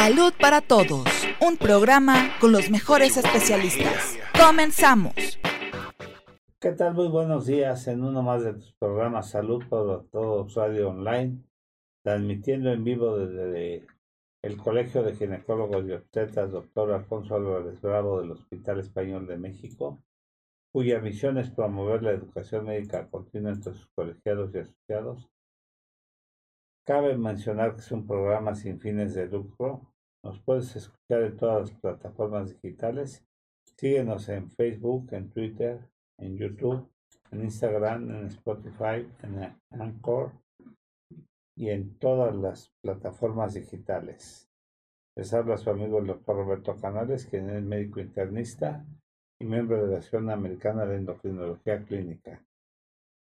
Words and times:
Salud 0.00 0.32
para 0.40 0.60
Todos, 0.60 1.08
un 1.40 1.56
programa 1.56 2.30
con 2.40 2.52
los 2.52 2.70
mejores 2.70 3.16
especialistas. 3.16 4.16
Comenzamos. 4.40 5.12
¿Qué 6.60 6.70
tal? 6.70 6.94
Muy 6.94 7.08
buenos 7.08 7.46
días 7.46 7.88
en 7.88 8.04
uno 8.04 8.22
más 8.22 8.44
de 8.44 8.54
tus 8.54 8.72
programas 8.74 9.30
Salud 9.30 9.64
para 9.68 10.04
Todos 10.04 10.54
Radio 10.54 10.90
Online, 10.90 11.42
transmitiendo 12.04 12.70
en 12.70 12.84
vivo 12.84 13.18
desde 13.18 13.88
el 14.44 14.56
Colegio 14.56 15.02
de 15.02 15.16
Ginecólogos 15.16 15.84
y 15.88 15.92
Obstetras 15.92 16.52
Dr. 16.52 16.92
Alfonso 16.92 17.34
Álvarez 17.34 17.80
Bravo 17.80 18.20
del 18.20 18.30
Hospital 18.30 18.78
Español 18.78 19.26
de 19.26 19.36
México, 19.36 20.00
cuya 20.72 21.00
misión 21.00 21.38
es 21.38 21.50
promover 21.50 22.04
la 22.04 22.12
educación 22.12 22.66
médica 22.66 23.10
continua 23.10 23.50
entre 23.50 23.74
sus 23.74 23.88
colegiados 23.96 24.54
y 24.54 24.58
asociados 24.58 25.28
Cabe 26.88 27.18
mencionar 27.18 27.74
que 27.74 27.82
es 27.82 27.92
un 27.92 28.06
programa 28.06 28.54
sin 28.54 28.80
fines 28.80 29.12
de 29.12 29.26
lucro. 29.26 29.92
Nos 30.24 30.40
puedes 30.40 30.74
escuchar 30.74 31.20
en 31.20 31.36
todas 31.36 31.68
las 31.68 31.80
plataformas 31.80 32.48
digitales. 32.48 33.26
Síguenos 33.76 34.30
en 34.30 34.50
Facebook, 34.52 35.12
en 35.12 35.28
Twitter, 35.28 35.86
en 36.18 36.38
YouTube, 36.38 36.88
en 37.30 37.42
Instagram, 37.42 38.10
en 38.10 38.26
Spotify, 38.28 39.06
en 39.22 39.54
Anchor 39.78 40.32
y 41.58 41.68
en 41.68 41.98
todas 41.98 42.34
las 42.34 42.72
plataformas 42.82 43.52
digitales. 43.52 44.48
Les 45.14 45.34
habla 45.34 45.58
su 45.58 45.68
amigo 45.68 45.98
el 45.98 46.06
doctor 46.06 46.36
Roberto 46.36 46.74
Canales, 46.74 47.26
quien 47.26 47.50
es 47.50 47.62
médico 47.62 48.00
internista 48.00 48.86
y 49.38 49.44
miembro 49.44 49.76
de 49.76 49.92
la 49.92 49.98
Asociación 49.98 50.30
Americana 50.30 50.86
de 50.86 50.96
Endocrinología 50.96 51.84
Clínica. 51.84 52.42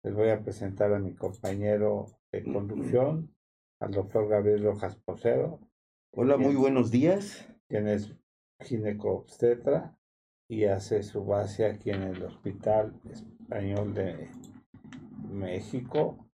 Les 0.02 0.14
voy 0.14 0.30
a 0.30 0.41
presentar 0.41 0.95
a 0.95 0.98
mi 0.98 1.14
compañero 1.14 2.06
de 2.33 2.42
conducción, 2.42 3.34
al 3.80 3.93
doctor 3.93 4.29
Gabriel 4.29 4.62
Rojas 4.62 4.97
Posero. 4.97 5.59
Hola, 6.12 6.37
muy 6.37 6.55
buenos 6.55 6.91
días. 6.91 7.48
Quien 7.66 7.89
es 7.89 8.15
ginecobstetra 8.61 9.97
y 10.48 10.64
hace 10.64 11.03
su 11.03 11.25
base 11.25 11.64
aquí 11.64 11.91
en 11.91 12.03
el 12.03 12.22
Hospital 12.22 13.00
Español 13.11 13.95
de 13.95 14.28
México. 15.31 16.28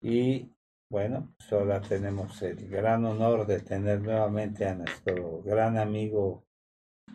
Y 0.00 0.52
bueno, 0.88 1.34
pues 1.36 1.52
ahora 1.52 1.80
tenemos 1.80 2.40
el 2.42 2.68
gran 2.68 3.04
honor 3.04 3.46
de 3.46 3.60
tener 3.60 4.02
nuevamente 4.02 4.66
a 4.66 4.76
nuestro 4.76 5.42
gran 5.42 5.78
amigo 5.78 6.44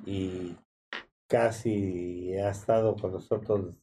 y 0.05 0.57
casi 1.29 2.35
ha 2.35 2.49
estado 2.49 2.97
con 2.97 3.13
nosotros 3.13 3.77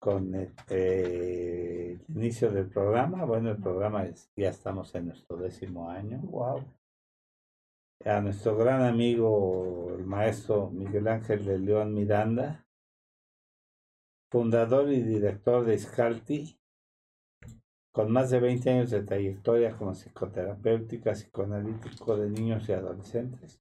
con 0.00 0.34
este, 0.34 1.92
el 1.92 2.04
inicio 2.08 2.50
del 2.50 2.68
programa. 2.68 3.24
Bueno, 3.24 3.50
el 3.50 3.58
programa 3.58 4.04
es, 4.06 4.32
ya 4.34 4.48
estamos 4.48 4.92
en 4.94 5.06
nuestro 5.06 5.36
décimo 5.36 5.90
año. 5.90 6.18
Wow. 6.22 6.64
A 8.06 8.20
nuestro 8.22 8.56
gran 8.56 8.82
amigo, 8.82 9.94
el 9.96 10.06
maestro 10.06 10.70
Miguel 10.70 11.06
Ángel 11.06 11.44
de 11.44 11.58
León 11.58 11.92
Miranda, 11.92 12.66
fundador 14.30 14.90
y 14.90 15.02
director 15.02 15.66
de 15.66 15.74
Iscalti, 15.74 16.58
con 17.92 18.10
más 18.10 18.30
de 18.30 18.40
20 18.40 18.70
años 18.70 18.90
de 18.90 19.02
trayectoria 19.02 19.76
como 19.76 19.94
psicoterapéutica, 19.94 21.12
psicoanalítico 21.12 22.16
de 22.16 22.30
niños 22.30 22.66
y 22.68 22.72
adolescentes. 22.72 23.60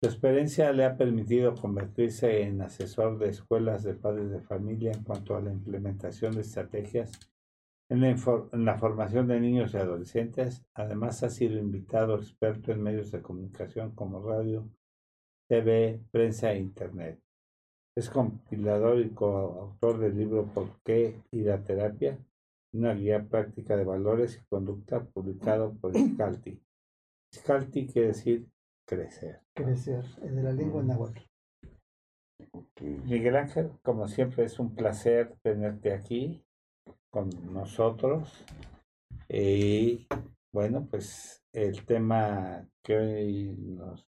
Su 0.00 0.08
experiencia 0.08 0.72
le 0.72 0.84
ha 0.84 0.96
permitido 0.96 1.56
convertirse 1.56 2.42
en 2.42 2.62
asesor 2.62 3.18
de 3.18 3.30
escuelas 3.30 3.82
de 3.82 3.94
padres 3.94 4.30
de 4.30 4.40
familia 4.40 4.92
en 4.92 5.02
cuanto 5.02 5.34
a 5.34 5.40
la 5.40 5.50
implementación 5.50 6.36
de 6.36 6.42
estrategias 6.42 7.18
en 7.90 8.02
la, 8.64 8.78
formación 8.78 9.26
de 9.26 9.40
niños 9.40 9.74
y 9.74 9.78
adolescentes. 9.78 10.64
Además, 10.74 11.24
ha 11.24 11.30
sido 11.30 11.58
invitado 11.58 12.16
experto 12.16 12.70
en 12.70 12.82
medios 12.82 13.10
de 13.10 13.22
comunicación 13.22 13.92
como 13.96 14.22
radio, 14.22 14.68
TV, 15.48 16.00
prensa 16.12 16.52
e 16.52 16.60
Internet. 16.60 17.18
Es 17.96 18.08
compilador 18.08 19.00
y 19.00 19.10
coautor 19.10 19.98
del 19.98 20.16
libro 20.16 20.46
¿Por 20.46 20.80
qué 20.84 21.22
y 21.32 21.40
la 21.40 21.64
terapia? 21.64 22.18
Una 22.72 22.94
guía 22.94 23.26
práctica 23.26 23.76
de 23.76 23.84
valores 23.84 24.36
y 24.36 24.46
conducta 24.46 25.02
publicado 25.02 25.74
por 25.74 25.92
Scalti. 25.96 26.60
Scalti 27.34 27.88
quiere 27.88 28.08
decir 28.08 28.46
crecer. 28.88 29.40
Crecer, 29.54 30.04
de 30.16 30.42
la 30.42 30.52
lengua 30.52 30.82
mm. 30.82 30.86
náhuatl. 30.86 31.20
Miguel 32.80 33.36
Ángel, 33.36 33.70
como 33.82 34.08
siempre 34.08 34.44
es 34.44 34.58
un 34.58 34.74
placer 34.74 35.36
tenerte 35.42 35.92
aquí 35.92 36.44
con 37.10 37.28
nosotros. 37.52 38.44
Y 39.28 40.06
bueno, 40.52 40.86
pues 40.86 41.42
el 41.52 41.84
tema 41.84 42.66
que 42.82 42.96
hoy 42.96 43.56
nos 43.58 44.06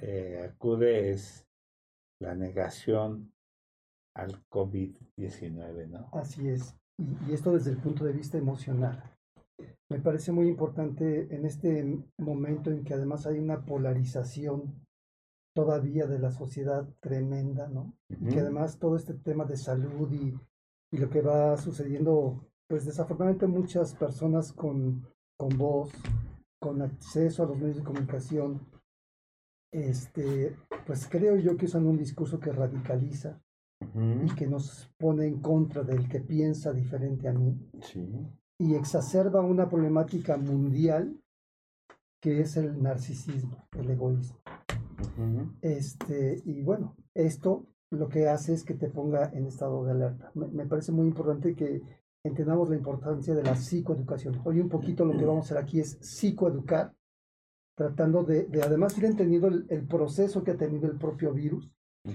eh, 0.00 0.50
acude 0.50 1.12
es 1.12 1.46
la 2.20 2.34
negación 2.34 3.32
al 4.16 4.42
COVID-19, 4.48 5.88
¿no? 5.88 6.08
Así 6.12 6.48
es. 6.48 6.74
y, 6.98 7.32
esto 7.32 7.52
desde 7.52 7.70
el 7.70 7.78
punto 7.78 8.04
de 8.04 8.12
vista 8.12 8.38
emocional. 8.38 9.02
Me 9.90 9.98
parece 9.98 10.30
muy 10.30 10.48
importante 10.48 11.34
en 11.34 11.44
este 11.44 11.98
momento 12.18 12.70
en 12.70 12.84
que 12.84 12.94
además 12.94 13.26
hay 13.26 13.38
una 13.38 13.64
polarización 13.64 14.86
todavía 15.52 16.06
de 16.06 16.20
la 16.20 16.30
sociedad 16.30 16.88
tremenda, 17.00 17.68
¿no? 17.68 17.96
Y 18.08 18.28
que 18.28 18.38
además 18.38 18.78
todo 18.78 18.94
este 18.94 19.14
tema 19.14 19.44
de 19.44 19.56
salud 19.56 20.12
y, 20.12 20.38
y, 20.92 20.98
lo 20.98 21.10
que 21.10 21.22
va 21.22 21.56
sucediendo, 21.56 22.46
pues 22.68 22.86
desafortunadamente 22.86 23.48
muchas 23.48 23.94
personas 23.94 24.52
con, 24.52 25.04
con 25.36 25.58
voz, 25.58 25.90
con 26.60 26.82
acceso 26.82 27.42
a 27.42 27.46
los 27.46 27.58
medios 27.58 27.78
de 27.78 27.84
comunicación, 27.84 28.60
este, 29.72 30.56
pues 30.86 31.08
creo 31.08 31.36
yo 31.36 31.56
que 31.56 31.66
usan 31.66 31.86
un 31.86 31.98
discurso 31.98 32.38
que 32.38 32.52
radicaliza 32.52 33.42
y 34.24 34.34
que 34.34 34.46
nos 34.46 34.92
pone 34.98 35.26
en 35.26 35.40
contra 35.40 35.82
del 35.82 36.08
que 36.08 36.20
piensa 36.20 36.72
diferente 36.72 37.28
a 37.28 37.32
mí. 37.32 37.58
Sí 37.80 38.06
y 38.60 38.74
exacerba 38.74 39.40
una 39.40 39.70
problemática 39.70 40.36
mundial 40.36 41.18
que 42.20 42.42
es 42.42 42.58
el 42.58 42.82
narcisismo, 42.82 43.66
el 43.72 43.90
egoísmo. 43.90 44.38
este, 45.62 46.42
y 46.44 46.60
bueno, 46.62 46.94
esto 47.14 47.64
lo 47.90 48.10
que 48.10 48.28
hace 48.28 48.52
es 48.52 48.62
que 48.62 48.74
te 48.74 48.90
ponga 48.90 49.30
en 49.32 49.46
estado 49.46 49.82
de 49.84 49.92
alerta. 49.92 50.30
Me, 50.34 50.66
parece 50.66 50.92
muy 50.92 51.06
importante 51.06 51.56
que 51.56 51.82
entendamos 52.22 52.68
la 52.68 52.76
importancia 52.76 53.34
de 53.34 53.42
la 53.42 53.56
psicoeducación. 53.56 54.42
Hoy 54.44 54.60
un 54.60 54.68
poquito 54.68 55.06
lo 55.06 55.16
que 55.16 55.24
vamos 55.24 55.46
a 55.46 55.54
hacer 55.54 55.64
aquí 55.64 55.80
es 55.80 55.96
psicoeducar, 56.02 56.94
tratando 57.74 58.24
de, 58.24 58.46
además 58.62 58.96
ir 58.98 59.06
entendiendo 59.06 59.48
el, 59.48 59.64
el, 59.70 59.86
proceso 59.86 60.44
que 60.44 60.50
ha 60.50 60.56
tenido 60.58 60.86
el 60.86 60.98
propio 60.98 61.32
virus. 61.32 61.70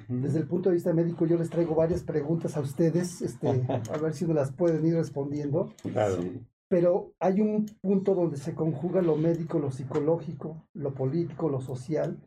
Desde 0.08 0.40
el 0.40 0.48
punto 0.48 0.70
de 0.70 0.76
vista 0.76 0.94
médico, 0.94 1.26
yo 1.26 1.38
les 1.38 1.50
traigo 1.50 1.76
varias 1.76 2.04
preguntas 2.04 2.58
a 2.58 2.62
ustedes, 2.62 3.22
este, 3.22 3.48
a 3.92 3.98
ver 3.98 4.14
si 4.14 4.26
me 4.26 4.34
las 4.34 4.52
pueden 4.52 4.86
ir 4.86 4.96
respondiendo. 4.96 5.74
Claro. 5.82 6.24
Pero 6.68 7.14
hay 7.20 7.42
un 7.42 7.66
punto 7.82 8.16
donde 8.16 8.38
se 8.38 8.56
conjuga 8.56 9.02
lo 9.02 9.16
médico, 9.16 9.60
lo 9.60 9.72
psicológico, 9.72 10.68
lo 10.74 10.94
político, 10.94 11.50
lo 11.50 11.62
social, 11.62 12.20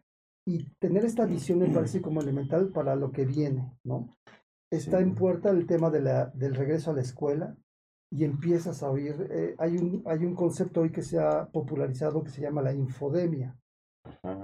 y 0.47 0.65
tener 0.79 1.05
esta 1.05 1.27
visión 1.27 1.59
me 1.59 1.69
parece 1.75 2.01
como 2.01 2.21
elemental 2.21 2.69
para 2.69 2.95
lo 2.95 3.11
que 3.11 3.27
viene, 3.27 3.73
¿no? 3.85 4.17
Está 4.71 5.01
en 5.01 5.15
puerta 5.15 5.51
el 5.51 5.67
tema 5.67 5.91
de 5.91 6.01
la, 6.01 6.27
del 6.27 6.55
regreso 6.55 6.91
a 6.91 6.95
la 6.95 7.01
escuela 7.01 7.57
y 8.11 8.25
empiezas 8.25 8.83
a 8.83 8.91
oír, 8.91 9.29
eh, 9.31 9.55
hay, 9.59 9.77
un, 9.77 10.03
hay 10.07 10.25
un 10.25 10.35
concepto 10.35 10.83
hoy 10.83 10.91
que 10.91 11.03
se 11.03 11.19
ha 11.19 11.47
popularizado 11.47 12.23
que 12.23 12.31
se 12.31 12.41
llama 12.41 12.63
la 12.63 12.73
infodemia, 12.73 13.59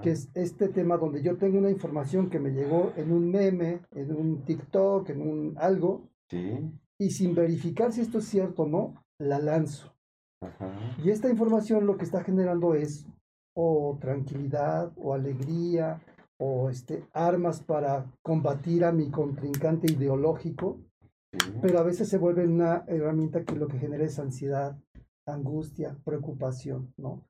que 0.01 0.11
es 0.11 0.29
este 0.33 0.69
tema 0.69 0.97
donde 0.97 1.21
yo 1.21 1.37
tengo 1.37 1.57
una 1.57 1.69
información 1.69 2.29
que 2.29 2.39
me 2.39 2.51
llegó 2.51 2.93
en 2.95 3.11
un 3.11 3.29
meme, 3.29 3.81
en 3.91 4.15
un 4.15 4.43
TikTok, 4.43 5.09
en 5.09 5.21
un 5.21 5.55
algo, 5.57 6.09
y 6.97 7.09
sin 7.11 7.35
verificar 7.35 7.91
si 7.91 8.01
esto 8.01 8.19
es 8.19 8.25
cierto 8.25 8.63
o 8.63 8.67
no, 8.67 9.03
la 9.19 9.39
lanzo. 9.39 9.93
Y 11.03 11.09
esta 11.09 11.29
información 11.29 11.85
lo 11.85 11.97
que 11.97 12.05
está 12.05 12.23
generando 12.23 12.75
es 12.75 13.05
o 13.55 13.97
tranquilidad 13.99 14.91
o 14.97 15.13
alegría 15.13 16.01
o 16.37 16.69
este, 16.69 17.05
armas 17.13 17.61
para 17.61 18.05
combatir 18.21 18.83
a 18.83 18.91
mi 18.91 19.09
contrincante 19.09 19.91
ideológico, 19.91 20.81
pero 21.61 21.79
a 21.79 21.83
veces 21.83 22.09
se 22.09 22.17
vuelve 22.17 22.45
una 22.45 22.83
herramienta 22.87 23.43
que 23.43 23.55
lo 23.55 23.67
que 23.67 23.79
genera 23.79 24.03
es 24.03 24.19
ansiedad, 24.19 24.77
angustia, 25.25 25.97
preocupación, 26.03 26.93
¿no? 26.97 27.21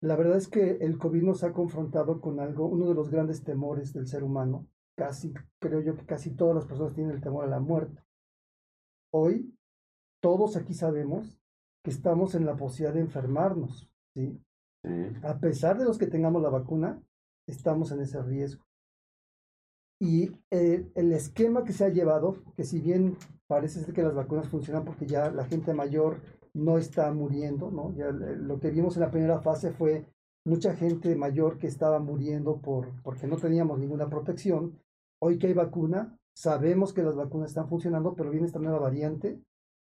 La 0.00 0.16
verdad 0.16 0.36
es 0.36 0.48
que 0.48 0.78
el 0.80 0.96
COVID 0.98 1.22
nos 1.22 1.42
ha 1.42 1.52
confrontado 1.52 2.20
con 2.20 2.38
algo, 2.40 2.66
uno 2.66 2.88
de 2.88 2.94
los 2.94 3.10
grandes 3.10 3.42
temores 3.42 3.92
del 3.92 4.06
ser 4.06 4.22
humano. 4.22 4.66
Casi, 4.96 5.32
creo 5.60 5.80
yo 5.80 5.96
que 5.96 6.06
casi 6.06 6.34
todas 6.34 6.54
las 6.54 6.66
personas 6.66 6.94
tienen 6.94 7.14
el 7.14 7.20
temor 7.20 7.44
a 7.44 7.48
la 7.48 7.60
muerte. 7.60 8.02
Hoy, 9.12 9.54
todos 10.20 10.56
aquí 10.56 10.74
sabemos 10.74 11.40
que 11.82 11.90
estamos 11.90 12.34
en 12.34 12.46
la 12.46 12.56
posibilidad 12.56 12.94
de 12.94 13.00
enfermarnos, 13.00 13.90
¿sí? 14.14 14.40
A 15.22 15.38
pesar 15.38 15.78
de 15.78 15.84
los 15.84 15.98
que 15.98 16.06
tengamos 16.06 16.42
la 16.42 16.50
vacuna, 16.50 17.02
estamos 17.46 17.90
en 17.92 18.00
ese 18.00 18.22
riesgo. 18.22 18.64
Y 20.00 20.30
eh, 20.50 20.88
el 20.94 21.12
esquema 21.12 21.64
que 21.64 21.72
se 21.72 21.84
ha 21.84 21.88
llevado, 21.88 22.36
que 22.56 22.64
si 22.64 22.80
bien 22.80 23.16
parece 23.48 23.80
ser 23.80 23.92
que 23.92 24.02
las 24.02 24.14
vacunas 24.14 24.48
funcionan 24.48 24.84
porque 24.84 25.06
ya 25.06 25.30
la 25.30 25.44
gente 25.44 25.74
mayor 25.74 26.20
no 26.58 26.78
está 26.78 27.12
muriendo, 27.12 27.70
¿no? 27.70 27.94
Ya 27.94 28.10
lo 28.10 28.58
que 28.58 28.70
vimos 28.70 28.96
en 28.96 29.02
la 29.02 29.10
primera 29.10 29.40
fase 29.40 29.70
fue 29.72 30.06
mucha 30.44 30.74
gente 30.74 31.14
mayor 31.14 31.58
que 31.58 31.66
estaba 31.66 31.98
muriendo 32.00 32.60
por, 32.60 33.00
porque 33.02 33.26
no 33.26 33.36
teníamos 33.36 33.78
ninguna 33.78 34.08
protección. 34.08 34.78
Hoy 35.20 35.38
que 35.38 35.48
hay 35.48 35.54
vacuna, 35.54 36.18
sabemos 36.36 36.92
que 36.92 37.02
las 37.02 37.16
vacunas 37.16 37.50
están 37.50 37.68
funcionando, 37.68 38.14
pero 38.14 38.30
viene 38.30 38.46
esta 38.46 38.58
nueva 38.58 38.78
variante 38.78 39.40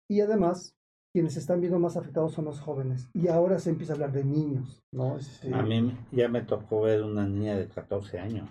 y 0.09 0.21
además 0.21 0.77
quienes 1.13 1.37
están 1.37 1.61
viendo 1.61 1.79
más 1.79 1.97
afectados 1.97 2.33
son 2.33 2.47
los 2.47 2.61
jóvenes. 2.61 3.11
Y 3.13 3.29
ahora 3.29 3.59
se 3.59 3.71
empieza 3.71 3.93
a 3.93 3.97
hablar 3.97 4.13
de 4.13 4.25
niños, 4.25 4.83
¿no? 4.93 5.19
Este, 5.19 5.53
A 5.53 5.63
mí 5.63 5.97
ya 6.11 6.29
me 6.29 6.43
tocó 6.43 6.83
ver 6.83 7.03
una 7.03 7.27
niña 7.27 7.57
de 7.57 7.69
14 7.69 8.19
años 8.19 8.49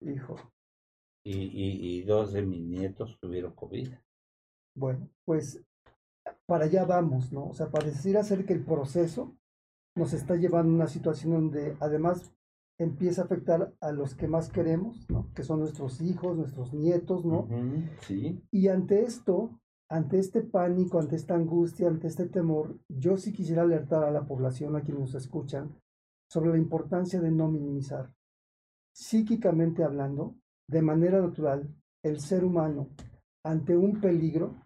hijo, 0.00 0.36
y, 1.24 1.36
y, 1.36 1.98
y 1.98 2.02
dos 2.02 2.32
de 2.32 2.42
mis 2.42 2.62
nietos 2.62 3.18
tuvieron 3.20 3.52
COVID. 3.52 3.90
Bueno, 4.76 5.10
pues 5.24 5.60
para 6.48 6.64
allá 6.64 6.86
vamos, 6.86 7.30
¿no? 7.30 7.46
O 7.46 7.54
sea, 7.54 7.70
pareciera 7.70 8.24
ser 8.24 8.46
que 8.46 8.54
el 8.54 8.64
proceso 8.64 9.36
nos 9.94 10.14
está 10.14 10.34
llevando 10.34 10.72
a 10.72 10.76
una 10.76 10.86
situación 10.86 11.32
donde 11.32 11.76
además 11.78 12.32
empieza 12.80 13.22
a 13.22 13.24
afectar 13.26 13.74
a 13.80 13.92
los 13.92 14.14
que 14.14 14.28
más 14.28 14.48
queremos, 14.48 15.06
¿no? 15.10 15.30
Que 15.34 15.42
son 15.42 15.60
nuestros 15.60 16.00
hijos, 16.00 16.36
nuestros 16.36 16.72
nietos, 16.72 17.26
¿no? 17.26 17.48
Sí. 18.06 18.42
Y 18.50 18.68
ante 18.68 19.02
esto, 19.02 19.60
ante 19.90 20.18
este 20.18 20.42
pánico, 20.42 20.98
ante 20.98 21.16
esta 21.16 21.34
angustia, 21.34 21.88
ante 21.88 22.06
este 22.06 22.26
temor, 22.26 22.78
yo 22.88 23.18
sí 23.18 23.32
quisiera 23.32 23.62
alertar 23.62 24.04
a 24.04 24.10
la 24.10 24.24
población, 24.24 24.74
a 24.74 24.80
quienes 24.80 25.00
nos 25.00 25.14
escuchan, 25.16 25.76
sobre 26.30 26.50
la 26.50 26.58
importancia 26.58 27.20
de 27.20 27.30
no 27.30 27.48
minimizar. 27.48 28.14
Psíquicamente 28.94 29.84
hablando, 29.84 30.36
de 30.66 30.80
manera 30.80 31.20
natural, 31.20 31.68
el 32.02 32.20
ser 32.20 32.44
humano, 32.44 32.88
ante 33.44 33.76
un 33.76 34.00
peligro, 34.00 34.56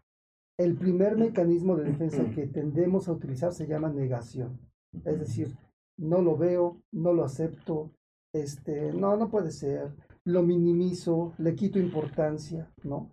el 0.58 0.76
primer 0.76 1.16
mecanismo 1.16 1.76
de 1.76 1.84
defensa 1.84 2.30
que 2.30 2.46
tendemos 2.46 3.08
a 3.08 3.12
utilizar 3.12 3.52
se 3.52 3.66
llama 3.66 3.90
negación. 3.90 4.60
Es 5.04 5.18
decir, 5.18 5.56
no 5.96 6.20
lo 6.20 6.36
veo, 6.36 6.82
no 6.92 7.12
lo 7.12 7.24
acepto, 7.24 7.92
este, 8.32 8.92
no, 8.92 9.16
no 9.16 9.30
puede 9.30 9.50
ser, 9.50 9.94
lo 10.24 10.42
minimizo, 10.42 11.34
le 11.38 11.54
quito 11.54 11.78
importancia, 11.78 12.72
¿no? 12.82 13.10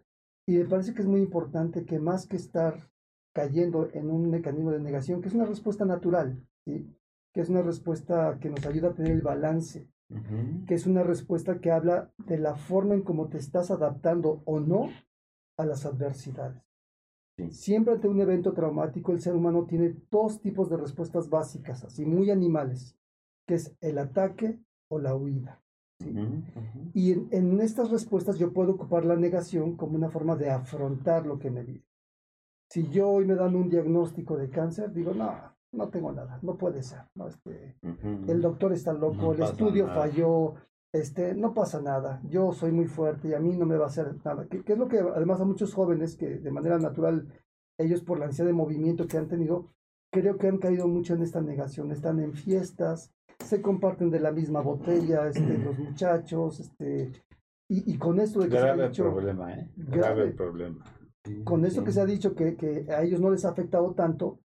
Y 0.47 0.57
me 0.57 0.65
parece 0.65 0.93
que 0.93 1.01
es 1.01 1.07
muy 1.07 1.21
importante 1.21 1.85
que 1.85 1.99
más 1.99 2.25
que 2.27 2.35
estar 2.35 2.89
cayendo 3.33 3.89
en 3.93 4.09
un 4.09 4.29
mecanismo 4.29 4.71
de 4.71 4.79
negación, 4.79 5.21
que 5.21 5.27
es 5.27 5.35
una 5.35 5.45
respuesta 5.45 5.85
natural, 5.85 6.43
¿sí? 6.65 6.87
que 7.33 7.41
es 7.41 7.49
una 7.49 7.61
respuesta 7.61 8.39
que 8.39 8.49
nos 8.49 8.65
ayuda 8.65 8.89
a 8.89 8.93
tener 8.93 9.11
el 9.11 9.21
balance, 9.21 9.87
que 10.65 10.73
es 10.73 10.87
una 10.87 11.03
respuesta 11.03 11.59
que 11.59 11.71
habla 11.71 12.11
de 12.17 12.39
la 12.39 12.55
forma 12.55 12.95
en 12.95 13.03
cómo 13.03 13.29
te 13.29 13.37
estás 13.37 13.69
adaptando 13.69 14.41
o 14.45 14.59
no 14.59 14.89
a 15.57 15.65
las 15.65 15.85
adversidades. 15.85 16.68
Sí. 17.47 17.51
Siempre 17.51 17.93
ante 17.93 18.07
un 18.07 18.19
evento 18.19 18.53
traumático, 18.53 19.11
el 19.11 19.21
ser 19.21 19.35
humano 19.35 19.65
tiene 19.65 19.95
dos 20.11 20.41
tipos 20.41 20.69
de 20.69 20.77
respuestas 20.77 21.29
básicas, 21.29 21.83
así 21.83 22.05
muy 22.05 22.29
animales, 22.31 22.97
que 23.47 23.55
es 23.55 23.75
el 23.81 23.97
ataque 23.97 24.59
o 24.89 24.99
la 24.99 25.15
huida. 25.15 25.61
Y 26.93 27.11
en, 27.11 27.27
en 27.31 27.59
estas 27.59 27.91
respuestas 27.91 28.37
yo 28.37 28.53
puedo 28.53 28.71
ocupar 28.71 29.05
la 29.05 29.15
negación 29.17 29.75
como 29.75 29.95
una 29.95 30.09
forma 30.09 30.35
de 30.35 30.49
afrontar 30.49 31.25
lo 31.25 31.39
que 31.39 31.51
me 31.51 31.63
vive. 31.63 31.85
Si 32.69 32.87
yo 32.89 33.09
hoy 33.09 33.25
me 33.25 33.35
dan 33.35 33.55
un 33.55 33.69
diagnóstico 33.69 34.37
de 34.37 34.49
cáncer, 34.49 34.93
digo, 34.93 35.13
no, 35.13 35.33
no 35.71 35.89
tengo 35.89 36.11
nada, 36.11 36.39
no 36.41 36.55
puede 36.55 36.83
ser. 36.83 37.01
No, 37.15 37.27
este, 37.27 37.77
el 38.27 38.41
doctor 38.41 38.73
está 38.73 38.93
loco, 38.93 39.15
No 39.15 39.33
el 39.33 39.41
estudio 39.41 39.87
nada. 39.87 40.01
falló, 40.01 40.55
este, 40.93 41.35
no 41.35 41.53
pasa 41.53 41.81
nada, 41.81 42.21
yo 42.29 42.51
soy 42.51 42.71
muy 42.71 42.87
fuerte 42.87 43.29
y 43.29 43.33
a 43.33 43.39
mí 43.39 43.55
no 43.55 43.65
me 43.65 43.77
va 43.77 43.85
a 43.85 43.89
hacer 43.89 44.15
nada. 44.25 44.47
Que, 44.47 44.63
que 44.63 44.73
es 44.73 44.79
lo 44.79 44.87
que 44.87 44.99
además 44.99 45.39
a 45.41 45.45
muchos 45.45 45.73
jóvenes 45.73 46.15
que 46.15 46.37
de 46.37 46.51
manera 46.51 46.79
natural, 46.79 47.27
ellos 47.77 48.01
por 48.01 48.19
la 48.19 48.25
ansiedad 48.25 48.49
de 48.49 48.53
movimiento 48.53 49.07
que 49.07 49.17
han 49.17 49.27
tenido, 49.27 49.71
creo 50.11 50.37
que 50.37 50.47
han 50.47 50.57
caído 50.57 50.87
mucho 50.87 51.13
en 51.13 51.21
esta 51.21 51.41
negación. 51.41 51.91
Están 51.91 52.19
en 52.19 52.33
fiestas, 52.33 53.11
se 53.43 53.61
comparten 53.61 54.09
de 54.09 54.19
la 54.19 54.31
misma 54.31 54.61
botella, 54.61 55.27
este, 55.27 55.57
los 55.63 55.77
muchachos, 55.77 56.59
este, 56.59 57.11
y, 57.69 57.93
y 57.93 57.97
con 57.97 58.19
esto 58.19 58.39
de 58.39 58.49
que 58.49 58.57
se 58.57 58.67
ha 58.67 58.75
dicho, 58.75 59.03
problema, 59.03 59.53
¿eh? 59.53 59.69
grave. 59.75 59.99
Grave 59.99 60.31
problema. 60.31 60.85
Con 61.43 61.65
esto 61.65 61.81
sí. 61.81 61.85
que 61.85 61.91
se 61.91 62.01
ha 62.01 62.05
dicho 62.05 62.33
que, 62.33 62.55
que 62.55 62.87
a 62.91 63.03
ellos 63.03 63.21
no 63.21 63.29
les 63.29 63.45
ha 63.45 63.49
afectado 63.49 63.93
tanto, 63.93 64.39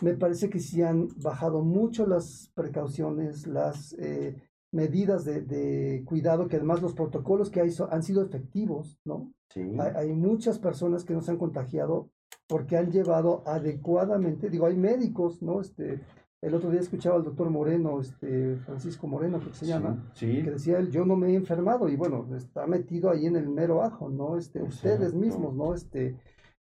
me 0.00 0.14
parece 0.14 0.48
que 0.48 0.60
sí 0.60 0.82
han 0.82 1.08
bajado 1.22 1.62
mucho 1.62 2.06
las 2.06 2.50
precauciones, 2.54 3.46
las 3.46 3.92
eh, 3.98 4.49
medidas 4.72 5.24
de, 5.24 5.40
de 5.42 6.04
cuidado, 6.04 6.46
que 6.48 6.56
además 6.56 6.80
los 6.82 6.94
protocolos 6.94 7.50
que 7.50 7.60
hay 7.60 7.70
so- 7.70 7.88
han 7.92 8.02
sido 8.02 8.22
efectivos, 8.22 8.98
¿no? 9.04 9.32
Sí. 9.48 9.60
Hay, 9.78 9.92
hay 10.08 10.12
muchas 10.12 10.58
personas 10.58 11.04
que 11.04 11.12
no 11.14 11.20
se 11.22 11.32
han 11.32 11.38
contagiado 11.38 12.10
porque 12.48 12.76
han 12.76 12.90
llevado 12.90 13.42
adecuadamente, 13.46 14.50
digo, 14.50 14.66
hay 14.66 14.76
médicos, 14.76 15.42
¿no? 15.42 15.60
Este, 15.60 16.00
el 16.42 16.54
otro 16.54 16.70
día 16.70 16.80
escuchaba 16.80 17.16
al 17.16 17.24
doctor 17.24 17.50
Moreno, 17.50 18.00
este, 18.00 18.56
Francisco 18.56 19.06
Moreno, 19.06 19.40
que 19.40 19.52
se 19.52 19.66
llama, 19.66 20.10
Sí. 20.14 20.42
que 20.42 20.52
decía 20.52 20.78
él, 20.78 20.90
yo 20.90 21.04
no 21.04 21.16
me 21.16 21.30
he 21.30 21.34
enfermado, 21.34 21.88
y 21.88 21.96
bueno, 21.96 22.26
está 22.34 22.66
metido 22.66 23.10
ahí 23.10 23.26
en 23.26 23.36
el 23.36 23.48
mero 23.48 23.82
ajo, 23.82 24.08
¿no? 24.08 24.36
Este, 24.36 24.62
ustedes 24.62 25.14
mismos, 25.14 25.54
¿no? 25.54 25.74
Este, 25.74 26.16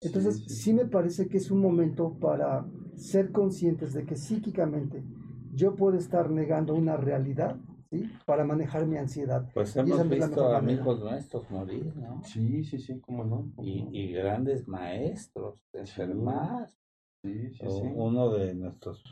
entonces, 0.00 0.44
sí. 0.46 0.72
me 0.74 0.84
parece 0.84 1.26
que 1.28 1.38
es 1.38 1.50
un 1.50 1.60
momento 1.60 2.18
para 2.20 2.66
ser 2.96 3.32
conscientes 3.32 3.94
de 3.94 4.04
que 4.04 4.16
psíquicamente 4.16 5.02
yo 5.54 5.74
puedo 5.74 5.96
estar 5.96 6.30
negando 6.30 6.74
una 6.74 6.96
realidad, 6.96 7.56
¿sí? 8.02 8.11
Para 8.26 8.44
manejar 8.44 8.87
mi 8.87 8.96
ansiedad. 8.96 9.49
Pues 9.55 9.76
hemos 9.76 10.08
visto 10.08 10.55
amigos 10.55 11.00
nuestros 11.00 11.50
morir, 11.50 11.93
¿no? 11.96 12.23
Sí, 12.25 12.64
sí, 12.64 12.79
sí, 12.79 13.00
cómo 13.00 13.25
no. 13.25 13.50
cómo 13.55 13.69
Y, 13.69 13.82
no. 13.82 13.91
y 13.93 14.12
grandes 14.12 14.67
maestros, 14.69 15.61
enfermar. 15.73 16.69
Sí, 17.23 17.50
sí, 17.50 17.67
O- 17.67 17.81
sí. 17.81 17.87
Uno 17.94 18.31
de 18.35 18.55
nuestros 18.55 19.02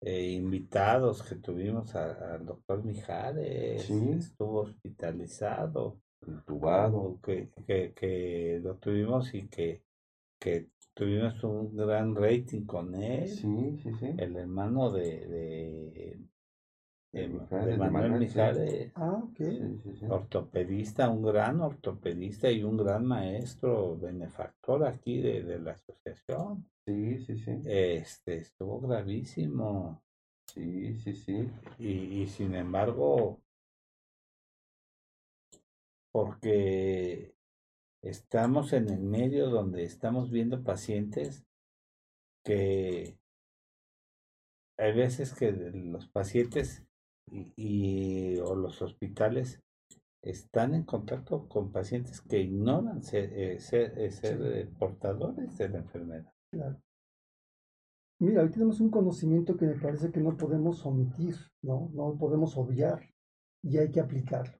eh, 0.00 0.32
invitados 0.32 1.22
que 1.22 1.36
tuvimos 1.36 1.94
a- 1.94 2.34
al 2.34 2.44
doctor 2.44 2.84
Mijares 2.84 3.82
Sí. 3.84 4.10
estuvo 4.10 4.60
hospitalizado. 4.60 5.98
Entubado. 6.26 6.96
o 6.98 7.20
que, 7.20 7.50
que, 7.66 7.92
que 7.94 8.58
lo 8.62 8.76
tuvimos 8.76 9.34
y 9.34 9.46
que, 9.48 9.82
que 10.40 10.68
tuvimos 10.94 11.42
un 11.44 11.76
gran 11.76 12.14
rating 12.14 12.64
con 12.64 12.94
él. 12.94 13.28
Sí, 13.28 13.78
sí, 13.82 13.90
sí. 14.00 14.14
El 14.16 14.36
hermano 14.36 14.90
de, 14.90 15.26
de, 15.26 16.18
De 17.14 17.28
Mijares, 17.28 17.78
Manuel. 17.78 18.12
Mijares, 18.20 18.92
Ah, 18.96 19.22
ok. 19.22 19.36
Sí, 19.38 19.80
sí, 19.84 19.96
sí. 20.00 20.06
ortopedista, 20.08 21.08
un 21.08 21.22
gran 21.22 21.60
ortopedista 21.60 22.50
y 22.50 22.64
un 22.64 22.76
gran 22.76 23.06
maestro 23.06 23.96
benefactor 23.96 24.84
aquí 24.86 25.20
de, 25.20 25.42
de 25.44 25.58
la 25.60 25.72
asociación. 25.72 26.68
Sí, 26.86 27.18
sí, 27.20 27.38
sí. 27.38 27.52
Este 27.64 28.38
estuvo 28.38 28.80
gravísimo 28.80 30.02
Sí, 30.46 30.94
sí, 30.96 31.14
sí. 31.14 31.48
y, 31.78 32.22
y 32.22 32.26
sin 32.26 32.54
embargo, 32.54 33.40
porque 36.12 37.34
estamos 38.02 38.72
en 38.72 38.88
el 38.88 39.00
medio 39.00 39.48
donde 39.50 39.84
estamos 39.84 40.30
viendo 40.30 40.62
pacientes 40.62 41.44
que 42.44 43.18
hay 44.76 44.92
veces 44.92 45.32
que 45.32 45.52
los 45.52 46.08
pacientes 46.08 46.84
y, 47.30 47.52
y- 47.56 48.38
o 48.38 48.54
los 48.54 48.80
hospitales 48.82 49.60
están 50.22 50.74
en 50.74 50.84
contacto 50.84 51.48
con 51.48 51.70
pacientes 51.70 52.20
que 52.22 52.40
ignoran 52.40 53.02
ser, 53.02 53.32
eh, 53.34 53.60
ser, 53.60 53.98
eh, 53.98 54.10
ser, 54.10 54.38
Sí. 54.38 54.42
eh, 54.46 54.70
portadores 54.78 55.56
de 55.58 55.68
la 55.68 55.78
enfermedad. 55.78 56.32
Claro. 56.50 56.80
Mira, 58.20 58.42
hoy 58.42 58.50
tenemos 58.50 58.80
un 58.80 58.90
conocimiento 58.90 59.56
que 59.56 59.66
me 59.66 59.74
parece 59.74 60.10
que 60.10 60.20
no 60.20 60.36
podemos 60.36 60.86
omitir, 60.86 61.34
¿no? 61.62 61.90
No 61.92 62.16
podemos 62.16 62.56
obviar 62.56 63.00
y 63.62 63.76
hay 63.78 63.90
que 63.90 64.00
aplicarlo. 64.00 64.54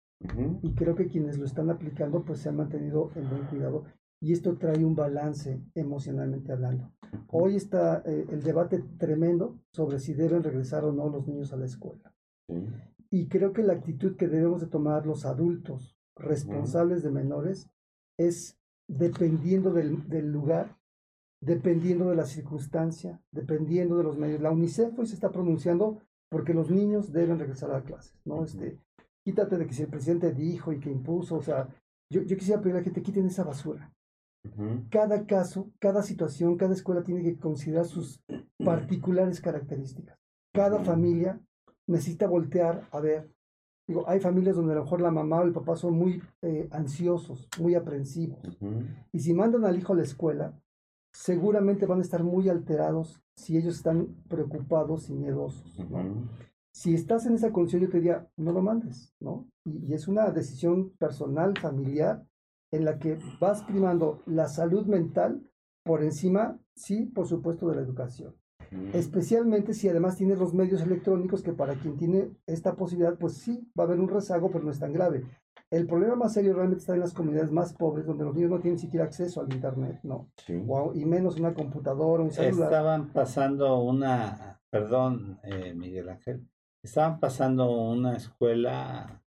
Y 0.63 0.75
creo 0.75 0.95
que 0.95 1.07
quienes 1.07 1.39
lo 1.39 1.45
están 1.45 1.71
aplicando 1.71 2.25
pues 2.25 2.41
se 2.41 2.49
han 2.49 2.57
mantenido 2.57 3.11
en 3.15 3.29
buen 3.29 3.45
cuidado 3.47 3.85
y 4.21 4.33
esto 4.33 4.57
trae 4.57 4.83
un 4.85 4.95
balance 4.95 5.63
emocionalmente 5.75 6.51
hablando. 6.53 6.93
Hoy 7.29 7.57
está 7.57 8.03
eh, 8.07 8.25
el 8.31 8.43
debate 8.43 8.83
tremendo 8.99 9.61
sobre 9.73 9.99
si 9.99 10.15
deben 10.15 10.43
regresar 10.43 10.85
o 10.85 10.93
no 10.93 11.09
los 11.11 11.27
niños 11.27 11.53
a 11.53 11.57
la 11.57 11.67
escuela. 11.67 12.14
Y 13.11 13.29
creo 13.29 13.53
que 13.53 13.63
la 13.63 13.75
actitud 13.75 14.17
que 14.17 14.29
debemos 14.29 14.61
de 14.61 14.67
tomar 14.67 15.07
los 15.07 15.25
adultos 15.25 15.97
responsables 16.17 17.03
de 17.03 17.11
menores 17.11 17.71
es 18.19 18.59
dependiendo 18.89 19.73
del, 19.73 20.09
del 20.09 20.31
lugar, 20.31 20.77
dependiendo 21.41 22.11
de 22.11 22.17
la 22.17 22.27
circunstancia, 22.27 23.21
dependiendo 23.31 23.97
de 23.97 24.05
los 24.05 24.19
medios. 24.19 24.41
La 24.41 24.51
UNICEF 24.51 24.99
hoy 24.99 25.07
se 25.07 25.15
está 25.15 25.31
pronunciando 25.31 26.01
porque 26.31 26.55
los 26.55 26.71
niños 26.71 27.13
deben 27.13 27.39
regresar 27.39 27.71
a 27.73 27.83
clases, 27.83 28.19
¿no? 28.25 28.45
Este, 28.45 28.81
quítate 29.25 29.57
de 29.59 29.67
que 29.67 29.75
si 29.75 29.83
el 29.83 29.89
presidente 29.89 30.33
dijo 30.33 30.73
y 30.73 30.81
que 30.81 30.91
impuso, 30.91 31.37
o 31.37 31.43
sea, 31.43 31.69
yo, 32.11 32.23
yo 32.23 32.37
quisiera 32.37 32.61
pedirle 32.61 32.79
a 32.79 32.81
la 32.81 32.85
gente, 32.85 33.03
quiten 33.03 33.27
esa 33.27 33.45
basura. 33.45 33.93
Cada 34.91 35.25
caso, 35.25 35.71
cada 35.79 36.03
situación, 36.03 36.59
cada 36.59 36.75
escuela 36.75 37.03
tiene 37.03 37.23
que 37.23 37.39
considerar 37.39 37.87
sus 37.87 38.23
particulares 38.59 39.41
características. 39.41 40.19
Cada 40.53 40.81
familia 40.81 41.41
necesita 41.87 42.27
voltear 42.27 42.89
a 42.91 43.01
ver. 43.01 43.31
Digo, 43.87 44.09
hay 44.09 44.19
familias 44.21 44.57
donde 44.57 44.73
a 44.73 44.77
lo 44.77 44.85
mejor 44.85 45.01
la 45.03 45.11
mamá 45.11 45.41
o 45.41 45.45
el 45.45 45.53
papá 45.53 45.77
son 45.77 45.95
muy 45.95 46.23
eh, 46.43 46.69
ansiosos, 46.71 47.49
muy 47.61 47.75
aprensivos. 47.75 48.41
Y 49.13 49.21
si 49.21 49.35
mandan 49.35 49.65
al 49.65 49.79
hijo 49.79 49.93
a 49.93 49.97
la 49.97 50.03
escuela, 50.03 50.59
seguramente 51.13 51.87
van 51.87 51.99
a 51.99 52.03
estar 52.03 52.25
muy 52.25 52.49
alterados 52.49 53.21
si 53.37 53.59
ellos 53.59 53.77
están 53.77 54.07
preocupados 54.29 55.11
y 55.11 55.15
miedosos. 55.15 55.79
Si 56.73 56.95
estás 56.95 57.27
en 57.27 57.35
esa 57.35 57.53
condición, 57.53 57.83
yo 57.83 57.91
te 57.91 57.99
diría, 57.99 58.29
no 58.37 58.53
lo 58.53 58.63
mandes, 58.63 59.15
¿no? 59.21 59.47
Y, 59.65 59.87
y 59.87 59.95
es 59.95 60.09
una 60.09 60.31
decisión 60.31 60.91
personal, 60.99 61.57
familiar, 61.59 62.27
en 62.73 62.85
la 62.85 62.99
que 62.99 63.19
vas 63.41 63.63
primando 63.63 64.23
la 64.27 64.49
salud 64.49 64.87
mental 64.87 65.49
por 65.85 66.03
encima, 66.03 66.59
sí, 66.75 67.07
por 67.07 67.29
supuesto, 67.29 67.69
de 67.69 67.77
la 67.77 67.83
educación. 67.83 68.35
Especialmente 68.93 69.73
si 69.73 69.89
además 69.89 70.17
tienes 70.17 70.39
los 70.39 70.53
medios 70.53 70.83
electrónicos, 70.83 71.43
que 71.43 71.53
para 71.53 71.75
quien 71.75 71.97
tiene 71.97 72.31
esta 72.47 72.75
posibilidad, 72.75 73.17
pues 73.17 73.35
sí, 73.35 73.71
va 73.79 73.85
a 73.85 73.87
haber 73.87 74.01
un 74.01 74.09
rezago, 74.09 74.51
pero 74.51 74.65
no 74.65 74.71
es 74.71 74.81
tan 74.81 74.93
grave. 74.93 75.25
El 75.71 75.87
problema 75.87 76.17
más 76.17 76.33
serio 76.33 76.55
realmente 76.55 76.81
está 76.81 76.95
en 76.95 77.01
las 77.01 77.15
comunidades 77.15 77.51
más 77.51 77.73
pobres, 77.73 78.07
donde 78.07 78.25
los 78.25 78.35
niños 78.35 78.51
no 78.51 78.61
tienen 78.61 78.79
siquiera 78.79 79.07
acceso 79.07 79.41
al 79.41 79.53
Internet, 79.53 80.01
¿no? 80.03 80.31
Sí. 80.45 80.57
Wow, 80.57 80.93
y 80.95 81.05
menos 81.05 81.37
una 81.39 81.55
computadora, 81.55 82.23
un 82.23 82.31
celular. 82.31 82.69
Estaban 82.69 83.13
pasando 83.13 83.81
una, 83.81 84.61
perdón, 84.71 85.41
eh, 85.43 85.75
Miguel 85.75 86.09
Ángel, 86.09 86.49
estaban 86.83 87.19
pasando 87.19 87.71
una 87.71 88.17
escuela 88.17 89.23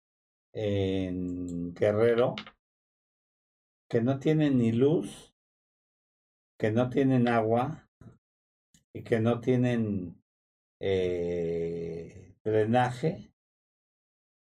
en 0.53 1.73
Guerrero 1.73 2.35
que 3.89 4.01
no 4.01 4.19
tiene 4.19 4.49
ni 4.49 4.71
luz, 4.71 5.33
que 6.57 6.71
no 6.71 6.89
tienen 6.89 7.27
agua 7.27 7.82
y 8.95 9.03
que 9.03 9.19
no 9.19 9.39
tienen 9.41 10.21
eh, 10.79 12.35
drenaje, 12.43 13.31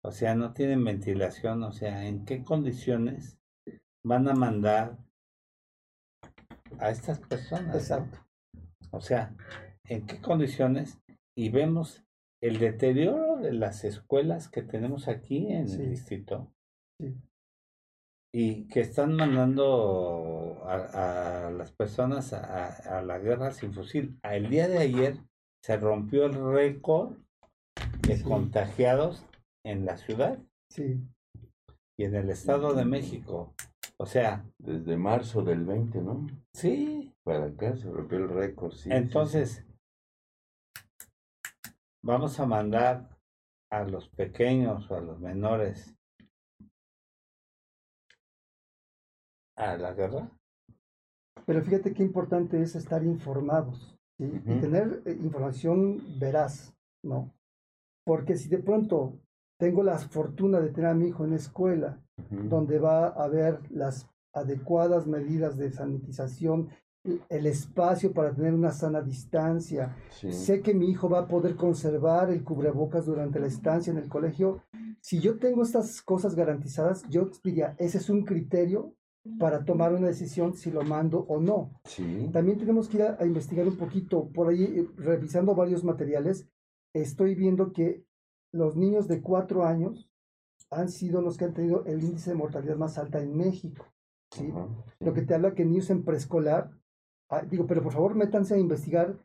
o 0.05 0.11
sea, 0.11 0.35
no 0.35 0.53
tienen 0.53 0.85
ventilación, 0.85 1.63
o 1.63 1.73
sea, 1.73 2.07
¿en 2.07 2.25
qué 2.25 2.43
condiciones 2.43 3.39
van 4.05 4.29
a 4.29 4.35
mandar 4.35 4.99
a 6.79 6.91
estas 6.91 7.21
personas? 7.21 7.75
Exacto. 7.77 8.19
O 8.91 9.01
sea, 9.01 9.35
¿en 9.85 10.07
qué 10.07 10.21
condiciones? 10.21 11.01
Y 11.37 11.51
vemos 11.51 12.05
el 12.43 12.59
deterioro 12.59 13.37
de 13.37 13.53
las 13.53 13.85
escuelas 13.85 14.49
que 14.49 14.63
tenemos 14.63 15.07
aquí 15.09 15.47
en 15.53 15.69
Sí. 15.69 15.81
el 15.83 15.91
distrito 15.91 16.53
Sí. 17.01 17.15
y 18.35 18.67
que 18.69 18.81
están 18.81 19.15
mandando 19.15 20.42
a, 20.69 21.47
a 21.47 21.51
las 21.51 21.73
personas 21.73 22.33
a, 22.33 22.99
a 22.99 23.03
la 23.03 23.19
guerra 23.19 23.51
sin 23.53 23.73
fusil. 23.75 24.19
El 24.23 24.49
día 24.51 24.69
de 24.69 24.79
ayer 24.79 25.17
se 25.65 25.77
rompió 25.77 26.27
el 26.27 26.35
récord 26.53 27.17
de 28.07 28.17
Sí. 28.17 28.23
contagiados 28.25 29.25
en 29.65 29.85
la 29.87 29.97
ciudad 29.97 30.39
Sí, 30.71 31.01
y 31.99 32.05
en 32.05 32.15
el 32.17 32.31
Estado 32.31 32.75
de 32.75 32.85
México. 32.85 33.55
O 33.99 34.07
sea, 34.07 34.45
Desde 34.59 34.97
marzo 34.97 35.43
del 35.43 35.65
20, 35.65 36.01
¿no? 36.01 36.27
sí. 36.55 37.09
Para 37.25 37.47
acá 37.47 37.77
se 37.77 37.89
rompió 37.89 38.19
el 38.19 38.29
récord, 38.29 38.73
sí. 38.73 38.89
Entonces, 38.91 39.65
vamos 42.05 42.41
a 42.41 42.47
mandar 42.47 43.17
a 43.71 43.85
los 43.85 44.09
pequeños 44.09 44.91
o 44.91 44.97
a 44.97 45.01
los 45.01 45.21
menores 45.21 45.95
a 49.57 49.77
la 49.77 49.93
guerra. 49.93 50.29
Pero 51.47 51.63
fíjate 51.63 51.93
qué 51.93 52.03
importante 52.03 52.61
es 52.63 52.75
estar 52.77 53.03
informados 53.05 53.99
¿sí? 54.19 54.25
y 54.47 54.61
tener 54.61 55.03
eh, 55.05 55.17
información 55.23 55.99
veraz, 56.19 56.73
¿no? 57.03 57.33
Porque 58.05 58.37
si 58.37 58.49
de 58.49 58.59
pronto 58.59 59.19
tengo 59.59 59.83
la 59.83 59.97
fortuna 59.99 60.61
de 60.61 60.71
tener 60.71 60.91
a 60.91 60.95
mi 60.95 61.09
hijo 61.09 61.25
en 61.25 61.31
la 61.31 61.37
escuela, 61.37 61.99
donde 62.49 62.79
va 62.79 63.07
a 63.09 63.25
haber 63.25 63.61
las 63.71 64.09
adecuadas 64.35 65.07
medidas 65.07 65.57
de 65.57 65.71
sanitización, 65.71 66.69
el- 67.05 67.21
el 67.29 67.47
espacio 67.47 68.13
para 68.13 68.33
tener 68.33 68.55
una 68.55 68.73
sana 68.73 69.03
distancia, 69.03 69.95
Sí. 70.11 70.33
sé 70.33 70.63
que 70.63 70.75
mi 70.75 70.89
hijo 70.91 71.09
va 71.09 71.21
a 71.21 71.27
poder 71.29 71.55
conservar 71.57 72.31
el 72.31 72.43
cubrebocas 72.45 73.07
durante 73.07 73.39
la 73.41 73.47
estancia 73.47 73.91
en 73.93 73.99
el 73.99 74.09
colegio. 74.09 74.63
Si 75.01 75.19
yo 75.21 75.39
tengo 75.39 75.63
estas 75.63 76.01
cosas 76.03 76.35
garantizadas, 76.35 77.03
yo 77.09 77.29
diría, 77.45 77.75
ese 77.79 77.99
es 77.99 78.09
un 78.11 78.25
criterio 78.25 78.95
para 79.39 79.65
tomar 79.65 79.95
una 79.95 80.09
decisión 80.09 80.55
si 80.55 80.71
lo 80.71 80.83
mando 80.83 81.21
o 81.29 81.41
no. 81.41 81.81
Sí. 81.85 82.29
También 82.33 82.59
tenemos 82.59 82.89
que 82.89 82.97
ir 82.99 83.03
a, 83.05 83.17
a 83.21 83.27
investigar 83.27 83.67
un 83.69 83.77
poquito, 83.77 84.29
por 84.31 84.49
ahí, 84.49 84.65
eh, 84.65 84.89
revisando 84.97 85.55
varios 85.55 85.85
materiales, 85.85 86.49
estoy 86.95 87.35
viendo 87.35 87.73
que 87.73 88.05
los 88.53 88.77
niños 88.77 89.09
de 89.09 89.23
cuatro 89.23 89.65
años 89.65 90.11
han 90.71 90.89
sido 90.89 91.21
los 91.21 91.37
que 91.37 91.45
han 91.45 91.55
tenido 91.55 91.85
el 91.85 92.03
índice 92.03 92.31
de 92.31 92.37
mortalidad 92.37 92.77
más 92.77 92.99
alta 92.99 93.21
en 93.21 93.37
México. 93.37 93.87
¿sí? 94.33 94.53
Lo 95.01 95.13
que 95.13 95.23
te 95.23 95.35
habla 95.35 95.55
que 95.55 95.65
niños 95.65 95.91
en 95.91 96.05
preescolar, 96.05 96.71
ah, 97.31 97.43
digo, 97.43 97.67
pero 97.67 97.83
por 97.83 97.93
favor 97.93 98.15
métanse 98.15 98.55
a 98.55 98.59
investigar 98.59 99.17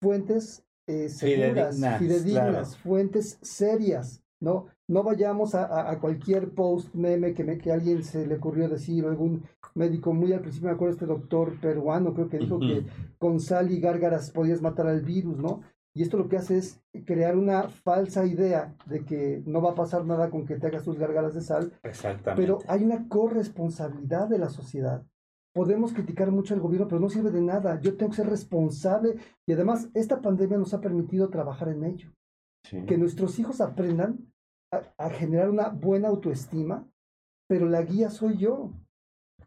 fuentes 0.00 0.64
eh, 0.86 1.08
seguras, 1.08 1.76
Fidedignas, 1.76 1.98
fidedignas, 1.98 2.68
claro. 2.68 2.82
fuentes 2.82 3.38
serias, 3.42 4.22
¿no? 4.40 4.66
No 4.90 5.02
vayamos 5.04 5.54
a, 5.54 5.88
a- 5.90 5.98
cualquier 6.00 6.50
post 6.50 6.92
meme 6.94 7.32
que, 7.32 7.44
me, 7.44 7.58
que 7.58 7.70
alguien 7.70 8.02
se 8.02 8.26
le 8.26 8.34
ocurrió 8.36 8.68
decir, 8.68 9.04
o 9.04 9.08
algún 9.08 9.44
médico, 9.74 10.12
muy 10.12 10.32
al 10.32 10.40
principio 10.40 10.68
me 10.68 10.74
acuerdo 10.74 10.94
este 10.94 11.06
doctor 11.06 11.58
peruano, 11.60 12.12
creo 12.12 12.28
que 12.28 12.38
dijo 12.38 12.58
que 12.58 12.84
con 13.18 13.38
sal 13.40 13.70
y 13.70 13.78
gárgaras 13.80 14.30
podías 14.32 14.60
matar 14.60 14.88
al 14.88 15.02
virus, 15.02 15.38
¿no? 15.38 15.60
Y 15.94 16.02
esto 16.02 16.16
lo 16.18 16.28
que 16.28 16.36
hace 16.36 16.58
es 16.58 16.80
crear 17.04 17.36
una 17.36 17.68
falsa 17.68 18.24
idea 18.26 18.74
de 18.86 19.04
que 19.04 19.42
no 19.46 19.60
va 19.62 19.70
a 19.72 19.74
pasar 19.74 20.04
nada 20.06 20.28
con 20.30 20.44
que 20.44 20.56
te 20.56 20.66
hagas 20.66 20.84
tus 20.84 20.98
gárgaras 20.98 21.34
de 21.34 21.40
sal, 21.40 21.72
Exactamente. 21.84 22.40
pero 22.42 22.58
hay 22.68 22.82
una 22.84 23.08
corresponsabilidad 23.08 24.28
de 24.28 24.38
la 24.38 24.48
sociedad. 24.48 25.04
Podemos 25.52 25.92
criticar 25.92 26.30
mucho 26.30 26.54
al 26.54 26.60
gobierno, 26.60 26.86
pero 26.86 27.00
no 27.00 27.08
sirve 27.08 27.30
de 27.32 27.40
nada. 27.42 27.80
Yo 27.80 27.96
tengo 27.96 28.10
que 28.10 28.16
ser 28.18 28.28
responsable 28.28 29.16
y 29.46 29.52
además 29.52 29.88
esta 29.94 30.20
pandemia 30.20 30.58
nos 30.58 30.74
ha 30.74 30.80
permitido 30.80 31.28
trabajar 31.28 31.68
en 31.68 31.84
ello. 31.84 32.10
Sí. 32.64 32.84
Que 32.86 32.96
nuestros 32.98 33.38
hijos 33.40 33.60
aprendan 33.60 34.29
a, 34.70 34.82
a 34.98 35.10
generar 35.10 35.50
una 35.50 35.68
buena 35.68 36.08
autoestima, 36.08 36.86
pero 37.48 37.68
la 37.68 37.82
guía 37.82 38.10
soy 38.10 38.36
yo. 38.36 38.72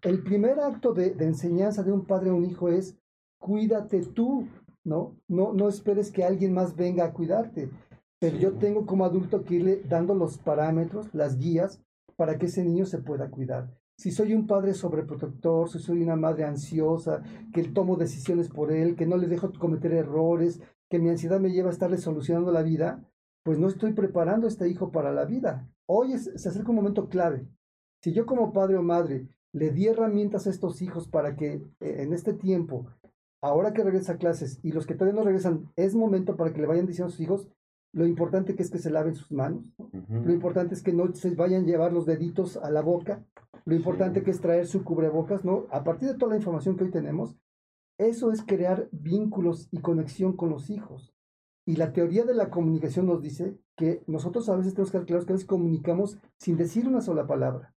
El 0.01 0.24
primer 0.24 0.60
acto 0.60 0.94
de, 0.94 1.12
de 1.12 1.25
enseñanza 1.25 1.84
de 1.84 1.92
un 1.92 2.06
padre 2.06 2.30
a 2.30 2.34
un 2.34 2.46
hijo 2.46 2.70
es 2.70 2.98
cuídate 3.39 4.01
tú, 4.01 4.48
¿no? 4.84 5.15
No, 5.27 5.53
no 5.53 5.70
esperes 5.70 6.12
que 6.12 6.24
alguien 6.24 6.53
más 6.53 6.75
venga 6.75 7.06
a 7.06 7.13
cuidarte. 7.13 7.70
Pero 8.20 8.38
yo 8.38 8.53
tengo 8.53 8.86
como 8.86 9.06
adulto 9.06 9.44
que 9.44 9.56
irle 9.56 9.82
dando 9.88 10.15
los 10.15 10.38
parámetros, 10.38 11.13
las 11.13 11.38
guías, 11.38 11.82
para 12.15 12.38
que 12.38 12.46
ese 12.46 12.63
niño 12.63 12.86
se 12.86 13.00
pueda 13.00 13.30
cuidar. 13.30 13.70
Si 13.98 14.12
soy 14.12 14.34
un 14.34 14.48
padre 14.48 14.74
sobreprotector, 14.74 15.70
si 15.70 15.80
soy 15.80 16.01
una 16.01 16.15
madre 16.15 16.46
ansiosa, 16.46 17.22
que 17.53 17.63
tomo 17.63 17.96
decisiones 17.96 18.50
por 18.50 18.72
él, 18.72 18.96
que 18.96 19.06
no 19.06 19.18
le 19.18 19.27
dejo 19.27 19.51
cometer 19.53 19.94
errores, 19.94 20.62
que 20.89 21.00
mi 21.00 21.10
ansiedad 21.10 21.39
me 21.39 21.51
lleva 21.51 21.70
a 21.70 21.74
estarle 21.74 21.98
solucionando 21.98 22.51
la 22.51 22.63
vida, 22.63 23.03
pues 23.43 23.59
no 23.59 23.67
estoy 23.67 23.93
preparando 23.93 24.47
a 24.47 24.50
este 24.50 24.67
hijo 24.69 24.91
para 24.91 25.12
la 25.12 25.25
vida. 25.25 25.69
Hoy 25.85 26.13
es- 26.13 26.31
se 26.35 26.50
acerca 26.50 26.69
un 26.69 26.77
momento 26.77 27.09
clave. 27.09 27.47
Si 28.01 28.13
yo 28.13 28.25
como 28.25 28.53
padre 28.53 28.77
o 28.77 28.83
madre 28.83 29.27
le 29.51 29.71
di 29.71 29.88
herramientas 29.88 30.47
a 30.47 30.50
estos 30.50 30.81
hijos 30.81 31.07
para 31.07 31.35
que 31.35 31.53
eh, 31.53 31.95
en 32.00 32.13
este 32.13 32.33
tiempo, 32.33 32.88
ahora 33.41 33.73
que 33.73 33.83
regresa 33.83 34.13
a 34.13 34.17
clases 34.17 34.59
y 34.63 34.71
los 34.71 34.85
que 34.85 34.95
todavía 34.95 35.19
no 35.19 35.25
regresan, 35.25 35.69
es 35.75 35.93
momento 35.95 36.35
para 36.35 36.53
que 36.53 36.62
le 36.62 36.67
vayan 36.67 36.85
diciendo 36.88 37.07
a 37.09 37.12
sus 37.12 37.19
hijos 37.21 37.47
lo 37.93 38.07
importante 38.07 38.55
que 38.55 38.63
es 38.63 38.71
que 38.71 38.79
se 38.79 38.89
laven 38.89 39.13
sus 39.13 39.31
manos. 39.31 39.71
Lo 40.09 40.33
importante 40.33 40.73
es 40.73 40.81
que 40.81 40.93
no 40.93 41.13
se 41.13 41.35
vayan 41.35 41.63
a 41.63 41.67
llevar 41.67 41.93
los 41.93 42.07
deditos 42.07 42.57
a 42.57 42.71
la 42.71 42.81
boca. 42.81 43.23
Lo 43.65 43.75
importante 43.75 44.19
Sí. 44.19 44.25
que 44.25 44.31
es 44.31 44.41
traer 44.41 44.65
su 44.65 44.83
cubrebocas, 44.83 45.45
¿no? 45.45 45.67
A 45.69 45.83
partir 45.83 46.09
de 46.09 46.15
toda 46.17 46.31
la 46.31 46.38
información 46.38 46.75
que 46.75 46.85
hoy 46.85 46.91
tenemos, 46.91 47.38
eso 48.00 48.31
es 48.31 48.41
crear 48.43 48.89
vínculos 48.91 49.67
y 49.71 49.77
conexión 49.79 50.35
con 50.35 50.50
los 50.50 50.71
hijos. 50.71 51.12
Y 51.65 51.77
la 51.77 51.93
teoría 51.93 52.25
de 52.25 52.34
la 52.34 52.50
comunicación 52.50 53.05
nos 53.05 53.22
dice 53.22 53.58
que 53.77 54.03
nosotros 54.08 54.50
a 54.50 54.55
veces 54.55 54.74
tenemos 54.74 54.91
que 54.91 54.98
estar 54.98 55.05
claros 55.08 55.25
que 55.25 55.32
a 55.34 55.36
veces 55.36 55.48
comunicamos 55.48 56.17
sin 56.38 56.58
decir 56.58 56.88
una 56.88 57.01
sola 57.01 57.25
palabra. 57.25 57.74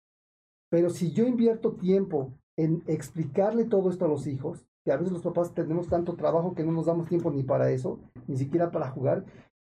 Pero 0.71 0.91
si 0.91 1.13
yo 1.13 1.27
invierto 1.27 1.75
tiempo 1.77 2.33
en 2.59 2.83
explicarle 2.87 3.65
todo 3.65 3.91
esto 3.91 4.05
a 4.05 4.09
los 4.09 4.27
hijos, 4.27 4.67
que 4.85 4.93
a 4.93 4.97
veces 4.97 5.13
los 5.13 5.23
papás 5.23 5.55
tenemos 5.55 5.89
tanto 5.89 6.15
trabajo 6.17 6.55
que 6.55 6.65
no 6.65 6.73
nos 6.73 6.87
damos 6.87 7.09
tiempo 7.09 7.31
ni 7.31 7.43
para 7.45 7.71
eso, 7.71 8.01
ni 8.27 8.37
siquiera 8.37 8.71
para 8.71 8.91
jugar, 8.91 9.25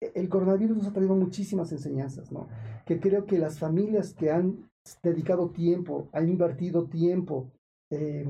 e- 0.00 0.12
el 0.14 0.28
coronavirus 0.28 0.76
nos 0.78 0.86
ha 0.88 0.92
traído 0.92 1.14
muchísimas 1.14 1.70
enseñanzas, 1.72 2.32
¿no? 2.32 2.48
Que 2.86 2.98
creo 3.00 3.26
que 3.26 3.38
las 3.38 3.58
familias 3.58 4.14
que 4.14 4.30
han 4.30 4.70
dedicado 5.02 5.50
tiempo, 5.50 6.08
han 6.12 6.28
invertido 6.28 6.86
tiempo, 6.86 7.50
eh, 7.90 8.26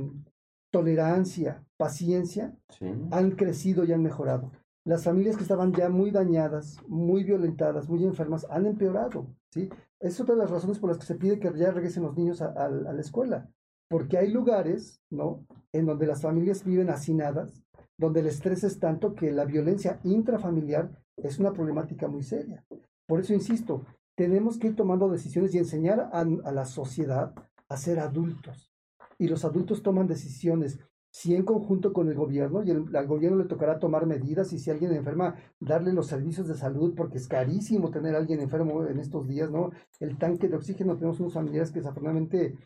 tolerancia, 0.71 1.65
paciencia, 1.77 2.55
Sí. 2.69 2.87
han 3.11 3.33
crecido 3.33 3.85
y 3.85 3.93
han 3.93 4.03
mejorado. 4.03 4.51
Las 4.85 5.05
familias 5.05 5.37
que 5.37 5.43
estaban 5.43 5.73
ya 5.73 5.91
muy 5.91 6.11
dañadas, 6.11 6.79
muy 6.89 7.23
violentadas, 7.23 7.89
muy 7.89 8.05
enfermas, 8.05 8.47
han 8.49 8.67
empeorado, 8.67 9.27
¿sí? 9.51 9.69
Es 10.01 10.19
otra 10.21 10.35
de 10.35 10.41
las 10.41 10.51
razones 10.51 10.79
por 10.79 10.89
las 10.89 10.99
que 10.99 11.05
se 11.05 11.17
pide 11.17 11.39
que 11.39 11.53
ya 11.55 11.71
regresen 11.71 12.05
los 12.05 12.17
niños 12.17 12.41
a, 12.41 12.69
la 12.69 13.01
escuela, 13.01 13.51
porque 13.89 14.17
hay 14.17 14.31
lugares, 14.31 15.03
¿no? 15.11 15.45
En 15.73 15.85
donde 15.85 16.07
las 16.07 16.23
familias 16.23 16.65
viven 16.65 16.89
hacinadas, 16.89 17.63
donde 17.99 18.21
el 18.21 18.27
estrés 18.27 18.65
es 18.65 18.79
tanto 18.79 19.15
que 19.15 19.31
la 19.33 19.45
violencia 19.45 20.01
intrafamiliar 20.03 20.91
es 21.19 21.39
una 21.39 21.53
problemática 21.53 22.09
muy 22.09 22.23
seria. 22.23 22.65
Por 23.07 23.21
eso 23.21 23.35
insisto, 23.35 23.85
tenemos 24.17 24.59
que 24.59 24.69
ir 24.69 24.77
tomando 24.77 25.11
decisiones 25.11 25.55
y 25.55 25.59
enseñar 25.59 26.09
a 26.13 26.53
la 26.53 26.65
sociedad 26.65 27.35
a 27.69 27.77
ser 27.77 27.99
adultos. 28.01 28.73
Y 29.19 29.29
los 29.29 29.45
adultos 29.45 29.83
toman 29.83 30.07
decisiones 30.07 30.79
sí 31.11 31.35
en 31.35 31.45
conjunto 31.45 31.93
con 31.93 32.09
el 32.09 32.15
gobierno, 32.15 32.63
y 32.63 32.71
el, 32.71 32.97
al 32.97 33.07
gobierno 33.07 33.39
le 33.39 33.49
tocará 33.49 33.79
tomar 33.79 34.07
medidas 34.07 34.53
y 34.53 34.59
si 34.59 34.71
alguien 34.71 34.93
enferma, 34.93 35.37
darle 35.59 35.93
los 35.93 36.07
servicios 36.07 36.47
de 36.49 36.55
salud, 36.55 36.95
porque 36.97 37.19
es 37.19 37.29
carísimo 37.29 37.91
tener 37.91 38.15
a 38.15 38.19
alguien 38.19 38.41
enfermo 38.41 38.87
en 38.87 38.99
estos 38.99 39.27
días, 39.27 39.51
¿no? 39.51 39.71
El 39.99 40.19
tanque 40.19 40.49
de 40.49 40.57
oxígeno, 40.57 40.97
tenemos 40.97 41.21
unos 41.21 41.35
familiares 41.35 41.73
que 41.73 41.81
desafortunadamente 41.81 42.57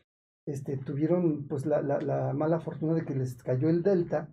este, 0.46 0.76
tuvieron 0.76 1.46
pues 1.48 1.64
la, 1.66 1.80
la, 1.80 2.00
la 2.00 2.32
mala 2.34 2.60
fortuna 2.60 2.94
de 2.94 3.04
que 3.04 3.14
les 3.14 3.42
cayó 3.42 3.68
el 3.68 3.82
delta, 3.82 4.28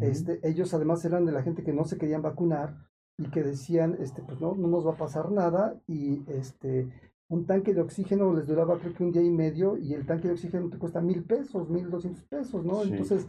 este, 0.00 0.40
ellos 0.42 0.72
además 0.74 1.04
eran 1.04 1.24
de 1.26 1.32
la 1.32 1.42
gente 1.42 1.62
que 1.62 1.72
no 1.72 1.84
se 1.84 1.98
querían 1.98 2.22
vacunar 2.22 2.76
y 3.18 3.30
que 3.30 3.42
decían, 3.42 3.96
este, 4.00 4.22
pues 4.22 4.40
no, 4.40 4.54
no 4.54 4.68
nos 4.68 4.86
va 4.86 4.92
a 4.92 4.96
pasar 4.96 5.30
nada 5.30 5.80
y 5.86 6.22
este, 6.30 6.88
un 7.28 7.46
tanque 7.46 7.74
de 7.74 7.80
oxígeno 7.80 8.32
les 8.32 8.46
duraba 8.46 8.78
creo 8.78 8.94
que 8.94 9.04
un 9.04 9.12
día 9.12 9.22
y 9.22 9.30
medio 9.30 9.76
y 9.76 9.94
el 9.94 10.06
tanque 10.06 10.28
de 10.28 10.34
oxígeno 10.34 10.70
te 10.70 10.78
cuesta 10.78 11.00
mil 11.00 11.24
pesos, 11.24 11.68
mil 11.68 11.90
doscientos 11.90 12.24
pesos, 12.24 12.64
¿no? 12.64 12.82
Entonces, 12.82 13.26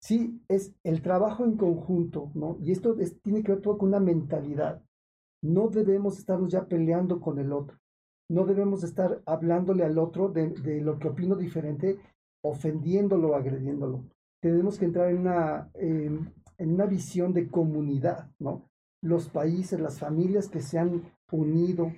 sí, 0.00 0.40
es 0.48 0.72
el 0.84 1.02
trabajo 1.02 1.44
en 1.44 1.56
conjunto, 1.56 2.30
¿no? 2.34 2.56
Y 2.60 2.70
esto 2.70 2.96
es, 2.98 3.20
tiene 3.22 3.42
que 3.42 3.52
ver 3.52 3.60
todo 3.60 3.78
con 3.78 3.88
una 3.88 4.00
mentalidad. 4.00 4.82
No 5.42 5.68
debemos 5.68 6.18
estarnos 6.18 6.52
ya 6.52 6.66
peleando 6.66 7.20
con 7.20 7.38
el 7.38 7.52
otro. 7.52 7.78
No 8.28 8.44
debemos 8.44 8.84
estar 8.84 9.22
hablándole 9.26 9.84
al 9.84 9.98
otro 9.98 10.28
de, 10.28 10.50
de 10.50 10.80
lo 10.80 10.98
que 10.98 11.08
opino 11.08 11.34
diferente, 11.34 11.98
ofendiéndolo, 12.44 13.34
agrediéndolo. 13.34 14.04
Tenemos 14.40 14.78
que 14.78 14.84
entrar 14.84 15.10
en 15.10 15.18
una, 15.18 15.70
en 15.74 16.32
una 16.58 16.86
visión 16.86 17.32
de 17.32 17.48
comunidad, 17.48 18.30
¿no? 18.38 18.70
Los 19.02 19.28
países, 19.28 19.80
las 19.80 19.98
familias 19.98 20.48
que 20.48 20.60
se 20.60 20.78
han 20.78 21.02
unido, 21.32 21.90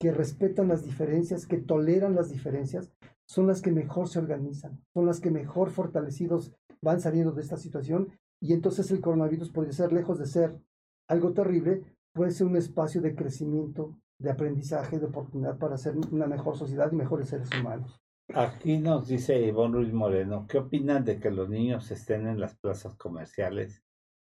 que 0.00 0.10
respetan 0.10 0.68
las 0.68 0.82
diferencias, 0.82 1.46
que 1.46 1.58
toleran 1.58 2.14
las 2.14 2.30
diferencias, 2.30 2.90
son 3.28 3.46
las 3.46 3.60
que 3.60 3.70
mejor 3.70 4.08
se 4.08 4.18
organizan, 4.18 4.82
son 4.94 5.06
las 5.06 5.20
que 5.20 5.30
mejor 5.30 5.70
fortalecidos 5.70 6.52
van 6.82 7.00
saliendo 7.00 7.32
de 7.32 7.42
esta 7.42 7.58
situación 7.58 8.08
y 8.40 8.54
entonces 8.54 8.90
el 8.90 9.02
coronavirus 9.02 9.50
podría 9.50 9.74
ser, 9.74 9.92
lejos 9.92 10.18
de 10.18 10.26
ser 10.26 10.58
algo 11.06 11.34
terrible, 11.34 11.82
puede 12.14 12.30
ser 12.30 12.46
un 12.46 12.56
espacio 12.56 13.02
de 13.02 13.14
crecimiento, 13.14 13.94
de 14.18 14.30
aprendizaje, 14.30 14.98
de 14.98 15.06
oportunidad 15.06 15.58
para 15.58 15.76
ser 15.76 15.94
una 16.10 16.26
mejor 16.26 16.56
sociedad 16.56 16.90
y 16.90 16.96
mejores 16.96 17.28
seres 17.28 17.50
humanos. 17.60 18.00
Aquí 18.34 18.78
nos 18.78 19.06
dice 19.06 19.38
Ivonne 19.38 19.74
Ruiz 19.74 19.92
Moreno, 19.92 20.46
¿qué 20.48 20.58
opinan 20.58 21.04
de 21.04 21.20
que 21.20 21.30
los 21.30 21.50
niños 21.50 21.90
estén 21.90 22.26
en 22.26 22.40
las 22.40 22.56
plazas 22.56 22.96
comerciales, 22.96 23.82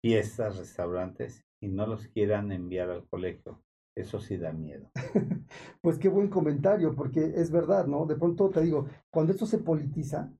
fiestas, 0.02 0.58
restaurantes 0.58 1.44
y 1.60 1.70
no 1.70 1.88
los 1.88 2.08
quieran 2.08 2.52
enviar 2.52 2.92
al 2.92 3.08
colegio? 3.08 3.65
Eso 3.96 4.20
sí 4.20 4.38
da 4.38 4.52
miedo. 4.52 4.92
pues 5.82 5.98
qué 5.98 6.10
buen 6.10 6.28
comentario, 6.28 6.94
porque 6.96 7.34
es 7.38 7.50
verdad, 7.50 7.88
¿no? 7.88 8.06
De 8.06 8.16
pronto 8.16 8.50
te 8.50 8.62
digo, 8.62 8.88
cuando 9.10 9.32
esto 9.32 9.46
se 9.46 9.58
politiza, 9.58 10.32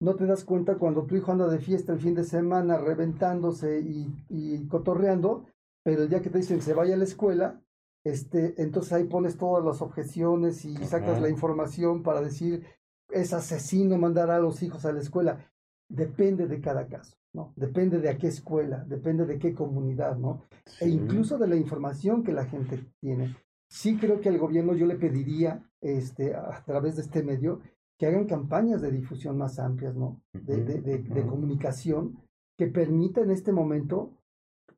no 0.00 0.14
te 0.14 0.26
das 0.26 0.44
cuenta 0.44 0.76
cuando 0.76 1.06
tu 1.06 1.16
hijo 1.16 1.32
anda 1.32 1.48
de 1.48 1.58
fiesta 1.58 1.92
el 1.92 2.00
fin 2.00 2.14
de 2.14 2.24
semana 2.24 2.76
reventándose 2.78 3.80
y, 3.80 4.14
y 4.28 4.66
cotorreando, 4.68 5.46
pero 5.82 6.02
el 6.02 6.08
día 6.08 6.20
que 6.20 6.30
te 6.30 6.38
dicen 6.38 6.60
se 6.60 6.74
vaya 6.74 6.94
a 6.94 6.98
la 6.98 7.04
escuela, 7.04 7.62
este, 8.04 8.54
entonces 8.62 8.92
ahí 8.92 9.04
pones 9.04 9.36
todas 9.36 9.64
las 9.64 9.82
objeciones 9.82 10.64
y 10.64 10.74
sacas 10.86 11.20
la 11.20 11.28
información 11.28 12.02
para 12.02 12.20
decir 12.20 12.64
es 13.10 13.32
asesino 13.32 13.98
mandar 13.98 14.30
a 14.30 14.38
los 14.38 14.62
hijos 14.62 14.84
a 14.84 14.92
la 14.92 15.00
escuela. 15.00 15.50
Depende 15.88 16.46
de 16.46 16.60
cada 16.60 16.86
caso, 16.86 17.16
¿no? 17.32 17.52
Depende 17.56 17.98
de 17.98 18.10
a 18.10 18.18
qué 18.18 18.28
escuela, 18.28 18.84
depende 18.84 19.24
de 19.24 19.38
qué 19.38 19.54
comunidad, 19.54 20.18
¿no? 20.18 20.44
E 20.80 20.88
incluso 20.88 21.38
de 21.38 21.48
la 21.48 21.56
información 21.56 22.22
que 22.22 22.32
la 22.32 22.44
gente 22.44 22.84
tiene. 23.00 23.36
Sí 23.70 23.96
creo 23.96 24.20
que 24.20 24.28
al 24.28 24.38
gobierno 24.38 24.74
yo 24.74 24.86
le 24.86 24.96
pediría, 24.96 25.62
este, 25.80 26.34
a 26.34 26.62
través 26.64 26.96
de 26.96 27.02
este 27.02 27.22
medio, 27.22 27.60
que 27.98 28.06
hagan 28.06 28.26
campañas 28.26 28.80
de 28.80 28.92
difusión 28.92 29.38
más 29.38 29.58
amplias, 29.58 29.96
¿no? 29.96 30.20
De, 30.32 30.62
de, 30.62 30.80
de, 30.80 30.98
de 30.98 31.26
comunicación 31.26 32.18
que 32.58 32.66
permita 32.66 33.20
en 33.20 33.30
este 33.30 33.52
momento 33.52 34.12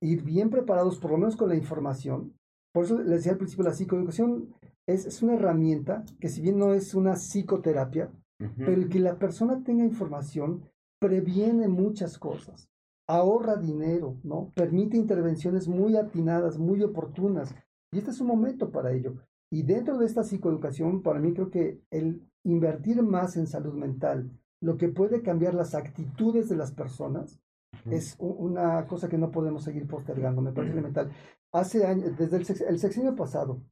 ir 0.00 0.22
bien 0.22 0.48
preparados, 0.50 0.98
por 0.98 1.10
lo 1.10 1.18
menos 1.18 1.36
con 1.36 1.48
la 1.48 1.56
información. 1.56 2.34
Por 2.72 2.84
eso 2.84 2.98
les 2.98 3.08
decía 3.08 3.32
al 3.32 3.38
principio, 3.38 3.64
la 3.64 3.74
psicoeducación 3.74 4.54
es, 4.86 5.06
es 5.06 5.22
una 5.22 5.34
herramienta 5.34 6.04
que 6.20 6.28
si 6.28 6.40
bien 6.40 6.58
no 6.58 6.72
es 6.72 6.94
una 6.94 7.14
psicoterapia, 7.14 8.10
pero 8.56 8.72
el 8.72 8.88
que 8.88 9.00
la 9.00 9.18
persona 9.18 9.62
tenga 9.62 9.84
información 9.84 10.62
previene 11.00 11.66
muchas 11.66 12.18
cosas, 12.18 12.68
ahorra 13.08 13.56
dinero, 13.56 14.18
¿no? 14.22 14.52
Permite 14.54 14.96
intervenciones 14.96 15.66
muy 15.66 15.96
atinadas, 15.96 16.58
muy 16.58 16.82
oportunas. 16.82 17.54
Y 17.92 17.98
este 17.98 18.10
es 18.10 18.20
un 18.20 18.28
momento 18.28 18.70
para 18.70 18.92
ello. 18.92 19.16
Y 19.50 19.62
dentro 19.62 19.98
de 19.98 20.06
esta 20.06 20.22
psicoeducación, 20.22 21.02
para 21.02 21.18
mí 21.18 21.32
creo 21.32 21.50
que 21.50 21.80
el 21.90 22.22
invertir 22.44 23.02
más 23.02 23.36
en 23.36 23.48
salud 23.48 23.74
mental, 23.74 24.30
lo 24.62 24.76
que 24.76 24.88
puede 24.88 25.22
cambiar 25.22 25.54
las 25.54 25.74
actitudes 25.74 26.48
de 26.48 26.56
las 26.56 26.72
personas, 26.72 27.40
es 27.86 28.16
una 28.18 28.86
cosa 28.86 29.08
que 29.08 29.16
no 29.16 29.30
podemos 29.30 29.64
seguir 29.64 29.86
postergando, 29.86 30.42
me 30.42 30.52
parece 30.52 30.74
elemental. 30.74 31.10
Hace 31.52 31.86
años, 31.86 32.16
desde 32.16 32.36
el, 32.36 32.68
el 32.68 32.78
sexenio 32.78 33.16
pasado, 33.16 33.62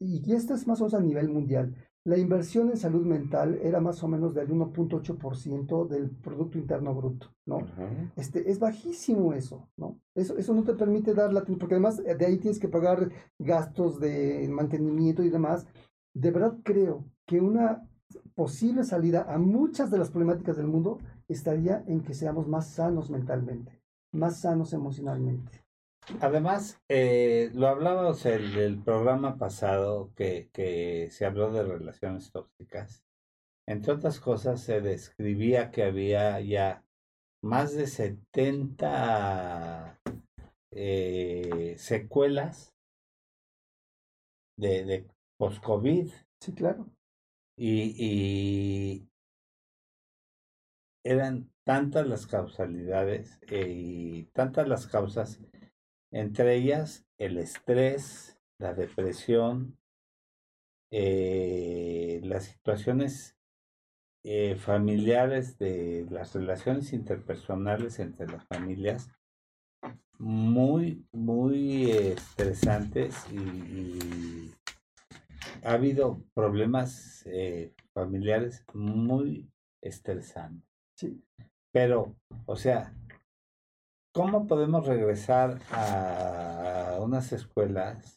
y 0.00 0.32
esto 0.32 0.54
es 0.54 0.66
más 0.66 0.80
o 0.80 0.84
menos 0.84 0.94
a 0.94 1.02
nivel 1.02 1.28
mundial, 1.28 1.74
la 2.08 2.16
inversión 2.16 2.70
en 2.70 2.78
salud 2.78 3.04
mental 3.04 3.58
era 3.62 3.80
más 3.82 4.02
o 4.02 4.08
menos 4.08 4.32
del 4.32 4.48
1.8% 4.48 5.86
del 5.86 6.08
Producto 6.08 6.56
Interno 6.56 6.94
Bruto, 6.94 7.34
¿no? 7.44 7.58
este, 8.16 8.50
es 8.50 8.58
bajísimo 8.58 9.34
eso, 9.34 9.68
¿no? 9.76 10.00
Eso, 10.14 10.38
eso 10.38 10.54
no 10.54 10.62
te 10.62 10.72
permite 10.72 11.12
dar 11.12 11.34
la... 11.34 11.44
Porque 11.44 11.74
además 11.74 12.02
de 12.02 12.24
ahí 12.24 12.38
tienes 12.38 12.58
que 12.58 12.68
pagar 12.68 13.10
gastos 13.38 14.00
de 14.00 14.48
mantenimiento 14.50 15.22
y 15.22 15.28
demás. 15.28 15.66
De 16.14 16.30
verdad 16.30 16.56
creo 16.64 17.04
que 17.26 17.42
una 17.42 17.86
posible 18.34 18.84
salida 18.84 19.26
a 19.28 19.36
muchas 19.36 19.90
de 19.90 19.98
las 19.98 20.08
problemáticas 20.08 20.56
del 20.56 20.66
mundo 20.66 20.98
estaría 21.28 21.84
en 21.86 22.00
que 22.00 22.14
seamos 22.14 22.48
más 22.48 22.68
sanos 22.68 23.10
mentalmente, 23.10 23.82
más 24.12 24.40
sanos 24.40 24.72
emocionalmente. 24.72 25.67
Además, 26.20 26.80
eh, 26.88 27.50
lo 27.54 27.68
hablábamos 27.68 28.24
en 28.24 28.42
el 28.54 28.82
programa 28.82 29.36
pasado 29.36 30.12
que, 30.14 30.48
que 30.52 31.10
se 31.10 31.26
habló 31.26 31.52
de 31.52 31.62
relaciones 31.62 32.32
tóxicas. 32.32 33.04
Entre 33.66 33.92
otras 33.92 34.18
cosas, 34.18 34.62
se 34.62 34.80
describía 34.80 35.70
que 35.70 35.84
había 35.84 36.40
ya 36.40 36.82
más 37.42 37.74
de 37.74 37.86
70 37.86 40.00
eh, 40.72 41.74
secuelas 41.76 42.74
de, 44.56 44.84
de 44.86 45.06
post-COVID. 45.38 46.10
Sí, 46.40 46.54
claro. 46.54 46.86
Y, 47.56 47.94
y 47.98 49.08
eran 51.04 51.50
tantas 51.64 52.06
las 52.06 52.26
causalidades 52.26 53.38
eh, 53.48 53.68
y 53.68 54.24
tantas 54.32 54.66
las 54.68 54.86
causas 54.86 55.40
entre 56.10 56.56
ellas 56.56 57.06
el 57.18 57.38
estrés, 57.38 58.38
la 58.58 58.74
depresión, 58.74 59.76
eh, 60.90 62.20
las 62.24 62.44
situaciones 62.44 63.36
eh, 64.24 64.56
familiares 64.56 65.58
de 65.58 66.06
las 66.10 66.34
relaciones 66.34 66.92
interpersonales 66.92 67.98
entre 67.98 68.26
las 68.26 68.44
familias 68.46 69.10
muy, 70.18 71.06
muy 71.12 71.90
estresantes 71.90 73.14
y, 73.32 74.52
ha 75.64 75.72
habido 75.72 76.22
problemas 76.34 77.24
eh, 77.26 77.72
familiares 77.92 78.64
muy 78.74 79.50
estresantes. 79.82 80.62
Sí. 80.96 81.20
Pero, 81.72 82.14
o 82.46 82.56
sea, 82.56 82.94
¿Cómo 84.12 84.46
podemos 84.46 84.86
regresar 84.86 85.58
a 85.70 86.98
unas 87.00 87.32
escuelas 87.32 88.16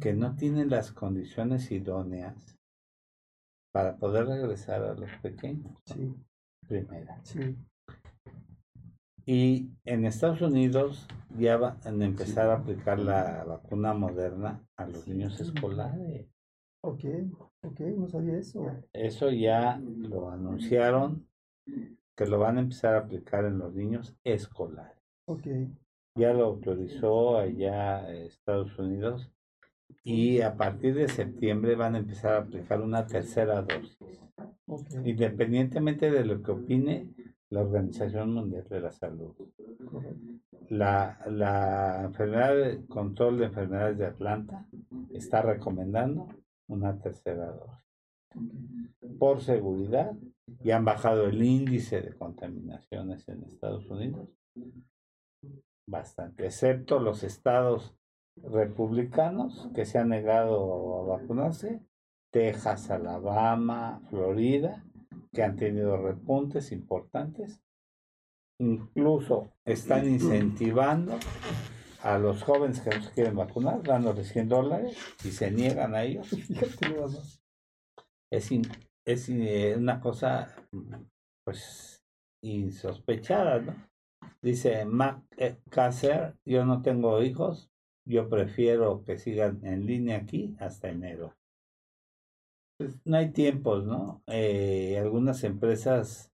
que 0.00 0.14
no 0.14 0.36
tienen 0.36 0.70
las 0.70 0.92
condiciones 0.92 1.70
idóneas 1.70 2.56
para 3.72 3.96
poder 3.96 4.26
regresar 4.26 4.82
a 4.82 4.94
los 4.94 5.10
pequeños? 5.22 5.76
Sí. 5.86 6.14
Primera. 6.66 7.20
Sí. 7.24 7.56
Y 9.26 9.70
en 9.84 10.04
Estados 10.06 10.40
Unidos 10.40 11.06
ya 11.36 11.56
van 11.56 11.78
a 11.84 12.04
empezar 12.04 12.48
a 12.50 12.56
aplicar 12.56 12.98
la 12.98 13.44
vacuna 13.44 13.92
moderna 13.92 14.64
a 14.76 14.86
los 14.86 15.06
niños 15.06 15.40
escolares. 15.40 16.28
Ok, 16.82 17.04
ok, 17.62 17.80
no 17.96 18.08
sabía 18.08 18.38
eso. 18.38 18.66
Eso 18.92 19.30
ya 19.30 19.78
lo 19.78 20.30
anunciaron 20.30 21.28
que 22.20 22.26
lo 22.26 22.38
van 22.38 22.58
a 22.58 22.60
empezar 22.60 22.96
a 22.96 22.98
aplicar 22.98 23.46
en 23.46 23.56
los 23.56 23.74
niños 23.74 24.14
escolares. 24.24 25.02
Okay. 25.24 25.72
Ya 26.14 26.34
lo 26.34 26.44
autorizó 26.44 27.38
allá 27.38 28.12
Estados 28.12 28.78
Unidos 28.78 29.32
y 30.04 30.42
a 30.42 30.54
partir 30.54 30.94
de 30.96 31.08
septiembre 31.08 31.76
van 31.76 31.94
a 31.94 31.98
empezar 31.98 32.34
a 32.34 32.40
aplicar 32.40 32.82
una 32.82 33.06
tercera 33.06 33.62
dosis. 33.62 34.20
Okay. 34.66 35.00
Independientemente 35.12 36.10
de 36.10 36.26
lo 36.26 36.42
que 36.42 36.50
opine 36.50 37.08
la 37.48 37.62
Organización 37.62 38.34
Mundial 38.34 38.66
de 38.68 38.80
la 38.80 38.92
Salud. 38.92 39.34
La, 40.68 41.20
la 41.26 42.02
enfermedad 42.04 42.54
de 42.54 42.84
control 42.84 43.38
de 43.38 43.46
enfermedades 43.46 43.96
de 43.96 44.06
Atlanta 44.06 44.66
está 45.10 45.40
recomendando 45.40 46.28
una 46.68 46.98
tercera 46.98 47.46
dosis. 47.46 49.18
por 49.18 49.40
seguridad 49.40 50.12
y 50.62 50.70
han 50.70 50.84
bajado 50.84 51.26
el 51.26 51.42
índice 51.42 52.00
de 52.00 52.16
contaminaciones 52.16 53.28
en 53.28 53.44
Estados 53.44 53.86
Unidos 53.88 54.28
bastante, 55.86 56.46
excepto 56.46 57.00
los 57.00 57.22
estados 57.24 57.94
republicanos 58.36 59.68
que 59.74 59.84
se 59.84 59.98
han 59.98 60.10
negado 60.10 61.00
a 61.00 61.18
vacunarse, 61.18 61.82
Texas, 62.32 62.90
Alabama, 62.90 64.00
Florida, 64.08 64.84
que 65.32 65.42
han 65.42 65.56
tenido 65.56 65.96
repuntes 65.96 66.72
importantes. 66.72 67.60
Incluso 68.58 69.52
están 69.64 70.08
incentivando 70.08 71.18
a 72.02 72.18
los 72.18 72.42
jóvenes 72.42 72.80
que 72.80 72.90
no 72.90 73.02
se 73.02 73.10
quieren 73.12 73.36
vacunar, 73.36 73.82
dándoles 73.82 74.28
100 74.28 74.48
dólares 74.48 74.96
y 75.24 75.32
se 75.32 75.50
niegan 75.50 75.94
a 75.94 76.04
ellos. 76.04 76.28
Es, 78.32 78.48
es 79.12 79.28
eh, 79.28 79.74
una 79.76 80.00
cosa, 80.00 80.54
pues, 81.44 82.04
insospechada, 82.42 83.60
¿no? 83.60 83.90
Dice 84.42 84.84
Mac 84.86 85.22
Kasser, 85.68 86.36
yo 86.46 86.64
no 86.64 86.82
tengo 86.82 87.22
hijos, 87.22 87.70
yo 88.06 88.28
prefiero 88.28 89.04
que 89.04 89.18
sigan 89.18 89.64
en 89.64 89.86
línea 89.86 90.18
aquí 90.18 90.56
hasta 90.58 90.88
enero. 90.88 91.36
Pues 92.78 92.98
no 93.04 93.18
hay 93.18 93.30
tiempos, 93.32 93.84
¿no? 93.84 94.22
Eh, 94.26 94.98
algunas 94.98 95.44
empresas 95.44 96.32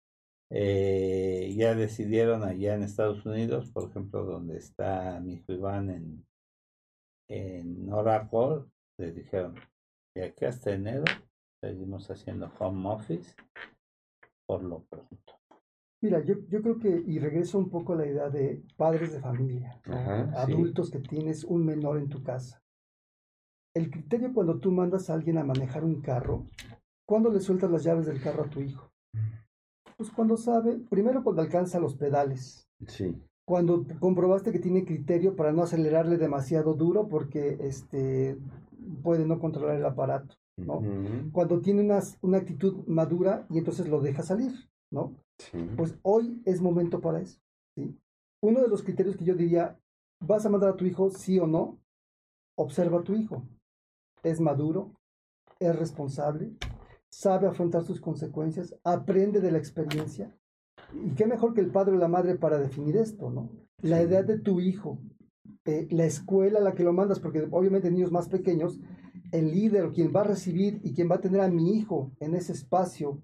eh, 0.50 1.54
ya 1.56 1.76
decidieron 1.76 2.44
allá 2.44 2.76
en 2.76 2.84
Estados 2.84 3.26
Unidos, 3.26 3.72
por 3.72 3.90
ejemplo, 3.90 4.26
donde 4.26 4.58
está 4.58 5.20
mi 5.22 5.36
hijo 5.36 5.54
Iván 5.54 5.90
en, 5.90 6.28
en 7.30 7.92
Oracle, 7.92 8.66
les 8.98 9.16
dijeron, 9.16 9.56
de 10.14 10.26
aquí 10.26 10.46
hasta 10.46 10.74
enero 10.74 11.06
seguimos 11.64 12.12
haciendo 12.12 12.52
home 12.60 12.90
office 12.90 13.34
por 14.46 14.62
lo 14.64 14.84
pronto. 14.84 15.34
Mira, 16.02 16.20
yo, 16.20 16.36
yo 16.50 16.62
creo 16.62 16.78
que, 16.78 16.90
y 17.08 17.20
regreso 17.20 17.58
un 17.58 17.70
poco 17.70 17.94
a 17.94 17.96
la 17.96 18.06
idea 18.06 18.30
de 18.30 18.62
padres 18.76 19.14
de 19.14 19.22
familia, 19.22 19.80
adultos 20.36 20.92
que 20.92 21.00
tienes 21.00 21.46
un 21.46 21.66
menor 21.66 21.98
en 21.98 22.10
tu 22.10 22.22
casa. 22.22 22.62
El 23.74 23.90
criterio 23.90 24.34
cuando 24.34 24.60
tú 24.60 24.72
mandas 24.72 25.10
a 25.10 25.14
alguien 25.14 25.38
a 25.38 25.46
manejar 25.46 25.86
un 25.86 26.02
carro, 26.02 26.46
¿cuándo 27.08 27.32
le 27.32 27.40
sueltas 27.40 27.72
las 27.72 27.86
llaves 27.86 28.08
del 28.08 28.22
carro 28.22 28.44
a 28.44 28.50
tu 28.50 28.60
hijo? 28.60 28.92
Pues 29.96 30.12
cuando 30.12 30.36
sabe, 30.36 30.80
primero 30.90 31.24
cuando 31.24 31.42
alcanza 31.42 31.80
los 31.80 31.96
pedales. 31.96 32.68
Sí. 32.88 33.16
Cuando 33.48 33.86
comprobaste 34.02 34.52
que 34.52 34.60
tiene 34.60 34.84
criterio 34.84 35.38
para 35.38 35.54
no 35.54 35.64
acelerarle 35.64 36.18
demasiado 36.18 36.74
duro 36.74 37.08
porque 37.08 37.58
este, 37.62 38.38
puede 39.02 39.26
no 39.26 39.40
controlar 39.40 39.78
el 39.78 39.86
aparato, 39.86 40.36
¿no? 40.58 40.82
Cuando 41.32 41.62
tiene 41.62 41.82
una, 41.82 42.00
una 42.22 42.38
actitud 42.38 42.86
madura 42.88 43.46
y 43.50 43.58
entonces 43.58 43.88
lo 43.88 44.02
deja 44.02 44.24
salir, 44.24 44.52
¿no? 44.92 45.16
Pues 45.76 45.98
hoy 46.04 46.42
es 46.46 46.62
momento 46.62 47.02
para 47.02 47.22
eso. 47.22 47.40
¿sí? 47.76 47.98
Uno 48.42 48.62
de 48.62 48.68
los 48.68 48.84
criterios 48.84 49.18
que 49.18 49.26
yo 49.26 49.36
diría, 49.36 49.80
vas 50.20 50.46
a 50.46 50.50
mandar 50.50 50.70
a 50.72 50.76
tu 50.76 50.86
hijo 50.86 51.10
sí 51.10 51.40
o 51.40 51.48
no, 51.48 51.80
observa 52.56 53.00
a 53.00 53.04
tu 53.04 53.16
hijo. 53.16 53.48
Es 54.22 54.40
maduro, 54.40 54.94
es 55.60 55.76
responsable, 55.76 56.56
sabe 57.10 57.48
afrontar 57.48 57.84
sus 57.84 58.00
consecuencias, 58.00 58.76
aprende 58.84 59.42
de 59.42 59.52
la 59.52 59.58
experiencia. 59.58 60.36
Y 60.94 61.12
qué 61.16 61.26
mejor 61.26 61.54
que 61.54 61.62
el 61.62 61.72
padre 61.72 61.96
o 61.96 62.00
la 62.00 62.08
madre 62.08 62.36
para 62.36 62.60
definir 62.60 62.98
esto, 62.98 63.30
¿no? 63.30 63.50
La 63.82 64.02
edad 64.02 64.24
de 64.24 64.40
tu 64.40 64.60
hijo, 64.60 65.00
eh, 65.66 65.88
la 65.92 66.06
escuela 66.06 66.60
a 66.60 66.62
la 66.62 66.74
que 66.74 66.84
lo 66.84 66.94
mandas, 66.94 67.20
porque 67.20 67.48
obviamente 67.52 67.92
niños 67.92 68.12
más 68.12 68.30
pequeños, 68.30 68.80
el 69.34 69.52
líder, 69.52 69.92
quien 69.92 70.14
va 70.16 70.22
a 70.22 70.26
recibir 70.26 70.80
y 70.84 70.94
quien 70.94 71.10
va 71.10 71.16
a 71.16 71.22
tener 71.22 71.42
a 71.42 71.50
mi 71.50 71.76
hijo 71.76 72.12
en 72.20 72.36
ese 72.36 72.54
espacio 72.54 73.22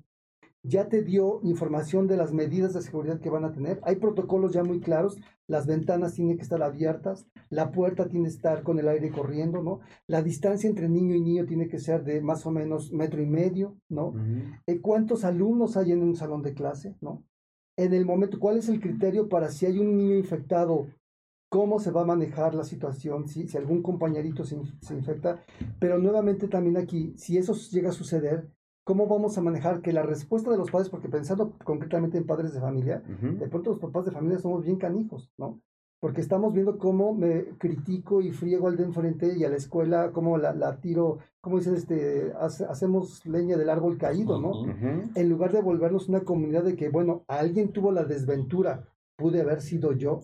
ya 0.64 0.90
te 0.90 1.04
dio 1.04 1.40
información 1.44 2.08
de 2.08 2.18
las 2.18 2.34
medidas 2.34 2.74
de 2.74 2.82
seguridad 2.82 3.20
que 3.20 3.30
van 3.30 3.46
a 3.46 3.54
tener. 3.54 3.80
Hay 3.84 3.96
protocolos 3.96 4.52
ya 4.52 4.64
muy 4.64 4.82
claros. 4.82 5.18
Las 5.48 5.66
ventanas 5.66 6.14
tienen 6.14 6.36
que 6.38 6.44
estar 6.44 6.62
abiertas, 6.62 7.28
la 7.50 7.72
puerta 7.72 8.08
tiene 8.08 8.26
que 8.26 8.36
estar 8.36 8.62
con 8.62 8.78
el 8.78 8.88
aire 8.88 9.10
corriendo, 9.10 9.64
¿no? 9.64 9.80
La 10.06 10.22
distancia 10.22 10.70
entre 10.70 10.90
niño 10.90 11.16
y 11.16 11.22
niño 11.22 11.46
tiene 11.46 11.68
que 11.68 11.80
ser 11.80 12.04
de 12.04 12.22
más 12.22 12.46
o 12.46 12.52
menos 12.52 12.92
metro 12.92 13.22
y 13.22 13.26
medio, 13.26 13.78
¿no? 13.88 14.14
Eh, 14.68 14.80
¿Cuántos 14.82 15.24
alumnos 15.24 15.78
hay 15.78 15.94
en 15.94 16.04
un 16.04 16.16
salón 16.16 16.44
de 16.44 16.54
clase, 16.54 16.96
¿no? 17.02 17.24
En 17.78 17.94
el 17.94 18.06
momento, 18.06 18.40
¿cuál 18.40 18.58
es 18.58 18.68
el 18.68 18.82
criterio 18.82 19.30
para 19.30 19.50
si 19.50 19.66
hay 19.66 19.80
un 19.80 19.96
niño 19.96 20.16
infectado? 20.16 20.88
¿Cómo 21.50 21.80
se 21.80 21.92
va 21.92 22.02
a 22.02 22.06
manejar 22.06 22.54
la 22.54 22.64
situación 22.64 23.28
si, 23.28 23.48
si 23.48 23.58
algún 23.58 23.82
compañerito 23.82 24.46
se, 24.46 24.58
se 24.82 24.94
infecta? 24.96 25.44
Pero 25.80 25.98
nuevamente 25.98 26.48
también 26.48 26.78
aquí, 26.78 27.14
si 27.18 27.38
eso 27.38 27.54
llega 27.72 27.90
a 27.90 27.94
suceder, 27.94 28.50
¿Cómo 28.90 29.06
vamos 29.06 29.38
a 29.38 29.42
manejar 29.42 29.84
que 29.84 29.94
la 29.94 30.02
respuesta 30.02 30.50
de 30.50 30.58
los 30.58 30.72
padres, 30.72 30.90
porque 30.90 31.10
pensando 31.10 31.54
concretamente 31.64 32.18
en 32.18 32.26
padres 32.26 32.56
de 32.56 32.60
familia, 32.60 33.04
de 33.22 33.48
pronto 33.48 33.70
los 33.70 33.78
papás 33.78 34.06
de 34.06 34.12
familia 34.12 34.40
somos 34.40 34.64
bien 34.64 34.78
canijos, 34.78 35.32
¿no? 35.38 35.62
Porque 36.00 36.22
estamos 36.22 36.54
viendo 36.54 36.80
cómo 36.80 37.14
me 37.14 37.50
critico 37.60 38.20
y 38.20 38.32
friego 38.32 38.68
al 38.68 38.78
de 38.78 38.86
enfrente 38.86 39.38
y 39.38 39.44
a 39.44 39.50
la 39.50 39.58
escuela, 39.58 40.12
cómo 40.12 40.40
la, 40.40 40.56
la 40.56 40.80
tiro, 40.80 41.20
cómo 41.40 41.60
dicen, 41.60 41.76
este, 41.76 42.34
hacemos 42.40 43.24
leña 43.28 43.58
del 43.58 43.70
árbol 43.70 44.00
caído, 44.00 44.42
¿no? 44.42 44.66
En 45.14 45.30
lugar 45.30 45.52
de 45.52 45.62
volvernos 45.62 46.10
una 46.10 46.22
comunidad 46.22 46.64
de 46.64 46.76
que, 46.76 46.90
bueno, 46.90 47.26
alguien 47.28 47.72
tuvo 47.72 47.92
la 47.92 48.06
desventura, 48.06 48.88
pude 49.18 49.40
haber 49.42 49.62
sido 49.62 49.92
yo. 49.94 50.22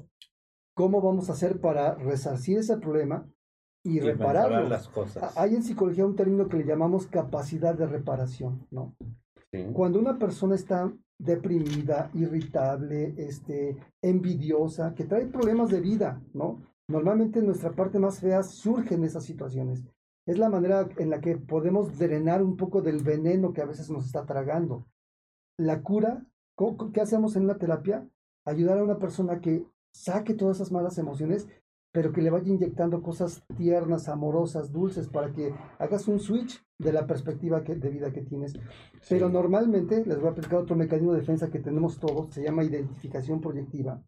¿Cómo 0.76 1.02
vamos 1.02 1.30
a 1.30 1.34
hacer 1.34 1.60
para 1.60 1.96
resarcir 1.96 2.60
ese 2.60 2.78
problema 2.78 3.28
y, 3.86 4.00
reparar 4.00 4.68
las 4.68 4.90
cosas. 4.90 5.38
Hay 5.38 5.54
en 5.54 5.64
psicología 5.64 6.06
un 6.06 6.16
término 6.16 6.50
que 6.50 6.58
le 6.58 6.66
llamamos 6.66 7.06
capacidad 7.06 7.76
de 7.76 7.86
reparación, 7.86 8.68
¿no? 8.72 8.96
Cuando 9.74 10.00
una 10.00 10.18
persona 10.18 10.56
está 10.56 10.92
deprimida, 11.18 12.10
irritable, 12.14 13.14
este, 13.18 13.78
envidiosa, 14.02 14.94
que 14.96 15.06
trae 15.06 15.28
problemas 15.28 15.70
de 15.70 15.80
vida, 15.80 16.22
¿no? 16.34 16.62
Normalmente 16.90 17.40
en 17.40 17.46
nuestra 17.46 17.72
parte 17.72 18.00
más 18.00 18.20
fea 18.20 18.44
surgen 18.44 19.04
esas 19.04 19.24
situaciones. 19.24 19.86
Es 20.26 20.40
la 20.40 20.50
manera 20.50 20.90
en 20.98 21.10
la 21.10 21.22
que 21.22 21.38
podemos 21.38 21.98
drenar 21.98 22.44
un 22.44 22.58
poco 22.58 22.82
del 22.82 23.04
veneno 23.04 23.54
que 23.54 23.62
a 23.62 23.66
veces 23.66 23.90
nos 23.90 24.08
está 24.08 24.26
tragando. 24.26 24.88
La 25.58 25.84
cura, 25.84 26.26
¿qué 26.92 27.02
hacemos 27.02 27.36
en 27.36 27.44
una 27.44 27.58
terapia? 27.58 28.06
Ayudar 28.46 28.80
a 28.80 28.84
una 28.84 28.98
persona 28.98 29.40
que 29.40 29.66
saque 29.96 30.34
todas 30.34 30.58
esas 30.58 30.72
malas 30.72 30.98
emociones 30.98 31.48
pero 31.96 32.12
que 32.12 32.22
le 32.22 32.30
vaya 32.30 32.50
inyectando 32.50 33.02
cosas 33.02 33.46
tiernas, 33.56 34.10
amorosas, 34.10 34.74
dulces, 34.74 35.08
para 35.08 35.32
que 35.32 35.54
hagas 35.80 36.10
un 36.10 36.20
switch 36.20 36.62
de 36.78 36.92
la 36.92 37.08
perspectiva 37.08 37.62
de 37.62 37.90
vida 37.90 38.12
que 38.12 38.22
tienes. 38.22 38.52
Pero 39.08 39.30
normalmente, 39.30 40.04
les 40.06 40.18
voy 40.20 40.28
a 40.28 40.32
explicar 40.32 40.60
otro 40.60 40.76
mecanismo 40.76 41.14
de 41.14 41.22
defensa 41.22 41.50
que 41.50 41.60
tenemos 41.60 41.98
todos, 41.98 42.34
se 42.34 42.44
llama 42.44 42.66
identificación 42.66 43.40
proyectiva. 43.40 44.04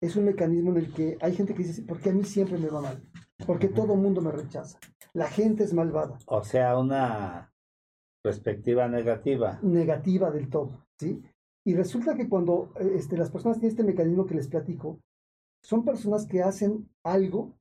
Es 0.00 0.16
un 0.16 0.24
mecanismo 0.24 0.70
en 0.70 0.78
el 0.78 0.94
que 0.94 1.18
hay 1.20 1.34
gente 1.34 1.52
que 1.52 1.64
dice, 1.64 1.82
¿por 1.82 2.00
qué 2.00 2.08
a 2.08 2.14
mí 2.14 2.24
siempre 2.24 2.56
me 2.56 2.70
va 2.70 2.80
mal? 2.80 3.02
Porque 3.46 3.68
todo 3.68 3.92
el 3.92 4.00
mundo 4.00 4.22
me 4.22 4.32
rechaza. 4.32 4.78
La 5.12 5.26
gente 5.26 5.64
es 5.64 5.74
malvada. 5.74 6.16
O 6.28 6.42
sea, 6.42 6.78
una 6.78 7.52
perspectiva 8.22 8.88
negativa. 8.88 9.58
Negativa 9.60 10.30
del 10.30 10.48
todo, 10.48 10.86
¿sí? 10.98 11.22
Y 11.66 11.74
resulta 11.74 12.14
que 12.14 12.26
cuando 12.26 12.72
eh, 12.80 12.92
este, 12.94 13.18
las 13.18 13.30
personas 13.30 13.58
tienen 13.58 13.72
este 13.72 13.84
mecanismo 13.84 14.24
que 14.24 14.34
les 14.34 14.48
platico, 14.48 15.00
son 15.62 15.84
personas 15.84 16.26
que 16.26 16.42
hacen 16.42 16.88
algo 17.04 17.54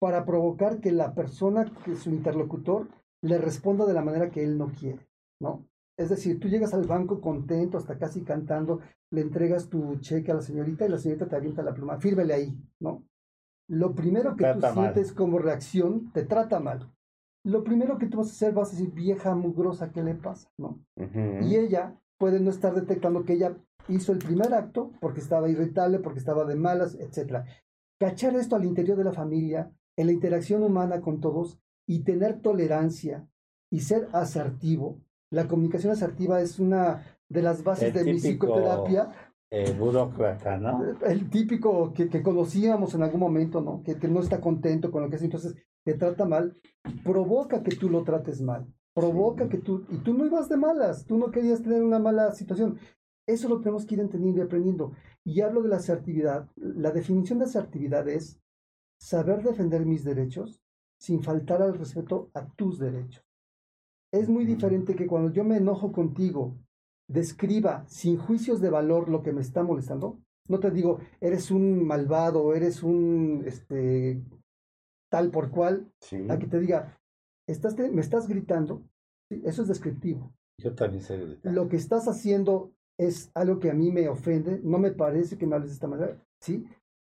para 0.00 0.24
provocar 0.24 0.80
que 0.80 0.92
la 0.92 1.14
persona, 1.14 1.70
que 1.84 1.94
su 1.94 2.10
interlocutor, 2.10 2.88
le 3.22 3.38
responda 3.38 3.84
de 3.86 3.94
la 3.94 4.02
manera 4.02 4.30
que 4.30 4.42
él 4.42 4.56
no 4.56 4.68
quiere, 4.72 5.06
¿no? 5.40 5.66
Es 5.98 6.08
decir, 6.08 6.40
tú 6.40 6.48
llegas 6.48 6.72
al 6.72 6.86
banco 6.86 7.20
contento, 7.20 7.76
hasta 7.76 7.98
casi 7.98 8.22
cantando, 8.22 8.80
le 9.10 9.20
entregas 9.20 9.68
tu 9.68 9.96
cheque 9.96 10.30
a 10.30 10.36
la 10.36 10.40
señorita 10.40 10.86
y 10.86 10.88
la 10.88 10.98
señorita 10.98 11.28
te 11.28 11.36
avienta 11.36 11.62
la 11.62 11.74
pluma, 11.74 11.98
fírmele 11.98 12.32
ahí, 12.32 12.58
¿no? 12.80 13.04
Lo 13.68 13.94
primero 13.94 14.36
que 14.36 14.44
tú 14.54 14.60
sientes 14.72 15.12
como 15.12 15.38
reacción, 15.38 16.10
te 16.12 16.24
trata 16.24 16.58
mal. 16.58 16.90
Lo 17.44 17.62
primero 17.62 17.98
que 17.98 18.06
tú 18.06 18.18
vas 18.18 18.28
a 18.28 18.30
hacer, 18.32 18.52
vas 18.52 18.68
a 18.68 18.72
decir, 18.72 18.92
vieja 18.92 19.34
mugrosa, 19.34 19.92
¿qué 19.92 20.02
le 20.02 20.14
pasa? 20.14 20.50
¿no? 20.58 20.80
Y 21.42 21.56
ella 21.56 21.96
puede 22.18 22.40
no 22.40 22.50
estar 22.50 22.74
detectando 22.74 23.24
que 23.24 23.34
ella 23.34 23.56
hizo 23.90 24.12
el 24.12 24.18
primer 24.18 24.54
acto 24.54 24.92
porque 25.00 25.20
estaba 25.20 25.48
irritable, 25.48 25.98
porque 25.98 26.18
estaba 26.18 26.44
de 26.44 26.56
malas, 26.56 26.94
etc. 26.94 27.44
Cachar 27.98 28.36
esto 28.36 28.56
al 28.56 28.64
interior 28.64 28.96
de 28.96 29.04
la 29.04 29.12
familia, 29.12 29.70
en 29.96 30.06
la 30.06 30.12
interacción 30.12 30.62
humana 30.62 31.00
con 31.00 31.20
todos 31.20 31.58
y 31.86 32.04
tener 32.04 32.40
tolerancia 32.40 33.26
y 33.70 33.80
ser 33.80 34.08
asertivo. 34.12 35.00
La 35.30 35.46
comunicación 35.46 35.92
asertiva 35.92 36.40
es 36.40 36.58
una 36.58 37.18
de 37.28 37.42
las 37.42 37.62
bases 37.62 37.92
de 37.92 38.04
mi 38.04 38.14
psicoterapia. 38.18 39.10
Eh, 39.52 39.74
burócrata, 39.76 40.56
¿no? 40.56 40.82
El 41.04 41.28
típico 41.28 41.92
que, 41.92 42.08
que, 42.08 42.22
conocíamos 42.22 42.94
en 42.94 43.02
algún 43.02 43.20
momento, 43.20 43.60
¿no? 43.60 43.82
Que, 43.82 43.96
que 43.96 44.06
no 44.06 44.20
está 44.20 44.40
contento 44.40 44.92
con 44.92 45.02
lo 45.02 45.10
que 45.10 45.16
hace, 45.16 45.24
entonces 45.24 45.56
te 45.84 45.94
trata 45.94 46.24
mal, 46.24 46.56
provoca 47.02 47.62
que 47.62 47.74
tú 47.74 47.90
lo 47.90 48.04
trates 48.04 48.40
mal 48.40 48.72
provoca 48.94 49.48
que 49.48 49.58
tú, 49.58 49.84
y 49.88 49.98
tú 49.98 50.14
no 50.14 50.26
ibas 50.26 50.48
de 50.48 50.56
malas, 50.56 51.06
tú 51.06 51.16
no 51.16 51.30
querías 51.30 51.62
tener 51.62 51.82
una 51.82 51.98
mala 51.98 52.32
situación, 52.32 52.78
eso 53.32 53.48
lo 53.48 53.60
tenemos 53.60 53.86
que 53.86 53.94
ir 53.94 54.00
entendiendo 54.00 54.40
y 54.40 54.44
aprendiendo. 54.44 54.92
Y 55.24 55.40
hablo 55.40 55.62
de 55.62 55.68
la 55.68 55.76
asertividad. 55.76 56.48
La 56.56 56.90
definición 56.90 57.38
de 57.38 57.46
asertividad 57.46 58.08
es 58.08 58.40
saber 59.00 59.42
defender 59.42 59.86
mis 59.86 60.04
derechos 60.04 60.60
sin 60.98 61.22
faltar 61.22 61.62
al 61.62 61.78
respeto 61.78 62.30
a 62.34 62.46
tus 62.54 62.78
derechos. 62.78 63.24
Es 64.12 64.28
muy 64.28 64.44
diferente 64.44 64.94
que 64.94 65.06
cuando 65.06 65.32
yo 65.32 65.44
me 65.44 65.56
enojo 65.56 65.92
contigo, 65.92 66.56
describa 67.08 67.84
sin 67.88 68.18
juicios 68.18 68.60
de 68.60 68.70
valor 68.70 69.08
lo 69.08 69.22
que 69.22 69.32
me 69.32 69.40
está 69.40 69.62
molestando. 69.62 70.20
No 70.48 70.58
te 70.58 70.70
digo, 70.70 70.98
eres 71.20 71.50
un 71.50 71.86
malvado, 71.86 72.54
eres 72.54 72.82
un 72.82 73.44
este, 73.46 74.22
tal 75.10 75.30
por 75.30 75.50
cual. 75.50 75.92
A 76.28 76.38
que 76.38 76.46
te 76.46 76.58
diga, 76.58 76.98
estás, 77.46 77.78
me 77.78 78.00
estás 78.00 78.28
gritando. 78.28 78.82
Eso 79.30 79.62
es 79.62 79.68
descriptivo. 79.68 80.34
Yo 80.58 80.74
también 80.74 81.02
sé 81.02 81.16
gritar. 81.16 81.52
Lo 81.52 81.68
que 81.68 81.76
estás 81.76 82.08
haciendo 82.08 82.72
es 83.00 83.30
algo 83.34 83.58
que 83.58 83.70
a 83.70 83.74
mí 83.74 83.90
me 83.90 84.08
ofende. 84.08 84.60
No 84.62 84.78
me 84.78 84.92
parece 84.92 85.38
que 85.38 85.46
me 85.46 85.54
hables 85.54 85.70
de 85.70 85.74
esta 85.74 85.88
manera. 85.88 86.22
¿sí? 86.40 86.66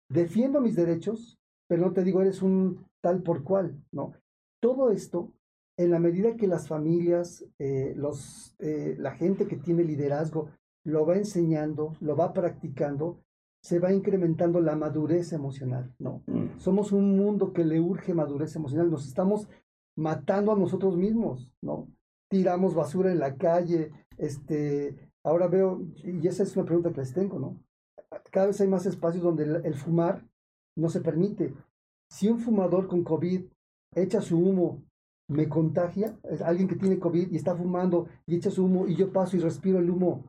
Defiendo 0.10 0.62
mis 0.62 0.76
derechos, 0.76 1.38
pero 1.68 1.86
no 1.86 1.92
te 1.92 2.04
digo, 2.04 2.22
eres 2.22 2.42
un 2.42 2.86
tal 3.02 3.22
por 3.22 3.44
cual. 3.44 3.78
¿no? 3.92 4.14
Todo 4.62 4.92
esto 4.92 5.34
en 5.78 5.92
la 5.92 6.00
medida 6.00 6.38
que 6.38 6.48
las 6.48 6.68
familias, 6.68 7.46
eh, 7.60 7.94
los, 7.98 8.56
eh, 8.60 8.96
la 9.00 9.12
gente 9.12 9.48
que 9.48 9.58
tiene 9.58 9.84
liderazgo 9.84 10.50
lo 10.86 11.06
va 11.06 11.18
enseñando, 11.18 11.96
lo 12.00 12.16
va 12.16 12.34
practicando, 12.34 13.20
se 13.62 13.80
va 13.80 13.92
incrementando 13.92 14.62
la 14.62 14.76
madurez 14.76 15.34
emocional, 15.34 15.94
¿no? 16.00 16.24
Mm. 16.26 16.58
Somos 16.58 16.92
un 16.92 17.16
mundo 17.18 17.54
que 17.54 17.64
le 17.64 17.80
urge 17.80 18.14
madurez 18.14 18.56
emocional, 18.56 18.90
nos 18.90 19.08
estamos 19.08 19.48
matando 19.96 20.52
a 20.52 20.58
nosotros 20.58 20.98
mismos, 20.98 21.52
¿no? 21.62 21.88
Tiramos 22.30 22.74
basura 22.74 23.12
en 23.12 23.20
la 23.20 23.36
calle, 23.36 23.92
este, 24.18 25.11
ahora 25.24 25.48
veo, 25.48 25.82
y 26.04 26.28
esa 26.28 26.44
es 26.44 26.56
una 26.56 26.66
pregunta 26.66 26.92
que 26.92 27.02
les 27.02 27.14
tengo, 27.14 27.40
¿no? 27.40 27.58
Cada 28.32 28.48
vez 28.48 28.60
hay 28.62 28.68
más 28.68 28.86
espacios 28.86 29.24
donde 29.24 29.44
el 29.44 29.74
fumar 29.76 30.26
no 30.76 30.90
se 30.90 31.02
permite. 31.02 31.54
Si 32.10 32.28
un 32.30 32.40
fumador 32.40 32.88
con 32.88 33.04
COVID 33.04 33.44
echa 33.96 34.22
su 34.22 34.38
humo 34.38 34.84
me 35.30 35.48
contagia, 35.48 36.18
es 36.24 36.42
alguien 36.42 36.68
que 36.68 36.76
tiene 36.76 37.00
COVID 37.00 37.32
y 37.32 37.36
está 37.36 37.56
fumando 37.56 38.08
y 38.26 38.36
echa 38.36 38.52
su 38.52 38.66
humo 38.66 38.88
y 38.88 38.96
yo 38.96 39.12
paso 39.14 39.38
y 39.38 39.40
respiro 39.40 39.80
el 39.80 39.90
humo, 39.90 40.26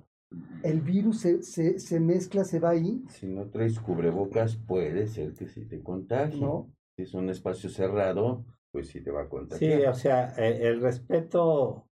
el 0.62 0.80
virus 0.80 1.20
se, 1.20 1.42
se, 1.42 1.78
se 1.78 2.00
mezcla, 2.00 2.44
se 2.44 2.60
va 2.60 2.70
ahí. 2.70 3.04
Si 3.08 3.26
no 3.26 3.48
traes 3.50 3.78
cubrebocas, 3.80 4.56
puede 4.56 5.06
ser 5.06 5.34
que 5.34 5.48
sí 5.48 5.64
te 5.66 5.82
contagie. 5.82 6.40
¿No? 6.40 6.72
Si 6.96 7.02
es 7.02 7.14
un 7.14 7.30
espacio 7.30 7.68
cerrado, 7.68 8.44
pues 8.70 8.88
sí 8.88 9.00
te 9.00 9.10
va 9.10 9.22
a 9.22 9.28
contagiar. 9.28 9.80
Sí, 9.80 9.86
o 9.86 9.94
sea, 9.94 10.34
e, 10.36 10.68
el 10.68 10.80
respeto 10.80 11.86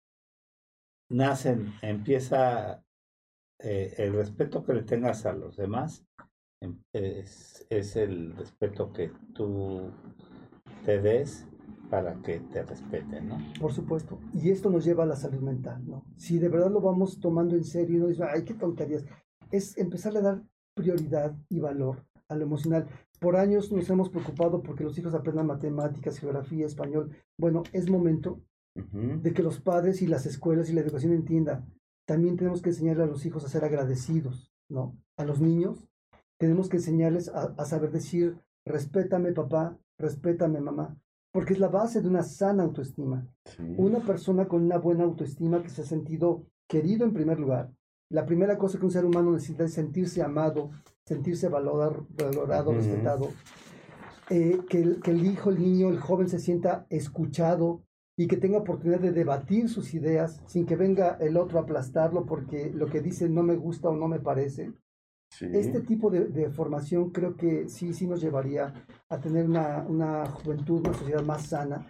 nace, 1.09 1.57
empieza, 1.81 2.83
eh, 3.63 3.93
el 3.97 4.13
respeto 4.13 4.63
que 4.63 4.73
le 4.73 4.83
tengas 4.83 5.25
a 5.25 5.33
los 5.33 5.57
demás 5.57 6.05
em, 6.61 6.77
es, 6.93 7.65
es 7.69 7.95
el 7.95 8.35
respeto 8.35 8.91
que 8.91 9.11
tú 9.33 9.91
te 10.85 11.01
des 11.01 11.47
para 11.89 12.15
que 12.21 12.39
te 12.39 12.63
respeten, 12.63 13.27
¿no? 13.27 13.37
Por 13.59 13.73
supuesto. 13.73 14.17
Y 14.33 14.49
esto 14.49 14.69
nos 14.69 14.85
lleva 14.85 15.03
a 15.03 15.07
la 15.07 15.17
salud 15.17 15.41
mental, 15.41 15.85
¿no? 15.85 16.05
Si 16.15 16.39
de 16.39 16.47
verdad 16.47 16.71
lo 16.71 16.79
vamos 16.79 17.19
tomando 17.19 17.55
en 17.55 17.65
serio 17.65 17.97
y 17.97 17.99
no 17.99 18.07
dice, 18.07 18.23
ay, 18.23 18.45
qué 18.45 18.53
tonterías, 18.53 19.03
es 19.51 19.77
empezar 19.77 20.15
a 20.15 20.21
dar 20.21 20.41
prioridad 20.73 21.35
y 21.49 21.59
valor 21.59 22.05
a 22.29 22.35
lo 22.35 22.45
emocional. 22.45 22.87
Por 23.19 23.35
años 23.35 23.71
nos 23.71 23.89
hemos 23.89 24.09
preocupado 24.09 24.63
porque 24.63 24.85
los 24.85 24.97
hijos 24.97 25.13
aprendan 25.13 25.47
matemáticas, 25.47 26.17
geografía, 26.17 26.65
español. 26.65 27.11
Bueno, 27.37 27.63
es 27.73 27.89
momento 27.89 28.41
de 28.73 29.33
que 29.33 29.43
los 29.43 29.59
padres 29.59 30.01
y 30.01 30.07
las 30.07 30.25
escuelas 30.25 30.69
y 30.69 30.73
la 30.73 30.79
educación 30.79 31.11
entiendan. 31.11 31.65
También 32.05 32.35
tenemos 32.37 32.61
que 32.61 32.69
enseñarle 32.69 33.03
a 33.03 33.07
los 33.07 33.25
hijos 33.25 33.45
a 33.45 33.49
ser 33.49 33.63
agradecidos, 33.63 34.51
¿no? 34.69 34.97
A 35.17 35.25
los 35.25 35.39
niños 35.39 35.87
tenemos 36.37 36.69
que 36.69 36.77
enseñarles 36.77 37.29
a, 37.29 37.53
a 37.57 37.65
saber 37.65 37.91
decir, 37.91 38.39
respétame 38.65 39.31
papá, 39.31 39.77
respétame 39.97 40.59
mamá 40.59 40.97
porque 41.31 41.53
es 41.53 41.59
la 41.59 41.69
base 41.69 42.01
de 42.01 42.09
una 42.09 42.23
sana 42.23 42.63
autoestima. 42.63 43.25
Una 43.77 43.99
persona 43.99 44.47
con 44.47 44.63
una 44.63 44.77
buena 44.77 45.05
autoestima 45.05 45.63
que 45.63 45.69
se 45.69 45.81
ha 45.81 45.85
sentido 45.85 46.45
querido 46.67 47.05
en 47.05 47.13
primer 47.13 47.39
lugar. 47.39 47.71
La 48.09 48.25
primera 48.25 48.57
cosa 48.57 48.77
que 48.77 48.85
un 48.85 48.91
ser 48.91 49.05
humano 49.05 49.31
necesita 49.31 49.63
es 49.63 49.73
sentirse 49.73 50.21
amado, 50.21 50.71
sentirse 51.05 51.47
valorado, 51.47 52.05
respetado. 52.73 53.29
Eh, 54.29 54.59
que, 54.69 54.81
el, 54.81 55.01
que 55.01 55.11
el 55.11 55.25
hijo, 55.25 55.49
el 55.49 55.59
niño, 55.59 55.89
el 55.89 55.99
joven 55.99 56.27
se 56.27 56.39
sienta 56.39 56.85
escuchado 56.89 57.83
y 58.17 58.27
que 58.27 58.37
tenga 58.37 58.59
oportunidad 58.59 58.99
de 58.99 59.11
debatir 59.11 59.69
sus 59.69 59.93
ideas 59.93 60.41
sin 60.45 60.65
que 60.65 60.75
venga 60.75 61.17
el 61.19 61.37
otro 61.37 61.59
a 61.59 61.63
aplastarlo 61.63 62.25
porque 62.25 62.71
lo 62.73 62.87
que 62.87 63.01
dice 63.01 63.29
no 63.29 63.43
me 63.43 63.55
gusta 63.55 63.89
o 63.89 63.95
no 63.95 64.07
me 64.07 64.19
parece. 64.19 64.73
Este 65.39 65.79
tipo 65.79 66.09
de, 66.11 66.49
formación 66.49 67.11
creo 67.11 67.37
que 67.37 67.69
sí, 67.69 67.93
sí 67.93 68.05
nos 68.05 68.21
llevaría 68.21 68.73
a 69.07 69.19
tener 69.19 69.45
una, 69.45 69.85
una 69.87 70.25
juventud, 70.25 70.81
una 70.81 70.93
sociedad 70.93 71.23
más 71.23 71.47
sana 71.47 71.87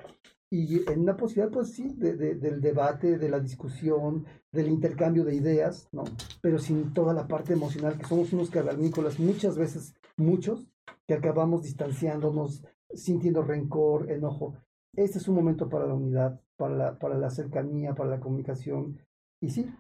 y 0.54 0.90
en 0.92 1.00
una 1.00 1.16
posibilidad, 1.16 1.50
pues 1.50 1.72
sí, 1.72 1.94
de, 1.96 2.36
del 2.36 2.60
debate, 2.60 3.18
de 3.18 3.30
la 3.30 3.40
discusión, 3.40 4.26
del 4.52 4.68
intercambio 4.68 5.24
de 5.24 5.34
ideas, 5.34 5.88
¿no? 5.94 6.04
Pero 6.42 6.60
sin 6.60 6.94
toda 6.94 7.14
la 7.14 7.26
parte 7.26 7.54
emocional, 7.54 7.98
que 7.98 8.06
somos 8.06 8.34
unos 8.34 8.50
cavernícolas, 8.50 9.18
muchas 9.18 9.58
veces, 9.58 9.96
muchos, 10.18 10.68
que 11.08 11.14
acabamos 11.14 11.64
distanciándonos, 11.64 12.66
sintiendo 12.94 13.44
rencor, 13.44 14.12
enojo. 14.12 14.58
Este 14.96 15.18
es 15.18 15.28
un 15.28 15.36
momento 15.36 15.70
para 15.70 15.88
la 15.88 15.94
unidad, 15.94 16.42
para 16.58 16.76
la, 16.76 17.00
para 17.00 17.18
la 17.18 17.30
cercanía, 17.30 17.96
para 17.96 18.10
la 18.10 18.20
comunicación. 18.20 19.00
Y 19.42 19.50
sí, 19.50 19.74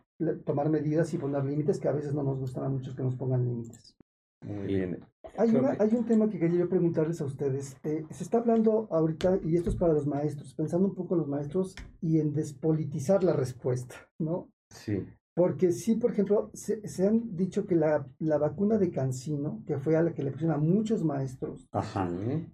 tomar 0.46 0.70
medidas 0.70 1.14
y 1.14 1.18
poner 1.18 1.44
límites 1.46 1.80
que 1.80 1.88
a 1.88 1.94
veces 1.94 2.14
no 2.14 2.24
nos 2.24 2.40
gustan 2.40 2.64
a 2.64 2.70
muchos 2.70 2.96
que 2.96 3.04
nos 3.04 3.16
pongan 3.16 3.46
límites. 3.46 3.96
Muy 4.44 4.66
bien. 4.66 5.06
Hay, 5.38 5.54
hay 5.80 5.96
un 5.96 6.06
tema 6.06 6.30
que 6.30 6.40
quería 6.40 6.62
yo 6.62 6.70
preguntarles 6.70 7.22
a 7.22 7.26
ustedes. 7.26 7.78
Eh, 7.84 8.06
se 8.10 8.24
está 8.24 8.40
hablando 8.40 8.88
ahorita, 8.90 9.40
y 9.44 9.56
esto 9.56 9.70
es 9.70 9.76
para 9.76 9.94
los 9.94 10.08
maestros, 10.08 10.54
pensando 10.56 10.88
un 10.88 10.96
poco 10.96 11.14
en 11.14 11.20
los 11.20 11.28
maestros 11.28 11.76
y 12.02 12.20
en 12.20 12.34
despolitizar 12.34 13.24
la 13.24 13.34
respuesta, 13.34 13.96
¿no? 14.20 14.50
Sí. 14.70 15.06
Porque 15.34 15.72
sí, 15.72 15.96
por 15.96 16.12
ejemplo, 16.12 16.52
se, 16.54 17.08
han 17.08 17.36
dicho 17.38 17.66
que 17.66 17.76
la, 17.76 18.06
la, 18.20 18.38
vacuna 18.38 18.78
de 18.78 18.92
Cancino, 18.92 19.64
que 19.66 19.78
fue 19.78 19.96
a 19.96 20.04
la 20.04 20.14
que 20.14 20.24
le 20.24 20.32
pusieron 20.32 20.56
a 20.56 20.60
muchos 20.60 21.04
maestros, 21.06 21.70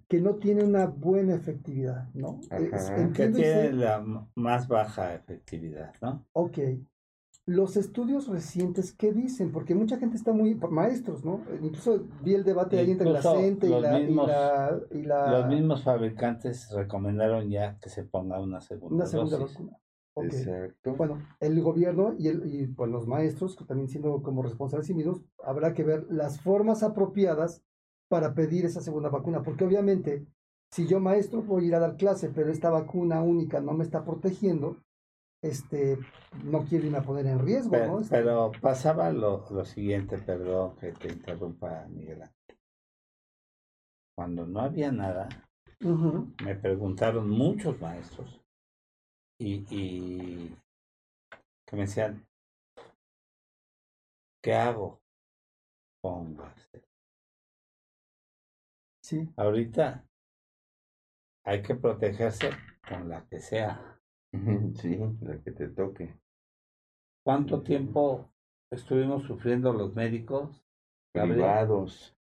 que 0.08 0.20
no 0.20 0.36
tiene 0.36 0.62
una 0.62 0.86
buena 0.86 1.34
efectividad, 1.34 2.08
¿no? 2.14 2.40
que 3.14 3.28
tiene 3.28 3.72
la 3.72 4.26
más 4.36 4.68
baja 4.68 5.14
efectividad, 5.14 5.92
¿no? 6.00 6.24
Ok 6.32 6.58
los 7.48 7.78
estudios 7.78 8.28
recientes, 8.28 8.92
¿qué 8.92 9.10
dicen? 9.10 9.52
Porque 9.52 9.74
mucha 9.74 9.96
gente 9.96 10.18
está 10.18 10.34
muy, 10.34 10.54
maestros, 10.54 11.24
¿no? 11.24 11.40
Incluso 11.62 12.04
vi 12.22 12.34
el 12.34 12.44
debate 12.44 12.78
ahí 12.78 12.90
entre 12.90 13.08
la 13.08 13.22
CENTE 13.22 13.66
y 13.66 13.80
la, 13.80 14.00
y, 14.90 15.02
la, 15.02 15.32
Los 15.32 15.46
mismos 15.46 15.82
fabricantes 15.82 16.70
recomendaron 16.70 17.48
ya 17.48 17.78
que 17.78 17.88
se 17.88 18.04
ponga 18.04 18.38
una 18.38 18.60
segunda 18.60 18.96
Una 18.96 19.06
segunda 19.06 19.38
vacuna. 19.38 19.78
Exacto. 20.24 20.94
Bueno, 20.96 21.22
el 21.40 21.60
gobierno 21.60 22.14
y, 22.18 22.28
el, 22.28 22.54
y 22.54 22.66
pues, 22.66 22.90
los 22.90 23.06
maestros, 23.06 23.56
también 23.66 23.88
siendo 23.88 24.22
como 24.22 24.42
responsables 24.42 24.86
sí 24.86 24.94
mismos, 24.94 25.22
habrá 25.42 25.74
que 25.74 25.84
ver 25.84 26.06
las 26.10 26.40
formas 26.40 26.82
apropiadas 26.82 27.62
para 28.08 28.34
pedir 28.34 28.64
esa 28.64 28.80
segunda 28.80 29.10
vacuna, 29.10 29.42
porque 29.42 29.64
obviamente 29.64 30.26
si 30.70 30.86
yo 30.86 31.00
maestro 31.00 31.42
voy 31.42 31.64
a 31.64 31.66
ir 31.68 31.74
a 31.74 31.80
dar 31.80 31.96
clase, 31.96 32.30
pero 32.34 32.50
esta 32.50 32.70
vacuna 32.70 33.22
única 33.22 33.60
no 33.60 33.72
me 33.72 33.84
está 33.84 34.04
protegiendo, 34.04 34.76
este, 35.42 35.98
no 36.44 36.64
quiero 36.64 36.86
irme 36.86 36.98
a 36.98 37.02
poner 37.02 37.26
en 37.26 37.38
riesgo, 37.38 37.70
pero, 37.70 37.86
¿no? 37.86 38.00
Este 38.00 38.16
pero 38.16 38.52
pasaba 38.60 39.10
lo, 39.10 39.44
lo, 39.50 39.64
siguiente, 39.64 40.18
perdón 40.18 40.76
que 40.76 40.92
te 40.92 41.08
interrumpa, 41.08 41.86
Miguel. 41.88 42.22
Cuando 44.16 44.46
no 44.46 44.60
había 44.60 44.90
nada, 44.90 45.28
me 46.44 46.54
preguntaron 46.56 47.30
muchos 47.30 47.80
maestros 47.80 48.40
y, 49.38 49.64
y 49.70 50.56
que 51.66 51.76
me 51.76 51.82
decían, 51.82 52.26
¿qué 54.42 54.54
hago? 54.54 55.00
Póngase. 56.02 56.82
Sí. 59.02 59.28
Ahorita 59.36 60.04
hay 61.44 61.62
que 61.62 61.74
protegerse 61.74 62.50
con 62.88 63.08
la 63.08 63.26
que 63.26 63.40
sea. 63.40 63.94
Sí, 64.74 64.98
la 65.22 65.42
que 65.42 65.52
te 65.52 65.68
toque. 65.68 66.14
¿Cuánto 67.24 67.62
tiempo 67.62 68.30
estuvimos 68.70 69.22
sufriendo 69.22 69.72
los 69.72 69.94
médicos? 69.94 70.62
Privados. 71.12 72.14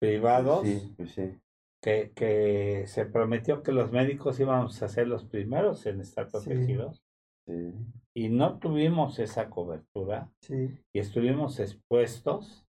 Privados. 0.00 0.66
Sí, 0.66 0.94
pues 0.96 1.10
sí. 1.10 1.40
Que, 1.86 2.10
que 2.16 2.84
se 2.88 3.06
prometió 3.06 3.62
que 3.62 3.70
los 3.70 3.92
médicos 3.92 4.40
íbamos 4.40 4.82
a 4.82 4.88
ser 4.88 5.06
los 5.06 5.24
primeros 5.24 5.86
en 5.86 6.00
estar 6.00 6.28
protegidos. 6.28 7.04
Sí. 7.46 7.72
Y 8.12 8.28
no 8.28 8.58
tuvimos 8.58 9.20
esa 9.20 9.48
cobertura. 9.48 10.32
Sí. 10.40 10.76
Y 10.92 10.98
estuvimos 10.98 11.60
expuestos 11.60 12.66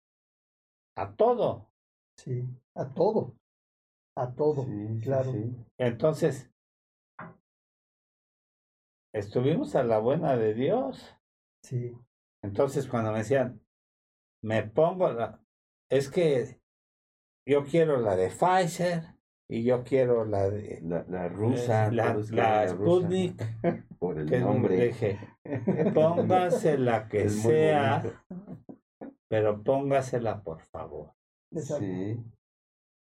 a 0.96 1.14
todo. 1.14 1.68
Sí, 2.18 2.48
a 2.74 2.88
todo. 2.94 3.36
A 4.16 4.34
todo, 4.34 4.66
claro. 5.02 5.34
Entonces, 5.78 6.50
estuvimos 9.14 9.76
a 9.76 9.84
la 9.84 10.00
buena 10.00 10.38
de 10.38 10.54
Dios. 10.54 11.18
Sí. 11.66 11.98
Entonces 12.42 12.88
cuando 12.88 13.12
me 13.12 13.18
decían, 13.18 13.60
me 14.42 14.64
pongo 14.64 15.12
la, 15.12 15.44
es 15.90 16.10
que 16.10 16.61
yo 17.52 17.64
quiero 17.66 17.98
la 18.00 18.16
de 18.16 18.30
Pfizer 18.30 19.04
y 19.50 19.64
yo 19.64 19.84
quiero 19.84 20.26
la 20.26 20.50
de 20.50 20.80
La, 20.84 21.04
la 21.10 21.28
rusa. 21.28 21.92
la, 21.92 22.14
la 22.14 22.14
quieren 22.14 22.24
rusa, 22.24 22.68
Sputnik, 22.70 23.44
Por 24.00 24.20
el 24.20 24.30
que 24.30 24.38
es 24.38 24.42
nombre. 24.44 24.86
dije, 24.88 25.20
póngasela 25.94 27.08
que 27.08 27.24
Es 27.24 27.36
muy 27.44 27.54
sea, 27.54 28.00
bonito. 28.00 28.20
pero 29.30 29.64
póngasela 29.64 30.42
por 30.42 30.62
favor. 30.62 31.14
Exacto. 31.52 31.84
Sí, 31.86 32.24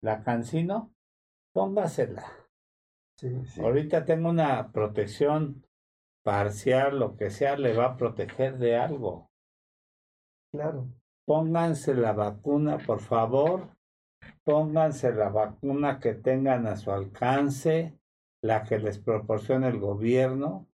La 0.01 0.23
Cancino, 0.23 0.93
póngasela. 1.53 2.25
Sí. 3.17 3.45
sí. 3.45 3.61
Ahorita 3.61 4.05
tengo 4.05 4.29
una 4.29 4.71
protección 4.71 5.65
parcial, 6.23 6.99
lo 6.99 7.15
que 7.15 7.29
sea, 7.29 7.57
le 7.57 7.73
va 7.73 7.85
a 7.85 7.97
proteger 7.97 8.57
de 8.57 8.75
algo. 8.77 9.29
Claro. 10.53 10.87
Pónganse 11.27 11.93
la 11.93 12.13
vacuna, 12.13 12.77
por 12.79 12.99
favor. 13.01 13.69
Pónganse 14.43 15.13
la 15.13 15.29
vacuna 15.29 15.99
que 15.99 16.13
tengan 16.13 16.65
a 16.67 16.75
su 16.75 16.91
alcance, 16.91 17.99
la 18.41 18.63
que 18.63 18.79
les 18.79 18.99
proporcione 18.99 19.67
el 19.67 19.79
gobierno, 19.79 20.67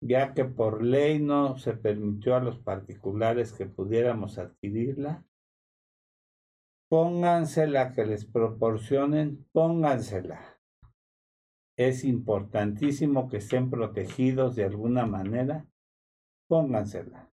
ya 0.00 0.34
que 0.34 0.44
por 0.44 0.82
ley 0.82 1.20
no 1.20 1.56
se 1.58 1.72
permitió 1.74 2.36
a 2.36 2.40
los 2.40 2.58
particulares 2.58 3.52
que 3.52 3.66
pudiéramos 3.66 4.38
adquirirla. 4.38 5.24
Pónganse 6.88 7.66
la 7.66 7.92
que 7.92 8.06
les 8.06 8.24
proporcionen, 8.24 9.44
póngansela. 9.52 10.40
Es 11.76 12.04
importantísimo 12.04 13.28
que 13.28 13.38
estén 13.38 13.70
protegidos 13.70 14.54
de 14.54 14.64
alguna 14.64 15.04
manera. 15.04 15.66
Póngansela. 16.48 17.30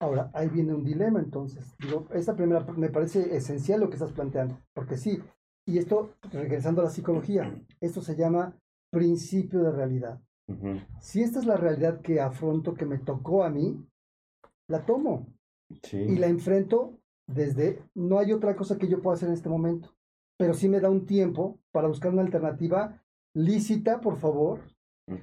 Ahora, 0.00 0.30
ahí 0.32 0.48
viene 0.48 0.74
un 0.74 0.84
dilema 0.84 1.18
entonces. 1.18 1.74
Digo, 1.78 2.06
esta 2.12 2.36
primera 2.36 2.64
me 2.76 2.88
parece 2.88 3.36
esencial 3.36 3.80
lo 3.80 3.88
que 3.88 3.96
estás 3.96 4.12
planteando, 4.12 4.58
porque 4.72 4.96
sí, 4.96 5.20
y 5.66 5.78
esto, 5.78 6.14
regresando 6.32 6.80
a 6.80 6.84
la 6.84 6.90
psicología, 6.90 7.52
esto 7.80 8.00
se 8.00 8.16
llama 8.16 8.56
principio 8.90 9.62
de 9.62 9.72
realidad. 9.72 10.20
Si 11.00 11.20
esta 11.20 11.40
es 11.40 11.44
la 11.44 11.56
realidad 11.58 12.00
que 12.00 12.20
afronto, 12.20 12.72
que 12.74 12.86
me 12.86 12.98
tocó 12.98 13.44
a 13.44 13.50
mí, 13.50 13.84
la 14.68 14.86
tomo 14.86 15.26
Sí. 15.82 15.98
y 15.98 16.16
la 16.16 16.28
enfrento 16.28 16.94
desde, 17.26 17.82
no 17.94 18.18
hay 18.18 18.32
otra 18.32 18.56
cosa 18.56 18.78
que 18.78 18.88
yo 18.88 19.02
pueda 19.02 19.16
hacer 19.16 19.28
en 19.28 19.34
este 19.34 19.50
momento, 19.50 19.90
pero 20.38 20.54
sí 20.54 20.66
me 20.70 20.80
da 20.80 20.88
un 20.88 21.04
tiempo 21.04 21.58
para 21.70 21.88
buscar 21.88 22.12
una 22.12 22.22
alternativa 22.22 23.02
lícita, 23.34 24.00
por 24.00 24.16
favor, 24.16 24.60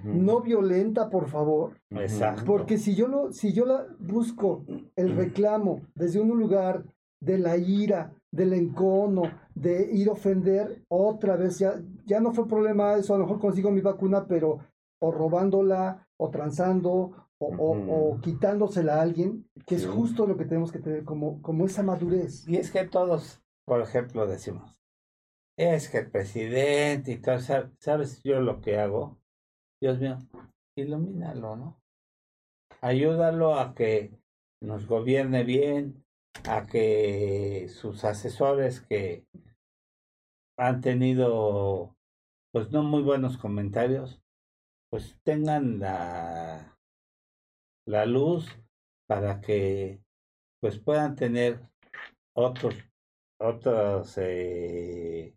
No 0.03 0.41
violenta, 0.41 1.09
por 1.09 1.27
favor. 1.27 1.79
Exacto. 1.91 2.43
porque 2.45 2.77
si 2.77 2.95
yo 2.95 3.07
lo, 3.07 3.31
si 3.31 3.53
yo 3.53 3.65
la 3.65 3.85
busco 3.99 4.65
el 4.95 5.15
reclamo 5.15 5.81
desde 5.95 6.19
un 6.19 6.37
lugar 6.39 6.83
de 7.21 7.37
la 7.37 7.57
ira, 7.57 8.11
del 8.31 8.53
encono, 8.53 9.23
de 9.55 9.89
ir 9.93 10.09
a 10.09 10.13
ofender, 10.13 10.83
otra 10.89 11.35
vez 11.37 11.57
ya, 11.59 11.81
ya 12.05 12.19
no 12.19 12.33
fue 12.33 12.47
problema 12.47 12.95
eso, 12.95 13.15
a 13.15 13.17
lo 13.17 13.23
mejor 13.25 13.39
consigo 13.39 13.71
mi 13.71 13.81
vacuna, 13.81 14.25
pero 14.27 14.59
o 14.99 15.11
robándola, 15.11 16.07
o 16.17 16.29
transando, 16.29 16.91
o, 17.37 17.47
o- 17.47 18.13
o 18.15 18.21
quitándosela 18.21 18.95
a 18.95 19.01
alguien, 19.01 19.45
que 19.65 19.75
es 19.75 19.85
justo 19.85 20.25
lo 20.25 20.37
que 20.37 20.45
tenemos 20.45 20.71
que 20.71 20.79
tener 20.79 21.03
como, 21.03 21.41
como 21.41 21.65
esa 21.65 21.83
madurez. 21.83 22.47
Y 22.47 22.57
es 22.57 22.71
que 22.71 22.85
todos, 22.85 23.41
por 23.65 23.81
ejemplo, 23.81 24.25
decimos, 24.27 24.77
es 25.57 25.89
que 25.89 25.99
el 25.99 26.11
presidente 26.11 27.11
y 27.13 27.17
todo, 27.21 27.39
sa- 27.39 27.71
¿sabes 27.79 28.21
yo 28.23 28.39
lo 28.41 28.61
que 28.61 28.77
hago? 28.77 29.17
Dios 29.85 29.99
mío, 29.99 30.17
ilumínalo, 30.75 31.55
¿no? 31.55 31.79
Ayúdalo 32.81 33.59
a 33.59 33.75
que 33.75 34.17
nos 34.59 34.87
gobierne 34.87 35.43
bien, 35.43 36.03
a 36.49 36.65
que 36.65 37.67
sus 37.69 38.03
asesores 38.03 38.81
que 38.81 39.27
han 40.57 40.81
tenido, 40.81 41.95
pues 42.51 42.71
no 42.71 42.81
muy 42.81 43.03
buenos 43.03 43.37
comentarios, 43.37 44.23
pues 44.89 45.19
tengan 45.21 45.77
la, 45.77 46.79
la 47.85 48.07
luz 48.07 48.57
para 49.07 49.39
que 49.39 50.01
pues 50.61 50.79
puedan 50.79 51.15
tener 51.15 51.59
otros 52.35 52.73
otras 53.39 54.17
eh, 54.17 55.35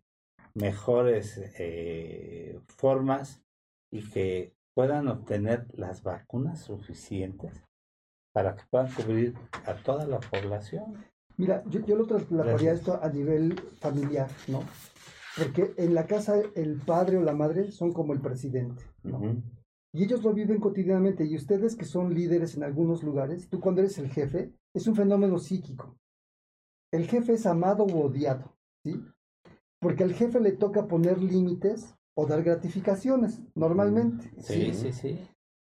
mejores 0.55 1.37
eh, 1.59 2.59
formas 2.65 3.43
y 3.91 4.09
que 4.09 4.53
puedan 4.73 5.07
obtener 5.07 5.67
las 5.73 6.03
vacunas 6.03 6.61
suficientes 6.61 7.63
para 8.33 8.55
que 8.55 8.63
puedan 8.69 8.91
cubrir 8.93 9.35
a 9.65 9.73
toda 9.75 10.05
la 10.05 10.19
población. 10.19 11.03
Mira, 11.37 11.63
yo, 11.67 11.85
yo 11.85 11.95
lo 11.95 12.05
trasladaría 12.05 12.73
esto 12.73 12.99
a 13.01 13.09
nivel 13.09 13.59
familiar, 13.79 14.29
¿no? 14.47 14.63
Porque 15.37 15.73
en 15.77 15.93
la 15.93 16.05
casa 16.05 16.35
el 16.55 16.81
padre 16.81 17.17
o 17.17 17.21
la 17.21 17.33
madre 17.33 17.71
son 17.71 17.93
como 17.93 18.13
el 18.13 18.21
presidente, 18.21 18.83
¿no? 19.03 19.21
Y 19.91 20.03
ellos 20.03 20.23
lo 20.23 20.33
viven 20.33 20.59
cotidianamente. 20.59 21.25
Y 21.25 21.35
ustedes 21.35 21.75
que 21.75 21.85
son 21.85 22.13
líderes 22.13 22.55
en 22.55 22.63
algunos 22.63 23.03
lugares, 23.03 23.49
tú 23.49 23.59
cuando 23.59 23.81
eres 23.81 23.97
el 23.97 24.09
jefe, 24.09 24.53
es 24.73 24.87
un 24.87 24.95
fenómeno 24.95 25.39
psíquico. 25.39 25.97
El 26.91 27.07
jefe 27.07 27.33
es 27.33 27.45
amado 27.45 27.85
u 27.85 28.01
odiado, 28.01 28.55
¿sí? 28.83 29.01
Porque 29.79 30.03
al 30.03 30.13
jefe 30.13 30.39
le 30.39 30.51
toca 30.51 30.87
poner 30.87 31.21
límites 31.21 31.95
o 32.19 32.25
dar 32.25 32.43
gratificaciones, 32.43 33.41
normalmente. 33.55 34.29
Sí, 34.41 34.73
sí, 34.73 34.91
sí. 34.91 35.19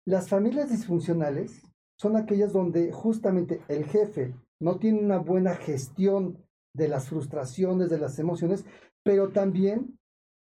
Las 0.05 0.29
familias 0.29 0.69
disfuncionales 0.69 1.61
son 1.99 2.15
aquellas 2.15 2.53
donde 2.53 2.93
justamente 2.93 3.61
el 3.67 3.83
jefe 3.83 4.33
no 4.61 4.77
tiene 4.77 4.99
una 4.99 5.17
buena 5.17 5.55
gestión 5.55 6.37
de 6.73 6.87
las 6.87 7.09
frustraciones, 7.09 7.89
de 7.89 7.99
las 7.99 8.17
emociones, 8.17 8.65
pero 9.03 9.33
también 9.33 9.99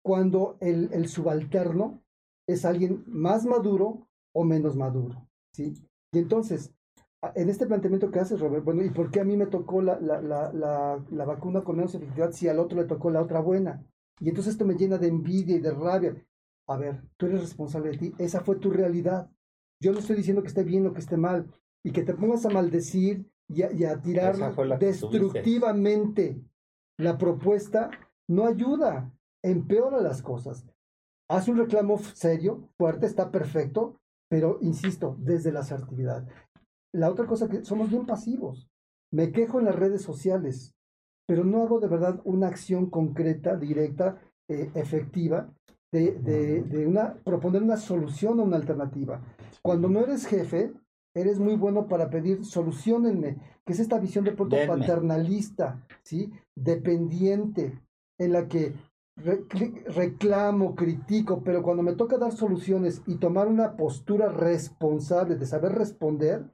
cuando 0.05 0.57
el, 0.61 0.93
el 0.93 1.07
subalterno 1.07 2.03
es 2.49 2.65
alguien 2.65 3.05
más 3.07 3.45
maduro 3.47 4.09
o 4.35 4.43
menos 4.43 4.75
maduro, 4.75 5.29
¿sí? 5.55 5.75
Y 6.13 6.19
entonces, 6.19 6.75
en 7.37 7.49
este 7.49 7.67
planteamiento 7.67 8.11
que 8.11 8.19
haces, 8.19 8.41
Robert, 8.41 8.65
bueno, 8.65 8.83
¿y 8.83 8.91
por 8.91 9.13
qué 9.13 9.21
a 9.21 9.25
mí 9.25 9.37
me 9.37 9.47
tocó 9.47 9.83
la, 9.83 10.01
la, 10.01 10.21
la, 10.21 10.53
la, 10.53 11.05
la 11.11 11.25
vacuna 11.25 11.63
con 11.63 11.77
menos 11.77 11.95
efectividad 11.95 12.33
si 12.33 12.49
al 12.49 12.59
otro 12.59 12.81
le 12.81 12.89
tocó 12.89 13.11
la 13.11 13.23
otra 13.23 13.41
buena? 13.41 13.87
Y 14.21 14.29
entonces 14.29 14.53
esto 14.53 14.65
me 14.65 14.75
llena 14.75 14.99
de 14.99 15.09
envidia 15.09 15.57
y 15.57 15.61
de 15.61 15.73
rabia. 15.73 16.15
A 16.69 16.77
ver, 16.77 17.03
tú 17.17 17.27
eres 17.27 17.41
responsable 17.41 17.91
de 17.91 17.99
ti, 17.99 18.13
esa 18.19 18.41
fue 18.41 18.57
tu 18.57 18.71
realidad. 18.71 19.31
Yo 19.81 19.93
no 19.93 19.99
estoy 19.99 20.17
diciendo 20.17 20.43
que 20.43 20.49
esté 20.49 20.63
bien 20.63 20.87
o 20.87 20.93
que 20.93 21.01
esté 21.01 21.17
mal, 21.17 21.53
y 21.85 21.91
que 21.91 22.03
te 22.03 22.15
pongas 22.15 22.47
a 22.47 22.51
maldecir 22.51 23.29
y 23.49 23.63
a, 23.63 23.73
y 23.73 23.85
a 23.85 24.01
tirar 24.01 24.39
la 24.39 24.79
destructivamente 24.79 26.41
la 26.99 27.19
propuesta, 27.19 27.91
no 28.29 28.47
ayuda, 28.47 29.13
empeora 29.43 30.01
las 30.01 30.23
cosas. 30.23 30.65
Haz 31.29 31.49
un 31.49 31.59
reclamo 31.59 31.99
serio, 31.99 32.69
fuerte, 32.77 33.07
está 33.07 33.31
perfecto, 33.31 33.99
pero 34.29 34.59
insisto, 34.61 35.17
desde 35.19 35.53
la 35.53 35.61
asertividad. 35.61 36.29
La 36.93 37.11
otra 37.11 37.27
cosa 37.27 37.49
que 37.49 37.65
somos 37.65 37.91
bien 37.91 38.07
pasivos. 38.07 38.69
Me 39.11 39.33
quejo 39.33 39.59
en 39.59 39.67
las 39.67 39.75
redes 39.75 40.03
sociales, 40.03 40.75
pero 41.27 41.45
no 41.45 41.63
hago 41.63 41.81
de 41.81 41.89
verdad 41.89 42.21
una 42.25 42.49
acción 42.49 42.91
concreta, 42.91 43.57
directa, 43.57 44.21
eh, 44.49 44.71
efectiva, 44.75 45.49
de, 45.93 46.13
de, 46.13 46.63
de 46.63 46.87
una, 46.87 47.15
proponer 47.23 47.63
una 47.63 47.77
solución 47.77 48.41
o 48.41 48.45
una 48.45 48.57
alternativa. 48.57 49.21
Cuando 49.61 49.89
no 49.89 50.01
eres 50.01 50.27
jefe, 50.27 50.73
eres 51.15 51.39
muy 51.39 51.57
bueno 51.57 51.87
para 51.87 52.09
pedir 52.09 52.45
solucionenme, 52.45 53.37
que 53.65 53.75
es 53.75 53.81
esta 53.81 53.99
visión 53.99 54.25
de 54.25 54.33
pronto 54.33 54.57
Denme. 54.57 54.79
paternalista, 54.79 55.87
¿sí? 56.03 56.33
Dependiente, 56.57 57.79
en 58.19 58.33
la 58.33 58.49
que 58.49 58.75
reclamo, 59.95 60.75
critico, 60.75 61.43
pero 61.43 61.63
cuando 61.63 61.83
me 61.83 61.93
toca 61.93 62.17
dar 62.17 62.33
soluciones 62.33 63.03
y 63.07 63.17
tomar 63.17 63.47
una 63.47 63.77
postura 63.77 64.29
responsable 64.29 65.37
de 65.37 65.45
saber 65.47 65.73
responder, 65.73 66.51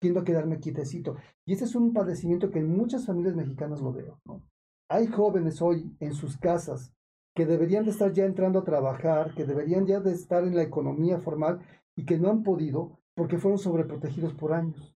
tiendo 0.00 0.20
a 0.20 0.24
quedarme 0.24 0.58
quietecito. 0.58 1.16
Y 1.46 1.52
ese 1.52 1.64
es 1.64 1.74
un 1.74 1.92
padecimiento 1.92 2.50
que 2.50 2.58
en 2.58 2.76
muchas 2.76 3.06
familias 3.06 3.36
mexicanas 3.36 3.80
lo 3.80 3.92
veo. 3.92 4.18
¿no? 4.24 4.42
Hay 4.88 5.06
jóvenes 5.06 5.62
hoy 5.62 5.94
en 6.00 6.14
sus 6.14 6.36
casas 6.36 6.92
que 7.36 7.46
deberían 7.46 7.84
de 7.84 7.92
estar 7.92 8.12
ya 8.12 8.24
entrando 8.24 8.58
a 8.58 8.64
trabajar, 8.64 9.34
que 9.34 9.44
deberían 9.44 9.86
ya 9.86 10.00
de 10.00 10.12
estar 10.12 10.42
en 10.42 10.56
la 10.56 10.62
economía 10.62 11.20
formal 11.20 11.60
y 11.94 12.04
que 12.04 12.18
no 12.18 12.30
han 12.30 12.42
podido 12.42 12.98
porque 13.14 13.38
fueron 13.38 13.58
sobreprotegidos 13.58 14.34
por 14.34 14.52
años. 14.52 14.96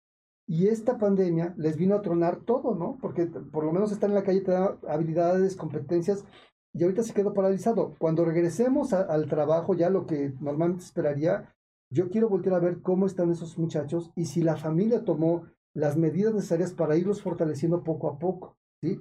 Y 0.48 0.68
esta 0.68 0.98
pandemia 0.98 1.54
les 1.58 1.78
vino 1.78 1.96
a 1.96 2.02
tronar 2.02 2.42
todo, 2.42 2.76
¿no? 2.76 2.98
Porque 3.02 3.26
por 3.26 3.64
lo 3.64 3.72
menos 3.72 3.92
estar 3.92 4.10
en 4.10 4.16
la 4.16 4.24
calle 4.24 4.42
te 4.42 4.52
da 4.52 4.78
habilidades, 4.88 5.56
competencias, 5.56 6.26
y 6.74 6.84
ahorita 6.84 7.04
se 7.04 7.14
quedó 7.14 7.34
paralizado. 7.34 7.96
Cuando 8.00 8.26
regresemos 8.26 8.94
al 8.94 9.28
trabajo, 9.28 9.74
ya 9.74 9.90
lo 9.90 10.06
que 10.06 10.34
normalmente 10.40 10.84
esperaría, 10.84 11.54
yo 11.92 12.10
quiero 12.10 12.30
voltear 12.30 12.56
a 12.56 12.60
ver 12.60 12.82
cómo 12.82 13.06
están 13.06 13.30
esos 13.32 13.58
muchachos 13.58 14.12
y 14.16 14.26
si 14.26 14.42
la 14.42 14.56
familia 14.56 15.04
tomó 15.04 15.44
las 15.74 15.98
medidas 15.98 16.34
necesarias 16.34 16.74
para 16.74 16.96
irlos 16.96 17.22
fortaleciendo 17.22 17.84
poco 17.84 18.10
a 18.10 18.18
poco, 18.18 18.58
¿sí? 18.82 19.00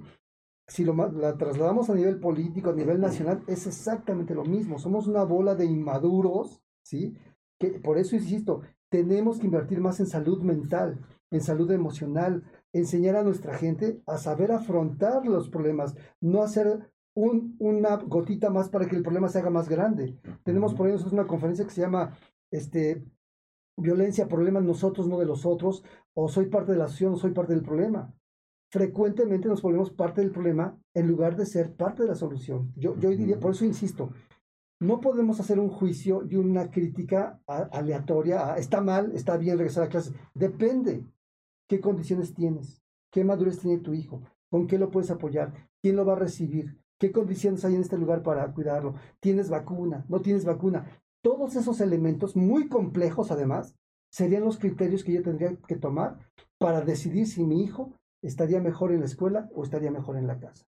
Si 0.67 0.83
lo 0.85 0.93
la 0.93 1.37
trasladamos 1.37 1.89
a 1.89 1.95
nivel 1.95 2.19
político, 2.19 2.69
a 2.69 2.75
nivel 2.75 3.01
nacional, 3.01 3.43
es 3.47 3.67
exactamente 3.67 4.35
lo 4.35 4.45
mismo. 4.45 4.79
Somos 4.79 5.07
una 5.07 5.23
bola 5.23 5.55
de 5.55 5.65
inmaduros, 5.65 6.61
¿sí? 6.83 7.15
Que 7.59 7.71
por 7.79 7.97
eso 7.97 8.15
insisto, 8.15 8.61
tenemos 8.89 9.39
que 9.39 9.47
invertir 9.47 9.81
más 9.81 9.99
en 9.99 10.07
salud 10.07 10.41
mental, 10.41 10.99
en 11.29 11.41
salud 11.41 11.71
emocional, 11.71 12.43
enseñar 12.73 13.15
a 13.15 13.23
nuestra 13.23 13.57
gente 13.57 14.01
a 14.05 14.17
saber 14.17 14.51
afrontar 14.51 15.25
los 15.25 15.49
problemas, 15.49 15.95
no 16.21 16.41
hacer 16.41 16.91
un, 17.13 17.55
una 17.59 17.97
gotita 17.97 18.49
más 18.49 18.69
para 18.69 18.87
que 18.87 18.95
el 18.95 19.03
problema 19.03 19.29
se 19.29 19.39
haga 19.39 19.49
más 19.49 19.67
grande. 19.67 20.17
Tenemos 20.43 20.73
por 20.73 20.87
ejemplo 20.87 21.11
una 21.11 21.27
conferencia 21.27 21.65
que 21.65 21.71
se 21.71 21.81
llama 21.81 22.17
este, 22.51 23.03
Violencia, 23.77 24.27
problemas 24.27 24.63
nosotros, 24.63 25.07
no 25.07 25.17
de 25.17 25.25
los 25.25 25.45
otros, 25.45 25.83
o 26.13 26.27
soy 26.27 26.47
parte 26.47 26.73
de 26.73 26.77
la 26.77 26.85
acción, 26.85 27.17
soy 27.17 27.31
parte 27.31 27.53
del 27.53 27.63
problema. 27.63 28.13
Frecuentemente 28.69 29.47
nos 29.47 29.61
volvemos 29.61 29.91
parte 29.91 30.21
del 30.21 30.31
problema 30.31 30.79
en 30.93 31.07
lugar 31.07 31.35
de 31.35 31.45
ser 31.45 31.73
parte 31.73 32.03
de 32.03 32.09
la 32.09 32.15
solución. 32.15 32.71
Yo, 32.75 32.95
yo 32.97 33.09
diría, 33.09 33.39
por 33.39 33.51
eso 33.51 33.65
insisto, 33.65 34.11
no 34.79 34.99
podemos 34.99 35.39
hacer 35.39 35.59
un 35.59 35.69
juicio 35.69 36.23
y 36.29 36.35
una 36.35 36.69
crítica 36.69 37.39
aleatoria, 37.47 38.55
está 38.57 38.81
mal, 38.81 39.11
está 39.13 39.37
bien 39.37 39.57
regresar 39.57 39.83
a 39.83 39.89
clase. 39.89 40.13
Depende 40.33 41.05
qué 41.67 41.79
condiciones 41.79 42.33
tienes, 42.33 42.81
qué 43.11 43.23
madurez 43.23 43.59
tiene 43.59 43.79
tu 43.79 43.93
hijo, 43.93 44.21
con 44.49 44.67
qué 44.67 44.77
lo 44.77 44.91
puedes 44.91 45.11
apoyar, 45.11 45.53
quién 45.81 45.95
lo 45.95 46.05
va 46.05 46.13
a 46.13 46.19
recibir, 46.19 46.79
qué 46.99 47.11
condiciones 47.11 47.63
hay 47.63 47.75
en 47.75 47.81
este 47.81 47.97
lugar 47.97 48.23
para 48.23 48.51
cuidarlo, 48.53 48.95
tienes 49.19 49.49
vacuna, 49.49 50.05
no 50.07 50.21
tienes 50.21 50.45
vacuna. 50.45 51.01
Todos 51.23 51.55
esos 51.55 51.81
elementos, 51.81 52.35
muy 52.35 52.67
complejos 52.67 53.31
además, 53.31 53.75
serían 54.11 54.43
los 54.43 54.57
criterios 54.57 55.03
que 55.03 55.13
yo 55.13 55.21
tendría 55.21 55.55
que 55.67 55.75
tomar 55.75 56.17
para 56.57 56.81
decidir 56.81 57.27
si 57.27 57.43
mi 57.43 57.63
hijo 57.63 57.93
estaría 58.21 58.59
mejor 58.59 58.91
en 58.91 58.99
la 58.99 59.05
escuela 59.05 59.49
o 59.53 59.63
estaría 59.63 59.91
mejor 59.91 60.17
en 60.17 60.27
la 60.27 60.39
casa. 60.39 60.65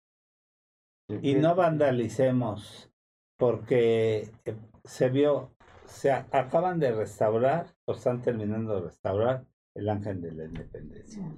Y 1.23 1.35
no 1.35 1.55
vandalicemos, 1.55 2.91
porque 3.39 4.31
eh, 4.45 4.57
se 4.85 5.09
vio, 5.09 5.55
se 5.87 6.11
acaban 6.13 6.79
de 6.79 6.93
restaurar 6.93 7.75
o 7.87 7.93
están 7.93 8.21
terminando 8.21 8.75
de 8.75 8.81
restaurar 8.83 9.47
el 9.75 9.89
Ángel 9.89 10.21
de 10.21 10.33
la 10.33 10.45
Independencia. 10.45 11.35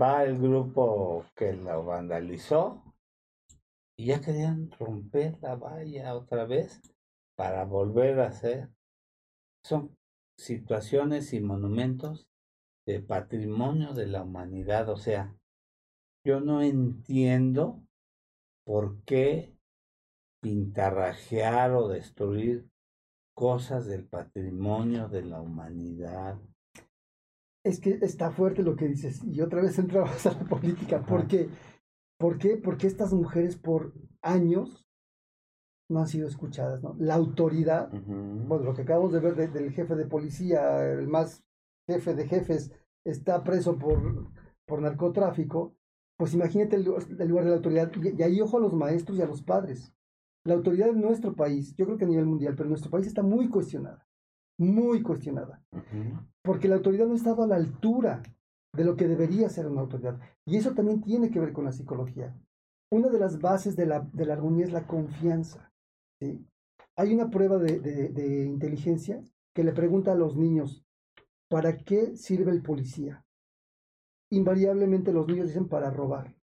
Va 0.00 0.24
el 0.24 0.38
grupo 0.38 1.24
que 1.34 1.54
lo 1.54 1.84
vandalizó 1.84 2.82
y 3.96 4.06
ya 4.06 4.20
querían 4.20 4.70
romper 4.78 5.38
la 5.40 5.56
valla 5.56 6.14
otra 6.14 6.44
vez 6.44 6.80
para 7.40 7.64
volver 7.64 8.20
a 8.20 8.26
hacer. 8.26 8.68
Son 9.64 9.96
situaciones 10.36 11.32
y 11.32 11.40
monumentos 11.40 12.28
de 12.86 13.00
patrimonio 13.00 13.94
de 13.94 14.08
la 14.08 14.24
humanidad. 14.24 14.90
O 14.90 14.98
sea, 14.98 15.34
yo 16.22 16.40
no 16.40 16.60
entiendo 16.60 17.82
por 18.66 19.02
qué 19.04 19.56
pintarrajear 20.42 21.72
o 21.72 21.88
destruir 21.88 22.68
cosas 23.34 23.86
del 23.86 24.06
patrimonio 24.06 25.08
de 25.08 25.22
la 25.22 25.40
humanidad. 25.40 26.38
Es 27.64 27.80
que 27.80 28.00
está 28.02 28.32
fuerte 28.32 28.62
lo 28.62 28.76
que 28.76 28.86
dices. 28.86 29.24
Y 29.24 29.40
otra 29.40 29.62
vez 29.62 29.78
entramos 29.78 30.26
a 30.26 30.34
la 30.34 30.44
política. 30.44 31.00
¿Por 31.06 31.26
qué? 31.26 31.48
¿Por 32.18 32.36
qué? 32.36 32.58
Porque 32.58 32.86
estas 32.86 33.14
mujeres 33.14 33.56
por 33.56 33.94
años 34.20 34.89
no 35.90 36.00
han 36.00 36.06
sido 36.06 36.28
escuchadas, 36.28 36.82
¿no? 36.82 36.94
La 36.98 37.14
autoridad, 37.14 37.90
bueno, 37.90 38.64
lo 38.64 38.74
que 38.74 38.82
acabamos 38.82 39.12
de 39.12 39.20
ver 39.20 39.52
del 39.52 39.72
jefe 39.72 39.94
de 39.94 40.06
policía, 40.06 40.82
el 40.84 41.08
más 41.08 41.44
jefe 41.88 42.14
de 42.14 42.28
jefes, 42.28 42.72
está 43.04 43.42
preso 43.42 43.76
por, 43.78 44.30
por 44.66 44.80
narcotráfico, 44.80 45.74
pues 46.16 46.34
imagínate 46.34 46.76
el, 46.76 46.84
lugar 46.84 47.44
de 47.44 47.50
la 47.50 47.56
autoridad. 47.56 47.90
Y, 47.96 48.22
ahí 48.22 48.40
ojo 48.40 48.58
a 48.58 48.60
los 48.60 48.72
maestros 48.72 49.18
y 49.18 49.22
a 49.22 49.26
los 49.26 49.42
padres. 49.42 49.92
La 50.44 50.54
autoridad 50.54 50.86
de 50.86 51.00
nuestro 51.00 51.34
país, 51.34 51.74
yo 51.76 51.86
creo 51.86 51.98
que 51.98 52.04
a 52.04 52.08
nivel 52.08 52.26
mundial, 52.26 52.54
pero 52.56 52.68
nuestro 52.68 52.90
país 52.90 53.06
está 53.06 53.22
muy 53.22 53.48
cuestionada, 53.48 54.06
muy 54.58 55.02
cuestionada, 55.02 55.62
porque 56.42 56.68
la 56.68 56.76
autoridad 56.76 57.06
no 57.06 57.12
ha 57.12 57.16
estado 57.16 57.42
a 57.42 57.46
la 57.46 57.56
altura 57.56 58.22
de 58.74 58.84
lo 58.84 58.96
que 58.96 59.08
debería 59.08 59.48
ser 59.48 59.66
una 59.66 59.82
autoridad. 59.82 60.18
Y 60.46 60.56
eso 60.56 60.72
también 60.72 61.02
tiene 61.02 61.30
que 61.30 61.40
ver 61.40 61.52
con 61.52 61.64
la 61.64 61.72
psicología. 61.72 62.34
Una 62.90 63.08
de 63.08 63.18
las 63.18 63.40
bases 63.40 63.76
de 63.76 63.86
la, 63.86 64.08
de 64.12 64.24
la 64.24 64.34
armonía 64.34 64.64
es 64.64 64.72
la 64.72 64.86
confianza. 64.86 65.69
Hay 66.96 67.14
una 67.14 67.30
prueba 67.30 67.58
de, 67.58 68.44
inteligencia 68.46 69.22
que 69.54 69.64
le 69.64 69.72
pregunta 69.72 70.12
a 70.12 70.16
los 70.16 70.36
niños, 70.36 70.84
¿para 71.48 71.78
qué 71.78 72.16
sirve 72.16 72.52
el 72.52 72.62
policía? 72.62 73.24
Invariablemente 74.30 75.12
los 75.12 75.26
niños 75.26 75.48
dicen 75.48 75.68
para 75.68 75.90
robar. 75.90 76.36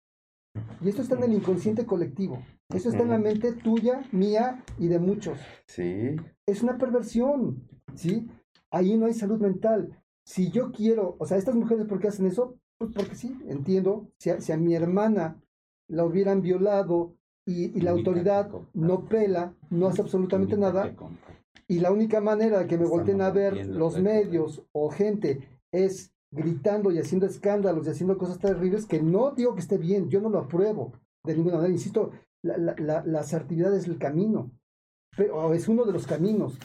Y 0.82 0.90
esto 0.90 1.02
está 1.02 1.16
en 1.16 1.24
el 1.24 1.34
inconsciente 1.34 1.86
colectivo. 1.86 2.44
Eso 2.74 2.90
está 2.90 3.04
en 3.04 3.10
la 3.10 3.20
mente 3.20 3.54
tuya, 3.54 4.02
mía 4.12 4.64
y 4.78 4.88
de 4.88 5.00
muchos. 5.00 5.40
Sí. 5.68 6.16
Es 6.46 6.64
una 6.64 6.78
perversión, 6.78 7.64
¿sí? 7.96 8.28
Ahí 8.72 8.98
no 8.98 9.06
hay 9.06 9.14
salud 9.14 9.40
mental. 9.40 10.04
Si 10.26 10.52
yo 10.52 10.72
quiero, 10.72 11.16
o 11.20 11.26
sea, 11.26 11.38
estas 11.38 11.56
mujeres, 11.56 11.86
¿por 11.86 12.00
qué 12.00 12.10
hacen 12.10 12.26
eso? 12.26 12.58
Pues 12.78 12.92
porque 12.94 13.16
sí, 13.16 13.38
entiendo. 13.48 14.10
si 14.18 14.52
a 14.52 14.58
mi 14.58 14.76
hermana 14.76 15.42
la 15.88 16.04
hubieran 16.04 16.42
violado 16.42 17.17
y, 17.48 17.80
la 17.80 17.92
autoridad 17.92 18.52
no 18.74 19.06
pela, 19.06 19.54
no 19.70 19.88
hace 19.88 20.02
absolutamente 20.02 20.58
nada. 20.58 20.94
Y 21.68 21.80
la 21.80 21.92
única 21.92 22.20
manera 22.20 22.60
de 22.60 22.68
que 22.68 22.78
me 22.78 22.86
volteen 22.86 23.22
a 23.22 23.32
ver 23.32 23.66
los 23.66 24.00
medios 24.00 24.64
o 24.74 24.90
gente 24.90 25.48
es 25.72 26.14
gritando 26.30 26.92
y 26.92 27.00
haciendo 27.00 27.26
escándalos 27.26 27.88
y 27.88 27.92
haciendo 27.92 28.18
cosas 28.18 28.40
terribles 28.40 28.86
que 28.86 29.02
no 29.02 29.32
digo 29.32 29.54
que 29.54 29.62
esté 29.62 29.78
bien, 29.78 30.10
yo 30.10 30.20
no 30.20 30.30
lo 30.30 30.40
apruebo 30.40 30.92
de 31.24 31.36
ninguna 31.36 31.56
manera. 31.56 31.74
Insisto, 31.74 32.12
la, 32.44 32.58
la, 32.58 33.04
la, 33.06 33.20
asertividad 33.20 33.74
es 33.74 33.88
el 33.88 33.98
camino, 33.98 34.52
pero, 35.16 35.54
es 35.54 35.70
uno 35.70 35.86
de 35.86 35.94
los 35.94 36.06
caminos. 36.06 36.60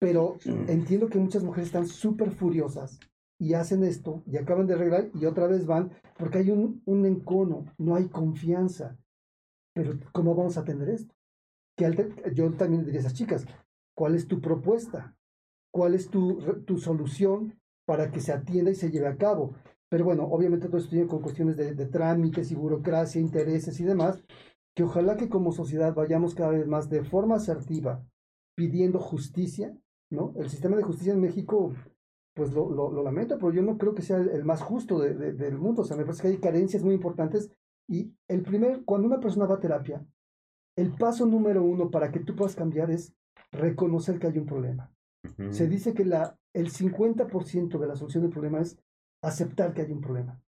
Pero 0.00 0.36
entiendo 0.68 1.08
que 1.08 1.18
muchas 1.18 1.42
mujeres 1.42 1.68
están 1.68 1.86
súper 1.86 2.30
furiosas 2.30 2.98
y 3.40 3.54
hacen 3.54 3.84
esto 3.84 4.22
y 4.26 4.36
acaban 4.36 4.66
de 4.66 4.74
arreglar 4.74 5.10
y 5.14 5.26
otra 5.26 5.46
vez 5.46 5.66
van 5.66 5.90
porque 6.16 6.38
hay 6.38 6.50
un, 6.50 6.82
un 6.86 7.06
encono, 7.06 7.66
no 7.78 7.94
hay 7.94 8.08
confianza. 8.08 8.96
Pero 9.78 9.96
¿cómo 10.10 10.34
vamos 10.34 10.56
a 10.56 10.62
atender 10.62 10.88
esto? 10.88 11.14
Que 11.76 11.88
yo 12.34 12.50
también 12.54 12.84
diría 12.84 12.98
a 12.98 13.02
esas 13.02 13.14
chicas, 13.14 13.46
¿cuál 13.94 14.16
es 14.16 14.26
tu 14.26 14.40
propuesta? 14.40 15.14
¿Cuál 15.72 15.94
es 15.94 16.10
tu, 16.10 16.40
tu 16.66 16.78
solución 16.78 17.60
para 17.86 18.10
que 18.10 18.18
se 18.18 18.32
atienda 18.32 18.72
y 18.72 18.74
se 18.74 18.90
lleve 18.90 19.06
a 19.06 19.16
cabo? 19.16 19.54
Pero 19.88 20.04
bueno, 20.04 20.24
obviamente 20.24 20.66
todo 20.66 20.78
esto 20.78 20.90
tiene 20.90 21.06
con 21.06 21.22
cuestiones 21.22 21.56
de, 21.56 21.76
de 21.76 21.86
trámites 21.86 22.50
y 22.50 22.56
burocracia, 22.56 23.20
intereses 23.20 23.78
y 23.78 23.84
demás, 23.84 24.20
que 24.74 24.82
ojalá 24.82 25.16
que 25.16 25.28
como 25.28 25.52
sociedad 25.52 25.94
vayamos 25.94 26.34
cada 26.34 26.50
vez 26.50 26.66
más 26.66 26.90
de 26.90 27.04
forma 27.04 27.36
asertiva 27.36 28.04
pidiendo 28.56 28.98
justicia, 28.98 29.78
¿no? 30.10 30.34
El 30.34 30.50
sistema 30.50 30.76
de 30.76 30.82
justicia 30.82 31.12
en 31.12 31.20
México, 31.20 31.72
pues 32.34 32.52
lo, 32.52 32.68
lo, 32.68 33.00
lamento, 33.04 33.38
pero 33.38 33.52
yo 33.52 33.62
no 33.62 33.78
creo 33.78 33.94
que 33.94 34.02
sea 34.02 34.16
el, 34.16 34.44
más 34.44 34.60
justo 34.60 34.98
de, 34.98 35.14
del 35.34 35.56
mundo. 35.56 35.82
O 35.82 35.84
sea, 35.84 35.96
me 35.96 36.02
parece 36.02 36.22
que 36.22 36.28
hay 36.28 36.38
carencias 36.38 36.82
muy 36.82 36.94
importantes 36.94 37.52
y 37.88 38.14
el 38.28 38.42
primer, 38.42 38.84
cuando 38.84 39.08
una 39.08 39.18
persona 39.18 39.46
va 39.46 39.56
a 39.56 39.60
terapia, 39.60 40.06
el 40.76 40.92
paso 40.94 41.26
número 41.26 41.64
uno 41.64 41.90
para 41.90 42.12
que 42.12 42.20
tú 42.20 42.36
puedas 42.36 42.54
cambiar 42.54 42.90
es 42.90 43.14
reconocer 43.50 44.18
que 44.18 44.28
hay 44.28 44.38
un 44.38 44.46
problema. 44.46 44.92
Se 45.50 45.66
dice 45.66 45.94
que 45.94 46.04
la, 46.04 46.38
el 46.54 46.70
50% 46.70 47.78
de 47.78 47.86
la 47.86 47.96
solución 47.96 48.22
del 48.22 48.32
problema 48.32 48.60
es 48.60 48.78
aceptar 49.22 49.74
que 49.74 49.82
hay 49.82 49.90
un 49.90 50.00
problema. 50.00 50.40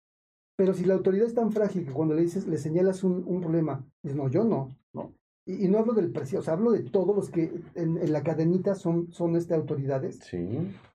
Pero 0.57 0.75
si 0.75 0.85
la 0.85 0.95
autoridad 0.95 1.27
es 1.27 1.35
tan 1.35 1.51
frágil 1.51 1.87
que 1.87 1.93
cuando 1.93 2.15
le 2.15 2.23
dices, 2.23 2.47
le 2.47 2.59
señalas 2.59 3.03
un, 3.03 3.25
un 3.27 3.41
problema, 3.41 3.85
dices, 4.03 4.17
no, 4.17 4.29
yo 4.29 4.45
no, 4.45 4.77
¿no? 4.93 5.15
Y, 5.47 5.69
no 5.69 5.79
hablo 5.79 5.95
del 5.95 6.13
precio, 6.13 6.39
o 6.39 6.43
sea, 6.43 6.55
hablo 6.55 6.71
de 6.71 6.83
todos 6.83 7.17
los 7.17 7.31
que 7.31 7.63
en, 7.75 8.13
la 8.13 8.23
cadenita 8.23 8.75
son, 8.75 9.11
son 9.13 9.37
este, 9.37 9.55
autoridades. 9.55 10.19
Sí. 10.19 10.47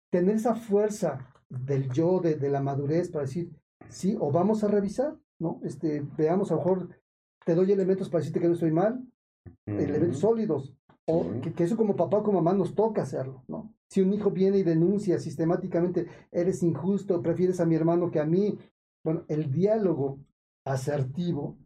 Tener 0.10 0.36
esa 0.36 0.56
fuerza 0.56 1.34
del 1.50 1.90
yo, 1.90 2.20
de, 2.20 2.36
de 2.36 2.50
la 2.50 2.62
madurez 2.62 3.10
para 3.10 3.26
decir, 3.26 3.52
sí, 3.90 4.16
o 4.20 4.32
vamos 4.32 4.64
a 4.64 4.68
revisar, 4.68 5.18
¿no? 5.46 5.60
Este, 5.64 6.04
veamos, 6.18 6.52
a 6.52 6.56
lo 6.56 6.62
mejor 6.62 6.90
te 7.46 7.54
doy 7.54 7.72
elementos 7.72 8.10
para 8.10 8.22
decirte 8.22 8.40
que 8.40 8.48
no 8.48 8.56
estoy 8.56 8.72
mal, 8.72 9.06
elementos 9.68 10.20
sólidos, 10.20 10.74
o 11.06 11.24
que, 11.40 11.64
eso 11.64 11.78
como 11.78 11.96
papá 11.96 12.18
o 12.18 12.24
como 12.24 12.42
mamá 12.42 12.58
nos 12.58 12.74
toca 12.74 13.04
hacerlo, 13.04 13.44
¿no? 13.48 13.72
Si 13.92 14.02
un 14.02 14.12
hijo 14.12 14.32
viene 14.32 14.58
y 14.58 14.64
denuncia 14.64 15.20
sistemáticamente, 15.20 16.08
eres 16.32 16.64
injusto, 16.64 17.22
prefieres 17.22 17.60
a 17.60 17.66
mi 17.68 17.76
hermano 17.76 18.10
que 18.10 18.20
a 18.20 18.26
mí, 18.26 18.58
bueno, 19.04 19.24
el 19.28 19.52
diálogo 19.52 20.20
asertivo 20.66 21.60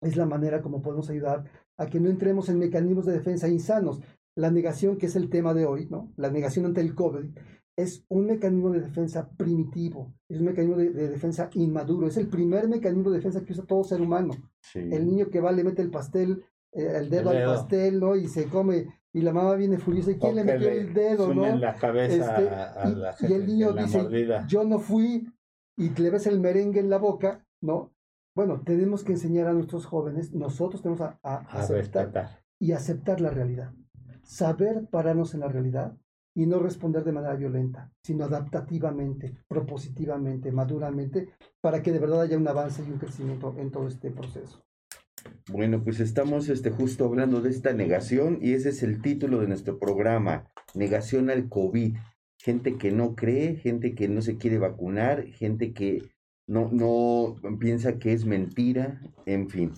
es 0.00 0.16
la 0.16 0.26
manera 0.26 0.62
como 0.62 0.80
podemos 0.80 1.10
ayudar 1.10 1.50
a 1.76 1.86
que 1.86 1.98
no 1.98 2.08
entremos 2.08 2.48
en 2.48 2.60
mecanismos 2.60 3.06
de 3.06 3.14
defensa 3.14 3.48
insanos. 3.48 4.00
La 4.36 4.52
negación, 4.52 4.96
que 4.96 5.06
es 5.06 5.16
el 5.16 5.28
tema 5.28 5.52
de 5.52 5.66
hoy, 5.66 5.88
¿no? 5.90 6.12
La 6.16 6.30
negación 6.30 6.64
ante 6.64 6.80
el 6.80 6.94
COVID, 6.94 7.36
es 7.82 8.04
un 8.08 8.26
mecanismo 8.26 8.70
de 8.70 8.80
defensa 8.80 9.28
primitivo, 9.36 10.12
es 10.28 10.38
un 10.38 10.46
mecanismo 10.46 10.76
de, 10.76 10.90
defensa 10.90 11.50
inmaduro, 11.54 12.06
es 12.06 12.16
el 12.16 12.28
primer 12.28 12.68
mecanismo 12.68 13.10
de 13.10 13.16
defensa 13.16 13.44
que 13.44 13.52
usa 13.52 13.64
todo 13.64 13.84
ser 13.84 14.00
humano. 14.00 14.34
El 14.74 15.06
niño 15.06 15.30
que 15.30 15.40
va, 15.40 15.52
le 15.52 15.64
mete 15.64 15.82
el 15.82 15.90
pastel, 15.90 16.44
eh, 16.72 16.92
el, 16.96 17.10
dedo 17.10 17.30
al 17.30 17.44
pastel, 17.44 18.00
¿no? 18.00 18.16
Y 18.16 18.28
se 18.28 18.46
come, 18.46 18.86
y 19.12 19.22
la 19.22 19.32
mamá 19.32 19.54
viene 19.54 19.78
furiosa, 19.78 20.10
¿y 20.10 20.18
quién 20.18 20.36
le 20.36 20.44
metió 20.44 20.68
el 20.68 20.92
dedo, 20.92 21.34
no? 21.34 21.56
la 21.56 21.74
cabeza 21.74 22.36
este, 22.36 22.48
a, 22.48 22.88
la 22.88 23.16
y, 23.20 23.32
el 23.32 23.46
niño 23.46 23.72
dice, 23.72 24.06
yo 24.46 24.64
no 24.64 24.78
fui, 24.78 25.26
y 25.76 25.88
le 25.90 26.10
ves 26.10 26.26
el 26.26 26.40
merengue 26.40 26.80
en 26.80 26.90
la 26.90 26.98
boca, 26.98 27.46
¿no? 27.60 27.92
Bueno, 28.34 28.62
tenemos 28.64 29.02
que 29.02 29.12
enseñar 29.12 29.48
a 29.48 29.52
nuestros 29.52 29.86
jóvenes, 29.86 30.32
nosotros 30.32 30.82
tenemos 30.82 31.00
a, 31.00 31.18
a 31.22 31.36
aceptar 31.50 32.42
y 32.58 32.72
aceptar 32.72 33.20
la 33.20 33.30
realidad. 33.30 33.72
Saber 34.22 34.86
pararnos 34.88 35.34
en 35.34 35.40
la 35.40 35.48
realidad 35.48 35.96
y 36.34 36.46
no 36.46 36.58
responder 36.58 37.04
de 37.04 37.12
manera 37.12 37.34
violenta, 37.34 37.92
sino 38.02 38.24
adaptativamente, 38.24 39.36
propositivamente, 39.48 40.52
maduramente, 40.52 41.28
para 41.60 41.82
que 41.82 41.92
de 41.92 41.98
verdad 41.98 42.22
haya 42.22 42.38
un 42.38 42.48
avance 42.48 42.82
y 42.86 42.90
un 42.90 42.98
crecimiento 42.98 43.54
en 43.58 43.70
todo 43.70 43.88
este 43.88 44.10
proceso. 44.10 44.64
Bueno, 45.50 45.82
pues 45.82 46.00
estamos 46.00 46.48
este, 46.48 46.70
justo 46.70 47.04
hablando 47.04 47.40
de 47.40 47.50
esta 47.50 47.72
negación 47.72 48.38
y 48.40 48.52
ese 48.52 48.70
es 48.70 48.82
el 48.82 49.02
título 49.02 49.40
de 49.40 49.48
nuestro 49.48 49.78
programa, 49.78 50.50
Negación 50.74 51.30
al 51.30 51.48
COVID. 51.48 51.96
Gente 52.38 52.78
que 52.78 52.90
no 52.90 53.14
cree, 53.14 53.56
gente 53.56 53.94
que 53.94 54.08
no 54.08 54.22
se 54.22 54.36
quiere 54.38 54.58
vacunar, 54.58 55.24
gente 55.26 55.74
que 55.74 56.10
no, 56.46 56.70
no 56.72 57.36
piensa 57.58 57.98
que 57.98 58.12
es 58.12 58.24
mentira, 58.24 59.02
en 59.26 59.50
fin. 59.50 59.72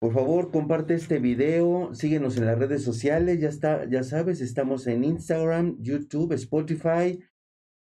Por 0.00 0.14
favor, 0.14 0.50
comparte 0.50 0.94
este 0.94 1.18
video, 1.18 1.92
síguenos 1.92 2.38
en 2.38 2.46
las 2.46 2.58
redes 2.58 2.82
sociales, 2.82 3.38
ya 3.38 3.50
está, 3.50 3.84
ya 3.84 4.02
sabes, 4.02 4.40
estamos 4.40 4.86
en 4.86 5.04
Instagram, 5.04 5.76
YouTube, 5.78 6.32
Spotify, 6.32 7.20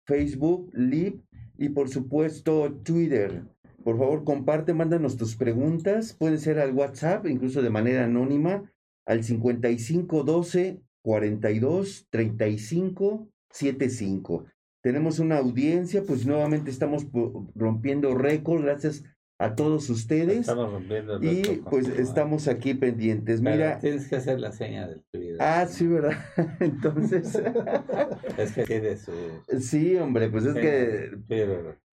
Facebook, 0.07 0.72
Lip 0.74 1.22
y 1.55 1.70
por 1.70 1.88
supuesto 1.88 2.74
Twitter. 2.84 3.43
Por 3.84 3.99
favor, 3.99 4.24
comparte, 4.24 4.74
mándanos 4.74 5.18
tus 5.18 5.36
preguntas. 5.36 6.16
Puede 6.18 6.39
ser 6.39 6.57
al 6.57 6.74
WhatsApp, 6.74 7.28
incluso 7.28 7.62
de 7.62 7.70
manera 7.70 8.05
anónima, 8.05 8.64
al 9.05 9.24
5512 9.24 10.82
42 11.03 12.07
35 12.10 13.30
75. 13.51 14.45
Tenemos 14.82 15.20
una 15.20 15.38
audiencia, 15.38 16.03
pues 16.03 16.26
nuevamente 16.26 16.72
estamos 16.72 17.05
rompiendo 17.53 18.16
récord 18.16 18.64
gracias 18.64 19.03
a 19.39 19.55
todos 19.55 19.89
ustedes. 19.89 20.41
Estamos 20.41 20.71
rompiendo 20.71 21.17
Y 21.23 21.63
pues 21.69 21.87
estamos 21.87 22.47
aquí 22.49 22.73
pendientes. 22.73 23.41
Mira. 23.41 23.79
tienes 23.79 24.07
que 24.07 24.17
hacer 24.17 24.39
la 24.39 24.51
seña 24.51 24.87
del 24.87 25.01
Twitter. 25.11 25.37
Ah, 25.39 25.65
sí, 25.65 25.87
¿verdad? 25.87 26.17
Entonces. 26.59 27.41
es 28.37 28.51
que 28.51 28.63
tiene 28.65 28.97
su. 28.97 29.13
Sí, 29.59 29.95
hombre, 29.95 30.29
pues 30.29 30.45
es 30.45 30.55
que. 30.55 31.11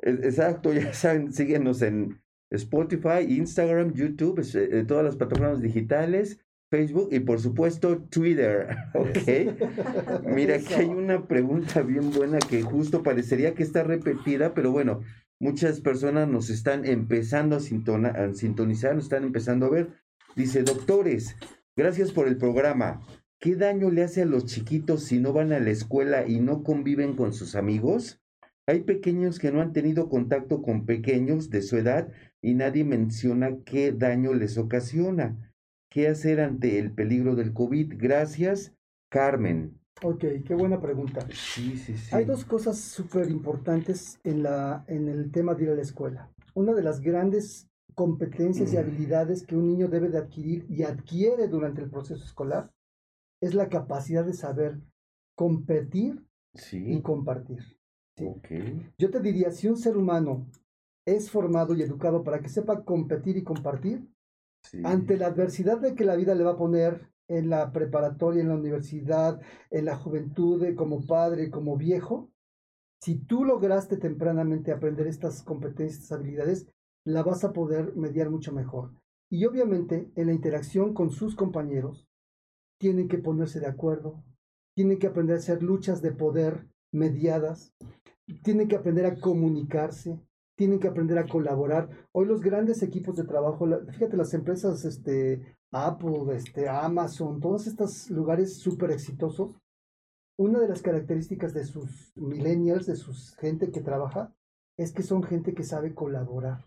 Exacto, 0.02 0.72
ya 0.72 0.92
saben, 0.92 1.32
síguenos 1.32 1.82
en 1.82 2.20
Spotify, 2.50 3.22
Instagram, 3.28 3.94
YouTube, 3.94 4.40
eh, 4.54 4.84
todas 4.86 5.04
las 5.04 5.16
plataformas 5.16 5.62
digitales. 5.62 6.40
Facebook 6.68 7.10
y 7.12 7.20
por 7.20 7.38
supuesto 7.38 7.98
Twitter, 8.10 8.76
¿ok? 8.94 10.24
Mira, 10.24 10.56
aquí 10.56 10.74
hay 10.74 10.86
una 10.86 11.28
pregunta 11.28 11.82
bien 11.82 12.10
buena 12.10 12.40
que 12.40 12.62
justo 12.62 13.04
parecería 13.04 13.54
que 13.54 13.62
está 13.62 13.84
repetida, 13.84 14.52
pero 14.52 14.72
bueno, 14.72 15.02
muchas 15.40 15.80
personas 15.80 16.28
nos 16.28 16.50
están 16.50 16.84
empezando 16.84 17.56
a, 17.56 17.60
sintonizar, 17.60 18.94
nos 18.94 19.04
están 19.04 19.24
empezando 19.24 19.66
a 19.66 19.70
ver. 19.70 19.90
Dice, 20.34 20.62
doctores, 20.62 21.36
gracias 21.76 22.12
por 22.12 22.28
el 22.28 22.36
programa. 22.36 23.00
¿Qué 23.40 23.54
daño 23.54 23.90
le 23.90 24.02
hace 24.02 24.22
a 24.22 24.26
los 24.26 24.46
chiquitos 24.46 25.04
si 25.04 25.18
no 25.18 25.32
van 25.32 25.52
a 25.52 25.60
la 25.60 25.70
escuela 25.70 26.26
y 26.26 26.40
no 26.40 26.62
conviven 26.62 27.16
con 27.16 27.32
sus 27.32 27.54
amigos? 27.54 28.22
Hay 28.66 28.82
pequeños 28.82 29.38
que 29.38 29.52
no 29.52 29.60
han 29.60 29.72
tenido 29.72 30.08
contacto 30.08 30.60
con 30.62 30.86
pequeños 30.86 31.50
de 31.50 31.62
su 31.62 31.76
edad 31.76 32.08
y 32.42 32.54
nadie 32.54 32.84
menciona 32.84 33.58
qué 33.64 33.92
daño 33.92 34.34
les 34.34 34.58
ocasiona. 34.58 35.52
¿Qué 35.90 36.08
hacer 36.08 36.40
ante 36.40 36.78
el 36.78 36.92
peligro 36.92 37.36
del 37.36 37.52
COVID? 37.52 37.94
Gracias, 37.96 38.74
Carmen. 39.08 39.78
Ok, 40.02 40.24
qué 40.44 40.54
buena 40.54 40.80
pregunta. 40.80 41.26
Sí, 41.32 41.76
sí, 41.76 41.96
sí. 41.96 42.14
Hay 42.14 42.24
dos 42.24 42.44
cosas 42.44 42.78
súper 42.78 43.30
importantes 43.30 44.20
en, 44.24 44.42
la, 44.42 44.84
en 44.88 45.08
el 45.08 45.30
tema 45.30 45.54
de 45.54 45.64
ir 45.64 45.70
a 45.70 45.74
la 45.74 45.82
escuela. 45.82 46.30
Una 46.54 46.74
de 46.74 46.82
las 46.82 47.00
grandes 47.00 47.68
competencias 47.94 48.72
y 48.72 48.76
mm. 48.76 48.78
habilidades 48.78 49.46
que 49.46 49.56
un 49.56 49.68
niño 49.68 49.88
debe 49.88 50.10
de 50.10 50.18
adquirir 50.18 50.66
y 50.68 50.82
adquiere 50.82 51.48
durante 51.48 51.80
el 51.80 51.90
proceso 51.90 52.22
escolar 52.22 52.70
es 53.40 53.54
la 53.54 53.68
capacidad 53.68 54.24
de 54.24 54.34
saber 54.34 54.80
competir 55.34 56.22
y 56.72 57.00
compartir. 57.00 57.78
Yo 58.98 59.10
te 59.10 59.20
diría, 59.20 59.50
si 59.50 59.68
un 59.68 59.76
ser 59.76 59.96
humano 59.96 60.46
es 61.06 61.30
formado 61.30 61.74
y 61.74 61.82
educado 61.82 62.22
para 62.22 62.40
que 62.40 62.48
sepa 62.48 62.84
competir 62.84 63.36
y 63.36 63.44
compartir, 63.44 64.08
ante 64.84 65.16
la 65.16 65.26
adversidad 65.26 65.78
de 65.78 65.94
que 65.94 66.04
la 66.04 66.16
vida 66.16 66.34
le 66.34 66.44
va 66.44 66.52
a 66.52 66.56
poner 66.56 67.12
en 67.28 67.50
la 67.50 67.72
preparatoria, 67.72 68.42
en 68.42 68.48
la 68.48 68.56
universidad, 68.56 69.40
en 69.70 69.84
la 69.84 69.96
juventud, 69.96 70.62
eh, 70.64 70.74
como 70.74 71.06
padre, 71.06 71.50
como 71.50 71.76
viejo, 71.76 72.30
si 73.00 73.18
tú 73.18 73.44
lograste 73.44 73.96
tempranamente 73.96 74.72
aprender 74.72 75.06
estas 75.06 75.42
competencias, 75.42 76.02
estas 76.02 76.18
habilidades, 76.18 76.66
la 77.04 77.22
vas 77.22 77.44
a 77.44 77.52
poder 77.52 77.94
mediar 77.94 78.30
mucho 78.30 78.52
mejor. 78.52 78.92
Y 79.30 79.44
obviamente 79.44 80.10
en 80.14 80.26
la 80.26 80.32
interacción 80.32 80.94
con 80.94 81.10
sus 81.10 81.36
compañeros, 81.36 82.08
tienen 82.78 83.08
que 83.08 83.18
ponerse 83.18 83.60
de 83.60 83.66
acuerdo, 83.66 84.24
tienen 84.74 84.98
que 84.98 85.06
aprender 85.06 85.36
a 85.36 85.38
hacer 85.38 85.62
luchas 85.62 86.02
de 86.02 86.12
poder 86.12 86.68
mediadas, 86.92 87.74
tienen 88.42 88.68
que 88.68 88.76
aprender 88.76 89.06
a 89.06 89.18
comunicarse, 89.20 90.20
tienen 90.56 90.80
que 90.80 90.88
aprender 90.88 91.18
a 91.18 91.26
colaborar. 91.26 91.88
Hoy 92.12 92.26
los 92.26 92.40
grandes 92.40 92.82
equipos 92.82 93.16
de 93.16 93.24
trabajo, 93.24 93.66
fíjate, 93.90 94.16
las 94.16 94.34
empresas, 94.34 94.84
este, 94.84 95.55
Apple, 95.72 96.34
este, 96.34 96.68
Amazon, 96.68 97.40
todos 97.40 97.66
estos 97.66 98.10
lugares 98.10 98.58
súper 98.58 98.90
exitosos, 98.90 99.56
una 100.38 100.60
de 100.60 100.68
las 100.68 100.82
características 100.82 101.54
de 101.54 101.64
sus 101.64 102.12
millennials, 102.16 102.86
de 102.86 102.96
su 102.96 103.12
gente 103.38 103.70
que 103.70 103.80
trabaja, 103.80 104.34
es 104.76 104.92
que 104.92 105.02
son 105.02 105.22
gente 105.22 105.54
que 105.54 105.64
sabe 105.64 105.94
colaborar. 105.94 106.66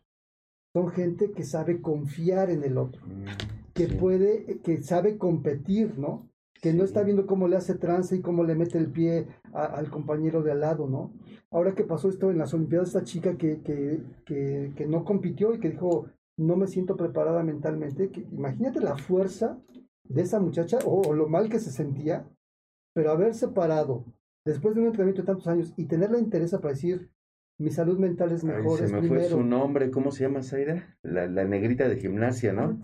Son 0.73 0.89
gente 0.89 1.31
que 1.31 1.43
sabe 1.43 1.81
confiar 1.81 2.49
en 2.49 2.63
el 2.63 2.77
otro, 2.77 3.05
mm, 3.05 3.73
que 3.73 3.87
puede, 3.87 4.59
que 4.61 4.81
sabe 4.83 5.17
competir, 5.17 5.97
¿no? 5.97 6.29
que 6.61 6.73
no 6.73 6.83
está 6.83 7.03
viendo 7.03 7.25
cómo 7.25 7.47
le 7.47 7.55
hace 7.55 7.75
trance 7.75 8.15
y 8.15 8.21
cómo 8.21 8.43
le 8.43 8.55
mete 8.55 8.77
el 8.77 8.91
pie 8.91 9.27
al 9.53 9.89
compañero 9.89 10.43
de 10.43 10.51
al 10.51 10.59
lado, 10.59 10.87
¿no? 10.87 11.13
Ahora 11.51 11.73
que 11.73 11.83
pasó 11.83 12.09
esto 12.09 12.31
en 12.31 12.37
las 12.37 12.53
Olimpiadas, 12.53 12.89
esta 12.89 13.03
chica 13.03 13.37
que, 13.37 13.61
que, 13.61 14.03
que, 14.25 14.73
que 14.75 14.85
no 14.85 15.05
compitió 15.05 15.53
y 15.53 15.59
que 15.59 15.69
dijo, 15.69 16.07
no 16.39 16.55
me 16.55 16.67
siento 16.67 16.95
preparada 16.95 17.43
mentalmente, 17.43 18.09
que, 18.09 18.21
imagínate 18.31 18.79
la 18.79 18.95
fuerza 18.95 19.59
de 20.05 20.21
esa 20.21 20.39
muchacha 20.39 20.79
o, 20.85 21.13
lo 21.13 21.27
mal 21.27 21.49
que 21.49 21.59
se 21.59 21.71
sentía, 21.71 22.27
pero 22.93 23.11
haberse 23.11 23.49
parado 23.49 24.05
después 24.45 24.73
de 24.73 24.81
un 24.81 24.87
entrenamiento 24.87 25.21
de 25.21 25.27
tantos 25.27 25.47
años 25.47 25.73
y 25.75 25.85
tener 25.85 26.11
la 26.11 26.19
interés 26.19 26.51
para 26.51 26.69
decir, 26.69 27.11
mi 27.59 27.71
salud 27.71 27.99
mental 27.99 28.31
es 28.31 28.43
mejor. 28.43 28.79
se 28.79 28.87
me 28.87 29.07
fue 29.07 29.25
su 29.25 29.43
nombre, 29.43 29.91
¿cómo 29.91 30.11
se 30.11 30.23
llama 30.23 30.41
Zaira? 30.41 30.97
La, 31.03 31.27
la 31.27 31.43
negrita 31.43 31.89
de 31.89 31.97
gimnasia, 31.97 32.53
¿no? 32.53 32.79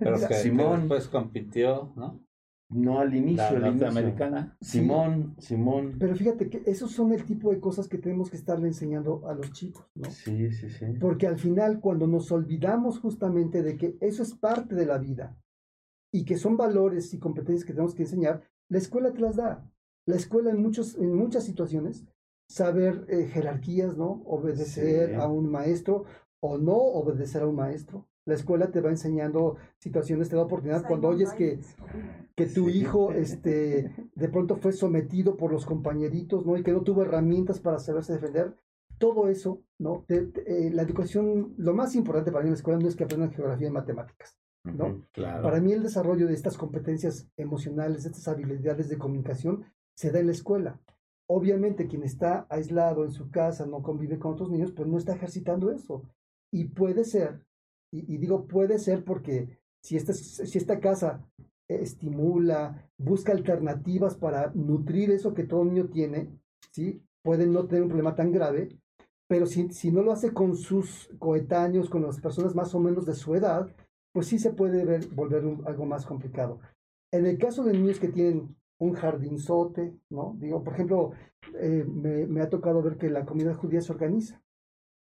Pero 0.00 0.16
que, 0.26 0.34
Simón. 0.34 0.80
después 0.80 1.08
compitió, 1.08 1.92
¿no? 1.94 2.20
No 2.68 2.98
al 2.98 3.14
inicio, 3.14 3.58
la 3.58 3.70
norteamericana. 3.70 4.56
Simón, 4.60 5.36
Simón. 5.38 5.96
Pero 6.00 6.16
fíjate 6.16 6.50
que 6.50 6.62
esos 6.66 6.90
son 6.90 7.12
el 7.12 7.24
tipo 7.24 7.50
de 7.50 7.60
cosas 7.60 7.86
que 7.86 7.98
tenemos 7.98 8.28
que 8.28 8.36
estarle 8.36 8.66
enseñando 8.66 9.26
a 9.28 9.34
los 9.34 9.52
chicos, 9.52 9.86
¿no? 9.94 10.10
Sí, 10.10 10.50
sí, 10.50 10.68
sí. 10.70 10.86
Porque 11.00 11.28
al 11.28 11.38
final, 11.38 11.80
cuando 11.80 12.08
nos 12.08 12.32
olvidamos 12.32 12.98
justamente 12.98 13.62
de 13.62 13.76
que 13.76 13.96
eso 14.00 14.22
es 14.22 14.34
parte 14.34 14.74
de 14.74 14.86
la 14.86 14.98
vida 14.98 15.36
y 16.12 16.24
que 16.24 16.36
son 16.36 16.56
valores 16.56 17.14
y 17.14 17.18
competencias 17.18 17.64
que 17.64 17.72
tenemos 17.72 17.94
que 17.94 18.02
enseñar, 18.02 18.42
la 18.68 18.78
escuela 18.78 19.12
te 19.12 19.20
las 19.20 19.36
da. 19.36 19.70
La 20.04 20.16
escuela 20.16 20.50
en, 20.50 20.60
muchos, 20.60 20.96
en 20.96 21.14
muchas 21.14 21.44
situaciones, 21.44 22.04
saber 22.48 23.06
eh, 23.08 23.26
jerarquías, 23.26 23.96
¿no? 23.96 24.22
Obedecer 24.26 25.14
a 25.16 25.28
un 25.28 25.50
maestro 25.50 26.04
o 26.40 26.58
no 26.58 26.76
obedecer 26.76 27.42
a 27.42 27.46
un 27.46 27.56
maestro. 27.56 28.08
La 28.26 28.34
escuela 28.34 28.72
te 28.72 28.80
va 28.80 28.90
enseñando 28.90 29.56
situaciones, 29.78 30.28
te 30.28 30.34
da 30.36 30.42
oportunidad. 30.42 30.86
Cuando 30.86 31.08
oyes 31.08 31.32
que, 31.32 31.60
que 32.34 32.46
tu 32.46 32.68
hijo 32.68 33.12
este, 33.12 33.94
de 34.14 34.28
pronto 34.28 34.56
fue 34.56 34.72
sometido 34.72 35.36
por 35.36 35.52
los 35.52 35.64
compañeritos, 35.64 36.44
¿no? 36.44 36.56
Y 36.56 36.64
que 36.64 36.72
no 36.72 36.82
tuvo 36.82 37.02
herramientas 37.02 37.60
para 37.60 37.78
saberse 37.78 38.14
defender. 38.14 38.56
Todo 38.98 39.28
eso, 39.28 39.62
¿no? 39.78 40.04
Eh, 40.08 40.70
la 40.72 40.82
educación, 40.82 41.54
lo 41.56 41.72
más 41.72 41.94
importante 41.94 42.32
para 42.32 42.42
mí 42.42 42.48
en 42.48 42.54
la 42.54 42.58
escuela 42.58 42.80
no 42.80 42.88
es 42.88 42.96
que 42.96 43.04
aprendan 43.04 43.30
geografía 43.30 43.68
y 43.68 43.70
matemáticas, 43.70 44.38
¿no? 44.64 45.06
Para 45.14 45.60
mí 45.60 45.72
el 45.72 45.82
desarrollo 45.82 46.26
de 46.26 46.34
estas 46.34 46.56
competencias 46.56 47.28
emocionales, 47.36 48.02
de 48.02 48.10
estas 48.10 48.26
habilidades 48.26 48.88
de 48.88 48.98
comunicación, 48.98 49.66
se 49.94 50.10
da 50.10 50.18
en 50.18 50.26
la 50.26 50.32
escuela. 50.32 50.80
Obviamente 51.28 51.86
quien 51.86 52.02
está 52.02 52.46
aislado 52.48 53.04
en 53.04 53.12
su 53.12 53.30
casa, 53.30 53.66
no 53.66 53.82
convive 53.82 54.18
con 54.18 54.32
otros 54.32 54.50
niños, 54.50 54.72
pues 54.72 54.88
no 54.88 54.96
está 54.96 55.14
ejercitando 55.14 55.70
eso. 55.70 56.02
Y 56.50 56.64
puede 56.64 57.04
ser 57.04 57.44
y, 57.92 58.16
digo 58.18 58.46
puede 58.46 58.78
ser 58.78 59.04
porque 59.04 59.58
si 59.82 59.96
esta, 59.96 60.12
si 60.12 60.58
esta 60.58 60.80
casa 60.80 61.24
estimula, 61.68 62.90
busca 62.98 63.32
alternativas 63.32 64.16
para 64.16 64.50
nutrir 64.54 65.10
eso 65.10 65.34
que 65.34 65.44
todo 65.44 65.64
niño 65.64 65.88
tiene, 65.88 66.28
¿sí? 66.72 67.02
pueden 67.22 67.52
no 67.52 67.66
tener 67.66 67.82
un 67.82 67.88
problema 67.88 68.14
tan 68.14 68.32
grave, 68.32 68.68
pero 69.28 69.46
si, 69.46 69.68
si 69.70 69.90
no 69.90 70.02
lo 70.02 70.12
hace 70.12 70.32
con 70.32 70.56
sus 70.56 71.08
coetáneos, 71.18 71.90
con 71.90 72.02
las 72.02 72.20
personas 72.20 72.54
más 72.54 72.74
o 72.74 72.80
menos 72.80 73.06
de 73.06 73.14
su 73.14 73.34
edad, 73.34 73.68
pues 74.12 74.28
sí 74.28 74.38
se 74.38 74.52
puede 74.52 74.84
ver, 74.84 75.08
volver 75.08 75.42
algo 75.66 75.84
más 75.84 76.06
complicado. 76.06 76.60
En 77.12 77.26
el 77.26 77.38
caso 77.38 77.64
de 77.64 77.72
niños 77.72 77.98
que 77.98 78.08
tienen 78.08 78.56
un 78.78 78.92
jardinzote, 78.92 79.94
¿no? 80.10 80.36
Digo, 80.38 80.62
por 80.62 80.74
ejemplo, 80.74 81.10
eh, 81.58 81.84
me, 81.86 82.26
me, 82.26 82.40
ha 82.42 82.48
tocado 82.48 82.82
ver 82.82 82.96
que 82.96 83.10
la 83.10 83.24
comunidad 83.24 83.56
judía 83.56 83.80
se 83.80 83.92
organiza 83.92 84.42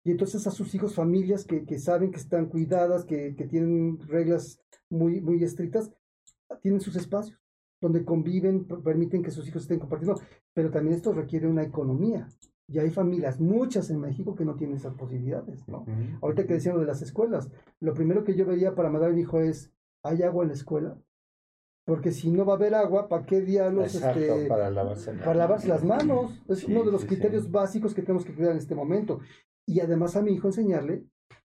y 0.06 0.12
entonces 0.12 0.46
a 0.46 0.52
sus 0.52 0.72
hijos, 0.72 0.94
familias 0.94 1.44
que, 1.44 1.64
que 1.64 1.80
saben 1.80 2.12
que 2.12 2.18
están 2.18 2.46
cuidadas, 2.46 3.04
que, 3.04 3.34
que, 3.34 3.44
tienen 3.44 3.98
reglas 4.06 4.60
muy, 4.88 5.20
muy 5.20 5.42
estrictas, 5.42 5.90
tienen 6.62 6.80
sus 6.80 6.94
espacios 6.94 7.36
donde 7.80 8.04
conviven, 8.04 8.66
permiten 8.84 9.24
que 9.24 9.32
sus 9.32 9.48
hijos 9.48 9.62
estén 9.62 9.80
compartiendo, 9.80 10.20
pero 10.54 10.70
también 10.70 10.94
esto 10.94 11.12
requiere 11.12 11.48
una 11.48 11.64
economía. 11.64 12.28
Y 12.68 12.78
hay 12.78 12.90
familias, 12.90 13.40
muchas 13.40 13.90
en 13.90 13.98
México, 13.98 14.36
que 14.36 14.44
no 14.44 14.54
tienen 14.54 14.76
esas 14.76 14.94
posibilidades, 14.94 15.66
¿no? 15.66 15.84
Ahorita 16.22 16.46
que 16.46 16.54
decíamos 16.54 16.82
de 16.82 16.86
las 16.86 17.02
escuelas, 17.02 17.50
lo 17.80 17.92
primero 17.92 18.22
que 18.22 18.36
yo 18.36 18.46
vería 18.46 18.76
para 18.76 18.90
mandar 18.90 19.10
a 19.10 19.12
mi 19.12 19.22
hijo 19.22 19.40
es, 19.40 19.72
¿hay 20.04 20.22
agua 20.22 20.44
en 20.44 20.48
la 20.50 20.54
escuela? 20.54 20.96
Porque 21.84 22.12
si 22.12 22.30
no 22.30 22.44
va 22.44 22.52
a 22.52 22.56
haber 22.56 22.74
agua, 22.76 23.08
¿para 23.08 23.26
qué 23.26 23.40
diablos 23.40 23.92
Exacto, 23.94 24.20
este, 24.20 24.46
para 24.46 24.70
lavarse 24.70 25.12
para 25.14 25.34
lavarse 25.34 25.68
las 25.68 25.84
manos. 25.84 26.40
Es 26.48 26.60
Sí, 26.60 26.66
uno 26.68 26.84
de 26.84 26.92
los 26.92 27.00
sí, 27.00 27.08
criterios 27.08 27.44
sí. 27.44 27.50
básicos 27.50 27.92
que 27.92 28.02
tenemos 28.02 28.24
que 28.24 28.34
cuidar 28.34 28.52
en 28.52 28.58
este 28.58 28.76
momento. 28.76 29.20
Y 29.66 29.80
además 29.80 30.16
a 30.16 30.22
mi 30.22 30.32
hijo 30.32 30.48
enseñarle, 30.48 31.04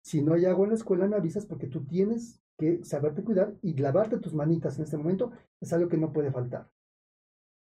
si 0.03 0.21
no 0.21 0.33
hay 0.33 0.45
agua 0.45 0.65
en 0.65 0.71
la 0.71 0.75
escuela, 0.75 1.07
me 1.07 1.15
avisas 1.15 1.45
porque 1.45 1.67
tú 1.67 1.85
tienes 1.85 2.41
que 2.59 2.83
saberte 2.83 3.23
cuidar 3.23 3.55
y 3.61 3.73
lavarte 3.75 4.19
tus 4.19 4.33
manitas 4.33 4.77
en 4.77 4.83
este 4.83 4.97
momento 4.97 5.31
es 5.59 5.73
algo 5.73 5.89
que 5.89 5.97
no 5.97 6.13
puede 6.13 6.31
faltar. 6.31 6.69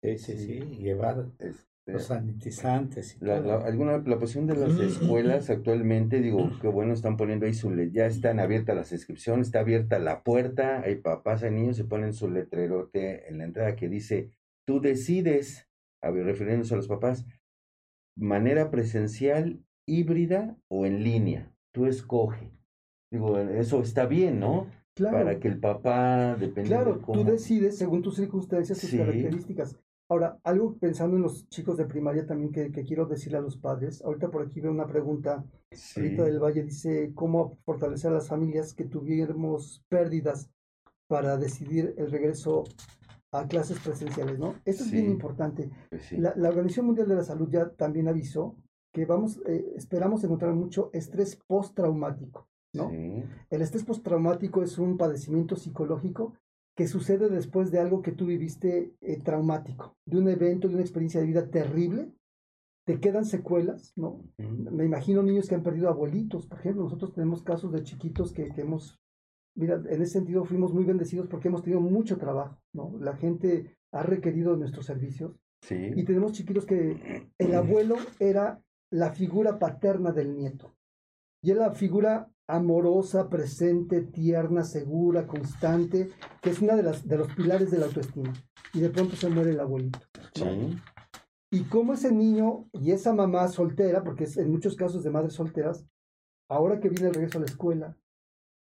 Sí, 0.02 0.18
sí, 0.18 0.36
sí, 0.36 0.60
llevar 0.78 1.26
Este, 1.38 1.92
los 1.92 2.02
sanitizantes 2.04 3.16
y 3.16 3.24
La, 3.24 3.38
todo. 3.40 3.46
la- 3.58 3.64
alguna, 3.64 3.98
la 3.98 4.18
posición 4.18 4.46
de 4.46 4.56
las 4.56 4.78
escuelas 4.80 5.48
actualmente, 5.48 6.20
digo, 6.20 6.50
que 6.60 6.68
bueno, 6.68 6.92
están 6.92 7.16
poniendo 7.16 7.46
ahí 7.46 7.54
su, 7.54 7.70
le- 7.70 7.90
ya 7.92 8.06
están 8.06 8.40
abiertas 8.40 8.76
las 8.76 8.92
inscripciones, 8.92 9.46
está 9.46 9.60
abierta 9.60 9.98
la 9.98 10.22
puerta, 10.22 10.82
hay 10.82 10.96
papás, 10.96 11.42
hay 11.44 11.52
niños, 11.52 11.76
se 11.76 11.84
ponen 11.84 12.12
su 12.12 12.28
letrerote 12.28 13.28
en 13.28 13.38
la 13.38 13.44
entrada 13.44 13.76
que 13.76 13.88
dice, 13.88 14.30
tú 14.66 14.80
decides, 14.80 15.68
a 16.02 16.10
ver, 16.10 16.24
refiriéndose 16.26 16.74
a 16.74 16.76
los 16.76 16.88
papás, 16.88 17.24
manera 18.16 18.70
presencial, 18.70 19.64
híbrida 19.86 20.56
o 20.68 20.86
en 20.86 21.02
línea, 21.02 21.52
tú 21.72 21.86
escoge. 21.86 22.50
Digo, 23.10 23.38
eso 23.38 23.80
está 23.82 24.06
bien, 24.06 24.40
¿no? 24.40 24.66
Claro, 24.94 25.18
Para 25.18 25.38
que 25.40 25.48
el 25.48 25.58
papá, 25.58 26.34
dependiendo 26.38 26.76
claro, 26.84 26.92
de 26.94 27.00
tú 27.00 27.06
cómo... 27.06 27.24
decides 27.24 27.78
según 27.78 28.02
tus 28.02 28.16
circunstancias, 28.16 28.78
tus 28.78 28.90
Sí. 28.90 28.98
características. 28.98 29.78
Ahora, 30.10 30.38
algo 30.44 30.76
pensando 30.78 31.16
en 31.16 31.22
los 31.22 31.48
chicos 31.48 31.78
de 31.78 31.86
primaria 31.86 32.26
también 32.26 32.52
que, 32.52 32.70
que 32.70 32.84
quiero 32.84 33.06
decirle 33.06 33.38
a 33.38 33.40
los 33.40 33.56
padres. 33.56 34.02
Ahorita 34.02 34.30
por 34.30 34.42
aquí 34.42 34.60
veo 34.60 34.70
una 34.70 34.86
pregunta 34.86 35.44
Sí, 35.70 36.00
Rita 36.00 36.24
del 36.24 36.38
Valle 36.38 36.62
dice, 36.64 37.12
¿cómo 37.14 37.56
fortalecer 37.64 38.10
a 38.10 38.14
las 38.14 38.28
familias 38.28 38.74
que 38.74 38.84
tuviéramos 38.84 39.82
pérdidas 39.88 40.50
para 41.06 41.38
decidir 41.38 41.94
el 41.96 42.10
regreso 42.10 42.64
a 43.32 43.46
clases 43.48 43.78
presenciales? 43.80 44.38
¿no? 44.38 44.54
Esto 44.66 44.84
es 44.84 44.90
bien 44.90 45.06
Sí. 45.06 45.10
importante. 45.12 45.70
pues 45.88 46.02
sí. 46.02 46.16
La, 46.18 46.34
la 46.36 46.50
Organización 46.50 46.84
Mundial 46.86 47.08
de 47.08 47.14
la 47.14 47.24
Salud 47.24 47.48
ya 47.50 47.70
también 47.70 48.08
avisó 48.08 48.54
que 48.92 49.06
vamos, 49.06 49.40
eh, 49.46 49.72
esperamos 49.76 50.22
encontrar 50.22 50.54
mucho 50.54 50.90
estrés 50.92 51.36
postraumático. 51.46 52.48
¿no? 52.74 52.90
Sí, 52.90 53.24
El 53.50 53.62
estrés 53.62 53.84
postraumático 53.84 54.62
es 54.62 54.78
un 54.78 54.96
padecimiento 54.96 55.56
psicológico 55.56 56.34
que 56.74 56.86
sucede 56.86 57.28
después 57.28 57.70
de 57.70 57.80
algo 57.80 58.00
que 58.02 58.12
tú 58.12 58.26
viviste 58.26 58.94
eh, 59.00 59.18
traumático, 59.22 59.96
de 60.06 60.18
un 60.18 60.28
evento, 60.28 60.68
de 60.68 60.74
una 60.74 60.82
experiencia 60.82 61.20
de 61.20 61.26
vida 61.26 61.50
terrible. 61.50 62.12
Te 62.86 62.98
quedan 62.98 63.24
secuelas, 63.24 63.92
¿no? 63.96 64.24
ujú, 64.38 64.70
Me 64.70 64.84
imagino 64.84 65.22
niños 65.22 65.48
que 65.48 65.54
han 65.54 65.62
perdido 65.62 65.88
abuelitos, 65.88 66.46
por 66.46 66.58
ejemplo, 66.58 66.82
nosotros 66.82 67.12
tenemos 67.12 67.42
casos 67.42 67.72
de 67.72 67.82
chiquitos 67.82 68.32
que, 68.32 68.48
que 68.52 68.62
hemos, 68.62 68.98
mira, 69.54 69.74
en 69.76 70.02
ese 70.02 70.14
sentido 70.14 70.44
fuimos 70.44 70.72
muy 70.72 70.84
bendecidos 70.84 71.28
porque 71.28 71.48
hemos 71.48 71.62
tenido 71.62 71.80
mucho 71.80 72.16
trabajo, 72.18 72.58
¿no? 72.72 72.96
La 72.98 73.16
gente 73.16 73.76
ha 73.92 74.02
requerido 74.02 74.56
nuestros 74.56 74.86
servicios 74.86 75.38
sí. 75.60 75.92
y 75.94 76.04
tenemos 76.04 76.32
chiquitos 76.32 76.64
que 76.66 77.30
el 77.38 77.54
abuelo 77.54 77.96
era 78.18 78.62
la 78.92 79.12
figura 79.12 79.58
paterna 79.58 80.12
del 80.12 80.36
nieto 80.36 80.76
y 81.42 81.50
era 81.50 81.68
la 81.68 81.72
figura 81.72 82.30
amorosa, 82.46 83.28
presente, 83.28 84.02
tierna, 84.02 84.62
segura, 84.62 85.26
constante, 85.26 86.10
que 86.40 86.50
es 86.50 86.60
una 86.60 86.76
de 86.76 86.84
las 86.84 87.08
de 87.08 87.16
los 87.16 87.34
pilares 87.34 87.70
de 87.70 87.78
la 87.78 87.86
autoestima. 87.86 88.32
Y 88.72 88.80
de 88.80 88.90
pronto 88.90 89.16
se 89.16 89.28
muere 89.28 89.50
el 89.50 89.60
abuelito. 89.60 89.98
¿no? 90.38 90.68
Sí. 90.70 90.78
Y 91.50 91.64
cómo 91.64 91.94
ese 91.94 92.12
niño 92.12 92.68
y 92.72 92.92
esa 92.92 93.12
mamá 93.12 93.48
soltera, 93.48 94.04
porque 94.04 94.24
es 94.24 94.36
en 94.36 94.50
muchos 94.50 94.76
casos 94.76 95.02
de 95.02 95.10
madres 95.10 95.34
solteras, 95.34 95.84
ahora 96.48 96.78
que 96.78 96.88
viene 96.88 97.08
el 97.08 97.14
regreso 97.14 97.38
a 97.38 97.42
la 97.42 97.46
escuela, 97.46 97.96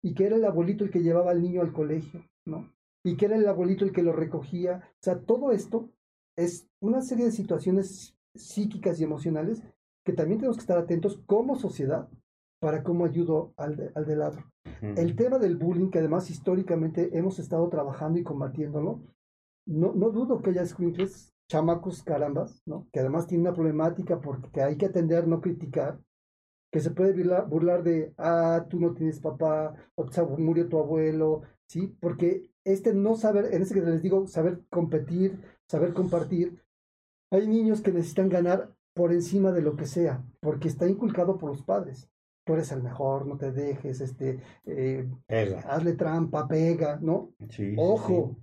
y 0.03 0.15
que 0.15 0.27
era 0.27 0.37
el 0.37 0.45
abuelito 0.45 0.85
el 0.85 0.91
que 0.91 1.03
llevaba 1.03 1.31
al 1.31 1.43
niño 1.43 1.63
al 1.63 1.73
colegio, 1.73 2.29
¿no? 2.45 2.75
Y 3.05 3.17
que 3.17 3.27
era 3.27 3.37
el 3.37 3.47
abuelito 3.47 3.85
el 3.85 3.93
que 3.93 4.03
lo 4.03 4.13
recogía. 4.13 4.83
O 4.95 5.03
sea, 5.03 5.21
todo 5.21 5.53
esto 5.53 5.91
es 6.37 6.67
una 6.81 7.03
serie 7.03 7.27
de 7.27 7.33
situaciones 7.33 8.17
psíquicas 8.35 8.99
y 8.99 9.05
emocionales 9.05 9.63
que 10.05 10.13
también 10.13 10.39
tenemos 10.39 10.57
que 10.57 10.63
estar 10.63 10.79
atentos 10.79 11.21
como 11.27 11.57
sociedad 11.57 12.09
para 12.61 12.83
cómo 12.83 13.05
ayudo 13.05 13.53
al 13.57 13.77
de, 13.77 13.91
al 13.95 14.07
de 14.07 14.17
lado. 14.17 14.39
ujú. 14.65 14.95
El 14.97 15.17
tema 15.17 15.39
del 15.39 15.57
bullying, 15.57 15.91
que 15.91 15.99
además 15.99 16.31
históricamente 16.31 17.17
hemos 17.17 17.39
estado 17.39 17.69
trabajando 17.69 18.19
y 18.19 18.23
combatiéndolo, 18.23 19.03
no, 19.67 19.93
no 19.95 20.11
dudo 20.11 20.41
que 20.41 20.51
haya 20.51 20.63
escuincles, 20.63 21.35
chamacos 21.49 22.03
carambas, 22.03 22.63
¿no? 22.67 22.89
que 22.93 23.01
además 23.01 23.27
tienen 23.27 23.47
una 23.47 23.55
problemática 23.55 24.21
porque 24.21 24.63
hay 24.63 24.77
que 24.77 24.87
atender, 24.87 25.27
no 25.27 25.41
criticar, 25.41 25.99
que 26.73 26.81
se 26.81 26.91
puede 26.91 27.13
burlar, 27.13 27.49
burlar 27.49 27.83
de, 27.85 28.13
ah, 28.19 28.67
tú 28.69 28.81
no 28.81 28.95
tienes 28.95 29.21
papá, 29.21 29.75
o 29.95 30.07
murió 30.39 30.69
tu 30.69 30.79
abuelo, 30.79 31.43
¿sí? 31.69 31.97
Porque 32.01 32.51
este 32.65 32.93
no 32.93 33.15
saber, 33.15 33.55
en 33.55 33.63
ese 33.63 33.75
que 33.75 33.81
les 33.81 34.03
digo, 34.03 34.27
saber 34.27 34.61
competir, 34.71 35.41
saber 35.69 35.93
compartir, 35.93 36.61
hay 37.31 37.47
niños 37.47 37.81
que 37.81 37.93
necesitan 37.93 38.29
ganar 38.29 38.74
por 38.95 39.13
encima 39.13 39.53
de 39.53 39.63
lo 39.63 39.77
que 39.77 39.87
sea, 39.87 40.25
porque 40.41 40.69
está 40.69 40.89
inculcado 40.89 41.37
por 41.37 41.51
los 41.51 41.63
padres. 41.63 42.09
Tú 42.47 42.55
eres 42.55 42.71
el 42.73 42.83
mejor, 42.83 43.27
no 43.27 43.37
te 43.37 43.53
dejes, 43.53 44.01
este, 44.01 44.41
eh, 44.67 45.09
Pega. 45.27 45.61
hazle 45.61 45.95
trampa, 45.95 46.47
pega, 46.47 46.99
¿no? 47.01 47.33
Sí, 47.51 47.71
sí, 47.71 47.75
Ojo, 47.79 48.37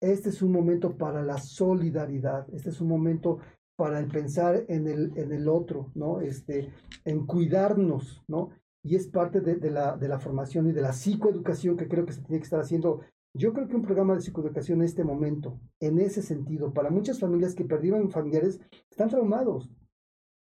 este 0.00 0.28
es 0.28 0.42
un 0.42 0.52
momento 0.52 0.96
para 0.96 1.22
la 1.22 1.38
solidaridad, 1.38 2.46
este 2.52 2.70
es 2.70 2.80
un 2.80 2.88
momento 2.88 3.38
para 3.76 3.98
el 3.98 4.06
pensar 4.08 4.64
en 4.68 4.86
el, 4.86 5.12
en 5.16 5.32
el 5.32 5.48
otro, 5.48 5.90
¿no? 5.94 6.20
Este, 6.20 6.70
en 7.04 7.26
cuidarnos, 7.26 8.22
¿no? 8.28 8.50
Y 8.82 8.96
es 8.96 9.06
parte 9.08 9.40
de, 9.40 9.56
de 9.56 9.70
la, 9.70 9.96
de 9.96 10.08
la 10.08 10.18
formación 10.18 10.68
y 10.68 10.72
de 10.72 10.82
la 10.82 10.92
psicoeducación 10.92 11.76
que 11.76 11.88
creo 11.88 12.04
que 12.04 12.12
se 12.12 12.22
tiene 12.22 12.38
que 12.38 12.44
estar 12.44 12.60
haciendo. 12.60 13.00
Yo 13.36 13.52
creo 13.52 13.66
que 13.66 13.74
un 13.76 13.82
programa 13.82 14.14
de 14.14 14.20
psicoeducación 14.20 14.80
en 14.80 14.84
este 14.84 15.04
momento, 15.04 15.58
en 15.80 15.98
ese 15.98 16.22
sentido, 16.22 16.72
para 16.72 16.90
muchas 16.90 17.18
familias 17.18 17.54
que 17.54 17.64
perdieron 17.64 18.10
familiares, 18.10 18.60
están 18.90 19.08
traumados, 19.08 19.70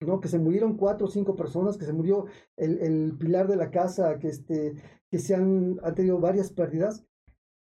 ¿no? 0.06 0.20
Que 0.20 0.28
se 0.28 0.40
murieron 0.40 0.78
cuatro 0.78 1.08
o 1.08 1.10
cinco 1.10 1.36
personas, 1.36 1.78
que 1.78 1.86
se 1.86 1.94
murió 1.94 2.26
el, 2.58 2.80
el 2.80 3.18
pilar 3.18 3.48
de 3.48 3.56
la 3.56 3.72
casa, 3.72 4.20
que, 4.20 4.28
este, 4.28 4.76
que 5.10 5.20
se 5.20 5.36
han, 5.36 5.80
han 5.84 5.96
tenido 5.96 6.20
varias 6.20 6.52
pérdidas. 6.52 7.06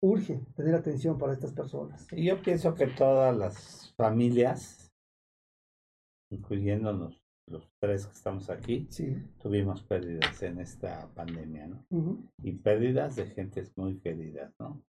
Urge 0.02 0.40
tener 0.54 0.74
atención 0.74 1.16
para 1.18 1.32
estas 1.32 1.52
personas. 1.52 2.06
Y 2.12 2.26
yo 2.26 2.40
pienso 2.42 2.74
que 2.74 2.86
todas 2.86 3.36
las 3.36 3.94
familias, 3.96 4.92
incluyéndonos 6.30 7.22
los 7.48 7.70
tres 7.80 8.06
que 8.06 8.12
estamos 8.12 8.50
aquí, 8.50 8.86
Sí. 8.90 9.16
tuvimos 9.40 9.82
pérdidas 9.84 10.42
en 10.42 10.58
esta 10.60 11.08
pandemia, 11.14 11.68
¿no? 11.68 11.86
Y 12.42 12.52
pérdidas 12.52 13.16
de 13.16 13.26
gentes 13.26 13.72
muy 13.76 13.98
queridas, 14.00 14.52
¿no? 14.58 14.82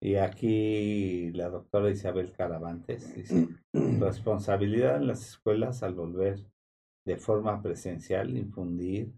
Y 0.00 0.16
aquí 0.16 1.30
la 1.32 1.48
doctora 1.48 1.90
Isabel 1.90 2.32
Caravantes 2.32 3.14
dice, 3.14 3.48
responsabilidad 4.00 4.96
en 4.96 5.08
las 5.08 5.26
escuelas 5.26 5.82
al 5.82 5.94
volver 5.94 6.44
de 7.04 7.16
forma 7.16 7.60
presencial, 7.62 8.36
infundir 8.36 9.12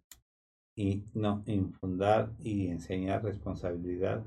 y 0.76 1.04
no 1.14 1.42
infundar 1.46 2.32
y 2.38 2.68
enseñar 2.68 3.22
responsabilidad, 3.24 4.24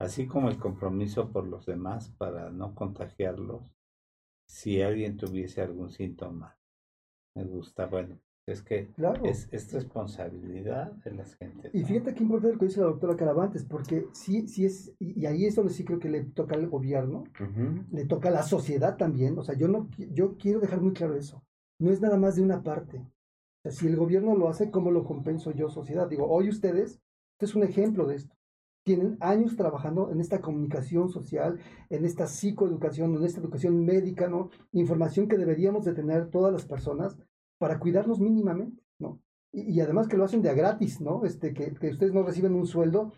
así 0.00 0.26
como 0.26 0.48
el 0.48 0.58
compromiso 0.58 1.30
por 1.30 1.46
los 1.46 1.66
demás 1.66 2.10
para 2.18 2.50
no 2.50 2.74
contagiarlos 2.74 3.72
si 4.48 4.80
alguien 4.82 5.16
tuviese 5.16 5.60
algún 5.62 5.90
síntoma. 5.90 6.56
Me 7.36 7.44
gusta, 7.44 7.86
bueno, 7.86 8.18
es 8.48 8.62
que 8.62 8.88
Claro. 8.92 9.24
es, 9.24 9.48
es 9.52 9.72
responsabilidad 9.72 10.92
de 11.04 11.10
las 11.12 11.34
gentes. 11.34 11.74
Y 11.74 11.80
¿no? 11.80 11.86
fíjate 11.86 12.14
qué 12.14 12.22
importante 12.22 12.54
lo 12.54 12.58
que 12.60 12.66
dice 12.66 12.80
la 12.80 12.86
doctora 12.86 13.16
Caravantes, 13.16 13.64
porque 13.64 14.06
sí, 14.12 14.46
sí 14.48 14.64
es, 14.64 14.94
y 14.98 15.20
y 15.20 15.26
ahí 15.26 15.44
es 15.46 15.54
donde 15.56 15.72
sí 15.72 15.84
creo 15.84 15.98
que 15.98 16.08
le 16.08 16.24
toca 16.24 16.54
al 16.54 16.68
gobierno, 16.68 17.24
le 17.90 18.04
toca 18.06 18.28
a 18.28 18.32
la 18.32 18.42
sociedad 18.42 18.96
también. 18.96 19.38
O 19.38 19.42
sea, 19.42 19.56
yo 19.56 19.68
no 19.68 19.88
yo 19.96 20.36
quiero 20.36 20.60
dejar 20.60 20.80
muy 20.80 20.92
claro 20.92 21.16
eso. 21.16 21.42
No 21.78 21.90
es 21.90 22.00
nada 22.00 22.16
más 22.16 22.36
de 22.36 22.42
una 22.42 22.62
parte. 22.62 22.98
O 22.98 23.62
sea, 23.62 23.72
si 23.72 23.86
el 23.86 23.96
gobierno 23.96 24.34
lo 24.34 24.48
hace, 24.48 24.70
¿cómo 24.70 24.90
lo 24.90 25.04
compenso 25.04 25.50
yo, 25.50 25.68
sociedad? 25.68 26.08
Digo, 26.08 26.26
hoy 26.26 26.48
ustedes, 26.48 27.00
este 27.34 27.44
es 27.44 27.54
un 27.54 27.64
ejemplo 27.64 28.06
de 28.06 28.16
esto. 28.16 28.34
Tienen 28.84 29.16
años 29.20 29.56
trabajando 29.56 30.10
en 30.10 30.20
esta 30.20 30.40
comunicación 30.40 31.08
social, 31.08 31.58
en 31.90 32.04
esta 32.04 32.26
psicoeducación, 32.26 33.14
en 33.16 33.24
esta 33.24 33.40
educación 33.40 33.84
médica, 33.84 34.28
¿no? 34.28 34.50
Información 34.72 35.26
que 35.26 35.36
deberíamos 35.36 35.84
de 35.84 35.92
tener 35.92 36.30
todas 36.30 36.52
las 36.52 36.64
personas 36.64 37.16
para 37.58 37.78
cuidarnos 37.78 38.20
mínimamente, 38.20 38.82
¿no? 38.98 39.20
Y, 39.52 39.72
y 39.72 39.80
además 39.80 40.06
que 40.06 40.16
lo 40.16 40.24
hacen 40.24 40.42
de 40.42 40.50
a 40.50 40.54
gratis, 40.54 41.00
¿no? 41.00 41.24
Este, 41.24 41.52
que, 41.52 41.74
que 41.74 41.90
ustedes 41.90 42.12
no 42.12 42.22
reciben 42.22 42.54
un 42.54 42.66
sueldo 42.66 43.12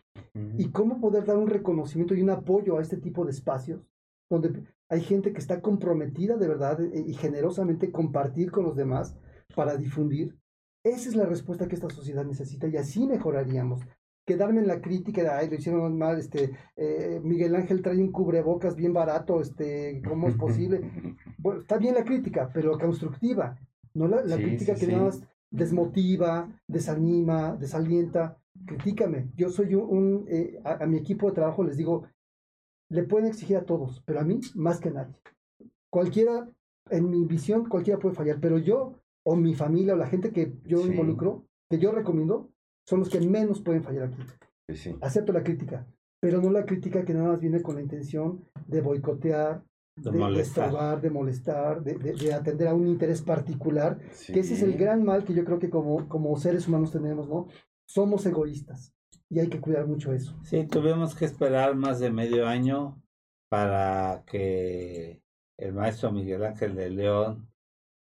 y 0.56 0.70
cómo 0.70 1.00
poder 1.00 1.24
dar 1.24 1.36
un 1.36 1.48
reconocimiento 1.48 2.14
y 2.14 2.22
un 2.22 2.30
apoyo 2.30 2.78
a 2.78 2.82
este 2.82 2.96
tipo 2.96 3.24
de 3.24 3.32
espacios 3.32 3.86
donde 4.30 4.64
hay 4.89 5.01
gente 5.03 5.32
que 5.32 5.39
está 5.39 5.61
comprometida 5.61 6.36
de 6.36 6.49
verdad 6.49 6.80
eh, 6.80 7.05
y 7.07 7.14
generosamente 7.14 7.93
compartir 7.93 8.51
con 8.51 8.64
los 8.64 8.76
demás 8.76 9.16
para 9.55 9.76
difundir. 9.76 10.36
Esa 10.84 11.09
es 11.09 11.16
la 11.16 11.26
respuesta 11.26 11.66
que 11.68 11.74
esta 11.74 11.91
sociedad 11.91 12.24
necesita 12.24 12.68
y 12.68 12.76
así 12.76 13.07
mejoraríamos. 13.07 13.80
Quedarme 14.26 14.61
en 14.61 14.68
la 14.68 14.80
crítica 14.80 15.22
de, 15.22 15.28
ay, 15.30 15.49
lo 15.49 15.57
hicieron 15.57 15.97
mal, 15.97 16.18
este, 16.18 16.51
eh, 16.76 17.18
Miguel 17.22 17.57
Ángel 17.57 17.80
trae 17.82 17.99
un 17.99 18.12
cubrebocas 18.12 18.76
bien 18.76 18.93
barato, 18.93 19.41
este, 19.41 20.03
¿cómo 20.07 20.28
es 20.28 20.36
posible? 20.36 20.80
Bueno, 21.41 21.61
está 21.61 21.78
bien 21.78 21.95
la 21.95 22.05
crítica, 22.05 22.51
pero 22.53 22.76
constructiva. 22.78 23.57
no 23.95 24.09
la, 24.09 24.22
la 24.24 24.36
Sí, 24.36 24.43
crítica 24.43 24.74
sí, 24.74 24.80
que 24.80 24.86
sí. 24.86 24.93
nada 24.93 25.05
más 25.05 25.22
desmotiva, 25.51 26.49
desanima, 26.66 27.57
desalienta. 27.57 28.36
Critícame. 28.66 29.30
Yo 29.36 29.51
soy 29.51 29.74
un, 29.74 29.82
un, 29.89 30.24
eh, 30.28 30.59
a, 30.64 30.82
a 30.84 30.86
mi 30.86 30.99
equipo 30.99 31.28
de 31.28 31.34
trabajo 31.34 31.62
les 31.64 31.76
digo, 31.76 32.05
le 32.91 33.03
pueden 33.05 33.26
exigir 33.28 33.57
a 33.57 33.64
todos, 33.64 34.03
pero 34.07 34.20
a 34.20 34.24
mí 34.24 34.41
más 34.55 34.80
que 34.80 34.89
a 34.89 34.93
nadie. 34.93 35.14
Cualquiera, 35.91 36.49
en 36.91 37.11
mi 37.11 37.24
visión, 37.24 37.68
cualquiera 37.68 37.99
puede 37.99 38.14
fallar, 38.14 38.39
pero 38.41 38.59
yo 38.59 38.95
o 39.24 39.36
mi 39.36 39.55
familia 39.55 39.95
o 39.95 39.97
la 39.97 40.07
gente 40.07 40.30
que 40.32 40.55
yo 40.64 40.78
Sí. 40.78 40.89
involucro, 40.91 41.45
que 41.70 41.78
yo 41.78 41.93
recomiendo, 41.93 42.51
son 42.86 43.01
los 43.01 43.11
que 43.11 43.20
menos 43.20 43.61
pueden 43.61 43.82
fallar 43.82 44.05
aquí. 44.05 44.22
Sí. 44.74 44.97
Acepto 45.01 45.32
la 45.32 45.43
crítica, 45.43 45.86
pero 46.20 46.41
no 46.41 46.51
la 46.51 46.64
crítica 46.64 47.05
que 47.05 47.14
nada 47.14 47.28
más 47.28 47.41
viene 47.41 47.61
con 47.62 47.74
la 47.76 47.82
intención 47.82 48.45
de 48.66 48.80
boicotear, 48.80 49.62
De 49.97 50.05
de, 50.05 50.11
de 50.12 50.18
molestar. 50.18 50.64
estorbar, 50.66 51.01
de 51.01 51.11
molestar, 51.11 51.82
de, 51.82 51.95
de- 51.95 52.12
de 52.14 52.32
atender 52.32 52.68
a 52.68 52.74
un 52.74 52.86
interés 52.86 53.20
particular, 53.22 53.99
Sí. 54.12 54.32
que 54.32 54.41
ese 54.41 54.55
es 54.55 54.62
el 54.62 54.76
gran 54.78 55.03
mal 55.05 55.24
que 55.24 55.34
yo 55.34 55.45
creo 55.45 55.59
que 55.59 55.70
como, 55.70 56.09
como 56.09 56.36
seres 56.39 56.68
humanos 56.68 56.93
tenemos, 56.93 57.28
¿no? 57.28 57.49
Somos 57.86 58.24
egoístas 58.26 58.95
y 59.31 59.41
hay 59.41 59.49
que 59.49 59.61
cuidar 59.61 59.87
mucho 59.87 60.12
eso. 60.12 60.35
Sí, 60.45 60.66
tuvimos 60.66 61.14
que 61.14 61.24
esperar 61.24 61.74
más 61.74 62.01
de 62.01 62.11
medio 62.11 62.47
año 62.47 63.03
para 63.49 64.24
que 64.26 65.22
el 65.59 65.72
maestro 65.72 66.12
Miguel 66.12 66.45
Ángel 66.45 66.74
de 66.74 66.91
León 66.91 67.51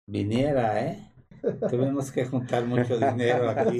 viniera, 0.08 0.86
¿eh? 0.86 1.14
Tuvimos 1.70 2.12
que 2.12 2.26
juntar 2.26 2.66
mucho 2.66 2.98
dinero 2.98 3.50
aquí, 3.50 3.80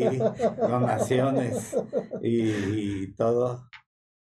donaciones 0.58 1.76
y, 2.22 3.04
y 3.04 3.14
todo. 3.14 3.70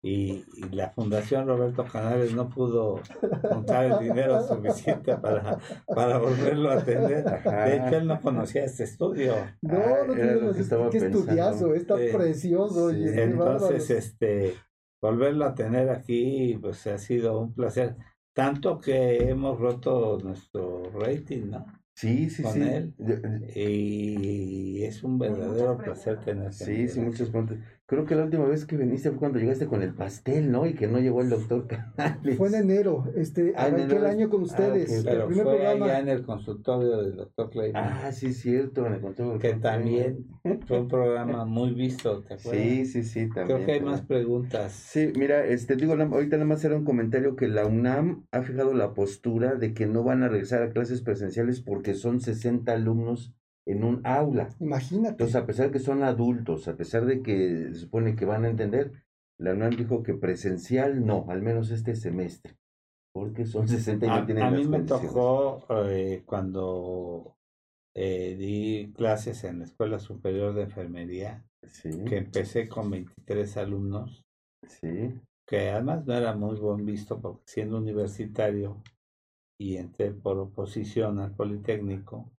Y, 0.05 0.43
y 0.57 0.69
la 0.73 0.89
Fundación 0.89 1.47
Roberto 1.47 1.85
Canales 1.85 2.35
no 2.35 2.49
pudo 2.49 2.99
juntar 3.49 3.85
el 3.85 3.99
dinero 3.99 4.45
suficiente 4.45 5.15
para, 5.15 5.57
para 5.87 6.17
volverlo 6.17 6.71
a 6.71 6.73
atender. 6.73 7.25
Ajá. 7.25 7.65
De 7.65 7.77
hecho, 7.77 7.97
él 7.99 8.07
no 8.07 8.19
conocía 8.19 8.65
este 8.65 8.83
estudio. 8.83 9.33
No, 9.61 9.77
Ah, 9.77 10.03
no 10.05 10.13
lo 10.13 10.53
que 10.53 10.59
estaba 10.59 10.89
qué 10.89 10.99
pensando. 10.99 11.19
estudiazo, 11.19 11.73
está 11.73 11.97
Sí. 11.97 12.07
precioso. 12.13 12.89
Sí. 12.89 12.95
oye, 12.97 13.13
qué 13.13 13.23
Entonces, 13.23 13.89
este, 13.91 14.53
volverlo 15.01 15.45
a 15.45 15.55
tener 15.55 15.89
aquí, 15.89 16.57
pues 16.61 16.85
ha 16.87 16.97
sido 16.97 17.39
un 17.39 17.53
placer. 17.53 17.95
Tanto 18.35 18.79
que 18.81 19.29
hemos 19.29 19.57
roto 19.57 20.17
nuestro 20.21 20.83
rating, 20.99 21.49
¿no? 21.51 21.65
Sí, 21.95 22.29
sí, 22.29 22.43
con 22.43 22.53
sí. 22.53 22.61
él. 22.61 22.93
Yo- 22.97 23.15
Y 23.55 24.83
es 24.83 25.03
un 25.03 25.17
verdadero 25.19 25.73
muchas 25.75 25.83
placer 25.85 26.19
tenerte. 26.25 26.51
Sí, 26.65 26.87
sí, 26.89 26.99
muchos 26.99 27.29
puntos. 27.29 27.57
Creo 27.85 28.05
que 28.05 28.15
la 28.15 28.23
última 28.23 28.45
vez 28.45 28.65
que 28.65 28.77
viniste 28.77 29.09
fue 29.09 29.19
cuando 29.19 29.39
llegaste 29.39 29.65
con 29.67 29.81
el 29.83 29.93
pastel, 29.93 30.49
¿no? 30.51 30.65
Y 30.65 30.73
que 30.73 30.87
no 30.87 30.99
llegó 30.99 31.21
el 31.21 31.29
doctor 31.29 31.67
Canales. 31.67 32.37
Fue 32.37 32.47
en 32.47 32.55
enero, 32.71 33.03
este, 33.17 33.53
Ah, 33.57 33.67
en 33.67 33.77
el 33.91 34.05
año 34.05 34.29
con 34.29 34.41
Ah, 34.41 34.45
ustedes. 34.45 34.89
ok. 34.89 34.97
el 34.99 35.03
Pero 35.03 35.27
primer 35.27 35.43
fue 35.43 35.53
programa. 35.55 35.85
allá 35.85 35.99
en 35.99 36.07
el 36.07 36.23
consultorio 36.23 37.01
del 37.01 37.15
doctor 37.17 37.49
Clayman, 37.49 37.83
Ah, 37.85 38.11
sí, 38.13 38.33
cierto, 38.33 38.89
me 38.89 38.99
contó. 39.01 39.37
que 39.37 39.55
también 39.55 40.25
fue 40.65 40.79
un 40.79 40.87
programa 40.87 41.43
muy 41.45 41.73
visto, 41.73 42.23
¿te 42.23 42.35
acuerdas? 42.35 42.63
Sí, 42.63 42.85
sí, 42.85 43.03
sí, 43.03 43.27
también. 43.29 43.47
Creo 43.47 43.65
que 43.65 43.71
hay 43.73 43.81
más 43.81 44.01
preguntas. 44.01 44.71
Sí, 44.71 45.11
mira, 45.17 45.45
este, 45.45 45.75
digo, 45.75 45.93
ahorita 45.93 46.37
nada 46.37 46.47
más 46.47 46.63
era 46.63 46.77
un 46.77 46.85
comentario 46.85 47.35
que 47.35 47.49
la 47.49 47.65
UNAM 47.65 48.25
ha 48.31 48.41
fijado 48.43 48.73
la 48.73 48.93
postura 48.93 49.55
de 49.55 49.73
que 49.73 49.87
no 49.87 50.03
van 50.03 50.23
a 50.23 50.29
regresar 50.29 50.63
a 50.63 50.69
clases 50.71 51.01
presenciales 51.01 51.59
porque 51.61 51.95
son 51.95 52.21
60 52.21 52.71
alumnos 52.71 53.33
en 53.65 53.83
un 53.83 54.05
aula. 54.05 54.49
Imagínate. 54.59 55.11
Entonces, 55.11 55.35
a 55.35 55.45
pesar 55.45 55.71
que 55.71 55.79
son 55.79 56.03
adultos, 56.03 56.67
a 56.67 56.75
pesar 56.75 57.05
de 57.05 57.21
que 57.21 57.69
se 57.73 57.75
supone 57.75 58.15
que 58.15 58.25
van 58.25 58.45
a 58.45 58.49
entender, 58.49 58.91
la 59.39 59.53
UNAM 59.53 59.75
dijo 59.75 60.03
que 60.03 60.13
presencial 60.13 61.05
no, 61.05 61.25
al 61.29 61.41
menos 61.41 61.71
este 61.71 61.95
semestre, 61.95 62.57
porque 63.13 63.45
son 63.45 63.67
60 63.69 64.05
y 64.05 64.09
no 64.09 64.15
A, 64.15 64.25
tienen 64.25 64.43
a 64.43 64.51
las 64.51 64.59
mí 64.59 64.67
me 64.67 64.81
tocó 64.81 65.65
eh, 65.87 66.23
cuando 66.25 67.37
eh, 67.95 68.35
di 68.37 68.93
clases 68.93 69.43
en 69.43 69.59
la 69.59 69.65
Escuela 69.65 69.99
Superior 69.99 70.53
de 70.53 70.63
Enfermería, 70.63 71.45
Sí, 71.67 71.89
que 72.05 72.17
empecé 72.17 72.67
con 72.67 72.89
23 72.89 73.57
alumnos, 73.57 74.25
sí, 74.67 75.13
que 75.47 75.69
además 75.69 76.05
no 76.05 76.13
era 76.13 76.35
muy 76.35 76.57
buen 76.57 76.85
visto 76.85 77.21
porque 77.21 77.43
siendo 77.45 77.77
universitario 77.77 78.83
y 79.57 79.77
entré 79.77 80.11
por 80.11 80.37
oposición 80.37 81.19
al 81.19 81.31
Politécnico, 81.31 82.31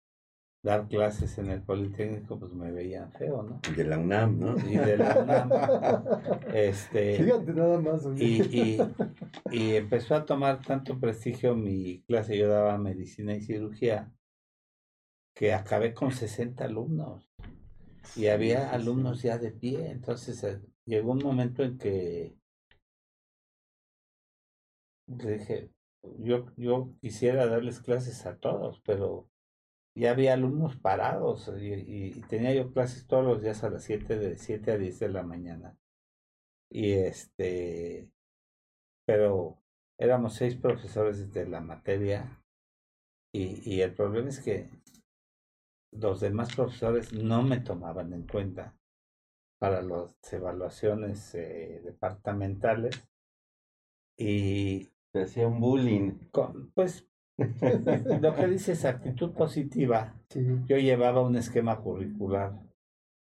dar 0.63 0.87
clases 0.87 1.37
en 1.37 1.49
el 1.49 1.61
Politécnico 1.61 2.39
pues 2.39 2.53
me 2.53 2.71
veían 2.71 3.11
feo, 3.11 3.43
¿no? 3.43 3.59
de 3.75 3.83
la 3.83 3.99
UNAM, 3.99 4.39
¿no? 4.39 4.57
Y 4.57 4.77
de 4.77 4.97
la 4.97 5.19
UNAM, 5.19 5.51
este, 6.53 7.17
Fíjate 7.17 7.53
nada 7.53 7.81
más. 7.81 8.05
y, 8.15 8.41
y, 8.41 8.77
y 9.51 9.75
empezó 9.75 10.15
a 10.15 10.25
tomar 10.25 10.61
tanto 10.61 10.97
prestigio 10.97 11.53
mi 11.53 12.01
clase, 12.03 12.37
yo 12.37 12.47
daba 12.47 12.77
medicina 12.77 13.35
y 13.35 13.41
cirugía, 13.41 14.09
que 15.35 15.53
acabé 15.53 15.93
con 15.93 16.13
60 16.13 16.63
alumnos 16.63 17.29
y 18.15 18.27
había 18.27 18.71
alumnos 18.71 19.21
ya 19.21 19.37
de 19.37 19.51
pie, 19.51 19.91
entonces 19.91 20.41
eh, 20.45 20.61
llegó 20.85 21.11
un 21.11 21.23
momento 21.23 21.63
en 21.63 21.77
que 21.77 22.37
dije, 25.07 25.71
yo, 26.19 26.45
yo 26.55 26.93
quisiera 27.01 27.47
darles 27.47 27.81
clases 27.81 28.25
a 28.25 28.37
todos, 28.37 28.81
pero 28.85 29.29
ya 29.95 30.11
había 30.11 30.33
alumnos 30.33 30.75
parados 30.77 31.51
y, 31.59 31.73
y- 31.73 32.07
y 32.17 32.21
tenía 32.21 32.53
yo 32.53 32.71
clases 32.73 33.07
todos 33.07 33.25
los 33.25 33.41
días 33.41 33.63
a 33.63 33.69
las 33.69 33.83
7 33.83 34.17
de 34.17 34.37
7 34.37 34.71
a 34.71 34.77
10 34.77 34.99
de 34.99 35.09
la 35.09 35.23
mañana. 35.23 35.77
Y 36.69 36.93
este, 36.93 38.09
pero 39.05 39.59
éramos 39.97 40.33
seis 40.35 40.55
profesores 40.55 41.31
de 41.33 41.45
la 41.47 41.61
materia 41.61 42.43
y, 43.33 43.61
y 43.69 43.81
el 43.81 43.93
problema 43.93 44.29
es 44.29 44.39
que 44.39 44.69
los 45.91 46.19
demás 46.19 46.55
profesores 46.55 47.13
no 47.13 47.43
me 47.43 47.59
tomaban 47.59 48.13
en 48.13 48.27
cuenta 48.27 48.75
para 49.59 49.81
las 49.81 50.15
evaluaciones 50.33 51.35
eh, 51.35 51.81
departamentales 51.83 53.03
y 54.17 54.91
Te 55.11 55.23
hacía 55.23 55.47
un 55.47 55.59
bullying. 55.59 56.29
con, 56.31 56.71
pues 56.71 57.07
lo 58.21 58.35
que 58.35 58.47
dices 58.47 58.85
actitud 58.85 59.33
positiva. 59.33 60.15
Sí. 60.29 60.45
yo 60.65 60.77
llevaba 60.77 61.21
un 61.21 61.35
esquema 61.35 61.79
curricular 61.79 62.59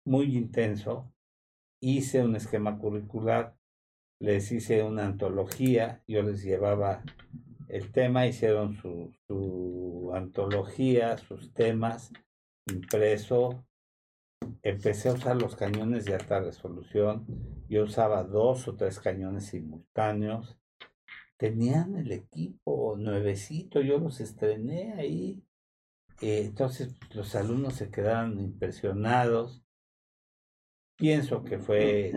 muy 0.05 0.35
intenso, 0.35 1.11
hice 1.81 2.23
un 2.23 2.35
esquema 2.35 2.77
curricular, 2.77 3.55
les 4.19 4.51
hice 4.51 4.83
una 4.83 5.05
antología, 5.05 6.03
yo 6.07 6.21
les 6.23 6.43
llevaba 6.43 7.03
el 7.67 7.91
tema, 7.91 8.27
hicieron 8.27 8.75
su, 8.75 9.13
su 9.27 10.11
antología, 10.13 11.17
sus 11.17 11.53
temas, 11.53 12.11
impreso, 12.71 13.65
empecé 14.61 15.09
a 15.09 15.13
usar 15.13 15.41
los 15.41 15.55
cañones 15.55 16.05
de 16.05 16.15
alta 16.15 16.39
resolución, 16.39 17.25
yo 17.69 17.83
usaba 17.83 18.23
dos 18.23 18.67
o 18.67 18.75
tres 18.75 18.99
cañones 18.99 19.45
simultáneos, 19.45 20.60
tenían 21.41 21.95
el 21.95 22.11
equipo 22.11 22.95
nuevecito, 22.97 23.81
yo 23.81 23.97
los 23.97 24.21
estrené 24.21 24.93
ahí, 24.93 25.43
eh, 26.21 26.43
entonces 26.45 26.95
pues, 26.99 27.15
los 27.15 27.35
alumnos 27.35 27.73
se 27.73 27.89
quedaron 27.89 28.39
impresionados. 28.39 29.65
Pienso 30.99 31.43
que 31.43 31.57
fue, 31.57 32.11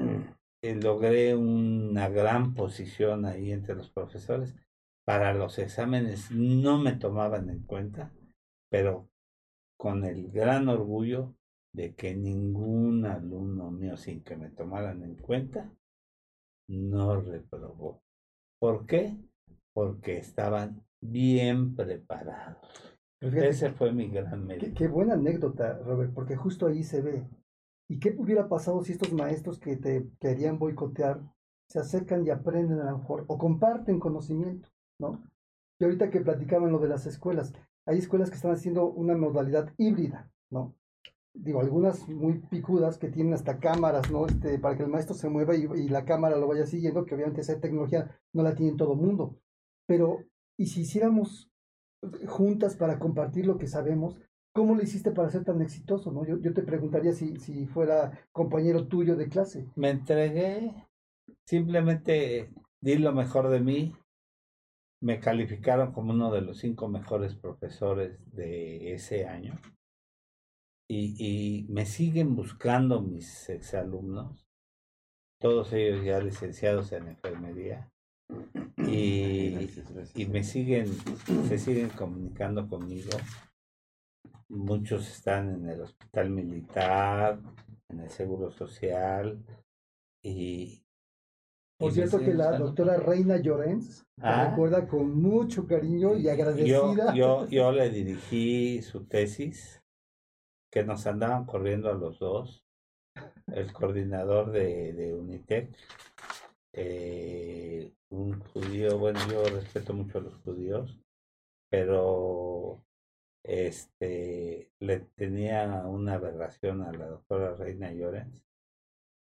eh, 0.62 0.74
logré 0.74 1.34
una 1.34 2.10
gran 2.10 2.52
posición 2.52 3.24
ahí 3.24 3.50
entre 3.50 3.74
los 3.74 3.88
profesores. 3.88 4.54
Para 5.06 5.32
los 5.32 5.58
exámenes 5.58 6.30
no 6.30 6.76
me 6.76 6.92
tomaban 6.92 7.48
en 7.48 7.62
cuenta, 7.62 8.12
pero 8.70 9.08
con 9.78 10.04
el 10.04 10.30
gran 10.32 10.68
orgullo 10.68 11.34
de 11.72 11.94
que 11.94 12.14
ningún 12.14 13.06
alumno 13.06 13.70
mío, 13.70 13.96
sin 13.96 14.22
que 14.22 14.36
me 14.36 14.50
tomaran 14.50 15.02
en 15.02 15.14
cuenta, 15.14 15.72
no 16.68 17.22
reprobó. 17.22 18.03
¿Por 18.58 18.86
qué? 18.86 19.16
Porque 19.72 20.18
estaban 20.18 20.84
bien 21.00 21.74
preparados. 21.76 22.96
Fíjate, 23.20 23.48
Ese 23.48 23.70
fue 23.72 23.92
mi 23.92 24.08
gran 24.08 24.46
qué, 24.46 24.46
mérito. 24.46 24.74
qué 24.74 24.88
buena 24.88 25.14
anécdota, 25.14 25.78
Robert, 25.78 26.12
porque 26.14 26.36
justo 26.36 26.66
ahí 26.66 26.82
se 26.82 27.00
ve. 27.00 27.28
¿Y 27.88 27.98
qué 27.98 28.14
hubiera 28.16 28.48
pasado 28.48 28.82
si 28.82 28.92
estos 28.92 29.12
maestros 29.12 29.58
que 29.58 29.76
te 29.76 30.08
querían 30.20 30.58
boicotear 30.58 31.20
se 31.68 31.78
acercan 31.80 32.26
y 32.26 32.30
aprenden 32.30 32.80
a 32.80 32.90
lo 32.90 32.98
mejor 32.98 33.24
o 33.28 33.38
comparten 33.38 33.98
conocimiento, 33.98 34.68
¿no? 34.98 35.22
Y 35.78 35.84
ahorita 35.84 36.10
que 36.10 36.20
platicaban 36.20 36.72
lo 36.72 36.78
de 36.78 36.88
las 36.88 37.06
escuelas, 37.06 37.52
hay 37.86 37.98
escuelas 37.98 38.30
que 38.30 38.36
están 38.36 38.52
haciendo 38.52 38.86
una 38.86 39.16
modalidad 39.16 39.72
híbrida, 39.76 40.30
¿no? 40.50 40.74
Digo, 41.34 41.60
algunas 41.60 42.08
muy 42.08 42.38
picudas 42.38 42.96
que 42.96 43.08
tienen 43.08 43.34
hasta 43.34 43.58
cámaras, 43.58 44.10
¿no? 44.10 44.26
Este, 44.26 44.58
para 44.58 44.76
que 44.76 44.84
el 44.84 44.88
maestro 44.88 45.14
se 45.14 45.28
mueva 45.28 45.56
y, 45.56 45.88
la 45.88 46.04
cámara 46.04 46.36
lo 46.36 46.46
vaya 46.46 46.64
siguiendo, 46.64 47.04
que 47.04 47.14
obviamente 47.14 47.40
esa 47.40 47.60
tecnología 47.60 48.16
no 48.32 48.42
la 48.42 48.54
tiene 48.54 48.76
todo 48.76 48.94
mundo. 48.94 49.36
Pero, 49.86 50.24
¿y 50.56 50.66
si 50.66 50.82
hiciéramos 50.82 51.50
juntas 52.26 52.76
para 52.76 52.98
compartir 52.98 53.46
lo 53.46 53.58
que 53.58 53.66
sabemos? 53.66 54.16
¿Cómo 54.54 54.76
le 54.76 54.84
hiciste 54.84 55.10
para 55.10 55.30
ser 55.30 55.44
tan 55.44 55.60
exitoso? 55.60 56.12
¿no? 56.12 56.24
Yo, 56.24 56.38
yo 56.38 56.54
te 56.54 56.62
preguntaría 56.62 57.12
si, 57.12 57.36
si 57.38 57.66
fuera 57.66 58.12
compañero 58.30 58.86
tuyo 58.86 59.16
de 59.16 59.28
clase. 59.28 59.66
Me 59.74 59.90
entregué, 59.90 60.86
simplemente 61.44 62.52
di 62.80 62.96
lo 62.96 63.12
mejor 63.12 63.48
de 63.48 63.60
mí, 63.60 63.96
me 65.04 65.20
calificaron 65.20 65.92
como 65.92 66.12
uno 66.12 66.32
de 66.32 66.40
los 66.40 66.58
cinco 66.58 66.88
mejores 66.88 67.34
profesores 67.34 68.18
de 68.32 68.94
ese 68.94 69.26
año. 69.26 69.60
Y, 70.88 71.14
y 71.18 71.66
me 71.72 71.86
siguen 71.86 72.36
buscando 72.36 73.00
mis 73.00 73.48
exalumnos, 73.48 74.46
todos 75.40 75.72
ellos 75.72 76.04
ya 76.04 76.20
licenciados 76.20 76.92
en 76.92 77.08
enfermería. 77.08 77.90
Y, 78.86 79.50
Gracias, 79.52 79.92
gracias. 79.94 80.18
y 80.18 80.26
me 80.26 80.42
siguen, 80.44 80.86
se 81.48 81.58
siguen 81.58 81.88
comunicando 81.90 82.68
conmigo. 82.68 83.10
Muchos 84.48 85.08
están 85.10 85.54
en 85.54 85.68
el 85.70 85.80
hospital 85.80 86.28
militar, 86.30 87.38
en 87.88 88.00
el 88.00 88.10
seguro 88.10 88.50
social 88.50 89.42
y 90.22 90.82
Por 91.78 91.92
cierto 91.92 92.18
que 92.18 92.34
la 92.34 92.50
buscando. 92.50 92.66
doctora 92.66 92.96
Reina 92.98 93.36
Llorens 93.38 94.04
Ah. 94.20 94.50
recuerda 94.50 94.86
con 94.86 95.20
mucho 95.20 95.66
cariño 95.66 96.14
y 96.16 96.24
yo, 96.24 96.32
agradecida. 96.32 97.14
yo, 97.14 97.48
yo 97.48 97.72
le 97.72 97.88
dirigí 97.90 98.82
su 98.82 99.06
tesis, 99.06 99.82
que 100.74 100.82
nos 100.82 101.06
andaban 101.06 101.44
corriendo 101.44 101.88
a 101.88 101.94
los 101.94 102.18
dos, 102.18 102.64
el 103.46 103.72
coordinador 103.72 104.50
de, 104.50 104.92
de 104.92 105.14
Unitec, 105.14 105.72
eh, 106.72 107.92
un 108.08 108.40
judío, 108.40 108.98
bueno, 108.98 109.20
yo 109.30 109.44
respeto 109.44 109.94
mucho 109.94 110.18
a 110.18 110.22
los 110.22 110.34
judíos, 110.38 110.98
pero 111.70 112.84
este 113.44 114.72
le 114.80 114.98
tenía 115.14 115.84
una 115.86 116.14
aberración 116.14 116.82
a 116.82 116.90
la 116.90 117.06
doctora 117.06 117.54
Reina 117.54 117.92
Llorens 117.92 118.44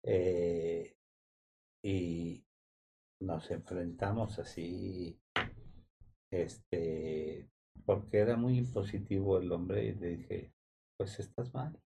eh, 0.01 0.95
y 1.83 2.43
nos 3.19 3.51
enfrentamos 3.51 4.39
así 4.39 5.19
este 6.31 7.47
porque 7.85 8.17
era 8.17 8.37
muy 8.37 8.57
impositivo 8.57 9.37
el 9.37 9.51
hombre 9.51 9.85
y 9.85 9.93
le 9.93 10.07
dije 10.07 10.52
pues 11.03 11.19
estás 11.19 11.53
mal 11.53 11.77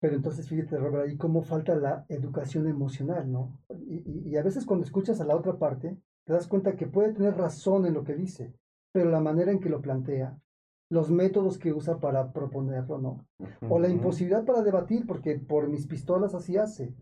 Pero 0.00 0.16
entonces 0.16 0.48
fíjate, 0.48 0.78
Robert, 0.78 1.06
ahí 1.06 1.16
cómo 1.18 1.42
falta 1.42 1.74
la 1.74 2.06
educación 2.08 2.66
emocional, 2.68 3.30
¿no? 3.30 3.58
Y, 3.86 4.36
a 4.36 4.42
veces 4.42 4.64
cuando 4.64 4.84
escuchas 4.84 5.20
a 5.20 5.24
la 5.24 5.36
otra 5.36 5.58
parte, 5.58 5.98
te 6.26 6.32
das 6.32 6.46
cuenta 6.46 6.76
que 6.76 6.86
puede 6.86 7.12
tener 7.12 7.36
razón 7.36 7.86
en 7.86 7.94
lo 7.94 8.04
que 8.04 8.14
dice, 8.14 8.54
pero 8.92 9.10
la 9.10 9.20
manera 9.20 9.52
en 9.52 9.60
que 9.60 9.68
lo 9.68 9.82
plantea, 9.82 10.38
los 10.90 11.10
métodos 11.10 11.58
que 11.58 11.72
usa 11.72 12.00
para 12.00 12.32
proponerlo, 12.32 12.98
¿no? 12.98 13.26
O 13.68 13.78
la 13.78 13.88
imposibilidad 13.88 14.44
para 14.44 14.62
debatir, 14.62 15.06
porque 15.06 15.38
por 15.38 15.68
mis 15.68 15.86
pistolas 15.86 16.34
así 16.34 16.56
hace. 16.56 16.94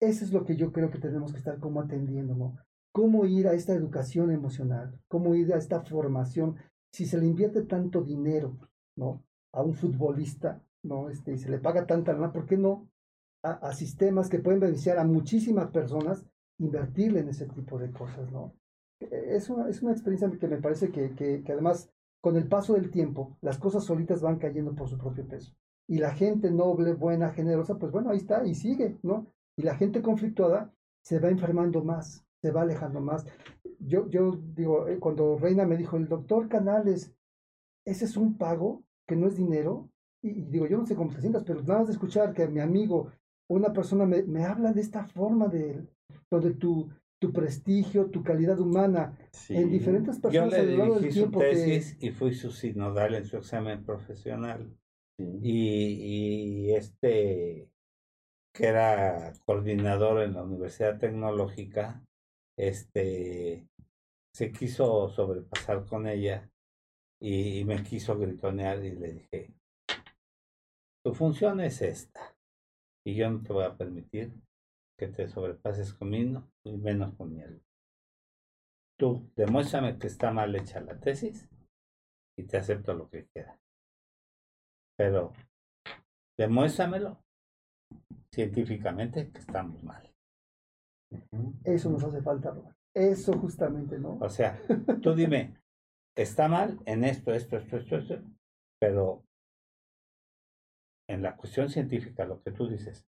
Eso 0.00 0.24
es 0.24 0.32
lo 0.32 0.44
que 0.44 0.56
yo 0.56 0.72
creo 0.72 0.90
que 0.90 0.98
tenemos 0.98 1.32
que 1.32 1.38
estar 1.38 1.58
como 1.58 1.80
atendiendo, 1.80 2.34
¿no? 2.34 2.56
¿Cómo 2.92 3.24
ir 3.24 3.48
a 3.48 3.54
esta 3.54 3.72
educación 3.72 4.30
emocional? 4.30 4.98
¿Cómo 5.08 5.34
ir 5.34 5.52
a 5.54 5.58
esta 5.58 5.80
formación? 5.80 6.56
Si 6.92 7.06
se 7.06 7.18
le 7.18 7.26
invierte 7.26 7.62
tanto 7.62 8.02
dinero, 8.02 8.58
¿no? 8.96 9.24
A 9.52 9.62
un 9.62 9.74
futbolista, 9.74 10.62
¿no? 10.82 11.08
Este, 11.08 11.34
y 11.34 11.38
se 11.38 11.50
le 11.50 11.58
paga 11.58 11.86
tanta 11.86 12.12
lana, 12.12 12.32
¿por 12.32 12.46
qué 12.46 12.56
no? 12.56 12.88
A, 13.44 13.72
sistemas 13.72 14.28
que 14.28 14.38
pueden 14.38 14.60
beneficiar 14.60 14.98
a 14.98 15.04
muchísimas 15.04 15.70
personas, 15.70 16.24
invertirle 16.58 17.20
en 17.20 17.28
ese 17.28 17.46
tipo 17.46 17.78
de 17.78 17.90
cosas, 17.90 18.30
¿no? 18.30 18.54
Eh, 19.00 19.34
Es 19.36 19.50
una, 19.50 19.68
es 19.68 19.82
una 19.82 19.92
experiencia 19.92 20.30
que 20.38 20.48
me 20.48 20.60
parece 20.60 20.90
que, 20.90 21.14
que, 21.14 21.42
que 21.42 21.52
además, 21.52 21.90
con 22.20 22.36
el 22.36 22.46
paso 22.46 22.74
del 22.74 22.90
tiempo, 22.90 23.36
las 23.40 23.58
cosas 23.58 23.84
solitas 23.84 24.22
van 24.22 24.38
cayendo 24.38 24.74
por 24.74 24.88
su 24.88 24.96
propio 24.96 25.26
peso 25.26 25.52
y 25.88 25.98
la 25.98 26.12
gente 26.14 26.50
noble, 26.50 26.94
buena, 26.94 27.32
generosa, 27.32 27.78
pues 27.78 27.92
bueno, 27.92 28.10
ahí 28.10 28.18
está 28.18 28.46
y 28.46 28.54
sigue, 28.54 28.98
¿no? 29.02 29.26
Y 29.56 29.62
la 29.62 29.76
gente 29.76 30.00
conflictuada 30.02 30.72
se 31.02 31.18
va 31.18 31.28
enfermando 31.28 31.84
más, 31.84 32.24
se 32.40 32.50
va 32.50 32.62
alejando 32.62 33.00
más. 33.00 33.26
Yo, 33.78 34.08
yo 34.08 34.38
digo, 34.54 34.88
eh, 34.88 34.98
cuando 34.98 35.36
Reina 35.36 35.66
me 35.66 35.76
dijo, 35.76 35.96
el 35.96 36.08
doctor 36.08 36.48
Canales, 36.48 37.14
ese 37.84 38.04
es 38.04 38.16
un 38.16 38.38
pago 38.38 38.84
que 39.12 39.16
no 39.20 39.26
es 39.26 39.36
dinero, 39.36 39.90
y, 40.22 40.30
y 40.30 40.42
digo, 40.42 40.66
yo 40.66 40.78
no 40.78 40.86
sé 40.86 40.94
cómo 40.96 41.12
te 41.12 41.20
sientas, 41.20 41.44
pero 41.44 41.60
nada 41.62 41.80
más 41.80 41.88
de 41.88 41.92
escuchar 41.92 42.32
que 42.32 42.46
mi 42.48 42.60
amigo, 42.60 43.10
una 43.50 43.72
persona 43.72 44.06
me, 44.06 44.22
me 44.22 44.44
habla 44.44 44.72
de 44.72 44.80
esta 44.80 45.04
forma 45.04 45.48
de 45.48 45.86
donde 46.30 46.54
tu, 46.54 46.88
tu 47.20 47.32
prestigio, 47.32 48.06
tu 48.06 48.22
calidad 48.22 48.58
humana, 48.58 49.16
Sí. 49.32 49.54
en 49.54 49.70
diferentes 49.70 50.16
yo 50.16 50.22
personas 50.22 50.54
a 50.54 50.62
le 50.62 50.72
lo 50.72 50.78
largo 50.78 50.94
del 51.00 51.10
su 51.12 51.18
tiempo 51.18 51.40
que- 51.40 51.50
tesis 51.50 51.96
y 52.00 52.10
fui 52.10 52.32
su 52.34 52.50
sinodal 52.50 53.14
en 53.14 53.24
su 53.26 53.36
examen 53.36 53.84
profesional 53.84 54.74
Sí. 55.18 55.38
y, 55.42 55.58
y 56.68 56.72
este 56.74 57.68
que 58.54 58.66
era 58.66 59.32
coordinador 59.44 60.22
en 60.22 60.34
la 60.34 60.42
Universidad 60.44 60.98
Tecnológica, 60.98 62.02
este 62.58 63.66
se 64.34 64.52
quiso 64.52 65.08
sobrepasar 65.10 65.84
con 65.86 66.06
ella 66.06 66.48
y, 67.22 67.60
y 67.60 67.64
me 67.64 67.82
quiso 67.84 68.18
gritonear 68.18 68.84
y 68.84 68.90
le 68.90 69.12
dije, 69.12 69.54
tu 71.04 71.14
función 71.14 71.60
es 71.60 71.80
esta 71.80 72.36
y 73.06 73.14
yo 73.14 73.30
no 73.30 73.42
te 73.42 73.52
voy 73.52 73.64
a 73.64 73.76
permitir 73.76 74.32
que 74.98 75.06
te 75.08 75.28
sobrepases 75.28 75.94
conmigo 75.94 76.48
y 76.64 76.76
menos 76.76 77.14
con 77.14 77.32
mi 77.32 77.42
alumno. 77.42 77.62
Tú 78.98 79.30
demuéstrame 79.36 79.98
que 79.98 80.08
está 80.08 80.32
mal 80.32 80.54
hecha 80.54 80.80
la 80.80 80.98
tesis 80.98 81.48
y 82.36 82.44
te 82.44 82.56
acepto 82.56 82.92
lo 82.94 83.08
que 83.08 83.26
quiera. 83.26 83.58
Pero 84.96 85.32
demuéstramelo 86.38 87.18
científicamente 88.32 89.30
que 89.30 89.38
estamos 89.38 89.82
mal. 89.82 90.12
Eso 91.64 91.90
nos 91.90 92.02
hace 92.04 92.22
falta, 92.22 92.50
Robert. 92.50 92.76
Eso 92.94 93.32
justamente, 93.38 93.98
¿no? 93.98 94.18
O 94.20 94.28
sea, 94.28 94.60
tú 95.02 95.14
dime, 95.14 95.61
está 96.16 96.48
mal 96.48 96.80
en 96.86 97.04
esto, 97.04 97.32
esto, 97.32 97.56
esto, 97.56 97.76
esto, 97.76 97.96
esto, 97.96 98.22
pero 98.80 99.24
en 101.08 101.22
la 101.22 101.36
cuestión 101.36 101.68
científica, 101.68 102.24
lo 102.24 102.42
que 102.42 102.52
tú 102.52 102.68
dices, 102.68 103.06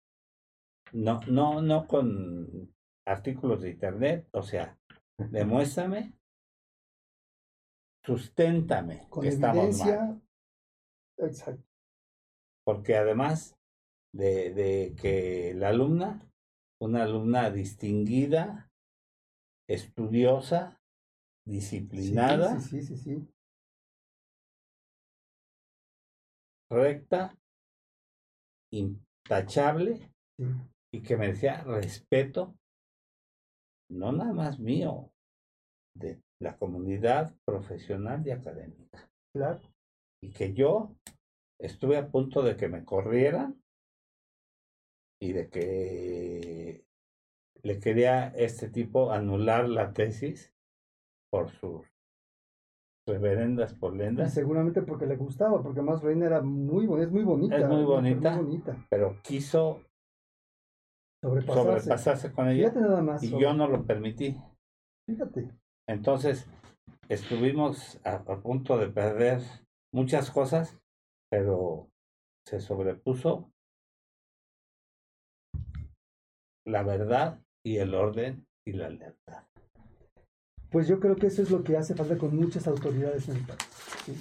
no, 0.93 1.21
no, 1.27 1.63
no 1.63 1.87
con 1.87 2.75
artículos 3.07 3.63
de 3.63 3.71
internet, 3.71 4.29
o 4.33 4.43
sea, 4.43 4.79
demuéstrame, 5.19 6.15
susténtame 8.05 9.07
Con 9.09 9.23
que 9.23 9.29
estamos 9.29 9.79
mal. 9.79 10.21
Exacto. 11.19 11.63
porque 12.67 12.97
además 12.97 13.57
de, 14.13 14.53
de 14.53 14.97
que 15.01 15.55
la 15.55 15.69
alumna, 15.69 16.29
una 16.81 17.05
alumna 17.05 17.51
distinguida, 17.51 18.73
estudiosa, 19.69 20.81
disciplinada, 21.47 22.61
Sí, 22.61 22.80
sí, 22.82 22.97
sí, 22.97 22.97
sí. 22.97 23.28
recta, 26.70 27.36
intachable 28.72 30.11
y 30.92 31.03
que 31.03 31.16
merecía 31.16 31.62
respeto, 31.62 32.57
no 33.90 34.12
nada 34.12 34.32
más 34.32 34.59
mío, 34.59 35.12
de 35.95 36.20
la 36.40 36.57
comunidad 36.57 37.36
profesional 37.45 38.26
y 38.26 38.30
académica. 38.30 39.11
Claro. 39.32 39.61
y 40.22 40.30
que 40.30 40.55
yo 40.55 40.97
estuve 41.61 41.97
a 41.97 42.09
punto 42.09 42.42
de 42.42 42.57
que 42.57 42.68
me 42.68 42.84
corrieran 42.84 43.61
y 45.20 45.32
de 45.32 45.51
que 45.51 46.84
le 47.62 47.80
quería 47.80 48.28
este 48.28 48.70
tipo 48.70 49.11
anular 49.11 49.68
la 49.68 49.92
tesis 49.92 50.54
por 51.35 51.51
sus 51.51 51.87
reverendas 53.09 53.74
polendas, 53.74 54.32
seguramente 54.32 54.80
porque 54.82 55.07
le 55.07 55.16
gustaba, 55.16 55.62
porque 55.62 55.82
más 55.82 56.01
Reina 56.03 56.26
era 56.26 56.41
muy 56.43 56.85
es 57.03 57.11
muy 57.11 57.22
bonita. 57.24 57.59
Es 57.59 57.68
muy 57.68 57.85
bonita. 57.85 58.37
Muy 58.37 58.45
bonita. 58.45 58.87
pero 58.89 59.20
quiso 59.22 59.82
Sobrepasarse. 61.22 61.80
sobrepasarse 61.80 62.32
con 62.32 62.49
ella 62.49 62.68
Fíjate 62.70 62.80
nada 62.80 63.03
más. 63.03 63.22
y 63.22 63.30
yo 63.39 63.53
no 63.53 63.66
lo 63.68 63.85
permití. 63.85 64.37
Fíjate. 65.09 65.51
Entonces 65.89 66.49
estuvimos 67.09 68.01
a, 68.07 68.14
a 68.16 68.41
punto 68.41 68.78
de 68.78 68.89
perder 68.89 69.41
muchas 69.93 70.30
cosas, 70.30 70.80
pero 71.30 71.89
se 72.47 72.61
sobrepuso 72.61 73.51
la 76.66 76.82
verdad 76.82 77.43
y 77.66 77.76
el 77.78 77.95
orden 77.95 78.47
y 78.66 78.72
la 78.72 78.89
lealtad. 78.89 79.45
Pues 80.75 80.89
yo 80.89 80.99
creo 81.01 81.14
que 81.16 81.29
eso 81.29 81.41
es 81.43 81.51
lo 81.51 81.62
que 81.62 81.77
hace 81.77 81.95
falta 81.95 82.18
con 82.18 82.35
muchas 82.37 82.66
autoridades 82.66 83.29
en 83.29 83.37
el 83.37 83.47
país. 83.47 83.61
¿sí? 84.05 84.12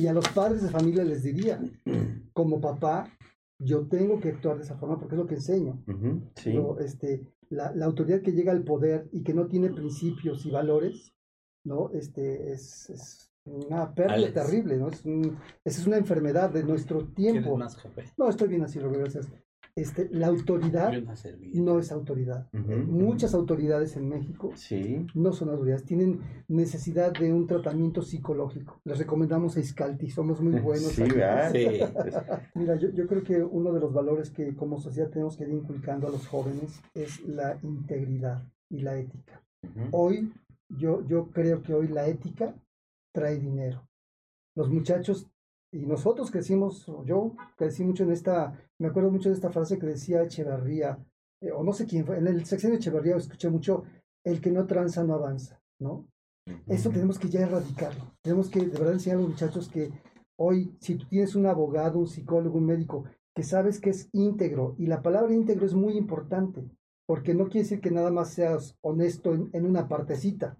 Y 0.00 0.06
a 0.06 0.12
los 0.14 0.26
padres 0.28 0.62
de 0.62 0.70
familia 0.70 1.02
les 1.04 1.22
diría, 1.24 1.60
como 2.32 2.60
papá, 2.60 3.08
yo 3.58 3.86
tengo 3.88 4.20
que 4.20 4.28
actuar 4.28 4.56
de 4.56 4.62
esa 4.62 4.76
forma 4.78 4.98
porque 4.98 5.16
es 5.16 5.20
lo 5.20 5.26
que 5.26 5.34
enseño. 5.34 5.82
Sí. 6.36 6.44
Pero, 6.44 6.78
este, 6.78 7.26
la, 7.50 7.74
la 7.74 7.86
autoridad 7.86 8.22
que 8.22 8.32
llega 8.32 8.52
al 8.52 8.62
poder 8.62 9.08
y 9.12 9.22
que 9.24 9.34
no 9.34 9.46
tiene 9.48 9.70
principios 9.70 10.46
y 10.46 10.50
valores, 10.50 11.12
¿no? 11.64 11.90
Este, 11.92 12.52
es, 12.52 12.88
es 12.90 13.32
una 13.44 13.92
pérdida 13.94 14.14
Alex. 14.14 14.34
terrible, 14.34 14.76
¿no? 14.76 14.88
Es 14.88 15.04
un- 15.04 15.36
esa 15.64 15.80
es 15.80 15.86
una 15.86 15.96
enfermedad 15.96 16.50
de 16.50 16.62
nuestro 16.62 16.98
¿Quieres 17.14 17.42
tiempo. 17.42 17.56
más? 17.56 17.76
No, 18.16 18.28
estoy 18.28 18.48
bien 18.48 18.62
así, 18.62 18.78
Robert, 18.78 19.00
gracias. 19.02 19.28
Este, 19.76 20.08
la 20.10 20.26
autoridad 20.28 20.90
no 21.52 21.78
es 21.78 21.92
autoridad. 21.92 22.48
Eh, 22.52 22.58
Muchas 22.86 23.34
autoridades 23.34 23.94
en 23.96 24.08
México 24.08 24.50
Sí. 24.54 25.06
no 25.14 25.32
son 25.32 25.50
autoridades, 25.50 25.84
tienen 25.84 26.20
necesidad 26.48 27.12
de 27.12 27.32
un 27.32 27.46
tratamiento 27.46 28.00
psicológico. 28.00 28.80
Les 28.84 28.98
recomendamos 28.98 29.56
a 29.56 29.60
Iscalti, 29.60 30.08
somos 30.10 30.40
muy 30.40 30.58
buenos. 30.60 30.98
Mira, 32.54 32.76
yo, 32.76 32.88
yo 32.90 33.06
creo 33.06 33.22
que 33.22 33.42
uno 33.42 33.72
de 33.72 33.80
los 33.80 33.92
valores 33.92 34.30
que 34.30 34.54
como 34.56 34.80
sociedad 34.80 35.10
tenemos 35.10 35.36
que 35.36 35.44
ir 35.44 35.50
inculcando 35.50 36.08
a 36.08 36.10
los 36.10 36.26
jóvenes 36.26 36.80
es 36.94 37.20
la 37.26 37.58
integridad 37.62 38.42
y 38.70 38.80
la 38.80 38.96
ética. 38.98 39.42
Hoy, 39.92 40.32
yo, 40.68 41.06
yo 41.06 41.30
creo 41.30 41.62
que 41.62 41.74
hoy 41.74 41.88
la 41.88 42.08
ética 42.08 42.54
trae 43.12 43.38
dinero. 43.38 43.86
Los 44.56 44.70
muchachos, 44.70 45.26
y 45.72 45.84
nosotros 45.84 46.30
crecimos, 46.30 46.88
o 46.88 47.04
yo 47.04 47.34
crecí 47.56 47.84
mucho 47.84 48.04
en 48.04 48.12
esta, 48.12 48.58
me 48.78 48.88
acuerdo 48.88 49.10
mucho 49.10 49.28
de 49.28 49.34
esta 49.34 49.50
frase 49.50 49.78
que 49.78 49.86
decía 49.86 50.22
Echeverría, 50.22 50.98
eh, 51.42 51.52
o 51.52 51.62
no 51.62 51.72
sé 51.72 51.86
quién 51.86 52.04
fue, 52.04 52.18
en 52.18 52.26
el 52.26 52.44
sexenio 52.44 52.74
de 52.76 52.80
Echeverría 52.80 53.16
escuché 53.16 53.48
mucho, 53.50 53.84
el 54.24 54.40
que 54.40 54.50
no 54.50 54.66
tranza 54.66 55.04
no 55.04 55.14
avanza, 55.14 55.60
¿no? 55.80 56.08
Eso 56.66 56.90
tenemos 56.90 57.18
que 57.18 57.28
ya 57.28 57.40
erradicarlo. 57.40 58.12
Tenemos 58.22 58.48
que 58.48 58.60
de 58.60 58.66
verdad 58.78 58.92
enseñar 58.92 59.18
a 59.18 59.20
los 59.22 59.30
muchachos 59.30 59.68
que 59.68 59.90
hoy, 60.38 60.76
si 60.80 60.96
tú 60.96 61.06
tienes 61.08 61.34
un 61.34 61.46
abogado, 61.46 61.98
un 61.98 62.06
psicólogo, 62.06 62.58
un 62.58 62.66
médico, 62.66 63.04
que 63.34 63.42
sabes 63.42 63.80
que 63.80 63.90
es 63.90 64.08
íntegro, 64.12 64.74
y 64.78 64.86
la 64.86 65.02
palabra 65.02 65.34
íntegro 65.34 65.66
es 65.66 65.74
muy 65.74 65.96
importante, 65.96 66.64
porque 67.06 67.34
no 67.34 67.44
quiere 67.44 67.62
decir 67.64 67.80
que 67.80 67.90
nada 67.90 68.10
más 68.10 68.30
seas 68.30 68.76
honesto 68.80 69.34
en, 69.34 69.50
en 69.52 69.66
una 69.66 69.88
partecita. 69.88 70.56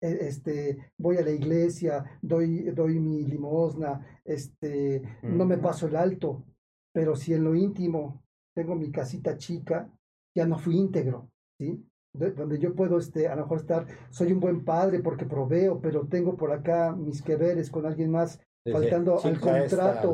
E- 0.00 0.18
Este, 0.28 0.92
voy 0.98 1.16
a 1.18 1.22
la 1.22 1.30
iglesia, 1.30 2.04
doy, 2.22 2.70
doy 2.70 2.98
mi 2.98 3.24
limosna, 3.24 4.20
este, 4.24 5.02
no 5.22 5.44
me 5.44 5.58
paso 5.58 5.86
el 5.88 5.96
alto, 5.96 6.44
pero 6.92 7.16
si 7.16 7.34
en 7.34 7.44
lo 7.44 7.54
íntimo 7.54 8.22
tengo 8.54 8.74
mi 8.74 8.90
casita 8.90 9.36
chica, 9.36 9.90
ya 10.36 10.46
no 10.46 10.58
fui 10.58 10.76
íntegro, 10.76 11.30
¿sí? 11.58 11.84
De- 12.12 12.32
donde 12.32 12.58
yo 12.58 12.74
puedo, 12.74 12.98
este, 12.98 13.28
a 13.28 13.36
lo 13.36 13.42
mejor 13.42 13.58
estar, 13.58 13.86
soy 14.10 14.32
un 14.32 14.40
buen 14.40 14.64
padre 14.64 15.00
porque 15.00 15.26
proveo, 15.26 15.80
pero 15.80 16.06
tengo 16.08 16.36
por 16.36 16.52
acá 16.52 16.92
mis 16.96 17.22
que 17.22 17.36
veres 17.36 17.70
con 17.70 17.86
alguien 17.86 18.10
más, 18.10 18.40
faltando 18.72 19.14
al 19.14 19.34
"Chica 19.34 19.64
esta, 19.64 19.76
contrato". 20.02 20.12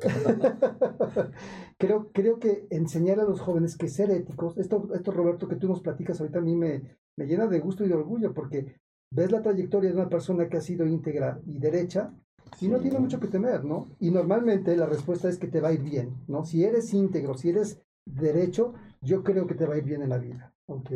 creo, 1.78 2.10
creo 2.12 2.38
que 2.38 2.66
enseñar 2.70 3.18
a 3.20 3.24
los 3.24 3.40
jóvenes 3.40 3.76
que 3.76 3.88
ser 3.88 4.10
éticos, 4.10 4.56
esto, 4.58 4.88
esto 4.94 5.10
Roberto 5.10 5.48
que 5.48 5.56
tú 5.56 5.68
nos 5.68 5.80
platicas 5.80 6.20
ahorita 6.20 6.38
a 6.38 6.42
mí 6.42 6.54
me, 6.54 6.82
me 7.16 7.26
llena 7.26 7.46
de 7.46 7.60
gusto 7.60 7.84
y 7.84 7.88
de 7.88 7.94
orgullo 7.94 8.34
porque 8.34 8.76
ves 9.10 9.30
la 9.32 9.42
trayectoria 9.42 9.90
de 9.90 9.96
una 9.96 10.08
persona 10.08 10.48
que 10.48 10.58
ha 10.58 10.60
sido 10.60 10.86
íntegra 10.86 11.40
y 11.46 11.58
derecha 11.58 12.12
y 12.60 12.68
no 12.68 12.80
tiene 12.80 12.98
mucho 12.98 13.20
que 13.20 13.28
temer, 13.28 13.64
¿no? 13.64 13.88
Y 14.00 14.10
normalmente 14.10 14.76
la 14.76 14.86
respuesta 14.86 15.28
es 15.28 15.38
que 15.38 15.48
te 15.48 15.60
va 15.60 15.68
a 15.68 15.72
ir 15.72 15.82
bien, 15.82 16.14
¿no? 16.28 16.44
Si 16.44 16.64
eres 16.64 16.92
íntegro, 16.94 17.36
si 17.36 17.50
eres 17.50 17.82
derecho, 18.04 18.74
yo 19.00 19.22
creo 19.22 19.46
que 19.46 19.54
te 19.54 19.66
va 19.66 19.74
a 19.74 19.78
ir 19.78 19.84
bien 19.84 20.02
en 20.02 20.10
la 20.10 20.18
vida, 20.18 20.54
¿ok? 20.66 20.90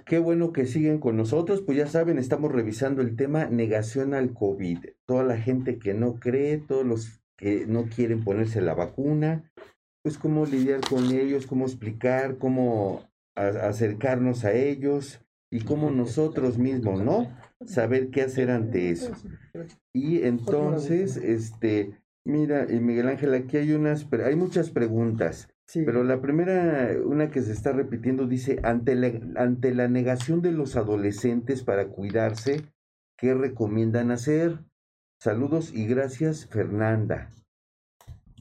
Qué 0.06 0.20
bueno 0.20 0.54
que 0.54 0.68
siguen 0.68 1.00
con 1.00 1.18
nosotros, 1.18 1.64
pues 1.64 1.80
ya 1.80 1.88
saben, 1.88 2.20
estamos 2.20 2.52
revisando 2.52 3.02
el 3.02 3.16
tema 3.16 3.46
negación 3.46 4.14
al 4.14 4.34
COVID. 4.34 4.78
Toda 5.08 5.24
la 5.24 5.38
gente 5.38 5.80
que 5.80 5.96
no 5.96 6.20
cree, 6.20 6.60
todos 6.60 6.86
los 6.86 7.24
que 7.36 7.66
no 7.66 7.86
quieren 7.86 8.24
ponerse 8.24 8.62
la 8.62 8.76
vacuna, 8.76 9.52
pues 10.06 10.20
cómo 10.20 10.46
lidiar 10.46 10.82
con 10.88 11.06
ellos, 11.12 11.48
cómo 11.48 11.66
explicar, 11.66 12.38
cómo 12.38 13.10
a- 13.36 13.48
acercarnos 13.68 14.46
a 14.46 14.54
ellos 14.54 15.20
y 15.50 15.62
cómo 15.62 15.90
nosotros 15.90 16.60
mismos, 16.60 17.02
¿no? 17.02 17.36
Saber 17.66 18.12
qué 18.12 18.22
hacer 18.22 18.52
ante 18.52 18.92
eso. 18.92 19.14
Y 19.94 20.22
entonces, 20.22 21.18
este, 21.18 21.98
mira, 22.24 22.68
y 22.72 22.80
Miguel 22.82 23.08
Ángel, 23.08 23.34
aquí 23.34 23.58
hay 23.58 23.72
unas, 23.72 24.06
hay 24.24 24.36
muchas 24.36 24.70
preguntas. 24.70 25.50
Sí. 25.66 25.82
Pero 25.84 26.04
la 26.04 26.22
primera, 26.22 26.92
una 27.04 27.32
que 27.32 27.42
se 27.42 27.54
está 27.54 27.72
repitiendo, 27.72 28.28
dice, 28.28 28.60
ante 28.62 28.94
la, 28.94 29.12
ante 29.42 29.74
la 29.74 29.88
negación 29.88 30.44
de 30.44 30.52
los 30.52 30.76
adolescentes 30.76 31.64
para 31.64 31.88
cuidarse, 31.88 32.62
¿qué 33.18 33.34
recomiendan 33.34 34.12
hacer? 34.12 34.60
Saludos 35.20 35.74
y 35.74 35.88
gracias, 35.88 36.46
Fernanda. 36.46 37.32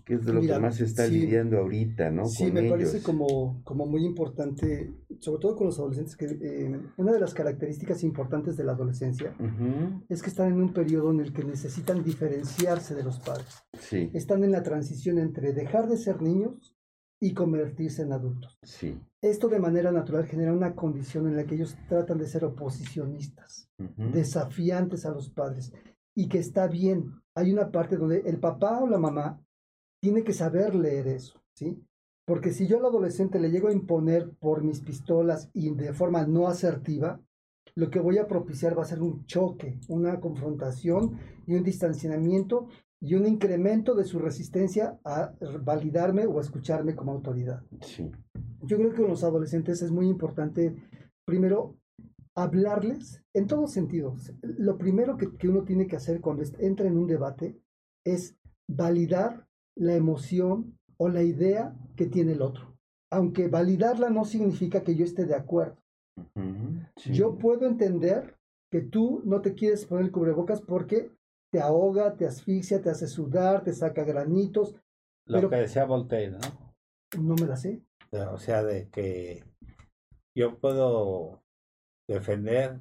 Que 0.05 0.15
es 0.15 0.25
de 0.27 0.33
lo 0.35 0.41
Mira, 0.41 0.57
que 0.57 0.61
más 0.61 0.77
se 0.77 0.85
está 0.85 1.07
sí. 1.07 1.13
lidiando 1.19 1.59
ahorita, 1.59 2.11
¿no? 2.11 2.27
Sí, 2.27 2.45
Con 2.45 2.55
me 2.55 2.69
parece 2.69 2.99
ellos. 2.99 3.05
como, 3.05 3.63
como 3.65 3.87
muy 3.87 4.05
importante, 4.05 4.93
sobre 5.21 5.41
todo 5.41 5.57
con 5.57 5.67
los 5.69 5.79
adolescentes, 5.79 6.15
que 6.17 6.27
eh, 6.27 6.81
una 6.99 7.13
de 7.13 7.21
las 7.21 7.33
características 7.33 8.03
importantes 8.05 8.57
de 8.57 8.65
la 8.65 8.73
adolescencia 8.73 9.35
Ujú, 9.41 10.05
es 10.09 10.23
que 10.23 10.29
están 10.29 10.49
en 10.53 10.61
un 10.61 10.73
periodo 10.75 11.11
en 11.11 11.21
el 11.21 11.33
que 11.33 11.43
necesitan 11.45 12.05
diferenciarse 12.05 12.95
de 12.95 13.03
los 13.03 13.19
padres. 13.21 13.49
Sí, 13.79 14.11
Están 14.13 14.45
en 14.45 14.53
la 14.53 14.63
transición 14.63 15.19
entre 15.19 15.53
dejar 15.55 15.89
de 15.89 15.97
ser 15.97 16.21
niños 16.21 16.77
y 17.21 17.33
convertirse 17.33 18.03
en 18.03 18.13
adultos. 18.13 18.59
sí. 18.63 18.99
Esto 19.23 19.49
de 19.49 19.59
manera 19.59 19.91
natural 19.91 20.27
genera 20.27 20.53
una 20.53 20.75
condición 20.75 21.27
en 21.29 21.37
la 21.37 21.45
que 21.45 21.55
ellos 21.55 21.75
tratan 21.89 22.19
de 22.19 22.27
ser 22.27 22.45
oposicionistas, 22.45 23.71
ujú, 23.79 24.11
desafiantes 24.13 25.07
a 25.07 25.13
los 25.13 25.31
padres, 25.31 25.73
y 26.15 26.29
que 26.29 26.39
está 26.39 26.67
bien. 26.67 27.11
Hay 27.35 27.51
una 27.51 27.71
parte 27.71 27.97
donde 27.97 28.19
el 28.27 28.39
papá 28.39 28.81
o 28.81 28.87
la 28.87 28.99
mamá 28.99 29.41
tiene 30.05 30.23
que 30.23 30.35
saber 30.35 30.75
leer 30.75 31.09
eso, 31.09 31.41
¿sí? 31.55 31.83
Porque 32.27 32.53
si 32.53 32.67
yo 32.67 32.77
al 32.77 32.85
adolescente 32.85 33.41
le 33.41 33.51
llego 33.51 33.69
a 33.69 33.73
imponer 33.73 34.33
por 34.39 34.63
mis 34.63 34.81
pistolas 34.81 35.49
y 35.55 35.71
de 35.71 35.95
forma 35.95 36.27
no 36.27 36.47
asertiva, 36.47 37.23
lo 37.75 37.89
que 37.89 38.01
voy 38.01 38.19
a 38.19 38.29
propiciar 38.29 38.79
va 38.79 38.83
a 38.83 38.87
ser 38.87 39.01
un 39.01 39.25
choque, 39.25 39.81
una 39.89 40.21
confrontación 40.21 41.19
y 41.47 41.55
un 41.55 41.63
distanciamiento 41.63 42.69
y 43.01 43.15
un 43.15 43.27
incremento 43.27 43.95
de 43.95 44.05
su 44.05 44.19
resistencia 44.19 45.01
a 45.07 45.33
validarme 45.63 46.27
o 46.27 46.37
a 46.37 46.43
escucharme 46.43 46.95
como 46.95 47.13
autoridad. 47.13 47.63
Sí, 47.81 48.11
Yo 48.61 48.77
creo 48.77 48.91
que 48.91 49.01
con 49.01 49.09
los 49.09 49.25
adolescentes 49.25 49.81
es 49.81 49.91
muy 49.91 50.07
importante, 50.07 50.77
primero, 51.25 51.79
hablarles 52.37 53.23
en 53.33 53.47
todos 53.47 53.73
sentidos. 53.73 54.35
Lo 54.43 54.77
primero 54.77 55.17
que, 55.17 55.35
que 55.39 55.49
uno 55.49 55.65
tiene 55.65 55.87
que 55.87 55.97
hacer 55.97 56.21
cuando 56.21 56.43
entra 56.59 56.87
en 56.87 56.99
un 56.99 57.07
debate 57.07 57.59
es 58.05 58.37
validar 58.69 59.47
la 59.77 59.95
emoción 59.95 60.79
o 60.99 61.09
la 61.09 61.23
idea 61.23 61.75
que 61.97 62.07
tiene 62.07 62.33
el 62.33 62.43
otro. 62.43 62.77
Aunque 63.13 63.49
validarla 63.49 64.11
no 64.11 64.25
significa 64.25 64.83
que 64.83 64.95
yo 64.95 65.05
esté 65.05 65.25
de 65.27 65.35
acuerdo. 65.35 65.77
sí. 66.97 67.13
Yo 67.13 67.37
puedo 67.39 67.67
entender 67.67 68.37
que 68.71 68.81
tú 68.81 69.21
no 69.25 69.41
te 69.41 69.55
quieres 69.55 69.85
poner 69.87 70.07
el 70.07 70.13
cubrebocas 70.13 70.61
porque 70.63 71.11
te 71.53 71.61
ahoga, 71.61 72.17
te 72.17 72.27
asfixia, 72.27 72.81
te 72.83 72.91
hace 72.91 73.07
sudar, 73.07 73.63
te 73.63 73.73
saca 73.73 74.05
granitos. 74.05 74.75
Lo 75.27 75.39
Pero- 75.39 75.51
que 75.51 75.57
decía 75.57 75.85
Voltaire, 75.85 76.33
¿no? 76.33 77.23
No 77.23 77.35
me 77.37 77.47
la 77.47 77.57
sé. 77.57 77.83
O 78.33 78.39
sea, 78.39 78.63
de 78.65 78.89
que 78.91 79.45
yo 80.37 80.59
puedo 80.59 81.43
defender 82.09 82.81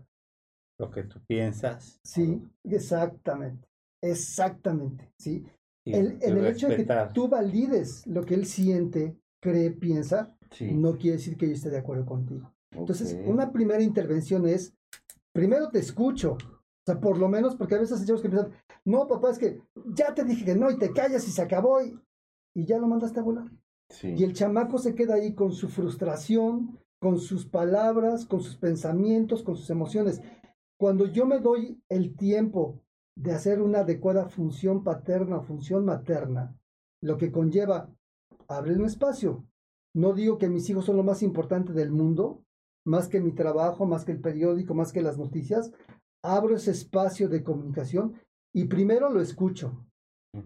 lo 0.79 0.89
que 0.91 1.03
tú 1.03 1.19
piensas 1.27 1.99
Sí, 2.03 2.41
exactamente. 2.63 3.67
Exactamente. 4.01 5.11
Sí. 5.17 5.45
Y, 5.85 5.93
El, 5.93 6.17
y 6.21 6.25
en 6.25 6.37
el 6.37 6.45
hecho 6.47 6.67
de 6.69 6.77
que 6.77 6.87
tú 7.13 7.27
valides 7.27 8.05
lo 8.07 8.23
que 8.23 8.35
él 8.35 8.45
siente, 8.45 9.17
cree, 9.41 9.71
piensa, 9.71 10.35
Sí, 10.53 10.71
no 10.71 10.97
quiere 10.97 11.17
decir 11.17 11.35
que 11.35 11.47
yo 11.47 11.53
esté 11.53 11.69
de 11.69 11.79
acuerdo 11.79 12.05
contigo. 12.05 12.53
Entonces, 12.71 13.17
ok, 13.19 13.27
una 13.27 13.51
primera 13.51 13.81
intervención 13.81 14.47
es, 14.47 14.75
primero 15.31 15.69
te 15.69 15.79
escucho, 15.79 16.33
O 16.33 16.85
sea, 16.85 16.99
por 16.99 17.17
lo 17.17 17.27
menos, 17.27 17.55
porque 17.55 17.75
a 17.75 17.79
veces 17.79 18.05
chavos 18.05 18.21
que 18.21 18.29
piensan, 18.29 18.51
no, 18.85 19.07
papá, 19.07 19.31
es 19.31 19.39
que 19.39 19.61
ya 19.85 20.13
te 20.13 20.23
dije 20.23 20.45
que 20.45 20.55
no 20.55 20.69
y 20.69 20.77
te 20.77 20.91
callas 20.91 21.27
y 21.27 21.31
se 21.31 21.41
acabó 21.41 21.81
y, 21.81 21.99
y 22.53 22.65
ya 22.65 22.77
lo 22.77 22.87
mandaste 22.87 23.19
a 23.19 23.23
volar. 23.23 23.49
Sí. 23.89 24.13
Y 24.15 24.23
el 24.23 24.33
chamaco 24.33 24.77
se 24.77 24.93
queda 24.93 25.15
ahí 25.15 25.33
con 25.33 25.53
su 25.53 25.69
frustración, 25.69 26.77
con 26.99 27.19
sus 27.19 27.45
palabras, 27.45 28.25
con 28.25 28.41
sus 28.41 28.57
pensamientos, 28.57 29.43
con 29.43 29.55
sus 29.55 29.69
emociones. 29.69 30.21
Cuando 30.77 31.05
yo 31.05 31.25
me 31.25 31.39
doy 31.39 31.81
el 31.89 32.15
tiempo 32.15 32.81
de 33.15 33.31
hacer 33.31 33.61
una 33.61 33.79
adecuada 33.79 34.27
función 34.27 34.83
paterna 34.83 35.37
o 35.37 35.41
función 35.43 35.85
materna, 35.85 36.55
lo 37.01 37.17
que 37.17 37.31
conlleva 37.31 37.89
abrir 38.47 38.77
un 38.79 38.85
espacio. 38.85 39.45
No 39.95 40.13
digo 40.13 40.37
que 40.37 40.49
mis 40.49 40.69
hijos 40.69 40.85
son 40.85 40.97
lo 40.97 41.03
más 41.03 41.21
importante 41.21 41.73
del 41.73 41.91
mundo, 41.91 42.43
más 42.85 43.07
que 43.07 43.21
mi 43.21 43.31
trabajo, 43.31 43.85
más 43.85 44.03
que 44.05 44.11
el 44.11 44.19
periódico, 44.19 44.73
más 44.73 44.91
que 44.91 45.01
las 45.01 45.17
noticias. 45.17 45.71
Abro 46.23 46.55
ese 46.55 46.71
espacio 46.71 47.29
de 47.29 47.43
comunicación 47.43 48.13
y 48.53 48.65
primero 48.65 49.09
lo 49.09 49.21
escucho. 49.21 49.85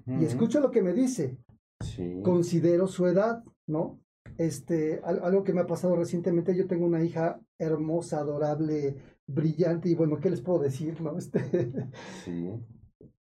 Y 0.05 0.25
escucho 0.25 0.59
lo 0.59 0.69
que 0.69 0.81
me 0.81 0.91
dice. 0.93 1.37
Sí. 1.81 2.19
Considero 2.23 2.87
su 2.87 3.07
edad, 3.07 3.43
¿no? 3.67 3.99
Este, 4.37 4.99
al- 5.05 5.23
algo 5.23 5.43
que 5.43 5.53
me 5.53 5.61
ha 5.61 5.67
pasado 5.67 5.95
recientemente, 5.95 6.55
yo 6.55 6.67
tengo 6.67 6.85
una 6.85 7.01
hija 7.03 7.39
hermosa, 7.57 8.19
adorable, 8.19 8.97
brillante, 9.27 9.89
y 9.89 9.95
bueno, 9.95 10.19
¿qué 10.19 10.29
les 10.29 10.41
puedo 10.41 10.59
decir, 10.59 10.99
no? 11.01 11.17
Este, 11.17 11.41
Sí. 12.23 12.49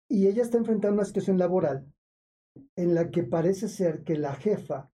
y 0.09 0.27
ella 0.27 0.43
está 0.43 0.59
enfrentando 0.59 0.95
una 0.95 1.05
situación 1.05 1.39
laboral 1.39 1.87
en 2.77 2.95
la 2.95 3.11
que 3.11 3.23
parece 3.25 3.69
ser 3.69 4.03
que 4.05 4.17
la 4.17 4.35
jefa 4.35 4.91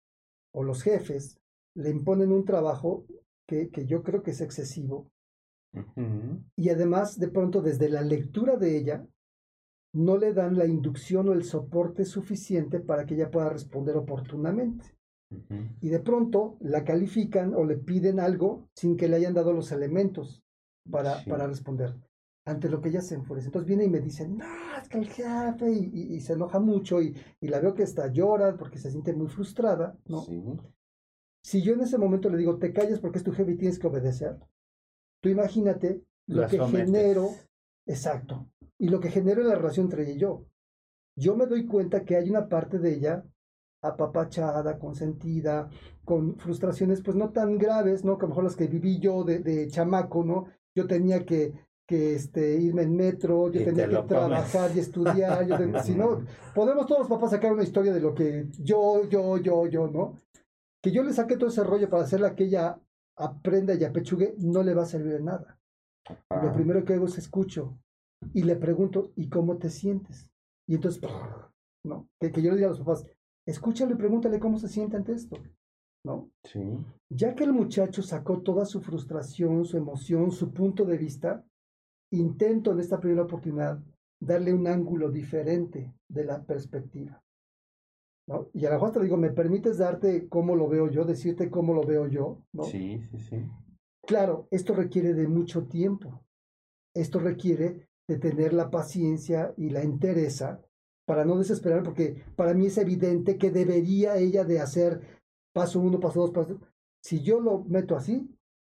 o 0.53 0.63
los 0.63 0.83
jefes 0.83 1.39
le 1.75 1.89
imponen 1.89 2.31
un 2.31 2.45
trabajo 2.45 3.05
que, 3.47 3.69
que 3.69 3.85
yo 3.85 4.03
creo 4.03 4.23
que 4.23 4.31
es 4.31 4.41
excesivo 4.41 5.11
y 6.55 6.69
además 6.69 7.19
de 7.19 7.27
pronto 7.27 7.61
desde 7.61 7.89
la 7.89 8.01
lectura 8.01 8.57
de 8.57 8.75
ella 8.77 9.05
no 9.93 10.17
le 10.17 10.33
dan 10.33 10.57
la 10.57 10.65
inducción 10.65 11.29
o 11.29 11.33
el 11.33 11.43
soporte 11.43 12.05
suficiente 12.05 12.79
para 12.79 13.05
que 13.05 13.13
ella 13.15 13.29
pueda 13.29 13.49
responder 13.49 13.95
oportunamente. 13.97 14.85
Y 15.79 15.89
de 15.89 15.99
pronto 15.99 16.57
la 16.59 16.83
califican 16.83 17.53
o 17.53 17.63
le 17.65 17.77
piden 17.77 18.19
algo 18.19 18.67
sin 18.75 18.97
que 18.97 19.07
le 19.07 19.17
hayan 19.17 19.35
dado 19.35 19.53
los 19.53 19.71
elementos 19.71 20.41
para, 20.89 21.19
Sí. 21.23 21.29
para 21.29 21.47
responder. 21.47 21.95
Ante 22.45 22.69
lo 22.69 22.81
que 22.81 22.89
ella 22.89 23.01
se 23.01 23.15
enfurece. 23.15 23.47
Entonces 23.47 23.67
viene 23.67 23.83
y 23.85 23.89
me 23.89 23.99
dice, 23.99 24.27
no, 24.27 24.45
es 24.81 24.89
que 24.89 24.97
el 24.97 25.07
jefe, 25.09 25.71
y, 25.71 25.89
y- 25.93 26.15
y 26.15 26.21
se 26.21 26.33
enoja 26.33 26.59
mucho 26.59 27.01
y, 27.01 27.15
y 27.41 27.47
la 27.47 27.59
veo 27.59 27.73
que 27.75 27.83
está 27.83 28.07
llora 28.07 28.57
porque 28.57 28.79
se 28.79 28.89
siente 28.91 29.13
muy 29.13 29.27
frustrada, 29.27 29.97
¿no? 30.07 30.21
Sí. 30.21 30.41
Si 31.43 31.61
yo 31.61 31.73
en 31.73 31.81
ese 31.81 31.97
momento 31.97 32.29
le 32.29 32.37
digo, 32.37 32.57
te 32.57 32.73
calles 32.73 32.99
porque 32.99 33.19
es 33.19 33.23
tu 33.23 33.31
jefe 33.31 33.51
y 33.51 33.57
tienes 33.57 33.79
que 33.79 33.87
obedecer, 33.87 34.37
tú 35.21 35.29
imagínate 35.29 36.03
lo 36.27 36.47
que 36.47 36.57
sometes. 36.57 36.85
genero, 36.85 37.29
exacto, 37.85 38.47
y 38.77 38.89
lo 38.89 38.99
que 38.99 39.09
genero 39.11 39.41
en 39.41 39.47
la 39.49 39.55
relación 39.55 39.85
entre 39.85 40.03
ella 40.03 40.13
y 40.13 40.19
yo. 40.19 40.45
Yo 41.17 41.35
me 41.35 41.45
doy 41.45 41.65
cuenta 41.65 42.03
que 42.05 42.15
hay 42.15 42.29
una 42.29 42.47
parte 42.47 42.79
de 42.79 42.93
ella 42.93 43.23
apapachada, 43.81 44.77
consentida, 44.77 45.69
con 46.03 46.37
frustraciones 46.37 47.01
pues 47.01 47.15
no 47.15 47.29
tan 47.31 47.57
graves, 47.57 48.03
¿no? 48.03 48.17
Que 48.17 48.25
a 48.25 48.27
lo 48.27 48.29
mejor 48.29 48.43
las 48.43 48.55
que 48.55 48.67
viví 48.67 48.99
yo 48.99 49.23
de, 49.23 49.39
de 49.39 49.67
chamaco, 49.67 50.23
¿no? 50.23 50.47
Yo 50.75 50.87
tenía 50.87 51.25
que, 51.25 51.53
que 51.87 52.15
este, 52.15 52.55
irme 52.59 52.83
en 52.83 52.95
metro, 52.95 53.51
yo 53.51 53.61
Y 53.61 53.65
tenía 53.65 53.83
te 53.85 53.89
que 53.89 53.95
comes. 53.95 54.07
trabajar 54.07 54.71
y 54.75 54.79
estudiar, 54.79 55.45
yo 55.47 55.57
ten- 55.57 55.83
si 55.83 55.95
no, 55.95 56.21
podemos 56.53 56.85
todos 56.85 56.99
los 57.01 57.09
papás 57.09 57.31
sacar 57.31 57.51
una 57.53 57.63
historia 57.63 57.93
de 57.93 57.99
lo 58.01 58.13
que 58.13 58.47
yo, 58.59 59.07
yo, 59.09 59.37
yo, 59.37 59.67
yo, 59.67 59.87
¿no? 59.87 60.13
Que 60.81 60.91
yo 60.91 61.03
le 61.03 61.13
saque 61.13 61.35
todo 61.37 61.49
ese 61.49 61.63
rollo 61.63 61.89
para 61.89 62.03
hacerla 62.03 62.35
que 62.35 62.45
ella 62.45 62.79
aprenda 63.17 63.73
y 63.73 63.83
apechugue, 63.83 64.35
no 64.37 64.63
le 64.63 64.73
va 64.73 64.83
a 64.83 64.85
servir 64.85 65.13
de 65.13 65.21
nada. 65.23 65.59
Lo 66.07 66.15
Ah, 66.29 66.53
primero 66.53 66.85
que 66.85 66.93
hago 66.93 67.05
es 67.05 67.17
escucho 67.17 67.77
y 68.33 68.43
le 68.43 68.55
pregunto, 68.55 69.11
¿y 69.15 69.27
cómo 69.29 69.57
te 69.57 69.69
sientes? 69.69 70.29
Y 70.67 70.75
entonces, 70.75 71.01
¿no? 71.85 72.07
Que, 72.19 72.31
que 72.31 72.41
yo 72.41 72.51
le 72.51 72.57
diga 72.57 72.67
a 72.67 72.71
los 72.71 72.79
papás, 72.79 73.05
escúchale 73.47 73.93
y 73.93 73.97
pregúntale 73.97 74.39
cómo 74.39 74.57
se 74.59 74.67
siente 74.69 74.95
ante 74.95 75.13
esto, 75.13 75.37
¿no? 76.03 76.29
Sí. 76.43 76.77
Ya 77.09 77.35
que 77.35 77.43
el 77.43 77.53
muchacho 77.53 78.01
sacó 78.01 78.41
toda 78.41 78.65
su 78.65 78.81
frustración, 78.81 79.65
su 79.65 79.77
emoción, 79.77 80.31
su 80.31 80.51
punto 80.51 80.85
de 80.85 80.97
vista, 80.97 81.43
intento 82.11 82.71
en 82.71 82.79
esta 82.79 82.99
primera 82.99 83.23
oportunidad 83.23 83.79
darle 84.19 84.53
un 84.53 84.67
ángulo 84.67 85.11
diferente 85.11 85.93
de 86.07 86.25
la 86.25 86.43
perspectiva. 86.43 87.21
¿no? 88.27 88.49
Y 88.53 88.65
a 88.65 88.69
lo 88.69 88.75
mejor 88.75 88.91
te 88.91 89.01
digo, 89.01 89.17
¿me 89.17 89.31
permites 89.31 89.77
darte 89.77 90.27
cómo 90.27 90.55
lo 90.55 90.67
veo 90.67 90.89
yo, 90.89 91.03
decirte 91.05 91.49
cómo 91.49 91.73
lo 91.73 91.83
veo 91.83 92.07
yo? 92.07 92.41
¿no? 92.53 92.63
Sí, 92.63 93.01
sí, 93.11 93.19
sí. 93.19 93.45
Claro, 94.05 94.47
esto 94.51 94.73
requiere 94.73 95.13
de 95.13 95.27
mucho 95.27 95.65
tiempo. 95.67 96.23
Esto 96.95 97.19
requiere 97.19 97.87
de 98.07 98.17
tener 98.17 98.53
la 98.53 98.69
paciencia 98.69 99.53
y 99.57 99.69
la 99.69 99.81
entereza 99.81 100.61
para 101.05 101.25
no 101.25 101.37
desesperar, 101.37 101.81
porque 101.83 102.23
para 102.35 102.53
mí 102.53 102.67
es 102.67 102.77
evidente 102.77 103.37
que 103.37 103.49
debería 103.49 104.17
ella 104.17 104.43
de 104.43 104.59
hacer 104.59 105.18
paso 105.53 105.79
uno, 105.79 105.99
paso 105.99 106.21
dos, 106.21 106.31
paso... 106.31 106.59
Si 107.01 107.21
yo 107.21 107.39
lo 107.39 107.63
meto 107.63 107.95
así, 107.95 108.29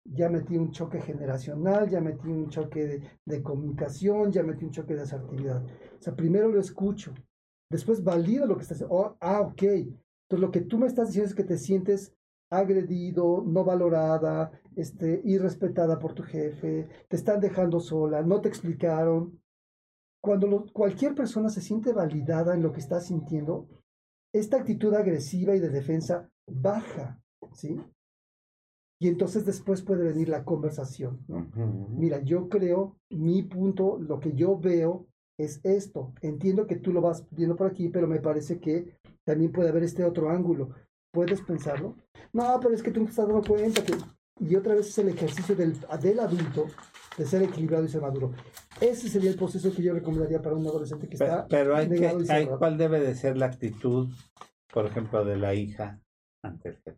ya 0.06 0.30
metí 0.30 0.58
un 0.58 0.72
choque 0.72 1.02
generacional, 1.02 1.90
ya 1.90 2.02
metí 2.02 2.28
un 2.28 2.50
choque 2.50 3.02
de, 3.26 3.44
comunicación, 3.44 4.32
ya 4.32 4.44
metí 4.44 4.66
un 4.66 4.72
choque 4.72 4.96
de 4.96 5.02
asertividad. 5.02 5.64
O 5.64 6.02
sea, 6.02 6.16
primero 6.16 6.50
lo 6.50 6.60
escucho, 6.60 7.14
después 7.70 8.04
valido 8.04 8.46
lo 8.46 8.56
que 8.56 8.64
estás 8.64 8.80
diciendo. 8.80 8.96
Oh, 8.96 9.18
ah, 9.20 9.42
ok. 9.42 9.64
Entonces 9.64 10.40
lo 10.40 10.52
que 10.52 10.62
tú 10.62 10.78
me 10.78 10.88
estás 10.88 11.08
diciendo 11.08 11.30
es 11.30 11.36
que 11.36 11.44
te 11.44 11.58
sientes 11.58 12.14
agredido, 12.50 13.44
no 13.46 13.64
valorada, 13.64 14.52
este, 14.76 15.22
irrespetada 15.24 15.98
por 16.00 16.14
tu 16.14 16.24
jefe, 16.24 16.88
te 17.08 17.16
están 17.16 17.40
dejando 17.40 17.80
sola, 17.80 18.22
no 18.22 18.42
te 18.42 18.50
explicaron. 18.50 19.40
Cuando 20.22 20.66
cualquier 20.72 21.16
persona 21.16 21.50
se 21.50 21.62
siente 21.62 21.94
validada 21.94 22.54
en 22.54 22.62
lo 22.62 22.72
que 22.72 22.80
está 22.80 23.00
sintiendo, 23.02 23.68
esta 24.34 24.58
actitud 24.58 24.94
agresiva 24.94 25.56
y 25.56 25.60
de 25.60 25.70
defensa 25.70 26.30
baja, 26.48 27.22
¿sí? 27.54 27.80
Y 29.04 29.10
entonces 29.10 29.46
después 29.46 29.82
puede 29.82 30.06
venir 30.06 30.30
la 30.30 30.46
conversación. 30.46 31.20
¿no? 31.28 31.52
Mira, 31.90 32.22
yo 32.22 32.48
creo, 32.48 32.96
mi 33.10 33.44
punto, 33.44 33.98
lo 34.00 34.20
que 34.20 34.34
yo 34.34 34.58
veo 34.58 35.08
es 35.38 35.60
esto. 35.64 36.14
Entiendo 36.22 36.68
que 36.68 36.78
tú 36.78 36.94
lo 36.94 37.02
vas 37.02 37.28
viendo 37.32 37.58
por 37.58 37.68
aquí, 37.68 37.90
pero 37.90 38.08
me 38.08 38.22
parece 38.22 38.60
que 38.60 38.98
también 39.26 39.52
puede 39.52 39.70
haber 39.70 39.84
este 39.84 40.06
otro 40.06 40.30
ángulo. 40.30 40.70
¿Puedes 41.12 41.42
pensarlo? 41.42 41.98
No, 42.32 42.58
pero 42.62 42.74
es 42.74 42.82
que 42.82 42.92
tú 42.92 43.02
no 43.02 43.10
estás 43.10 43.28
dando 43.28 43.44
cuenta 43.44 43.84
que... 43.84 43.94
Y 44.40 44.56
otra 44.56 44.74
vez 44.74 44.88
es 44.88 44.98
el 44.98 45.10
ejercicio 45.10 45.54
del, 45.54 45.78
del 46.02 46.20
adulto 46.20 46.68
de 47.18 47.26
ser 47.26 47.44
equilibrado 47.44 47.84
y 47.84 47.90
ser 47.90 48.02
maduro. 48.02 48.32
Ese 48.80 49.10
sería 49.10 49.30
el 49.30 49.36
proceso 49.36 49.72
que 49.74 49.84
yo 49.84 49.94
recomendaría 49.94 50.42
para 50.42 50.56
un 50.56 50.66
adolescente 50.66 51.08
que 51.08 51.16
está 51.16 51.46
Pero 51.48 51.76
hay 51.76 51.90
que, 51.90 52.08
hay. 52.30 52.48
¿cuál 52.48 52.78
debe 52.78 53.00
de 53.00 53.16
ser 53.16 53.38
la 53.38 53.48
actitud, 53.48 54.10
por 54.74 54.86
ejemplo, 54.86 55.24
de 55.24 55.38
la 55.38 55.54
hija 55.54 56.00
ante 56.44 56.70
el 56.70 56.76
jefe? 56.78 56.98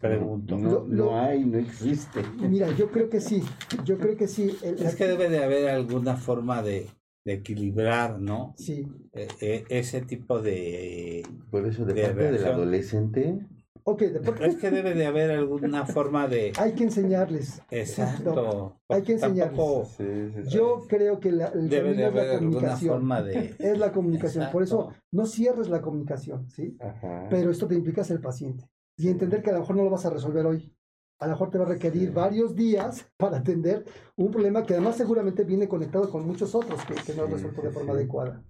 Pregunto. 0.00 0.86
No, 0.88 1.18
hay, 1.18 1.44
no 1.44 1.58
existe. 1.58 2.22
Mira, 2.38 2.70
yo 2.76 2.90
creo 2.90 3.08
que 3.08 3.20
sí. 3.20 3.42
Yo 3.84 3.98
creo 3.98 4.16
que 4.16 4.28
sí. 4.28 4.56
El- 4.62 4.78
Es 4.82 4.94
que 4.94 5.06
debe 5.08 5.28
de 5.28 5.42
haber 5.42 5.68
alguna 5.70 6.16
forma 6.16 6.62
de, 6.62 6.86
de 7.24 7.32
equilibrar, 7.32 8.20
¿no? 8.20 8.54
Sí. 8.56 8.86
Eh, 9.12 9.28
eh, 9.40 9.64
ese 9.70 10.02
tipo 10.02 10.40
de... 10.40 11.26
Por 11.50 11.66
eso, 11.66 11.84
de 11.84 11.94
De 11.94 12.02
parte 12.02 12.30
del 12.32 12.44
adolescente, 12.44 13.40
Ok, 13.84 14.00
de 14.02 14.20
por- 14.20 14.42
Es 14.42 14.56
que 14.56 14.70
debe 14.70 14.94
de 14.94 15.06
haber 15.06 15.30
alguna 15.30 15.86
forma 15.86 16.28
de... 16.28 16.52
hay 16.58 16.72
que 16.72 16.84
enseñarles. 16.84 17.62
Exacto. 17.70 18.76
hay 18.88 19.02
que 19.02 19.16
Tampoco 19.16 19.84
sí, 19.86 20.04
sí, 20.34 20.42
sí. 20.44 20.50
Yo 20.50 20.84
creo 20.88 21.20
que 21.20 21.32
la, 21.32 21.46
el 21.48 21.68
debe 21.68 21.94
de 21.94 22.02
camino 22.04 22.08
es 22.08 22.14
la 22.14 22.20
haber 22.20 22.30
alguna 22.32 22.50
comunicación. 22.52 22.92
forma 22.94 23.22
de... 23.22 23.54
Es 23.58 23.78
la 23.78 23.92
comunicación. 23.92 24.50
Por 24.52 24.62
eso 24.62 24.92
no 25.12 25.26
cierres 25.26 25.68
la 25.68 25.80
comunicación, 25.80 26.48
¿sí? 26.50 26.76
Ajá. 26.80 27.26
Pero 27.30 27.50
esto 27.50 27.66
te 27.66 27.74
implica 27.74 28.04
ser 28.04 28.20
paciente 28.20 28.68
y 28.96 29.08
entender 29.08 29.42
que 29.42 29.50
a 29.50 29.54
lo 29.54 29.60
mejor 29.60 29.76
no 29.76 29.84
lo 29.84 29.90
vas 29.90 30.04
a 30.06 30.10
resolver 30.10 30.44
hoy. 30.46 30.74
A 31.20 31.26
lo 31.26 31.32
mejor 31.32 31.50
te 31.50 31.58
va 31.58 31.64
a 31.64 31.68
requerir 31.68 32.08
Sí. 32.08 32.14
varios 32.14 32.54
días 32.54 33.04
para 33.16 33.38
atender 33.38 33.84
un 34.16 34.30
problema 34.30 34.64
que 34.64 34.74
además 34.74 34.96
seguramente 34.96 35.44
viene 35.44 35.66
conectado 35.68 36.08
con 36.10 36.26
muchos 36.26 36.54
otros 36.54 36.80
que, 36.84 36.94
que 36.94 37.14
no 37.14 37.26
resuelto 37.26 37.60
sí, 37.60 37.66
de 37.66 37.72
forma 37.72 37.92
sí. 37.92 37.98
adecuada. 37.98 38.42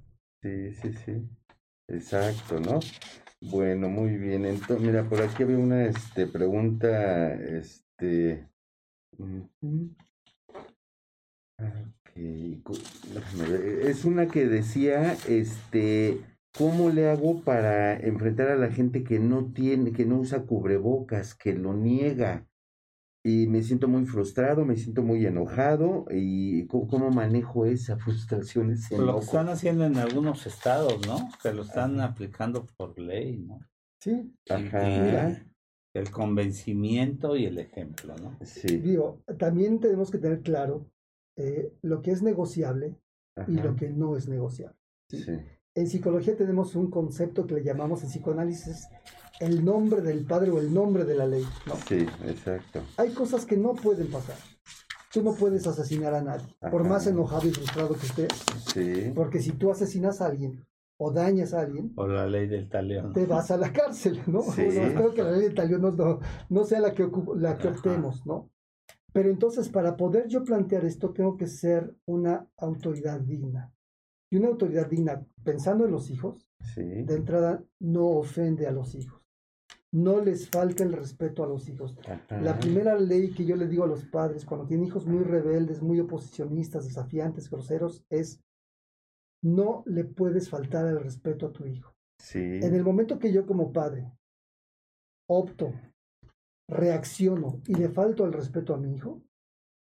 Sí, 0.43 0.73
sí, 0.75 0.93
sí. 1.05 1.29
Exacto, 1.89 2.61
¿no? 2.61 2.81
Bueno, 3.41 3.89
muy 3.89 4.17
bien. 4.17 4.45
Entonces, 4.45 4.81
mira, 4.81 5.09
por 5.09 5.23
aquí 5.23 5.43
había 5.43 5.59
una 5.59 5.87
este, 5.87 6.27
pregunta, 6.27 7.35
este... 7.35 8.49
ver. 13.49 13.63
Es 13.87 14.05
una 14.05 14.27
que 14.27 14.47
decía, 14.47 15.17
este, 15.29 16.21
¿cómo 16.57 16.91
le 16.91 17.09
hago 17.09 17.43
para 17.43 17.97
enfrentar 17.97 18.49
a 18.49 18.57
la 18.57 18.71
gente 18.71 19.05
que 19.05 19.21
no 19.21 19.53
tiene, 19.53 19.93
que 19.93 20.05
no 20.05 20.19
usa 20.19 20.43
cubrebocas, 20.43 21.35
que 21.35 21.55
lo 21.55 21.75
niega? 21.75 22.48
Y 23.29 23.47
me 23.47 23.63
siento 23.63 23.89
muy 23.89 24.07
frustrado, 24.07 24.65
me 24.65 24.77
siento 24.77 25.03
muy 25.03 25.27
enojado 25.27 26.07
y 26.11 26.67
¿cómo, 26.67 26.89
cómo 26.89 27.11
manejo 27.11 27.67
esa 27.67 27.99
frustración, 27.99 28.71
ese 28.71 28.97
Lo 28.97 29.19
que 29.19 29.25
están 29.27 29.51
haciendo 29.51 29.85
en 29.85 29.99
algunos 29.99 30.47
estados, 30.47 31.07
¿no? 31.07 31.29
Que 31.43 31.53
lo 31.53 31.63
están 31.63 32.01
aplicando 32.01 32.65
por 32.79 32.99
ley, 32.99 33.37
¿no? 33.37 33.61
Sí, 34.01 34.33
Ajá. 34.49 35.45
el 35.95 36.11
convencimiento 36.11 37.37
y 37.37 37.45
el 37.45 37.59
ejemplo, 37.59 38.15
¿no? 38.17 38.39
Sí. 38.47 38.79
digo, 38.79 39.21
también 39.39 39.79
tenemos 39.79 40.11
que 40.11 40.19
tener 40.19 40.41
claro 40.41 40.87
eh, 41.37 41.75
lo 41.83 42.01
que 42.01 42.13
es 42.13 42.23
negociable 42.23 42.97
y 43.47 43.57
lo 43.57 43.77
que 43.77 43.91
no 43.91 44.17
es 44.17 44.27
negociable. 44.27 44.79
Sí. 45.11 45.39
En 45.75 45.87
psicología 45.87 46.35
tenemos 46.35 46.75
un 46.77 46.91
concepto 46.91 47.47
que 47.47 47.57
le 47.57 47.63
llamamos 47.63 48.03
en 48.03 48.09
psicoanálisis 48.09 48.89
el 49.41 49.65
nombre 49.65 50.01
del 50.03 50.25
padre 50.25 50.51
o 50.51 50.59
el 50.59 50.73
nombre 50.73 51.05
de 51.05 51.15
la 51.15 51.27
ley. 51.27 51.45
¿no? 51.67 51.75
Sí, 51.89 52.07
exacto. 52.27 52.83
Hay 52.97 53.11
cosas 53.13 53.45
que 53.47 53.57
no 53.57 53.75
pueden 53.75 54.09
pasar. 54.11 54.37
Tú 55.13 55.23
no 55.23 55.35
puedes 55.35 55.67
asesinar 55.67 56.15
a 56.15 56.21
nadie, 56.23 56.47
por 56.71 56.85
más 56.85 57.07
enojado 57.07 57.49
y 57.49 57.51
frustrado 57.53 57.95
que 57.95 58.07
estés, 58.07 58.29
Sí. 58.67 59.11
porque 59.15 59.41
si 59.41 59.53
tú 59.53 59.71
asesinas 59.71 60.21
a 60.21 60.27
alguien 60.27 60.65
o 60.99 61.11
dañas 61.13 61.55
a 61.55 61.61
alguien, 61.61 61.95
Por 61.95 62.11
la 62.11 62.27
ley 62.27 62.47
del 62.47 62.69
talión. 62.69 63.13
te 63.15 63.25
vas 63.25 63.51
a 63.51 63.57
la 63.57 63.73
cárcel, 63.73 64.21
¿no? 64.27 64.43
Sí. 64.43 64.65
Bueno, 64.67 64.83
espero 65.11 65.15
que 65.15 65.23
la 65.23 65.31
ley 65.33 65.49
de 65.49 65.55
talión 65.55 65.81
no, 65.81 65.93
no, 65.93 66.21
no 66.51 66.65
sea 66.65 66.81
la 66.81 66.93
que, 66.93 67.09
la 67.37 67.57
que 67.57 67.69
optemos, 67.69 68.27
¿no? 68.27 68.51
Pero 69.13 69.31
entonces, 69.31 69.71
para 69.71 69.97
poder 69.97 70.29
yo 70.29 70.45
plantear 70.45 70.85
esto, 70.85 71.11
tengo 71.11 71.37
que 71.39 71.47
ser 71.47 71.95
una 72.05 72.47
autoridad 72.59 73.19
digna. 73.21 73.73
Y 74.31 74.37
una 74.37 74.49
autoridad 74.49 74.87
digna, 74.89 75.25
pensando 75.43 75.87
en 75.87 75.93
los 75.93 76.11
hijos, 76.11 76.47
Sí. 76.75 76.83
de 76.83 77.15
entrada, 77.15 77.65
no 77.81 78.09
ofende 78.09 78.67
a 78.67 78.73
los 78.73 78.95
hijos. 78.95 79.18
No 79.93 80.21
les 80.21 80.51
falta 80.51 80.85
el 80.85 80.93
respeto 80.93 81.43
a 81.43 81.47
los 81.47 81.69
hijos. 81.69 81.97
La 82.29 82.59
primera 82.59 82.99
ley 82.99 83.31
que 83.33 83.47
yo 83.47 83.57
le 83.57 83.67
digo 83.67 83.85
a 83.85 83.89
los 83.89 84.05
padres 84.05 84.45
cuando 84.45 84.67
tienen 84.67 84.87
hijos 84.87 85.07
muy 85.07 85.25
rebeldes, 85.25 85.81
muy 85.83 85.99
oposicionistas, 86.01 86.85
desafiantes, 86.85 87.49
groseros, 87.49 88.05
es 88.11 88.43
no 89.43 89.83
le 89.87 90.05
puedes 90.05 90.51
faltar 90.51 90.87
el 90.87 91.01
respeto 91.01 91.47
a 91.47 91.53
tu 91.53 91.67
hijo. 91.67 91.95
Sí. 92.21 92.39
En 92.39 92.75
el 92.75 92.85
momento 92.85 93.19
que 93.19 93.33
yo 93.33 93.47
como 93.47 93.73
padre 93.73 94.13
opto, 95.31 95.73
reacciono 96.69 97.63
y 97.67 97.75
le 97.75 97.89
falto 97.89 98.27
el 98.27 98.33
respeto 98.33 98.75
a 98.75 98.79
mi 98.79 98.95
hijo, 98.95 99.23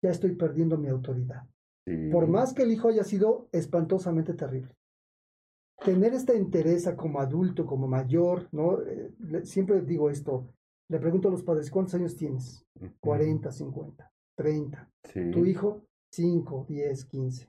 ya 0.03 0.11
estoy 0.11 0.37
perdiendo 0.37 0.79
mi 0.79 0.89
autoridad. 0.89 1.47
Sí. 1.87 2.11
Por 2.11 2.29
más 2.29 2.55
que 2.55 2.63
el 2.63 2.73
hijo 2.73 2.89
haya 2.89 3.05
sido 3.05 3.49
espantosamente 3.53 4.35
terrible. 4.35 4.75
Tener 5.85 6.15
esta 6.15 6.33
entereza 6.35 6.97
como 6.97 7.21
adulto, 7.21 7.67
como 7.67 7.89
mayor, 7.89 8.49
¿no? 8.53 8.81
Eh, 8.83 9.13
le- 9.19 9.45
siempre 9.45 9.81
digo 9.83 10.11
esto, 10.11 10.47
le 10.89 10.99
pregunto 11.01 11.29
a 11.29 11.31
los 11.33 11.43
padres, 11.43 11.71
¿cuántos 11.71 11.95
años 11.95 12.17
tienes? 12.17 12.65
Ujú. 12.81 12.91
40, 13.01 13.51
50, 13.51 14.13
30. 14.37 14.89
Sí. 15.05 15.31
Tu 15.33 15.45
hijo, 15.47 15.83
5, 16.13 16.67
10, 16.69 17.05
15. 17.07 17.49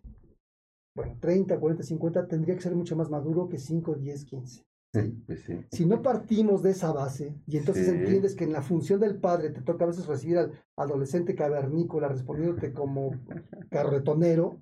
Bueno, 0.95 1.17
30, 1.19 1.59
40, 1.59 1.83
50 1.83 2.27
tendría 2.27 2.55
que 2.55 2.61
ser 2.61 2.75
mucho 2.75 2.95
más 2.95 3.09
maduro 3.09 3.49
que 3.49 3.57
5, 3.57 3.95
10, 3.95 4.25
15. 4.25 4.63
Sí, 4.93 5.23
pues 5.27 5.41
sí. 5.43 5.59
Si 5.71 5.85
no 5.85 6.01
partimos 6.01 6.63
de 6.63 6.71
esa 6.71 6.91
base 6.91 7.35
y 7.47 7.57
entonces 7.57 7.87
entiendes 7.87 8.35
que 8.35 8.43
en 8.45 8.53
la 8.53 8.61
función 8.61 8.99
del 8.99 9.19
padre 9.19 9.49
te 9.51 9.61
toca 9.61 9.83
a 9.85 9.87
veces 9.87 10.07
recibir 10.07 10.37
al 10.37 10.51
adolescente 10.75 11.35
cavernícola 11.35 12.07
respondiéndote 12.07 12.73
como 12.73 13.11
carretonero 13.69 14.61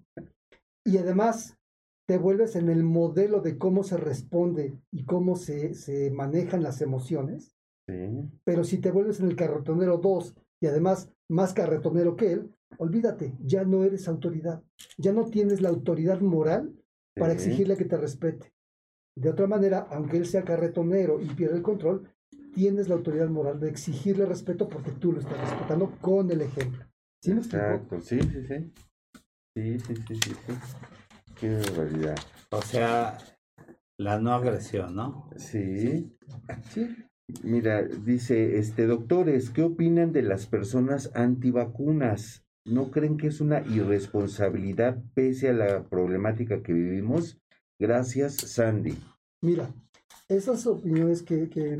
y 0.85 0.97
además 0.97 1.57
te 2.11 2.17
vuelves 2.17 2.57
en 2.57 2.67
el 2.67 2.83
modelo 2.83 3.39
de 3.39 3.57
cómo 3.57 3.83
se 3.85 3.95
responde 3.95 4.77
y 4.91 5.05
cómo 5.05 5.37
se, 5.37 5.73
se 5.75 6.11
manejan 6.11 6.61
las 6.61 6.81
emociones, 6.81 7.55
Sí. 7.87 8.29
pero 8.43 8.65
si 8.65 8.79
te 8.79 8.91
vuelves 8.91 9.21
en 9.21 9.27
el 9.29 9.37
carretonero 9.37 9.97
2 9.97 10.35
y 10.59 10.67
además 10.67 11.09
más 11.29 11.53
carretonero 11.53 12.17
que 12.17 12.33
él, 12.33 12.53
olvídate, 12.79 13.37
ya 13.45 13.63
no 13.63 13.85
eres 13.85 14.09
autoridad, 14.09 14.61
ya 14.97 15.13
no 15.13 15.23
tienes 15.27 15.61
la 15.61 15.69
autoridad 15.69 16.19
moral 16.19 16.73
para 17.15 17.31
Sí. 17.31 17.35
exigirle 17.45 17.77
que 17.77 17.85
te 17.85 17.95
respete. 17.95 18.51
De 19.17 19.29
otra 19.29 19.47
manera, 19.47 19.87
aunque 19.89 20.17
él 20.17 20.25
sea 20.25 20.43
carretonero 20.43 21.21
y 21.21 21.27
pierda 21.27 21.55
el 21.55 21.61
control, 21.63 22.09
tienes 22.53 22.89
la 22.89 22.95
autoridad 22.95 23.29
moral 23.29 23.61
de 23.61 23.69
exigirle 23.69 24.25
respeto 24.25 24.67
porque 24.67 24.91
tú 24.91 25.13
lo 25.13 25.21
estás 25.21 25.39
respetando 25.39 25.95
con 26.01 26.29
el 26.29 26.41
ejemplo. 26.41 26.83
¿Sí 27.23 27.33
me 27.33 27.39
explico? 27.39 27.63
Exacto. 27.65 28.01
Sí, 28.01 28.19
sí, 28.19 28.45
sí. 28.49 28.73
Sí, 29.55 29.79
sí, 29.79 29.95
sí, 30.09 30.15
sí. 30.15 30.53
Sí. 31.41 31.47
Qué 31.47 31.55
barbaridad. 31.55 32.17
O 32.51 32.61
sea, 32.61 33.17
la 33.97 34.19
no 34.19 34.33
agresión, 34.33 34.95
¿no? 34.95 35.29
Sí. 35.35 36.15
Sí. 36.69 36.95
Mira, 37.43 37.83
dice, 37.83 38.57
este, 38.57 38.85
doctores, 38.85 39.49
¿qué 39.49 39.63
opinan 39.63 40.11
de 40.11 40.21
las 40.21 40.47
personas 40.47 41.11
antivacunas? 41.15 42.45
¿No 42.65 42.91
creen 42.91 43.17
que 43.17 43.27
es 43.27 43.41
una 43.41 43.61
irresponsabilidad 43.61 45.01
pese 45.13 45.49
a 45.49 45.53
la 45.53 45.83
problemática 45.87 46.61
que 46.61 46.73
vivimos? 46.73 47.39
Gracias, 47.79 48.35
Sandy. 48.35 48.97
Mira, 49.41 49.73
esas 50.29 50.67
opiniones 50.67 51.23
que, 51.23 51.49
que 51.49 51.77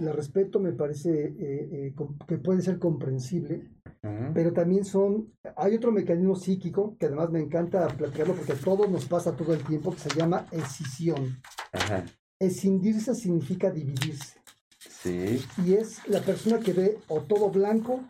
la 0.00 0.12
respeto 0.12 0.60
me 0.60 0.72
parece 0.72 1.24
eh, 1.24 1.34
eh, 1.38 1.94
que 2.26 2.38
puede 2.38 2.62
ser 2.62 2.78
comprensible, 2.78 3.68
Ajá. 4.04 4.32
pero 4.34 4.52
también 4.52 4.84
son, 4.84 5.32
hay 5.56 5.76
otro 5.76 5.92
mecanismo 5.92 6.34
psíquico 6.34 6.96
que 6.98 7.06
además 7.06 7.30
me 7.30 7.38
encanta 7.40 7.86
platicarlo 7.86 8.34
porque 8.34 8.52
a 8.52 8.56
todos 8.56 8.90
nos 8.90 9.06
pasa 9.06 9.36
todo 9.36 9.54
el 9.54 9.62
tiempo, 9.64 9.92
que 9.92 9.98
se 10.00 10.10
llama 10.10 10.46
escisión. 10.50 11.40
Ajá. 11.72 12.04
Escindirse 12.40 13.14
significa 13.14 13.70
dividirse. 13.70 14.40
Sí, 14.78 15.40
y 15.64 15.74
es 15.74 16.06
la 16.08 16.20
persona 16.20 16.58
que 16.58 16.72
ve 16.72 16.98
o 17.08 17.20
todo 17.20 17.50
blanco 17.50 18.00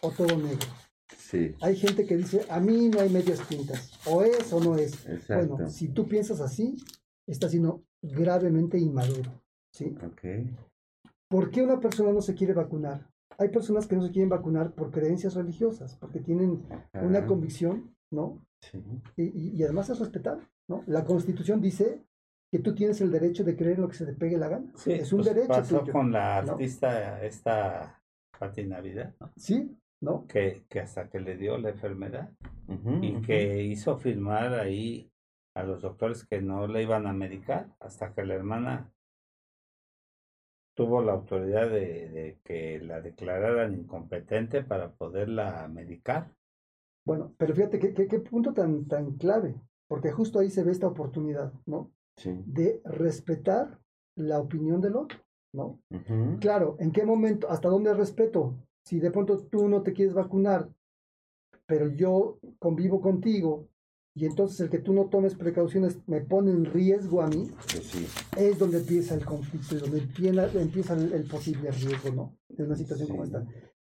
o 0.00 0.10
todo 0.10 0.36
negro. 0.36 0.68
sí, 1.18 1.54
Hay 1.60 1.76
gente 1.76 2.06
que 2.06 2.16
dice, 2.16 2.46
a 2.48 2.58
mí 2.58 2.88
no 2.88 3.00
hay 3.00 3.10
medias 3.10 3.46
tintas, 3.46 3.92
o 4.06 4.22
es 4.22 4.50
o 4.52 4.60
no 4.60 4.76
es. 4.76 5.06
exacto. 5.06 5.56
Bueno, 5.56 5.70
si 5.70 5.88
tú 5.88 6.06
piensas 6.08 6.40
así, 6.40 6.76
estás 7.26 7.50
siendo 7.50 7.82
gravemente 8.02 8.78
inmaduro. 8.78 9.30
¿sí? 9.70 9.94
Ok. 10.04 10.22
¿Por 11.28 11.50
qué 11.50 11.62
una 11.62 11.78
persona 11.80 12.12
no 12.12 12.20
se 12.22 12.34
quiere 12.34 12.52
vacunar? 12.54 13.11
Hay 13.38 13.48
personas 13.48 13.86
que 13.86 13.96
no 13.96 14.02
se 14.02 14.10
quieren 14.10 14.28
vacunar 14.28 14.72
por 14.72 14.90
creencias 14.90 15.34
religiosas, 15.34 15.96
porque 15.96 16.20
tienen 16.20 16.62
una 16.94 17.18
Ajá. 17.18 17.26
convicción, 17.26 17.94
¿no? 18.10 18.44
Sí, 18.60 18.82
Y, 19.16 19.22
y- 19.24 19.50
y 19.56 19.62
además 19.64 19.90
es 19.90 19.98
respetable, 19.98 20.46
¿no? 20.68 20.82
La 20.86 21.04
Constitución 21.04 21.60
dice 21.60 22.02
que 22.50 22.58
tú 22.60 22.74
tienes 22.74 23.00
el 23.00 23.10
derecho 23.10 23.44
de 23.44 23.56
creer 23.56 23.78
lo 23.78 23.88
que 23.88 23.96
se 23.96 24.06
te 24.06 24.12
pegue 24.12 24.36
la 24.36 24.48
gana. 24.48 24.70
Sí, 24.76 24.92
es 24.92 25.12
un 25.12 25.20
pues 25.22 25.34
derecho 25.34 25.48
pasó 25.48 25.80
tuyo. 25.80 25.92
con 25.92 26.12
la 26.12 26.42
¿no? 26.42 26.52
artista 26.52 27.22
esta 27.24 28.00
Pati 28.38 28.64
Navidad, 28.64 29.14
¿no? 29.20 29.32
Sí, 29.36 29.76
¿no? 30.02 30.26
que, 30.26 30.64
que 30.68 30.80
hasta 30.80 31.08
que 31.08 31.20
le 31.20 31.36
dio 31.36 31.56
la 31.58 31.70
enfermedad 31.70 32.30
y 33.00 33.20
que 33.22 33.62
hizo 33.64 33.96
firmar 33.98 34.54
ahí 34.54 35.10
a 35.54 35.62
los 35.62 35.82
doctores 35.82 36.24
que 36.24 36.40
no 36.40 36.66
le 36.66 36.82
iban 36.82 37.06
a 37.06 37.12
medicar 37.12 37.68
hasta 37.80 38.12
que 38.14 38.24
la 38.24 38.34
hermana 38.34 38.90
tuvo 40.74 41.02
la 41.02 41.12
autoridad 41.12 41.68
de, 41.70 42.08
de 42.08 42.38
que 42.44 42.80
la 42.80 43.00
declararan 43.00 43.74
incompetente 43.74 44.62
para 44.62 44.92
poderla 44.92 45.68
medicar. 45.68 46.34
Bueno, 47.04 47.34
pero 47.36 47.54
fíjate 47.54 47.78
qué, 47.78 47.92
qué- 47.94 48.06
qué 48.06 48.20
punto 48.20 48.52
tan, 48.52 48.86
tan 48.86 49.12
clave, 49.16 49.54
porque 49.88 50.12
justo 50.12 50.38
ahí 50.38 50.50
se 50.50 50.62
ve 50.62 50.72
esta 50.72 50.86
oportunidad, 50.86 51.52
¿no? 51.66 51.90
Sí. 52.16 52.30
De 52.46 52.80
respetar 52.84 53.80
la 54.16 54.38
opinión 54.40 54.80
del 54.80 54.96
otro, 54.96 55.18
¿no? 55.52 55.80
Claro, 56.40 56.76
¿en 56.78 56.92
qué 56.92 57.04
momento, 57.04 57.50
hasta 57.50 57.68
dónde 57.68 57.92
respeto? 57.94 58.54
Si 58.84 59.00
de 59.00 59.10
pronto 59.10 59.38
tú 59.38 59.68
no 59.68 59.82
te 59.82 59.92
quieres 59.92 60.14
vacunar, 60.14 60.68
pero 61.66 61.88
yo 61.88 62.38
convivo 62.58 63.00
contigo 63.00 63.68
y 64.14 64.26
entonces 64.26 64.60
el 64.60 64.68
que 64.68 64.78
tú 64.78 64.92
no 64.92 65.06
tomes 65.06 65.34
precauciones 65.34 65.96
me 66.06 66.20
pone 66.20 66.50
en 66.50 66.66
riesgo 66.66 67.22
a 67.22 67.28
mí, 67.28 67.50
sí. 67.66 68.06
es 68.36 68.58
donde 68.58 68.78
empieza 68.78 69.14
el 69.14 69.24
conflicto 69.24 69.76
y 69.76 69.78
donde 69.78 69.98
empieza, 69.98 70.52
empieza 70.52 70.94
el, 70.94 71.12
el 71.12 71.24
posible 71.24 71.70
riesgo, 71.70 72.10
¿no? 72.10 72.36
De 72.48 72.64
una 72.64 72.76
situación 72.76 73.08
como 73.08 73.24
esta. 73.24 73.42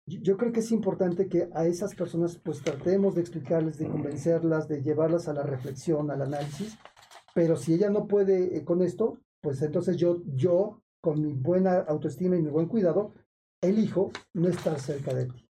Yo, 0.07 0.21
yo 0.21 0.37
creo 0.37 0.53
que 0.53 0.61
es 0.61 0.71
importante 0.73 1.29
que 1.29 1.49
a 1.55 1.67
esas 1.67 1.95
personas 1.95 2.37
pues 2.37 2.63
tratemos 2.63 3.15
de 3.15 3.23
explicarles, 3.23 3.79
de 3.79 3.89
convencerlas, 3.89 4.69
de 4.69 4.83
llevarlas 4.83 5.27
a 5.29 5.33
la 5.33 5.43
reflexión, 5.43 6.11
al 6.11 6.21
análisis, 6.21 6.77
pero 7.35 7.57
si 7.57 7.75
ella 7.75 7.89
no 7.89 8.07
puede 8.07 8.57
eh, 8.57 8.65
con 8.65 8.83
esto, 8.83 9.19
pues 9.41 9.63
entonces 9.63 9.97
yo, 9.97 10.23
yo, 10.35 10.83
con 11.01 11.23
mi 11.23 11.33
buena 11.33 11.79
autoestima 11.79 12.37
y 12.37 12.43
mi 12.43 12.51
buen 12.51 12.67
cuidado, 12.67 13.15
elijo 13.63 14.11
no 14.35 14.49
estar 14.49 14.79
cerca 14.81 15.15
de 15.15 15.27
ti. 15.27 15.50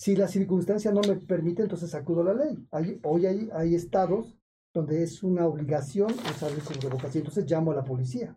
Si 0.00 0.16
la 0.16 0.28
circunstancia 0.28 0.92
no 0.92 1.02
me 1.02 1.16
permite, 1.16 1.60
entonces 1.60 1.94
acudo 1.94 2.22
a 2.22 2.32
la 2.32 2.32
ley. 2.32 2.66
Hay, 2.70 2.98
hoy 3.02 3.26
hay, 3.26 3.50
hay 3.52 3.74
estados 3.74 4.34
donde 4.72 5.02
es 5.02 5.22
una 5.22 5.44
obligación 5.46 6.10
usar 6.10 6.50
el 6.52 6.62
cubrebocas 6.62 7.14
y 7.14 7.18
entonces 7.18 7.44
llamo 7.44 7.72
a 7.72 7.74
la 7.74 7.84
policía. 7.84 8.34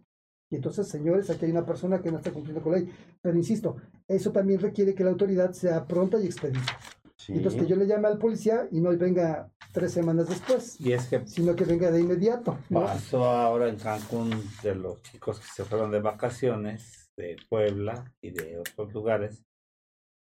Y 0.49 0.57
entonces, 0.57 0.90
señores, 0.90 1.30
aquí 1.30 1.45
hay 1.45 1.52
una 1.52 1.65
persona 1.65 2.02
que 2.02 2.11
no 2.11 2.18
está 2.18 2.31
cumpliendo 2.31 2.61
con 2.61 2.73
la 2.73 2.80
ley. 2.80 2.90
Pero 3.22 3.38
insisto, 3.38 3.77
eso 4.10 4.34
también 4.34 4.60
requiere 4.60 4.94
que 4.94 5.06
la 5.06 5.11
autoridad 5.11 5.53
sea 5.53 5.88
pronta 5.88 6.19
y 6.19 6.26
expedita. 6.26 6.77
Sí. 7.15 7.31
Entonces, 7.31 7.61
que 7.61 7.68
yo 7.69 7.77
le 7.77 7.88
llame 7.88 8.10
al 8.10 8.18
policía 8.18 8.68
y 8.69 8.81
no 8.81 8.90
venga 8.98 9.49
tres 9.72 9.94
semanas 9.94 10.27
después, 10.27 10.81
Y 10.81 10.91
es 10.91 11.07
que 11.07 11.26
sino 11.26 11.56
que 11.56 11.64
venga 11.64 11.90
de 11.91 12.02
inmediato. 12.02 12.57
¿no? 12.69 12.81
pasó 12.81 13.23
ahora 13.23 13.69
en 13.69 13.77
Cancún 13.77 14.31
de 14.61 14.76
los 14.76 15.02
chicos 15.02 15.40
que 15.40 15.48
se 15.48 15.64
fueron 15.64 15.91
de 15.91 16.02
vacaciones 16.02 17.10
de 17.15 17.38
Puebla 17.48 18.11
y 18.19 18.31
de 18.31 18.60
otros 18.60 18.94
lugares 18.94 19.45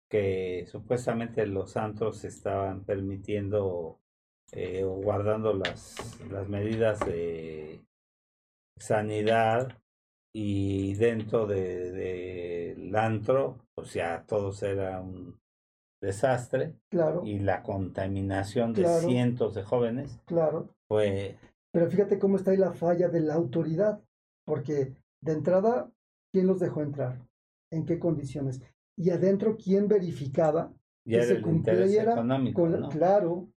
que 0.09 0.65
supuestamente 0.67 1.45
los 1.45 1.77
antros 1.77 2.23
estaban 2.25 2.83
permitiendo 2.83 3.99
eh, 4.51 4.83
o 4.83 4.95
guardando 4.95 5.53
las, 5.53 5.95
las 6.31 6.49
medidas 6.49 6.99
de 7.01 7.79
sanidad 8.77 9.77
y 10.33 10.95
dentro 10.95 11.45
de, 11.45 11.91
del 11.91 12.95
antro, 12.95 13.59
pues 13.75 13.93
ya 13.93 14.25
todos 14.27 14.63
era 14.63 15.01
un 15.01 15.39
desastre 16.01 16.75
Claro, 16.89 17.23
y 17.25 17.39
la 17.39 17.61
contaminación 17.61 18.73
de 18.73 18.83
Claro. 18.83 19.07
cientos 19.07 19.53
de 19.53 19.63
jóvenes 19.63 20.19
claro. 20.25 20.69
fue 20.87 21.37
Pero 21.71 21.89
fíjate 21.89 22.17
cómo 22.17 22.37
está 22.37 22.51
ahí 22.51 22.57
la 22.57 22.73
falla 22.73 23.09
de 23.09 23.19
la 23.19 23.35
autoridad, 23.35 24.01
porque 24.45 24.95
de 25.21 25.31
entrada, 25.33 25.91
¿quién 26.31 26.47
los 26.47 26.59
dejó 26.59 26.81
entrar? 26.81 27.19
¿En 27.71 27.85
qué 27.85 27.99
condiciones? 27.99 28.61
Y 28.99 29.09
adentro, 29.11 29.55
¿quién 29.55 29.87
verificaba 29.87 30.73
ya 31.05 31.19
que 31.21 31.25
se 31.25 31.33
cumpliera 31.41 32.15
con 32.53 32.71
¿no? 32.81 32.89
Claro, 32.89 33.49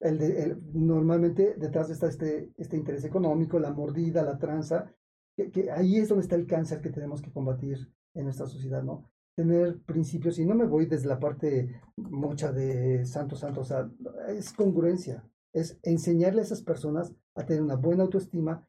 el 0.00 0.18
de- 0.18 0.42
el- 0.42 0.58
normalmente 0.74 1.54
detrás 1.58 1.88
está 1.90 2.06
este, 2.06 2.52
este 2.56 2.76
interés 2.76 3.04
económico, 3.04 3.58
la 3.58 3.72
mordida, 3.72 4.22
la 4.22 4.38
tranza, 4.38 4.92
que, 5.36 5.50
que 5.50 5.70
ahí 5.70 5.96
es 5.96 6.08
donde 6.08 6.22
está 6.22 6.36
el 6.36 6.46
cáncer 6.46 6.80
que 6.82 6.90
tenemos 6.90 7.22
que 7.22 7.32
combatir 7.32 7.78
en 8.14 8.24
nuestra 8.24 8.46
sociedad, 8.46 8.82
¿no? 8.82 9.04
Tener 9.34 9.80
principios, 9.82 10.38
y 10.38 10.44
no 10.44 10.54
me 10.54 10.66
voy 10.66 10.84
desde 10.86 11.08
la 11.08 11.18
parte 11.18 11.80
mucha 11.96 12.52
de 12.52 13.04
santo, 13.06 13.36
santo, 13.36 13.62
o 13.62 13.64
sea, 13.64 13.90
es 14.28 14.52
congruencia, 14.52 15.24
es 15.54 15.78
enseñarle 15.82 16.40
a 16.42 16.44
esas 16.44 16.62
personas 16.62 17.14
a 17.34 17.46
tener 17.46 17.62
una 17.62 17.76
buena 17.76 18.02
autoestima, 18.02 18.66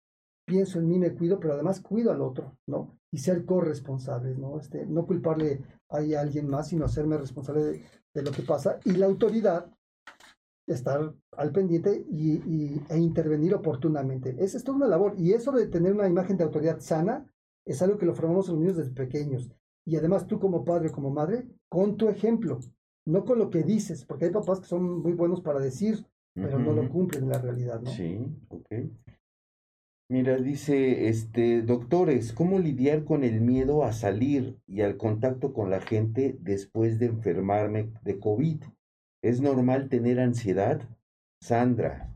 pienso 0.51 0.79
en 0.79 0.87
mí, 0.89 0.99
me 0.99 1.13
cuido, 1.15 1.39
pero 1.39 1.53
además 1.53 1.79
cuido 1.79 2.11
al 2.11 2.21
otro, 2.21 2.57
¿no? 2.67 2.97
Y 3.11 3.19
ser 3.19 3.45
corresponsables, 3.45 4.37
¿no? 4.37 4.59
Este, 4.59 4.85
no 4.85 5.05
culparle 5.05 5.61
ahí 5.89 6.13
a 6.13 6.19
alguien 6.21 6.49
más, 6.49 6.67
sino 6.67 6.83
hacerme 6.85 7.17
responsable 7.17 7.63
de, 7.63 7.83
de 8.13 8.21
lo 8.21 8.31
que 8.31 8.41
pasa. 8.43 8.79
Y 8.83 8.91
la 8.91 9.05
autoridad, 9.05 9.67
estar 10.67 11.13
al 11.37 11.51
pendiente 11.51 12.05
y, 12.09 12.33
y- 12.33 12.81
e 12.89 12.97
intervenir 12.97 13.53
oportunamente. 13.55 14.35
Esa 14.39 14.57
es 14.57 14.63
toda 14.63 14.77
una 14.77 14.87
labor. 14.87 15.13
Y 15.17 15.31
eso 15.33 15.51
de 15.51 15.67
tener 15.67 15.93
una 15.93 16.07
imagen 16.07 16.35
de 16.37 16.43
autoridad 16.43 16.79
sana 16.79 17.25
es 17.65 17.81
algo 17.81 17.97
que 17.97 18.05
lo 18.05 18.13
formamos 18.13 18.49
los 18.49 18.57
niños 18.59 18.77
desde 18.77 18.91
pequeños. 18.91 19.49
Y 19.85 19.95
además 19.95 20.27
tú 20.27 20.39
como 20.39 20.63
padre 20.65 20.91
como 20.91 21.09
madre, 21.11 21.47
con 21.69 21.95
tu 21.97 22.09
ejemplo, 22.09 22.59
no 23.05 23.23
con 23.25 23.39
lo 23.39 23.49
que 23.49 23.63
dices, 23.63 24.05
porque 24.05 24.25
hay 24.25 24.31
papás 24.31 24.59
que 24.59 24.67
son 24.67 25.01
muy 25.01 25.13
buenos 25.13 25.41
para 25.41 25.59
decir, 25.59 26.05
pero 26.33 26.59
no 26.59 26.71
lo 26.73 26.89
cumplen 26.89 27.23
en 27.23 27.29
la 27.29 27.39
realidad, 27.39 27.81
¿no? 27.81 27.89
Sí, 27.91 28.19
ok. 28.49 28.67
Mira, 30.11 30.35
dice, 30.35 31.07
este, 31.07 31.61
doctores, 31.61 32.33
¿cómo 32.33 32.59
lidiar 32.59 33.05
con 33.05 33.23
el 33.23 33.39
miedo 33.39 33.85
a 33.85 33.93
salir 33.93 34.59
y 34.67 34.81
al 34.81 34.97
contacto 34.97 35.53
con 35.53 35.69
la 35.69 35.79
gente 35.79 36.35
después 36.41 36.99
de 36.99 37.05
enfermarme 37.05 37.93
de 38.03 38.19
COVID? 38.19 38.61
¿Es 39.23 39.39
normal 39.39 39.87
tener 39.87 40.19
ansiedad? 40.19 40.81
Sandra. 41.39 42.13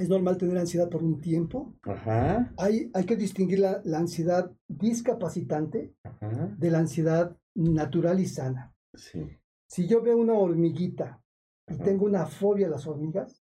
Es 0.00 0.08
normal 0.08 0.38
tener 0.38 0.56
ansiedad 0.56 0.88
por 0.88 1.02
un 1.02 1.20
tiempo. 1.20 1.74
Ajá, 1.82 2.50
Hay, 2.56 2.90
hay 2.94 3.04
que 3.04 3.16
distinguir 3.16 3.58
la, 3.58 3.82
la 3.84 3.98
ansiedad 3.98 4.50
discapacitante 4.66 5.94
ajá, 6.04 6.56
de 6.58 6.70
la 6.70 6.78
ansiedad 6.78 7.36
natural 7.54 8.20
y 8.20 8.26
sana. 8.26 8.74
sí. 8.94 9.36
Si 9.68 9.86
yo 9.86 10.00
veo 10.00 10.16
una 10.16 10.32
hormiguita 10.32 11.22
y 11.68 11.74
Ajá. 11.74 11.84
tengo 11.84 12.06
una 12.06 12.24
fobia 12.24 12.68
a 12.68 12.70
las 12.70 12.86
hormigas, 12.86 13.42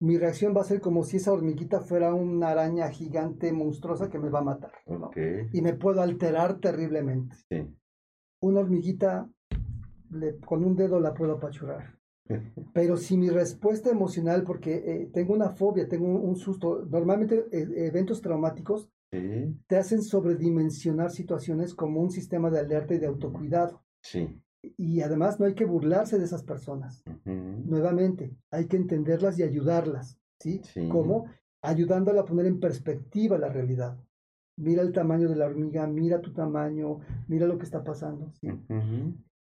mi 0.00 0.18
reacción 0.18 0.54
va 0.56 0.60
a 0.62 0.64
ser 0.64 0.80
como 0.80 1.02
si 1.04 1.16
esa 1.18 1.32
hormiguita 1.32 1.80
fuera 1.80 2.12
una 2.14 2.48
araña 2.48 2.88
gigante 2.90 3.52
monstruosa 3.52 4.10
que 4.10 4.18
me 4.18 4.28
va 4.28 4.40
a 4.40 4.42
matar. 4.42 4.72
Y 5.52 5.62
me 5.62 5.74
puedo 5.74 6.02
alterar 6.02 6.58
terriblemente. 6.60 7.36
sí. 7.48 7.66
Una 8.40 8.60
hormiguita, 8.60 9.28
le- 10.10 10.38
con 10.40 10.64
un 10.64 10.76
dedo 10.76 11.00
la 11.00 11.14
puedo 11.14 11.32
apachurrar. 11.34 11.98
Pero 12.72 12.96
si 12.96 13.16
mi 13.16 13.28
respuesta 13.30 13.90
emocional, 13.90 14.44
porque 14.44 14.74
eh, 14.74 15.10
tengo 15.12 15.32
una 15.34 15.50
fobia, 15.50 15.88
tengo 15.88 16.06
un, 16.06 16.28
un 16.28 16.36
susto, 16.36 16.84
normalmente 16.90 17.46
eh, 17.52 17.86
eventos 17.86 18.20
traumáticos 18.20 18.90
Sí, 19.10 19.56
te 19.68 19.76
hacen 19.76 20.02
sobredimensionar 20.02 21.10
situaciones 21.12 21.72
como 21.74 22.00
un 22.00 22.10
sistema 22.10 22.50
de 22.50 22.58
alerta 22.58 22.94
y 22.94 22.98
de 22.98 23.06
autocuidado. 23.06 23.84
sí. 24.02 24.40
Y 24.76 25.00
además 25.02 25.38
no 25.40 25.46
hay 25.46 25.54
que 25.54 25.64
burlarse 25.64 26.18
de 26.18 26.24
esas 26.24 26.42
personas. 26.42 27.02
Nuevamente, 27.24 28.36
hay 28.50 28.66
que 28.66 28.76
entenderlas 28.76 29.38
y 29.38 29.42
ayudarlas. 29.42 30.18
¿Sí? 30.40 30.60
Sí. 30.64 30.88
¿Cómo? 30.88 31.26
Ayudándola 31.62 32.22
a 32.22 32.24
poner 32.24 32.46
en 32.46 32.60
perspectiva 32.60 33.38
la 33.38 33.48
realidad. 33.48 33.96
Mira 34.56 34.82
el 34.82 34.92
tamaño 34.92 35.28
de 35.28 35.36
la 35.36 35.46
hormiga, 35.46 35.86
mira 35.86 36.20
tu 36.20 36.32
tamaño, 36.32 37.00
mira 37.28 37.46
lo 37.46 37.58
que 37.58 37.64
está 37.64 37.82
pasando. 37.82 38.30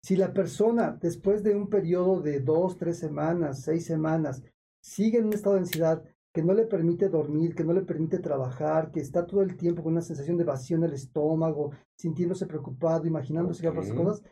Si 0.03 0.15
la 0.15 0.33
persona, 0.33 0.97
después 0.99 1.43
de 1.43 1.55
un 1.55 1.67
periodo 1.67 2.21
de 2.21 2.39
dos, 2.39 2.77
tres 2.77 2.97
semanas, 2.97 3.61
seis 3.61 3.85
semanas, 3.85 4.41
sigue 4.81 5.19
en 5.19 5.25
un 5.25 5.33
estado 5.33 5.55
de 5.55 5.61
ansiedad 5.61 6.03
que 6.33 6.41
no 6.41 6.53
le 6.53 6.65
permite 6.65 7.09
dormir, 7.09 7.53
que 7.53 7.63
no 7.63 7.73
le 7.73 7.81
permite 7.81 8.19
trabajar, 8.19 8.89
que 8.91 9.01
está 9.01 9.25
todo 9.27 9.41
el 9.41 9.57
tiempo 9.57 9.83
con 9.83 9.91
una 9.91 10.01
sensación 10.01 10.37
de 10.37 10.45
vacío 10.45 10.77
en 10.77 10.85
el 10.85 10.93
estómago, 10.93 11.71
sintiéndose 11.97 12.45
preocupado, 12.47 13.05
imaginándose 13.05 13.61
que 13.61 13.67
va 13.67 13.73
a 13.73 13.77
pasar 13.77 13.97
Ok. 13.97 14.03
cosas, 14.05 14.23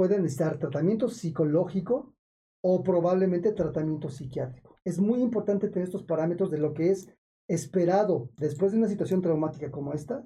puede 0.00 0.18
necesitar 0.18 0.56
tratamiento 0.56 1.10
psicológico 1.10 2.14
o 2.62 2.82
probablemente 2.82 3.52
tratamiento 3.52 4.08
psiquiátrico. 4.08 4.78
Es 4.82 4.98
muy 4.98 5.20
importante 5.20 5.68
tener 5.68 5.88
estos 5.88 6.04
parámetros 6.04 6.50
de 6.50 6.56
lo 6.56 6.72
que 6.72 6.88
es 6.88 7.10
esperado 7.46 8.30
después 8.38 8.72
de 8.72 8.78
una 8.78 8.88
situación 8.88 9.20
traumática 9.20 9.70
como 9.70 9.92
esta 9.92 10.24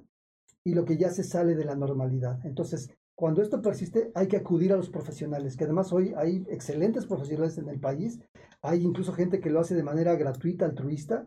y 0.63 0.75
lo 0.75 0.85
que 0.85 0.95
ya 0.95 1.09
se 1.09 1.25
sale 1.25 1.55
de 1.55 1.65
la 1.65 1.75
normalidad. 1.75 2.39
Entonces, 2.45 2.89
cuando 3.15 3.41
esto 3.41 3.61
persiste, 3.61 4.13
hay 4.15 4.29
que 4.29 4.37
acudir 4.37 4.71
a 4.71 4.77
los 4.77 4.89
profesionales, 4.89 5.57
que 5.57 5.65
además 5.65 5.91
hoy 5.91 6.13
hay 6.15 6.45
excelentes 6.47 7.05
profesionales 7.05 7.57
en 7.57 7.67
el 7.67 7.81
país, 7.81 8.21
hay 8.61 8.81
incluso 8.81 9.11
gente 9.11 9.41
que 9.41 9.49
lo 9.49 9.59
hace 9.59 9.75
de 9.75 9.83
manera 9.83 10.15
gratuita, 10.15 10.63
altruista, 10.63 11.25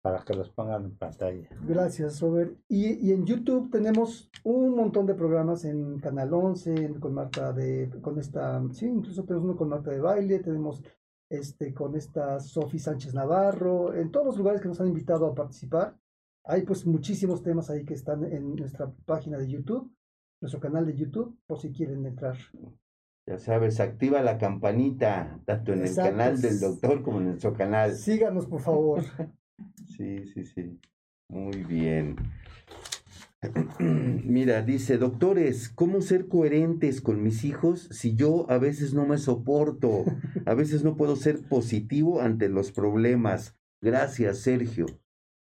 Para 0.02 0.24
que 0.24 0.34
los 0.34 0.50
pongan 0.52 0.86
en 0.86 0.98
pantalla. 0.98 1.50
Gracias, 1.68 2.22
Robert. 2.22 2.58
Y, 2.70 3.06
y 3.06 3.12
en 3.12 3.26
YouTube 3.26 3.70
tenemos 3.70 4.30
un 4.46 4.74
montón 4.76 5.06
de 5.06 5.14
programas 5.14 5.66
en 5.66 6.00
Canal 6.00 6.34
11, 6.34 6.74
en- 6.74 7.00
con 7.02 7.14
Marta 7.14 7.52
de, 7.52 7.90
con 8.02 8.18
esta, 8.18 8.62
sí, 8.72 8.86
incluso 8.88 9.26
tenemos 9.26 9.44
uno 9.44 9.58
con 9.58 9.68
Marta 9.68 9.92
de 9.92 10.00
Baile, 10.00 10.40
tenemos 10.40 10.82
este 11.30 11.74
con 11.74 11.96
esta 11.96 12.40
Sofi 12.40 12.80
Sánchez 12.80 13.14
Navarro, 13.14 13.94
en 13.94 14.10
todos 14.10 14.26
los 14.28 14.38
lugares 14.38 14.62
que 14.62 14.70
nos 14.70 14.80
han 14.80 14.88
invitado 14.88 15.28
a 15.28 15.36
participar. 15.36 15.98
Hay 16.46 16.62
pues 16.64 16.86
muchísimos 16.86 17.44
temas 17.44 17.70
ahí 17.70 17.84
que 17.84 17.94
están 17.94 18.24
en 18.24 18.56
nuestra 18.56 18.90
página 19.06 19.38
de 19.38 19.50
YouTube, 19.50 19.92
nuestro 20.42 20.60
canal 20.60 20.86
de 20.86 20.96
YouTube, 20.96 21.38
por 21.48 21.60
si 21.60 21.72
quieren 21.72 22.06
entrar. 22.06 22.38
Ya 23.28 23.38
sabes, 23.38 23.80
activa 23.80 24.22
la 24.22 24.38
campanita, 24.38 25.40
tanto 25.46 25.74
en 25.74 25.82
Exacto. 25.82 26.02
el 26.02 26.18
canal 26.18 26.42
del 26.42 26.60
doctor 26.60 27.04
como 27.04 27.20
en 27.20 27.26
nuestro 27.26 27.54
canal. 27.54 27.96
Síganos, 27.96 28.46
por 28.46 28.62
favor. 28.62 29.04
Sí, 29.98 30.26
sí, 30.34 30.46
sí. 30.46 30.80
Muy 31.28 31.66
bien. 31.66 32.16
Mira, 33.80 34.62
dice, 34.62 34.98
doctores, 34.98 35.68
¿cómo 35.68 36.00
ser 36.02 36.30
coherentes 36.30 37.02
con 37.02 37.22
mis 37.22 37.44
hijos 37.44 37.90
si 37.92 38.16
yo 38.16 38.50
a 38.50 38.58
veces 38.58 38.94
no 38.94 39.06
me 39.06 39.18
soporto? 39.18 40.06
A 40.46 40.54
veces 40.54 40.84
no 40.84 40.96
puedo 40.96 41.18
ser 41.18 41.48
positivo 41.48 42.22
ante 42.22 42.48
los 42.48 42.72
problemas. 42.72 43.58
Gracias, 43.82 44.40
Sergio. 44.40 44.86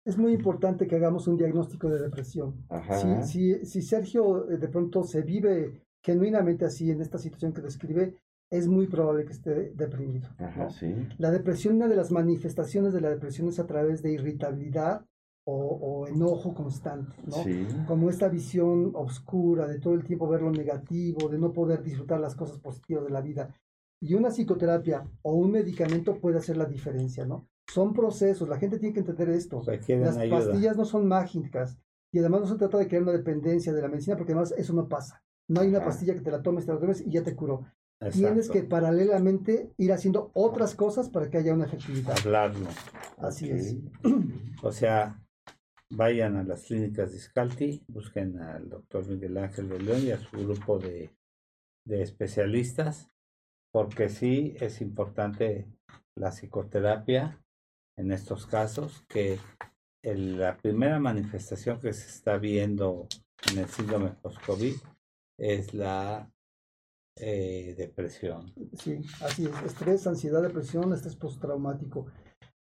Es 0.05 0.19
muy 0.19 0.33
importante 0.33 0.87
que 0.87 0.97
hagamos 0.97 1.29
un 1.29 1.37
diagnóstico 1.37 1.89
de 1.89 2.01
depresión. 2.01 2.65
Ajá. 2.69 3.23
Si, 3.23 3.57
si, 3.59 3.67
si 3.67 3.83
Sergio 3.83 4.51
eh, 4.51 4.57
de 4.57 4.69
pronto 4.69 5.05
se 5.05 5.23
vive 5.23 5.83
genuinamente 6.03 6.65
así 6.65 6.91
en 6.91 7.01
esta 7.01 7.19
situación 7.19 7.53
que 7.53 7.63
describe, 7.63 8.17
es 8.51 8.69
muy 8.69 8.87
probable 8.87 9.25
que 9.25 9.33
esté 9.33 9.71
deprimido. 9.71 10.29
Ajá, 10.39 10.65
¿no? 10.65 10.71
sí. 10.71 10.95
La 11.19 11.31
depresión, 11.31 11.77
una 11.77 11.89
de 11.89 11.97
las 11.97 12.11
manifestaciones 12.11 12.93
de 12.93 13.01
la 13.01 13.11
depresión 13.11 13.49
es 13.49 13.59
a 13.59 13.67
través 13.67 14.03
de 14.03 14.13
irritabilidad 14.13 15.07
o, 15.45 15.55
o 15.55 16.07
enojo 16.07 16.53
constante, 16.53 17.17
¿no? 17.25 17.43
Sí. 17.43 17.67
Como 17.87 18.11
esta 18.11 18.29
visión 18.29 18.93
oscura 18.95 19.67
de 19.67 19.79
todo 19.79 19.95
el 19.95 20.05
tiempo 20.05 20.29
ver 20.29 20.43
lo 20.43 20.51
negativo, 20.51 21.29
de 21.29 21.39
no 21.39 21.53
poder 21.53 21.83
disfrutar 21.83 22.21
las 22.21 22.35
cosas 22.35 22.59
positivas 22.59 23.05
de 23.05 23.11
la 23.11 23.21
vida. 23.21 23.55
Y 24.01 24.15
una 24.15 24.31
psicoterapia 24.31 25.09
o 25.23 25.35
un 25.35 25.53
medicamento 25.53 26.19
puede 26.19 26.39
hacer 26.39 26.57
la 26.57 26.67
diferencia, 26.67 27.25
¿no? 27.25 27.49
Son 27.73 27.95
procesos, 27.95 28.49
la 28.49 28.59
gente 28.59 28.79
tiene 28.79 28.93
que 28.93 29.01
entender 29.01 29.31
esto. 29.31 29.63
Las 29.67 29.89
ayuda. 29.89 30.39
pastillas 30.39 30.77
no 30.77 30.85
son 30.85 31.09
mágicas 31.09 31.79
y 32.13 32.19
además 32.19 32.43
no 32.43 32.47
se 32.49 32.57
trata 32.57 32.77
de 32.77 32.87
crear 32.87 33.03
una 33.03 33.13
dependencia 33.13 33.73
de 33.73 33.81
la 33.81 33.89
medicina 33.89 34.17
porque 34.17 34.33
además 34.33 34.53
eso 34.59 34.75
no 34.75 34.89
pasa. 34.89 35.23
No 35.49 35.63
hay 35.63 35.69
una 35.69 35.83
pastilla 35.83 36.15
que 36.15 36.21
te 36.21 36.31
la 36.31 36.43
tomes, 36.43 36.67
te 36.67 36.73
la 36.73 36.79
tomes 36.79 37.01
y 37.01 37.11
ya 37.11 37.23
te 37.23 37.35
curó. 37.35 37.65
Tienes 38.13 38.51
que 38.51 38.63
paralelamente 38.63 39.73
ir 39.79 39.93
haciendo 39.93 40.31
otras 40.35 40.75
cosas 40.75 41.09
para 41.09 41.31
que 41.31 41.39
haya 41.39 41.55
una 41.55 41.65
efectividad. 41.65 42.19
hablarlo. 42.19 42.69
Así 43.19 43.51
es. 43.51 43.77
O 44.63 44.73
sea, 44.73 45.23
vayan 45.91 46.37
a 46.37 46.45
las 46.45 46.65
clínicas 46.65 47.13
de 47.13 47.19
Scalti, 47.19 47.85
busquen 47.89 48.39
al 48.39 48.69
doctor 48.69 49.07
Miguel 49.09 49.39
Ángel 49.39 49.69
de 49.69 49.79
León 49.79 50.03
y 50.03 50.11
a 50.11 50.19
su 50.19 50.37
grupo 50.37 50.79
de, 50.79 51.17
de 51.87 52.03
especialistas, 52.03 53.09
porque 53.73 54.09
sí 54.09 54.57
es 54.61 54.81
importante 54.81 55.69
la 56.17 56.31
psicoterapia 56.31 57.43
en 57.97 58.13
estos 58.13 58.47
casos, 58.47 59.05
que 59.09 59.39
la 60.03 60.57
primera 60.57 60.99
manifestación 60.99 61.79
que 61.81 61.93
se 61.93 62.09
está 62.09 62.39
viendo 62.39 63.07
en 63.51 63.59
el 63.59 63.69
síndrome 63.69 64.11
post-COVID 64.11 64.75
es 65.39 65.75
la 65.75 66.31
eh, 67.19 67.75
depresión. 67.77 68.53
Sí, 68.75 69.01
así 69.21 69.47
es. 69.47 69.63
Estrés, 69.65 70.07
ansiedad, 70.07 70.43
depresión, 70.43 70.93
estrés 70.93 71.17
postraumático. 71.17 72.07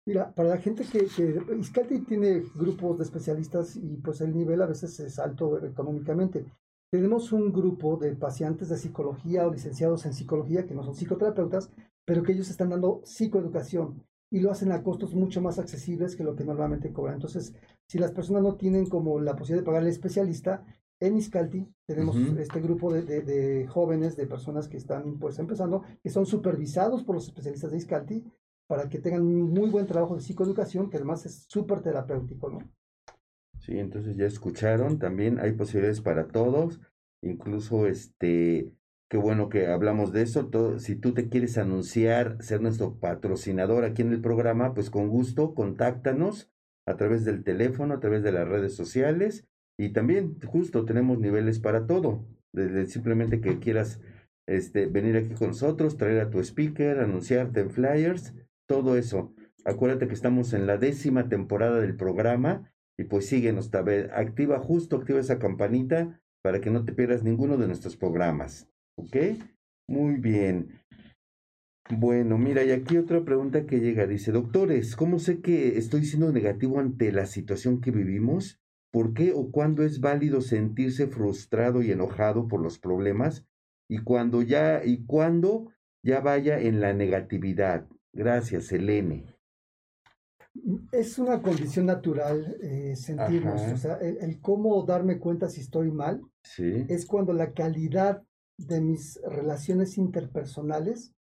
Mira, 0.06 0.34
para 0.34 0.50
la 0.50 0.58
gente 0.58 0.84
que, 0.84 1.08
que 1.08 2.00
tiene 2.08 2.44
grupos 2.56 2.98
de 2.98 3.04
especialistas 3.04 3.76
y 3.76 3.98
pues 3.98 4.20
el 4.22 4.36
nivel 4.36 4.62
a 4.62 4.66
veces 4.66 5.00
es 5.00 5.20
alto 5.20 5.64
económicamente. 5.64 6.46
Tenemos 6.92 7.32
un 7.32 7.54
grupo 7.54 7.98
de 7.98 8.16
pacientes 8.16 8.70
de 8.70 8.78
psicología 8.78 9.48
o 9.48 9.54
licenciados 9.54 10.06
en 10.06 10.14
psicología 10.14 10.66
que 10.66 10.74
no 10.74 10.84
son 10.84 10.96
psicoterapeutas, 10.96 11.72
pero 12.06 12.24
que 12.24 12.34
ellos 12.34 12.50
están 12.50 12.70
dando 12.70 13.02
psicoeducación 13.06 14.04
y 14.32 14.40
lo 14.40 14.50
hacen 14.52 14.72
a 14.72 14.82
costos 14.82 15.14
mucho 15.14 15.42
más 15.42 15.60
accesibles 15.60 16.16
que 16.16 16.24
lo 16.24 16.36
que 16.36 16.44
normalmente 16.46 16.92
cobran. 16.92 17.16
Entonces, 17.16 17.54
si 17.88 18.00
las 18.00 18.12
personas 18.14 18.42
no 18.42 18.56
tienen 18.56 18.88
como 18.88 19.20
la 19.20 19.36
posibilidad 19.36 19.62
de 19.62 19.66
pagar 19.66 19.84
al 19.84 19.90
especialista, 19.90 20.66
en 21.00 21.18
Iscalti 21.18 21.68
tenemos 21.86 22.16
este 22.40 22.62
grupo 22.62 22.94
de, 22.94 23.04
de- 23.04 23.22
de 23.22 23.68
jóvenes, 23.68 24.16
de 24.16 24.28
personas 24.28 24.68
que 24.68 24.78
están 24.78 25.20
pues 25.20 25.38
empezando, 25.40 25.84
que 26.02 26.10
son 26.10 26.26
supervisados 26.26 27.04
por 27.04 27.16
los 27.16 27.26
especialistas 27.28 27.72
de 27.72 27.78
Iscalti 27.78 28.24
para 28.68 28.88
que 28.88 29.00
tengan 29.00 29.24
un 29.24 29.52
muy 29.52 29.70
buen 29.70 29.86
trabajo 29.88 30.16
de 30.16 30.22
psicoeducación, 30.22 30.90
que 30.90 30.98
además 30.98 31.26
es 31.26 31.46
súper 31.48 31.82
terapéutico, 31.82 32.50
¿no? 32.50 32.60
Sí, 33.60 33.78
entonces 33.78 34.16
ya 34.16 34.26
escucharon, 34.26 34.98
también 34.98 35.40
hay 35.40 35.52
posibilidades 35.52 36.02
para 36.02 36.28
todos, 36.28 36.80
incluso 37.22 37.86
este, 37.86 38.74
qué 39.12 39.18
bueno 39.18 39.50
que 39.50 39.68
hablamos 39.68 40.14
de 40.14 40.22
eso, 40.22 40.50
si 40.80 40.96
tú 40.96 41.14
te 41.14 41.28
quieres 41.28 41.58
anunciar, 41.58 42.38
ser 42.40 42.62
nuestro 42.62 42.98
patrocinador 42.98 43.84
aquí 43.84 44.04
en 44.04 44.14
el 44.14 44.22
programa, 44.22 44.74
pues 44.74 44.90
con 44.90 45.10
gusto, 45.10 45.54
contáctanos 45.54 46.50
a 46.88 46.96
través 46.96 47.26
del 47.26 47.44
teléfono, 47.44 47.94
a 47.94 48.00
través 48.00 48.24
de 48.24 48.32
las 48.32 48.48
redes 48.48 48.74
sociales 48.74 49.46
y 49.78 49.92
también 49.92 50.40
justo 50.46 50.86
tenemos 50.86 51.20
niveles 51.20 51.60
para 51.60 51.88
todo, 51.88 52.26
desde 52.54 52.86
simplemente 52.86 53.42
que 53.42 53.60
quieras 53.60 54.00
este, 54.48 54.86
venir 54.86 55.18
aquí 55.18 55.34
con 55.36 55.50
nosotros, 55.50 55.98
traer 55.98 56.22
a 56.22 56.30
tu 56.30 56.40
speaker, 56.40 57.02
anunciarte 57.02 57.60
en 57.60 57.70
flyers, 57.70 58.34
todo 58.66 58.96
eso. 58.96 59.34
Acuérdate 59.66 60.08
que 60.08 60.14
estamos 60.14 60.54
en 60.54 60.68
la 60.68 60.78
décima 60.78 61.28
temporada 61.28 61.82
del 61.82 61.98
programa 61.98 62.72
y 62.98 63.04
pues 63.04 63.26
síguenos, 63.26 63.72
Tabel. 63.72 64.10
Activa 64.14 64.60
justo, 64.60 64.96
activa 64.96 65.20
esa 65.20 65.38
campanita 65.38 66.22
para 66.42 66.62
que 66.62 66.70
no 66.70 66.86
te 66.86 66.94
pierdas 66.94 67.24
ninguno 67.24 67.58
de 67.58 67.68
nuestros 67.68 67.98
programas. 67.98 68.72
¿Ok? 69.02 69.18
Muy 69.88 70.16
bien. 70.16 70.80
Bueno, 71.90 72.38
mira, 72.38 72.64
y 72.64 72.72
aquí 72.72 72.98
otra 72.98 73.24
pregunta 73.26 73.66
que 73.66 73.80
llega. 73.80 74.08
Dice, 74.08 74.32
doctores, 74.32 74.96
¿cómo 74.96 75.20
sé 75.20 75.42
que 75.42 75.78
estoy 75.78 76.06
siendo 76.06 76.32
negativo 76.32 76.80
ante 76.80 77.12
la 77.12 77.26
situación 77.26 77.82
que 77.82 77.92
vivimos? 77.92 78.60
¿Por 78.92 79.14
qué 79.14 79.34
o 79.34 79.52
cuándo 79.52 79.84
es 79.84 80.00
válido 80.00 80.42
sentirse 80.42 81.08
frustrado 81.08 81.82
y 81.82 81.92
enojado 81.92 82.48
por 82.48 82.62
los 82.62 82.78
problemas? 82.80 83.46
Y 83.90 84.00
cuando 84.04 84.42
ya, 84.42 84.84
y 84.86 85.06
cuándo 85.06 85.72
ya 86.04 86.20
vaya 86.22 86.60
en 86.60 86.80
la 86.80 86.94
negatividad. 86.94 87.88
Gracias, 88.14 88.72
Elene. 88.72 89.26
Es 90.92 91.18
una 91.18 91.42
condición 91.42 91.86
natural 91.86 92.58
eh, 92.62 92.96
sentirnos, 92.96 93.62
Ajá. 93.62 93.74
o 93.74 93.78
sea, 93.78 93.96
el, 93.96 94.18
el 94.18 94.42
cómo 94.42 94.84
darme 94.84 95.18
cuenta 95.18 95.50
si 95.50 95.62
estoy 95.62 95.92
mal 95.92 96.22
Sí. 96.44 96.86
es 96.90 97.06
cuando 97.06 97.34
la 97.34 97.54
calidad 97.54 98.24
de 98.58 98.82
mis 98.82 99.20
relaciones 99.24 99.98
interpersonales 99.98 101.14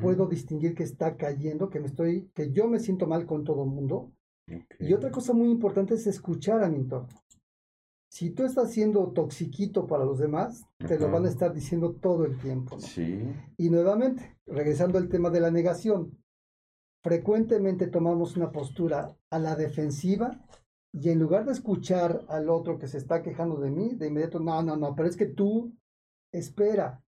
puedo 0.00 0.26
distinguir 0.26 0.74
que 0.74 0.82
está 0.82 1.16
cayendo, 1.16 1.70
que 1.70 1.80
me 1.80 1.86
estoy, 1.86 2.30
que 2.34 2.50
yo 2.50 2.66
me 2.68 2.80
siento 2.80 3.06
mal 3.06 3.26
con 3.26 3.44
todo 3.44 3.64
el 3.64 3.70
mundo. 3.70 4.12
Y 4.80 4.92
otra 4.92 5.10
cosa 5.10 5.32
muy 5.32 5.50
importante 5.50 5.94
es 5.94 6.06
escuchar 6.06 6.64
a 6.64 6.68
mi 6.68 6.76
entorno. 6.76 7.22
Si 8.08 8.30
tú 8.30 8.44
estás 8.44 8.72
siendo 8.72 9.12
toxiquito 9.12 9.86
para 9.86 10.04
los 10.04 10.18
demás, 10.18 10.64
te 10.78 10.98
lo 10.98 11.08
van 11.08 11.26
a 11.26 11.28
estar 11.28 11.54
diciendo 11.54 11.92
todo 11.92 12.24
el 12.24 12.36
tiempo. 12.38 12.74
¿no? 12.74 12.82
Sí. 12.82 13.22
Y 13.56 13.70
nuevamente, 13.70 14.36
regresando 14.46 14.98
al 14.98 15.08
tema 15.08 15.30
de 15.30 15.40
la 15.40 15.52
negación, 15.52 16.18
frecuentemente 17.04 17.86
tomamos 17.86 18.36
una 18.36 18.50
postura 18.50 19.16
a 19.30 19.38
la 19.38 19.54
defensiva 19.54 20.44
y 20.92 21.10
en 21.10 21.20
lugar 21.20 21.44
de 21.44 21.52
escuchar 21.52 22.24
al 22.28 22.48
otro 22.48 22.78
que 22.78 22.88
se 22.88 22.98
está 22.98 23.22
quejando 23.22 23.60
de 23.60 23.70
mí, 23.70 23.94
de 23.94 24.08
inmediato, 24.08 24.40
no, 24.40 24.60
no, 24.62 24.76
no, 24.76 24.94
pero 24.96 25.08
es 25.08 25.16
que 25.16 25.26
tú 25.26 25.72
espera, 26.32 27.02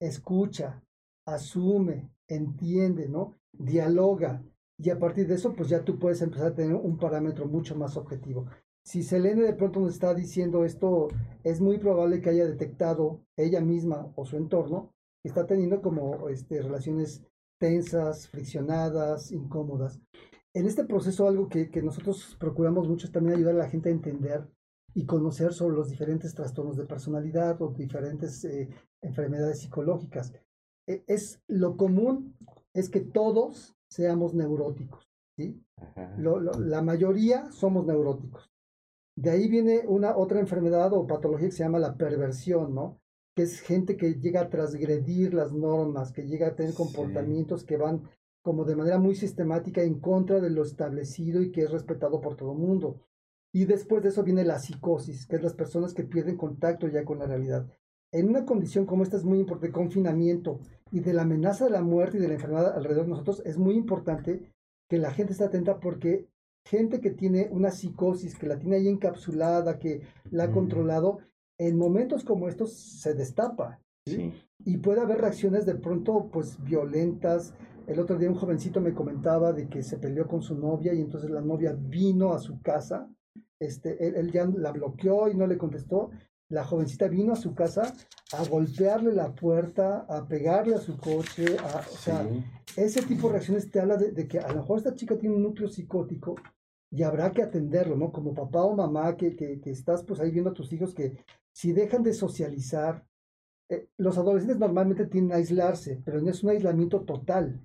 escucha, 0.00 0.82
asume, 1.26 2.10
entiende, 2.28 3.08
¿no? 3.08 3.36
Dialoga. 3.52 4.42
Y 4.78 4.90
a 4.90 4.98
partir 4.98 5.28
de 5.28 5.34
eso, 5.34 5.54
pues 5.54 5.68
ya 5.68 5.84
tú 5.84 5.98
puedes 5.98 6.22
empezar 6.22 6.48
a 6.48 6.54
tener 6.54 6.74
un 6.74 6.98
parámetro 6.98 7.46
mucho 7.46 7.76
más 7.76 7.96
objetivo. 7.96 8.46
Si 8.84 9.02
Selene 9.02 9.42
de 9.42 9.54
pronto 9.54 9.78
nos 9.80 9.92
está 9.92 10.12
diciendo 10.12 10.64
esto, 10.64 11.08
es 11.44 11.60
muy 11.60 11.78
probable 11.78 12.20
que 12.20 12.30
haya 12.30 12.46
detectado 12.46 13.20
ella 13.36 13.60
misma 13.60 14.12
o 14.16 14.24
su 14.24 14.36
entorno 14.36 14.92
que 15.22 15.28
está 15.28 15.46
teniendo 15.46 15.80
como 15.80 16.28
este, 16.28 16.60
relaciones 16.60 17.22
tensas, 17.60 18.26
friccionadas, 18.28 19.30
incómodas. 19.30 20.00
En 20.52 20.66
este 20.66 20.84
proceso 20.84 21.28
algo 21.28 21.48
que, 21.48 21.70
que 21.70 21.80
nosotros 21.80 22.36
procuramos 22.40 22.88
mucho 22.88 23.06
es 23.06 23.12
también 23.12 23.36
ayudar 23.36 23.54
a 23.54 23.58
la 23.58 23.68
gente 23.68 23.88
a 23.88 23.92
entender 23.92 24.48
y 24.94 25.06
conocer 25.06 25.52
sobre 25.52 25.76
los 25.76 25.88
diferentes 25.88 26.34
trastornos 26.34 26.76
de 26.76 26.84
personalidad 26.86 27.60
o 27.62 27.68
diferentes 27.72 28.44
eh, 28.44 28.68
enfermedades 29.02 29.60
psicológicas. 29.60 30.32
E- 30.86 31.02
es 31.06 31.40
lo 31.48 31.76
común 31.76 32.36
es 32.74 32.88
que 32.90 33.00
todos 33.00 33.74
seamos 33.90 34.34
neuróticos, 34.34 35.08
¿sí? 35.38 35.62
Ajá. 35.76 36.14
Lo- 36.18 36.40
lo- 36.40 36.58
la 36.60 36.82
mayoría 36.82 37.50
somos 37.52 37.86
neuróticos. 37.86 38.50
De 39.16 39.30
ahí 39.30 39.48
viene 39.48 39.84
una 39.86 40.16
otra 40.16 40.40
enfermedad 40.40 40.92
o 40.94 41.06
patología 41.06 41.48
que 41.48 41.52
se 41.54 41.64
llama 41.64 41.78
la 41.78 41.96
perversión, 41.96 42.74
¿no? 42.74 42.98
Que 43.36 43.42
es 43.42 43.60
gente 43.60 43.96
que 43.96 44.14
llega 44.14 44.40
a 44.42 44.50
transgredir 44.50 45.34
las 45.34 45.52
normas, 45.52 46.12
que 46.12 46.22
llega 46.26 46.48
a 46.48 46.54
tener 46.54 46.72
Sí. 46.72 46.76
comportamientos 46.78 47.64
que 47.64 47.76
van 47.76 48.02
como 48.42 48.64
de 48.64 48.74
manera 48.74 48.98
muy 48.98 49.14
sistemática 49.14 49.82
en 49.82 50.00
contra 50.00 50.40
de 50.40 50.50
lo 50.50 50.62
establecido 50.64 51.42
y 51.42 51.52
que 51.52 51.62
es 51.62 51.70
respetado 51.70 52.20
por 52.20 52.36
todo 52.36 52.52
el 52.52 52.58
mundo. 52.58 53.00
Y 53.52 53.66
después 53.66 54.02
de 54.02 54.08
eso 54.08 54.22
viene 54.22 54.44
la 54.44 54.58
psicosis, 54.58 55.26
que 55.26 55.36
es 55.36 55.42
las 55.42 55.54
personas 55.54 55.92
que 55.94 56.04
pierden 56.04 56.36
contacto 56.36 56.88
ya 56.88 57.04
con 57.04 57.18
la 57.18 57.26
realidad. 57.26 57.66
En 58.10 58.28
una 58.28 58.44
condición 58.44 58.86
como 58.86 59.02
esta 59.02 59.16
es 59.16 59.24
muy 59.24 59.38
importante, 59.38 59.68
de 59.68 59.72
confinamiento 59.72 60.60
y 60.90 61.00
de 61.00 61.12
la 61.12 61.22
amenaza 61.22 61.64
de 61.64 61.70
la 61.70 61.82
muerte 61.82 62.16
y 62.16 62.20
de 62.20 62.28
la 62.28 62.34
enfermedad 62.34 62.74
alrededor 62.76 63.04
de 63.04 63.10
nosotros, 63.10 63.42
es 63.44 63.58
muy 63.58 63.74
importante 63.74 64.52
que 64.88 64.98
la 64.98 65.12
gente 65.12 65.32
esté 65.32 65.44
atenta 65.44 65.80
porque 65.80 66.28
gente 66.66 67.00
que 67.00 67.10
tiene 67.10 67.48
una 67.50 67.70
psicosis, 67.70 68.38
que 68.38 68.46
la 68.46 68.58
tiene 68.58 68.76
ahí 68.76 68.88
encapsulada, 68.88 69.78
que 69.78 70.02
la 70.30 70.44
ha 70.44 70.46
Ujú. 70.48 70.54
controlado, 70.54 71.18
en 71.58 71.76
momentos 71.76 72.24
como 72.24 72.48
estos 72.48 72.72
se 72.74 73.14
destapa. 73.14 73.80
¿sí? 74.06 74.16
Sí. 74.16 74.32
y 74.64 74.78
puede 74.78 75.00
haber 75.00 75.20
reacciones 75.20 75.64
de 75.64 75.76
pronto 75.76 76.28
pues 76.32 76.60
violentas. 76.64 77.54
El 77.86 78.00
otro 78.00 78.18
día 78.18 78.28
un 78.28 78.34
jovencito 78.34 78.80
me 78.80 78.94
comentaba 78.94 79.52
de 79.52 79.68
que 79.68 79.82
se 79.84 79.96
peleó 79.98 80.26
con 80.26 80.42
su 80.42 80.56
novia 80.56 80.92
y 80.92 81.00
entonces 81.00 81.30
la 81.30 81.40
novia 81.40 81.72
vino 81.78 82.32
a 82.32 82.38
su 82.40 82.60
casa. 82.60 83.08
Este, 83.60 84.06
él, 84.06 84.16
él 84.16 84.32
ya 84.32 84.44
la 84.46 84.72
bloqueó 84.72 85.28
y 85.28 85.34
no 85.34 85.46
le 85.46 85.56
contestó 85.58 86.10
la 86.48 86.64
jovencita 86.64 87.08
vino 87.08 87.32
a 87.32 87.36
su 87.36 87.54
casa 87.54 87.94
a 88.34 88.44
golpearle 88.46 89.12
la 89.14 89.34
puerta, 89.34 90.04
a 90.08 90.26
pegarle 90.26 90.74
a 90.74 90.78
su 90.80 90.98
coche, 90.98 91.56
a, 91.58 91.78
o 91.78 91.96
sea, 91.96 92.28
Sí. 92.28 92.44
ese 92.76 93.02
tipo 93.02 93.26
de 93.26 93.34
reacciones 93.34 93.70
te 93.70 93.80
habla 93.80 93.96
de, 93.96 94.12
de 94.12 94.28
que 94.28 94.38
a 94.38 94.48
lo 94.48 94.56
mejor 94.56 94.78
esta 94.78 94.94
chica 94.94 95.16
tiene 95.16 95.34
un 95.36 95.42
núcleo 95.42 95.68
psicótico 95.68 96.34
y 96.90 97.02
habrá 97.04 97.32
que 97.32 97.42
atenderlo, 97.42 97.96
¿no? 97.96 98.12
Como 98.12 98.34
papá 98.34 98.62
o 98.64 98.76
mamá 98.76 99.16
que, 99.16 99.34
que, 99.34 99.60
que 99.60 99.70
estás 99.70 100.02
pues 100.04 100.20
ahí 100.20 100.30
viendo 100.30 100.50
a 100.50 100.54
tus 100.54 100.70
hijos 100.74 100.94
que 100.94 101.24
si 101.54 101.72
dejan 101.72 102.02
de 102.02 102.12
socializar, 102.12 103.06
eh, 103.70 103.88
los 103.96 104.18
adolescentes 104.18 104.58
normalmente 104.58 105.06
tienden 105.06 105.32
a 105.32 105.36
aislarse, 105.36 106.02
pero 106.04 106.20
no 106.20 106.30
es 106.30 106.42
un 106.42 106.50
aislamiento 106.50 107.00
total. 107.02 107.60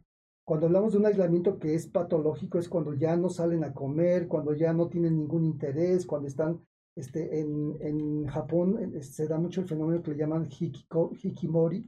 Cuando 0.47 0.67
hablamos 0.67 0.93
de 0.93 0.99
un 0.99 1.05
aislamiento 1.05 1.59
que 1.59 1.75
es 1.75 1.87
patológico 1.87 2.57
es 2.57 2.69
cuando 2.69 2.93
ya 2.93 3.17
no 3.17 3.27
salen 3.27 3.65
a 3.65 3.73
comer, 3.73 4.29
cuando 4.29 4.53
ya 4.53 4.71
no 4.71 4.87
tienen 4.87 5.17
ningún 5.17 5.43
interés, 5.43 6.05
cuando 6.05 6.29
están 6.29 6.61
este, 6.95 7.41
en, 7.41 7.75
en 7.81 8.27
Japón 8.27 8.93
se 9.01 9.27
da 9.27 9.37
mucho 9.37 9.59
el 9.59 9.67
fenómeno 9.67 10.01
que 10.01 10.11
le 10.11 10.17
llaman 10.17 10.47
hikiko- 10.47 11.11
hikimori, 11.21 11.85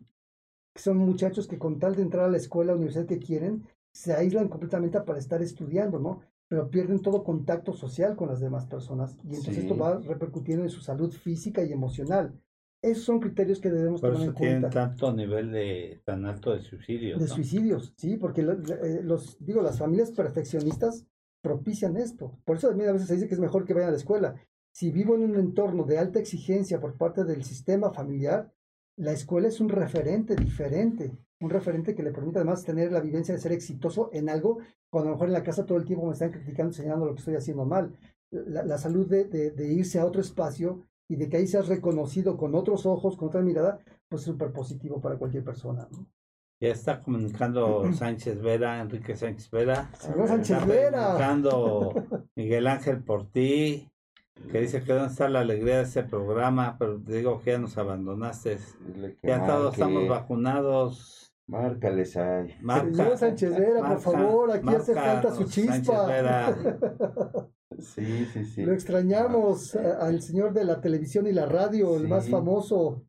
que 0.74 0.82
son 0.82 0.98
muchachos 0.98 1.48
que 1.48 1.58
con 1.58 1.80
tal 1.80 1.96
de 1.96 2.02
entrar 2.02 2.26
a 2.26 2.30
la 2.30 2.36
escuela 2.36 2.74
o 2.74 2.76
universidad 2.76 3.06
que 3.06 3.20
quieren, 3.20 3.64
se 3.94 4.12
aíslan 4.12 4.50
completamente 4.50 5.00
para 5.00 5.20
estar 5.20 5.42
estudiando, 5.42 5.98
¿no? 5.98 6.20
Pero 6.50 6.70
pierden 6.70 7.02
todo 7.02 7.24
contacto 7.24 7.72
social 7.72 8.18
con 8.18 8.28
las 8.28 8.42
demás 8.42 8.66
personas 8.66 9.16
y 9.24 9.36
entonces 9.36 9.56
Sí. 9.56 9.62
esto 9.62 9.78
va 9.78 10.00
repercutiendo 10.00 10.66
en 10.66 10.70
su 10.70 10.82
salud 10.82 11.14
física 11.14 11.64
y 11.64 11.72
emocional. 11.72 12.38
Esos 12.82 13.04
son 13.04 13.20
criterios 13.20 13.60
que 13.60 13.70
debemos 13.70 14.00
Por 14.02 14.12
tomar 14.12 14.22
eso 14.24 14.32
en 14.32 14.36
tienen 14.38 14.62
cuenta. 14.62 14.70
tanto 14.88 15.14
nivel 15.14 15.52
de 15.52 16.02
tan 16.06 16.26
alto 16.26 16.54
de 16.54 16.62
suicidios. 16.62 17.20
De 17.20 17.28
¿no? 17.28 17.34
suicidios, 17.34 17.94
sí, 17.98 18.16
porque 18.18 18.42
lo- 18.42 18.54
eh, 18.54 19.02
los, 19.04 19.38
digo, 19.44 19.62
las 19.62 19.78
familias 19.80 20.12
perfeccionistas 20.12 21.06
propician 21.42 21.98
esto. 21.98 22.38
Por 22.46 22.58
eso 22.58 22.70
también 22.70 22.90
a 22.90 22.94
veces 22.94 23.08
se 23.08 23.16
dice 23.16 23.28
que 23.28 23.34
es 23.34 23.40
mejor 23.40 23.66
que 23.66 23.74
vayan 23.74 23.90
a 23.90 23.92
la 23.92 23.98
escuela. 23.98 24.36
Si 24.72 24.92
vivo 24.92 25.16
en 25.16 25.24
un 25.24 25.36
entorno 25.36 25.84
de 25.84 25.98
alta 25.98 26.20
exigencia 26.20 26.80
por 26.80 26.96
parte 26.98 27.24
del 27.26 27.44
sistema 27.44 27.92
familiar, 27.92 28.52
la 28.98 29.12
escuela 29.14 29.48
es 29.48 29.60
un 29.60 29.70
referente 29.70 30.36
diferente, 30.36 31.12
un 31.42 31.50
referente 31.50 31.96
que 31.96 32.04
le 32.04 32.12
permite 32.12 32.40
además 32.40 32.64
tener 32.66 32.92
la 32.92 33.00
vivencia 33.02 33.34
de 33.34 33.40
ser 33.42 33.52
exitoso 33.54 34.10
en 34.14 34.30
algo, 34.30 34.60
cuando 34.90 35.10
a 35.10 35.12
lo 35.12 35.16
mejor 35.16 35.28
en 35.28 35.34
la 35.34 35.44
casa 35.44 35.66
todo 35.66 35.78
el 35.78 35.86
tiempo 35.86 36.06
me 36.06 36.14
están 36.14 36.32
criticando, 36.32 36.74
señalando 36.74 37.06
lo 37.06 37.14
que 37.14 37.20
estoy 37.20 37.36
haciendo 37.36 37.66
mal. 37.66 37.94
La, 38.32 38.64
la 38.64 38.78
salud 38.78 39.08
de, 39.08 39.26
de- 39.26 39.52
de 39.52 39.68
irse 39.74 40.00
a 40.00 40.06
otro 40.06 40.22
espacio 40.22 40.86
y 41.10 41.16
de 41.16 41.28
que 41.28 41.38
ahí 41.38 41.48
seas 41.48 41.68
reconocido 41.68 42.38
con 42.38 42.54
otros 42.56 42.86
ojos, 42.86 43.18
con 43.18 43.30
otra 43.30 43.42
mirada, 43.42 43.80
pues 44.08 44.22
es 44.22 44.28
súper 44.28 44.54
positivo 44.54 45.02
para 45.02 45.18
cualquier 45.18 45.44
persona. 45.44 45.88
¿no? 45.92 46.06
Ya 46.62 46.70
está 46.70 47.02
comunicando 47.02 47.84
Sánchez 47.94 48.40
Vera, 48.42 48.80
Enrique 48.80 49.16
Sánchez 49.16 49.50
Vera. 49.50 49.90
Señor 49.98 50.28
Sánchez 50.28 50.58
Está 50.58 50.66
Vera. 50.66 51.02
preguntando 51.16 51.94
Miguel 52.36 52.68
Ángel 52.68 53.04
por 53.04 53.30
ti, 53.32 53.90
que 54.52 54.62
dice 54.62 54.84
que 54.84 54.94
dónde 54.94 55.10
está 55.10 55.28
la 55.28 55.40
alegría 55.40 55.78
de 55.78 55.84
este 55.84 56.04
programa, 56.04 56.76
pero 56.78 57.02
te 57.02 57.14
digo 57.14 57.42
que 57.42 57.52
ya 57.52 57.58
nos 57.58 57.78
abandonaste. 57.78 58.60
Ya 59.24 59.46
todos 59.46 59.74
estamos 59.74 60.08
vacunados. 60.08 61.26
Márcales 61.48 62.16
ahí. 62.16 62.56
Marca, 62.62 62.94
Señor 62.94 63.18
Sánchez 63.18 63.58
Vera, 63.58 63.88
por 63.90 64.00
favor, 64.00 64.52
aquí 64.52 64.76
hace 64.76 64.94
falta 64.94 65.32
su 65.32 65.48
Sánchez 65.48 65.82
chispa. 65.82 66.06
Vera. 66.06 66.56
Sí, 67.78 68.26
sí, 68.34 68.46
sí. 68.46 68.64
Lo 68.64 68.74
extrañamos 68.74 69.76
a- 69.76 70.00
al 70.06 70.22
señor 70.22 70.54
de 70.54 70.66
la 70.66 70.82
televisión 70.82 71.28
y 71.28 71.32
la 71.34 71.46
radio, 71.46 71.98
el 71.98 72.08
más 72.08 72.28
famoso. 72.30 73.04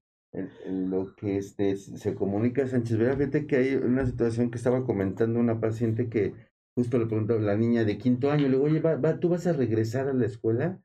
Lo 0.66 1.14
que 1.16 1.38
este 1.38 1.76
se 1.76 2.14
comunica 2.14 2.66
Sánchez 2.66 2.98
Vera, 2.98 3.16
fíjate 3.16 3.46
que 3.46 3.56
hay 3.56 3.74
una 3.74 4.06
situación 4.06 4.50
que 4.50 4.58
estaba 4.58 4.84
comentando 4.84 5.40
una 5.40 5.60
paciente 5.60 6.08
que 6.08 6.34
justo 6.76 6.98
le 6.98 7.06
preguntaba 7.06 7.40
la 7.40 7.56
niña 7.56 7.84
de 7.84 7.98
quinto 7.98 8.30
año, 8.30 8.44
le 8.44 8.50
digo, 8.50 8.64
oye, 8.64 8.80
va, 8.80 8.94
va, 8.96 9.18
¿tú 9.18 9.28
vas 9.28 9.46
a 9.46 9.52
regresar 9.52 10.08
a 10.08 10.12
la 10.12 10.26
escuela? 10.26 10.80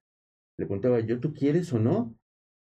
Le 0.57 0.65
preguntaba 0.65 0.99
yo, 1.01 1.19
¿tú 1.19 1.33
quieres 1.33 1.71
o 1.73 1.79
no? 1.79 2.15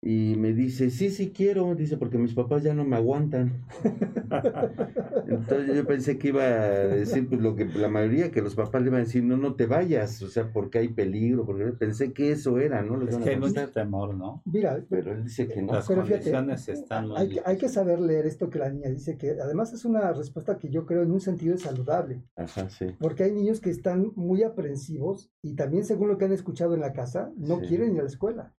Y 0.00 0.36
me 0.36 0.52
dice, 0.52 0.90
sí, 0.90 1.10
sí 1.10 1.32
quiero, 1.32 1.74
dice, 1.74 1.96
porque 1.96 2.18
mis 2.18 2.32
papás 2.32 2.62
ya 2.62 2.72
no 2.72 2.84
me 2.84 2.94
aguantan. 2.94 3.64
Entonces 5.26 5.74
yo 5.76 5.84
pensé 5.86 6.18
que 6.18 6.28
iba 6.28 6.42
a 6.44 6.68
decir 6.86 7.28
pues 7.28 7.40
lo 7.40 7.54
que 7.56 7.64
la 7.66 7.88
mayoría, 7.88 8.30
que 8.30 8.40
los 8.40 8.54
papás 8.54 8.80
le 8.82 8.88
iban 8.88 9.00
a 9.00 9.04
decir, 9.04 9.24
no, 9.24 9.36
no 9.36 9.54
te 9.56 9.66
vayas, 9.66 10.22
o 10.22 10.28
sea, 10.28 10.52
porque 10.52 10.78
hay 10.78 10.88
peligro, 10.88 11.44
porque 11.44 11.64
pensé 11.72 12.12
que 12.12 12.30
eso 12.32 12.58
era, 12.58 12.82
¿no? 12.82 12.96
Les 12.96 13.10
Es 13.14 13.16
que 13.18 13.30
hay 13.30 13.36
contestar. 13.36 13.64
mucho 13.66 13.72
temor, 13.74 14.14
¿no? 14.14 14.42
Mira, 14.46 14.80
Pero 14.88 15.12
él 15.12 15.24
dice 15.24 15.48
que 15.48 15.62
no. 15.62 15.72
Las 15.72 15.88
Pero 15.88 16.02
fíjate, 16.04 16.30
condiciones 16.30 16.68
están 16.68 17.08
muy 17.08 17.16
hay 17.18 17.28
que, 17.30 17.40
hay 17.44 17.56
que 17.58 17.68
saber 17.68 18.00
leer 18.00 18.26
esto 18.26 18.50
que 18.50 18.58
la 18.60 18.70
niña 18.70 18.90
dice, 18.90 19.16
que 19.18 19.30
además 19.32 19.72
es 19.72 19.84
una 19.84 20.12
respuesta 20.12 20.58
que 20.58 20.70
yo 20.70 20.86
creo 20.86 21.02
en 21.02 21.10
un 21.10 21.20
sentido 21.20 21.54
es 21.54 21.62
saludable, 21.62 22.22
Ajá, 22.36 22.70
sí. 22.70 22.86
porque 23.00 23.24
hay 23.24 23.32
niños 23.32 23.60
que 23.60 23.70
están 23.70 24.12
muy 24.14 24.42
aprensivos 24.44 25.30
y 25.42 25.54
también 25.56 25.84
según 25.84 26.08
lo 26.08 26.18
que 26.18 26.24
han 26.24 26.32
escuchado 26.32 26.74
en 26.74 26.80
la 26.80 26.92
casa, 26.92 27.30
no 27.36 27.58
Sí. 27.60 27.66
quieren 27.66 27.94
ir 27.94 28.00
a 28.00 28.02
la 28.04 28.08
escuela. 28.08 28.54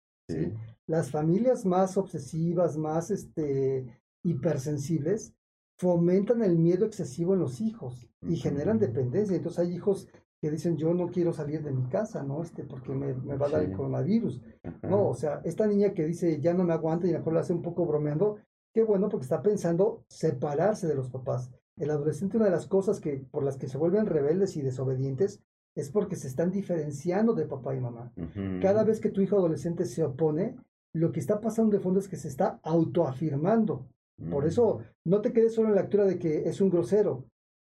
Las 0.87 1.11
familias 1.11 1.65
más 1.65 1.97
obsesivas, 1.97 2.77
más 2.77 3.11
este, 3.11 3.85
hipersensibles, 4.23 5.33
fomentan 5.77 6.43
el 6.43 6.57
miedo 6.57 6.85
excesivo 6.85 7.33
en 7.33 7.39
los 7.39 7.61
hijos 7.61 8.07
y 8.21 8.35
generan 8.35 8.79
dependencia. 8.79 9.35
Entonces 9.35 9.59
hay 9.59 9.75
hijos 9.75 10.07
que 10.41 10.51
dicen, 10.51 10.77
yo 10.77 10.93
no 10.93 11.07
quiero 11.07 11.33
salir 11.33 11.61
de 11.63 11.71
mi 11.71 11.87
casa, 11.89 12.23
¿no? 12.23 12.41
Este, 12.43 12.63
porque 12.63 12.93
me, 12.93 13.13
me 13.13 13.37
va 13.37 13.47
a 13.47 13.49
dar 13.49 13.63
el 13.63 13.73
coronavirus. 13.73 14.41
Ajá. 14.63 14.87
No, 14.87 15.09
o 15.09 15.13
sea, 15.13 15.41
esta 15.43 15.67
niña 15.67 15.93
que 15.93 16.05
dice, 16.05 16.39
ya 16.39 16.53
no 16.53 16.63
me 16.63 16.73
aguanta 16.73 17.07
y 17.07 17.09
a 17.09 17.13
lo 17.13 17.19
mejor 17.19 17.33
lo 17.33 17.39
hace 17.39 17.53
un 17.53 17.61
poco 17.61 17.85
bromeando, 17.85 18.37
qué 18.73 18.83
bueno 18.83 19.09
porque 19.09 19.25
está 19.25 19.41
pensando 19.41 20.05
separarse 20.09 20.87
de 20.87 20.95
los 20.95 21.09
papás. 21.09 21.51
El 21.77 21.91
adolescente, 21.91 22.37
una 22.37 22.45
de 22.45 22.51
las 22.51 22.67
cosas 22.67 22.99
que, 22.99 23.25
por 23.31 23.43
las 23.43 23.57
que 23.57 23.67
se 23.67 23.77
vuelven 23.77 24.05
rebeldes 24.05 24.55
y 24.57 24.61
desobedientes, 24.61 25.41
es 25.75 25.89
porque 25.89 26.15
se 26.15 26.27
están 26.27 26.51
diferenciando 26.51 27.33
de 27.33 27.45
papá 27.45 27.75
y 27.75 27.79
mamá. 27.79 28.11
Cada 28.61 28.83
vez 28.83 28.99
que 28.99 29.09
tu 29.09 29.21
hijo 29.21 29.37
adolescente 29.37 29.85
se 29.85 30.03
opone, 30.03 30.55
lo 30.93 31.11
que 31.11 31.19
está 31.19 31.39
pasando 31.39 31.77
de 31.77 31.83
fondo 31.83 31.99
es 31.99 32.07
que 32.07 32.17
se 32.17 32.27
está 32.27 32.59
autoafirmando. 32.63 33.87
Por 34.29 34.45
eso 34.45 34.79
no 35.05 35.21
te 35.21 35.31
quedes 35.31 35.53
solo 35.53 35.69
en 35.69 35.75
la 35.75 35.81
lectura 35.81 36.05
de 36.05 36.19
que 36.19 36.49
es 36.49 36.59
un 36.59 36.69
grosero. 36.69 37.25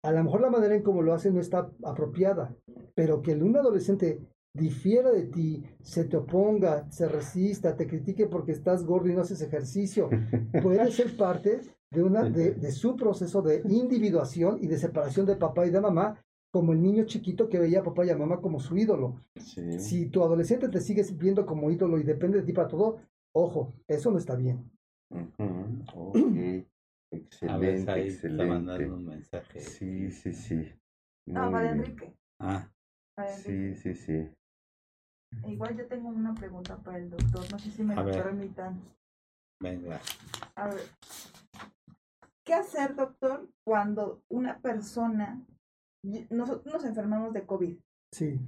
A 0.04 0.12
lo 0.12 0.24
mejor 0.24 0.42
la 0.42 0.50
manera 0.50 0.76
en 0.76 0.84
cómo 0.84 1.02
lo 1.02 1.14
hace 1.14 1.32
no 1.32 1.42
está 1.42 1.70
apropiada, 1.84 2.56
pero 2.96 3.22
que 3.22 3.34
un 3.34 3.58
adolescente 3.58 4.22
difiera 4.54 5.12
de 5.12 5.24
ti, 5.24 5.64
se 5.82 6.06
te 6.06 6.18
oponga, 6.18 6.90
se 6.90 7.08
resista, 7.08 7.76
te 7.76 7.88
critique 7.88 8.28
porque 8.28 8.54
estás 8.54 8.86
gordo 8.86 9.10
y 9.10 9.14
no 9.14 9.22
haces 9.22 9.42
ejercicio, 9.42 10.10
puede 10.64 10.90
ser 10.92 11.16
parte 11.18 11.62
de, 11.92 12.04
una, 12.04 12.24
de, 12.24 12.54
de 12.54 12.72
su 12.72 12.96
proceso 12.96 13.42
de 13.42 13.62
individuación 13.68 14.58
y 14.62 14.68
de 14.68 14.78
separación 14.78 15.26
de 15.26 15.36
papá 15.36 15.68
y 15.68 15.70
de 15.70 15.82
mamá, 15.82 16.20
como 16.58 16.74
el 16.74 16.82
niño 16.82 17.04
chiquito 17.06 17.50
que 17.50 17.60
veía 17.60 17.82
a 17.82 17.84
papá 17.84 18.04
y 18.04 18.10
a 18.10 18.18
mamá 18.18 18.42
como 18.42 18.60
su 18.60 18.76
ídolo. 18.76 19.22
Sí. 19.36 19.80
Si 19.80 20.08
tu 20.10 20.24
adolescente 20.24 20.68
te 20.70 20.82
sigue 20.82 21.04
viendo 21.14 21.46
como 21.46 21.70
ídolo 21.70 22.00
y 22.00 22.04
depende 22.04 22.40
de 22.40 22.46
ti 22.48 22.52
para 22.52 22.68
todo, 22.68 22.98
ojo, 23.32 23.76
eso 23.88 24.10
no 24.10 24.18
está 24.18 24.36
bien. 24.36 24.72
Ujú, 25.12 25.84
ok. 25.94 26.16
A 27.48 27.58
ver, 27.58 27.76
Excelente, 27.76 27.92
ahí 27.92 28.08
está 28.08 28.28
mandando 28.30 28.74
excelente. 28.74 28.92
un 28.92 29.06
mensaje. 29.06 29.60
Sí, 29.60 30.10
sí, 30.10 30.34
sí. 30.34 30.74
No, 31.28 31.52
para 31.52 31.74
bien. 31.74 31.80
Enrique. 31.82 32.18
Ah, 32.40 32.68
para 33.16 33.32
Sí, 33.34 33.52
Enrique. 33.52 33.76
sí, 33.76 33.94
sí. 33.94 34.30
Igual 35.48 35.78
yo 35.78 35.86
tengo 35.88 36.10
una 36.10 36.34
pregunta 36.34 36.76
para 36.78 36.98
el 36.98 37.12
doctor, 37.12 37.46
no 37.52 37.60
sé 37.60 37.70
si 37.70 37.84
me 37.84 37.94
A 37.94 38.02
lo 38.02 38.08
ver. 38.08 38.24
permitan. 38.24 38.82
venga. 39.60 40.02
A 40.56 40.70
ver, 40.70 40.82
¿qué 42.44 42.56
hacer, 42.56 42.96
doctor, 42.96 43.48
cuando 43.64 44.24
una 44.30 44.58
persona, 44.60 45.46
nosotros 46.30 46.74
nos 46.74 46.86
enfermamos 46.86 47.34
de 47.34 47.46
COVID 47.46 47.78
Sí, 48.12 48.40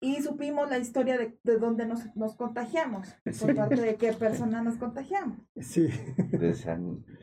y 0.00 0.20
supimos 0.22 0.68
la 0.68 0.78
historia 0.78 1.16
de, 1.16 1.38
de 1.42 1.56
dónde 1.58 1.86
nos, 1.86 2.14
nos 2.16 2.36
contagiamos, 2.36 3.08
Sí. 3.32 3.46
por 3.46 3.54
parte 3.54 3.80
de 3.80 3.96
qué 3.96 4.12
persona 4.12 4.62
nos 4.62 4.76
contagiamos? 4.76 5.38
sí. 5.60 5.88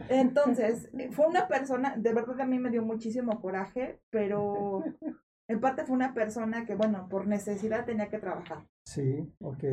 Entonces, 0.09 0.89
eh, 0.97 1.09
fue 1.11 1.27
una 1.27 1.47
persona, 1.47 1.95
de 1.97 2.13
verdad 2.13 2.41
a 2.41 2.45
mí 2.45 2.59
me 2.59 2.69
dio 2.71 2.81
muchísimo 2.83 3.41
coraje, 3.41 4.01
pero 4.09 4.83
en 5.47 5.59
parte 5.59 5.83
fue 5.85 5.95
una 5.95 6.13
persona 6.13 6.65
que, 6.65 6.75
bueno, 6.75 7.07
por 7.09 7.27
necesidad 7.27 7.85
tenía 7.85 8.09
que 8.09 8.19
trabajar. 8.19 8.67
Sí, 8.85 9.31
ok. 9.39 9.63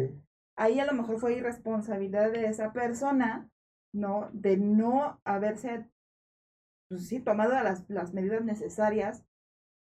Ahí 0.57 0.79
a 0.79 0.85
lo 0.85 0.93
mejor 0.93 1.19
fue 1.19 1.35
irresponsabilidad 1.37 2.31
de 2.33 2.47
esa 2.47 2.73
persona, 2.73 3.49
¿no? 3.95 4.29
De 4.33 4.57
no 4.59 5.21
haberse, 5.25 5.89
pues 6.91 7.07
sí, 7.07 7.21
tomado 7.21 7.53
las, 7.63 7.89
las 7.89 8.13
medidas 8.13 8.45
necesarias 8.45 9.25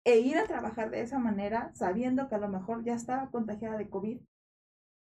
e 0.06 0.20
ir 0.20 0.38
a 0.38 0.46
trabajar 0.46 0.90
de 0.90 1.02
esa 1.02 1.20
manera, 1.20 1.72
sabiendo 1.76 2.28
que 2.28 2.36
a 2.36 2.40
lo 2.40 2.50
mejor 2.50 2.84
ya 2.84 2.96
estaba 2.96 3.30
contagiada 3.30 3.78
de 3.78 3.90
COVID. 3.90 4.20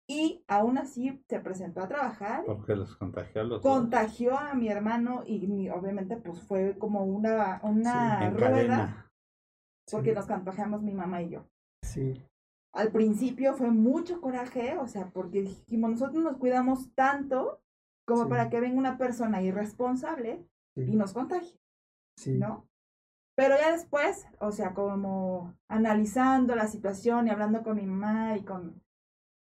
Y 0.08 0.44
aún 0.48 0.78
así 0.78 1.22
se 1.28 1.40
presentó 1.40 1.80
a 1.82 1.88
trabajar 1.88 2.44
Porque 2.44 2.74
los 2.76 2.96
contagió 2.96 3.40
a 3.40 3.44
los 3.44 3.62
dos. 3.62 3.72
contagió 3.72 4.38
a 4.38 4.54
mi 4.54 4.68
hermano 4.68 5.22
y 5.26 5.46
mi- 5.48 5.68
obviamente 5.70 6.16
pues 6.16 6.40
fue 6.42 6.76
como 6.78 7.04
una, 7.04 7.60
una 7.62 8.30
rueda 8.30 8.50
cadena. 8.50 9.10
porque 9.90 10.10
Sí. 10.10 10.14
nos 10.16 10.26
contagiamos 10.26 10.82
mi 10.82 10.92
mamá 10.94 11.22
y 11.22 11.30
yo. 11.30 11.46
Sí, 11.82 12.14
Al 12.72 12.90
principio 12.92 13.54
fue 13.54 13.70
mucho 13.70 14.20
coraje, 14.20 14.76
o 14.76 14.86
sea, 14.86 15.08
porque 15.10 15.42
dijimos, 15.42 15.90
nosotros 15.92 16.22
nos 16.22 16.36
cuidamos 16.36 16.92
tanto 16.94 17.60
como 18.06 18.24
Sí. 18.24 18.28
para 18.30 18.50
que 18.50 18.60
venga 18.60 18.78
una 18.78 18.98
persona 18.98 19.40
irresponsable 19.42 20.46
sí, 20.74 20.82
y 20.82 20.94
nos 20.96 21.12
contagie, 21.14 21.58
sí. 22.16 22.38
¿no? 22.38 22.66
Pero 23.36 23.54
ya 23.60 23.72
después, 23.72 24.26
o 24.40 24.50
sea, 24.50 24.72
como 24.72 25.54
analizando 25.68 26.54
la 26.56 26.68
situación 26.68 27.26
y 27.26 27.30
hablando 27.30 27.62
con 27.62 27.76
mi 27.76 27.84
mamá 27.86 28.36
y 28.36 28.44
con, 28.44 28.82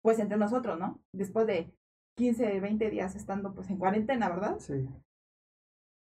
pues 0.03 0.19
entre 0.19 0.37
nosotros, 0.37 0.77
¿no? 0.77 0.99
Después 1.13 1.47
de 1.47 1.73
15, 2.17 2.59
20 2.59 2.89
días 2.89 3.15
estando 3.15 3.53
pues 3.53 3.69
en 3.69 3.77
cuarentena, 3.77 4.27
¿verdad? 4.27 4.59
Sí. 4.59 4.89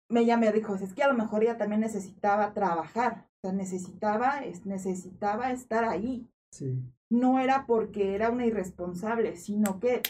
Me 0.09 0.21
ella 0.21 0.37
me 0.37 0.51
dijo, 0.51 0.73
es 0.75 0.93
que 0.93 1.03
a 1.03 1.07
lo 1.07 1.13
mejor 1.13 1.43
ella 1.43 1.57
también 1.57 1.81
necesitaba 1.81 2.53
trabajar, 2.53 3.27
o 3.43 3.47
sea, 3.47 3.53
necesitaba, 3.53 4.39
es- 4.43 4.65
necesitaba 4.65 5.51
estar 5.51 5.83
ahí. 5.83 6.27
Sí. 6.51 6.81
No 7.11 7.39
era 7.39 7.65
porque 7.67 8.15
era 8.15 8.31
una 8.31 8.47
irresponsable, 8.47 9.35
sino 9.37 9.79
que 9.79 10.01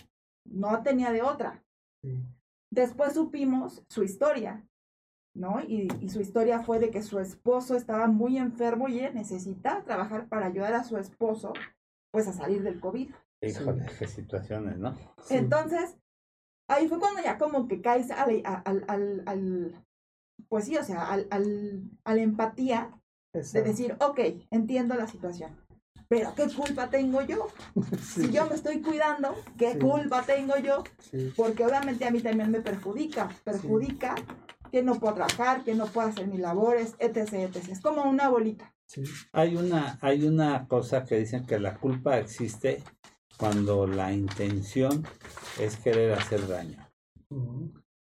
no 0.45 0.81
tenía 0.83 1.11
de 1.11 1.21
otra. 1.21 1.61
Sí. 2.01 2.17
Después 2.71 3.13
supimos 3.13 3.83
su 3.89 4.03
historia, 4.03 4.65
¿no? 5.35 5.61
Y, 5.61 5.87
y 6.01 6.09
su 6.09 6.21
historia 6.21 6.59
fue 6.61 6.79
de 6.79 6.89
que 6.89 7.01
su 7.03 7.19
esposo 7.19 7.75
estaba 7.75 8.07
muy 8.07 8.37
enfermo 8.37 8.87
y 8.87 8.99
ella 8.99 9.11
necesitaba 9.11 9.83
trabajar 9.83 10.27
para 10.27 10.47
ayudar 10.47 10.73
a 10.73 10.83
su 10.83 10.97
esposo, 10.97 11.53
pues 12.11 12.27
a 12.27 12.33
salir 12.33 12.63
del 12.63 12.79
COVID. 12.79 13.09
Híjole, 13.41 13.85
qué 13.97 14.07
situaciones, 14.07 14.77
¿no? 14.77 14.95
Sí. 15.23 15.35
Entonces, 15.35 15.95
ahí 16.67 16.87
fue 16.87 16.99
cuando 16.99 17.21
ya 17.23 17.37
como 17.37 17.67
que 17.67 17.81
caes 17.81 18.11
al, 18.11 18.41
al, 18.43 18.83
al, 18.87 19.23
al- 19.25 19.85
pues 20.49 20.65
sí, 20.65 20.77
o 20.77 20.83
sea, 20.83 21.05
al, 21.11 21.27
al, 21.31 21.83
a 22.03 22.15
la 22.15 22.21
empatía 22.21 22.91
de 23.33 23.61
decir, 23.61 23.95
ok, 23.99 24.19
entiendo 24.51 24.95
la 24.95 25.07
situación, 25.07 25.55
pero 26.07 26.33
¿qué 26.35 26.47
culpa 26.47 26.89
tengo 26.89 27.21
yo? 27.21 27.47
Sí. 28.01 28.23
Si 28.25 28.31
yo 28.31 28.45
me 28.47 28.55
estoy 28.55 28.81
cuidando, 28.81 29.35
¿qué 29.57 29.73
Sí. 29.73 29.79
culpa 29.79 30.23
tengo 30.23 30.57
yo? 30.57 30.83
Sí. 30.99 31.31
Porque 31.37 31.65
obviamente 31.65 32.05
a 32.05 32.11
mí 32.11 32.19
también 32.21 32.49
me 32.51 32.61
perjudica, 32.61 33.29
perjudica 33.43 34.15
que 34.69 34.83
no 34.83 34.95
puedo 34.99 35.15
trabajar, 35.15 35.63
que 35.63 35.75
no 35.75 35.87
puedo 35.87 36.07
hacer 36.07 36.27
mis 36.27 36.39
labores, 36.39 36.95
etc, 36.99 37.33
etc. 37.33 37.69
Es 37.69 37.81
como 37.81 38.03
una 38.03 38.29
bolita. 38.29 38.73
Sí. 38.85 39.03
Hay 39.33 39.55
una, 39.55 39.99
hay 40.01 40.25
una 40.25 40.67
cosa 40.67 41.05
que 41.05 41.17
dicen 41.17 41.45
que 41.45 41.59
la 41.59 41.77
culpa 41.77 42.17
existe 42.17 42.83
cuando 43.37 43.87
la 43.87 44.11
intención 44.11 45.03
es 45.59 45.77
querer 45.77 46.13
hacer 46.13 46.47
daño. 46.47 46.89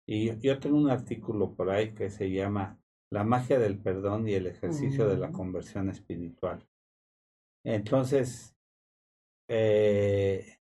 Y 0.07 0.27
yo, 0.27 0.35
yo 0.41 0.59
tengo 0.59 0.77
un 0.77 0.91
artículo 0.91 1.55
por 1.55 1.71
ahí 1.71 1.95
que 1.95 2.11
se 2.11 2.31
llama 2.31 2.79
La 3.11 3.25
magia 3.25 3.59
del 3.59 3.79
perdón 3.79 4.29
y 4.29 4.35
el 4.35 4.47
ejercicio 4.47 5.09
de 5.09 5.19
la 5.19 5.31
conversión 5.31 5.91
espiritual. 5.91 6.67
Entonces, 7.65 8.57
eh, 9.49 10.59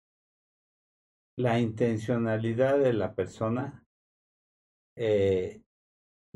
la 1.37 1.59
intencionalidad 1.61 2.79
de 2.79 2.93
la 2.93 3.15
persona 3.15 3.85
eh, 4.97 5.63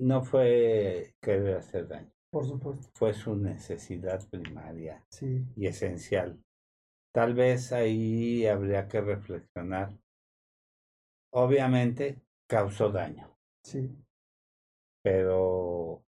no 0.01 0.23
fue 0.23 1.15
querer 1.21 1.57
hacer 1.59 1.89
daño, 1.89 2.11
Por 2.31 2.47
supuesto. 2.47 2.89
fue 2.95 3.13
su 3.15 3.37
necesidad 3.37 4.29
primaria 4.29 5.05
Sí. 5.11 5.45
y 5.57 5.67
esencial. 5.67 6.43
Tal 7.13 7.35
vez 7.35 7.73
ahí 7.73 8.47
habría 8.47 8.87
que 8.89 9.01
reflexionar. 9.01 9.99
Obviamente 11.33 12.21
causó 12.49 12.91
daño, 12.91 13.37
Sí. 13.65 13.91
pero 15.03 16.03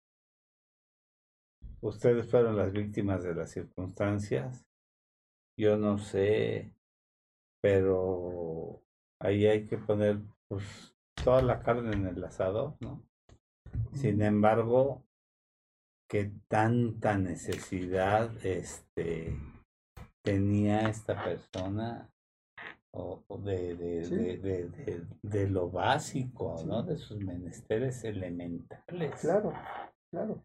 ustedes 1.81 2.29
fueron 2.29 2.57
las 2.57 2.71
víctimas 2.71 3.23
de 3.23 3.35
las 3.35 3.51
circunstancias. 3.51 4.65
Yo 5.59 5.77
no 5.77 5.97
sé, 5.97 6.73
pero 7.61 8.81
ahí 9.19 9.45
hay 9.45 9.67
que 9.67 9.77
poner 9.77 10.19
pues 10.47 10.95
toda 11.23 11.41
la 11.41 11.61
carne 11.61 11.93
en 11.93 12.07
el 12.07 12.23
asador, 12.23 12.75
¿no? 12.81 13.03
Sin 13.93 14.21
embargo, 14.21 15.03
que 16.09 16.31
tanta 16.47 17.17
necesidad 17.17 18.29
este 18.45 19.37
tenía 20.23 20.89
esta 20.89 21.23
persona 21.23 22.09
o, 22.93 23.23
de, 23.43 23.75
de, 23.75 24.05
Sí. 24.05 24.15
de, 24.15 25.05
de, 25.21 25.49
lo 25.49 25.69
básico, 25.69 26.57
Sí. 26.57 26.65
¿no? 26.67 26.83
De 26.83 26.97
sus 26.97 27.17
menesteres 27.19 28.03
elementales. 28.03 29.21
Claro, 29.21 29.53
claro. 30.11 30.43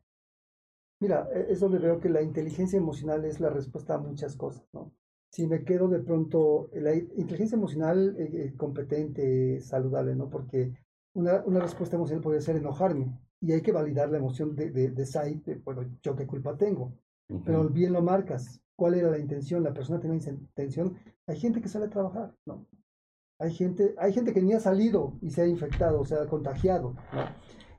Mira, 1.01 1.29
e- 1.35 1.53
es 1.53 1.61
donde 1.61 1.79
veo 1.79 2.01
que 2.01 2.09
la 2.09 2.23
inteligencia 2.23 2.79
emocional 2.79 3.25
es 3.25 3.41
la 3.41 3.51
respuesta 3.51 3.95
a 3.95 3.99
muchas 3.99 4.37
cosas, 4.37 4.67
¿no? 4.73 4.93
Si 5.33 5.47
me 5.47 5.65
quedo 5.65 5.89
de 5.89 5.99
pronto, 5.99 6.71
la 6.73 6.95
inteligencia 6.95 7.57
emocional 7.57 8.15
eh, 8.19 8.31
eh, 8.33 8.55
competente, 8.57 9.61
saludable, 9.61 10.15
¿no? 10.15 10.31
Porque 10.31 10.73
una, 11.17 11.43
una 11.47 11.61
respuesta 11.61 11.97
emocional 11.97 12.23
podría 12.23 12.43
ser 12.43 12.57
enojarme 12.57 13.19
y 13.41 13.53
hay 13.53 13.63
que 13.63 13.73
validar 13.73 14.11
la 14.11 14.19
emoción 14.19 14.55
de, 14.55 14.71
de, 14.71 14.91
de 14.91 15.07
Said, 15.07 15.43
de, 15.45 15.55
bueno, 15.57 15.83
yo 16.03 16.15
qué 16.15 16.27
culpa 16.27 16.57
tengo. 16.57 16.93
Pero 17.45 17.69
bien 17.69 17.93
lo 17.93 18.03
marcas. 18.03 18.61
¿Cuál 18.77 18.95
era 18.95 19.11
la 19.11 19.19
intención? 19.19 19.65
La 19.65 19.73
persona 19.73 19.99
tenía 19.99 20.17
intención. 20.17 20.95
Hay 21.27 21.39
gente 21.39 21.61
que 21.61 21.69
sale 21.69 21.87
a 21.87 21.91
trabajar, 21.91 22.35
¿no? 22.45 22.67
Hay 23.39 23.53
gente, 23.53 23.95
hay 23.99 24.13
gente 24.13 24.33
que 24.33 24.43
ni 24.43 24.53
ha 24.53 24.61
salido 24.61 25.19
y 25.21 25.31
se 25.31 25.43
ha 25.43 25.47
infectado, 25.47 26.05
se 26.05 26.15
ha 26.15 26.27
contagiado, 26.27 26.95
¿no? 27.13 27.25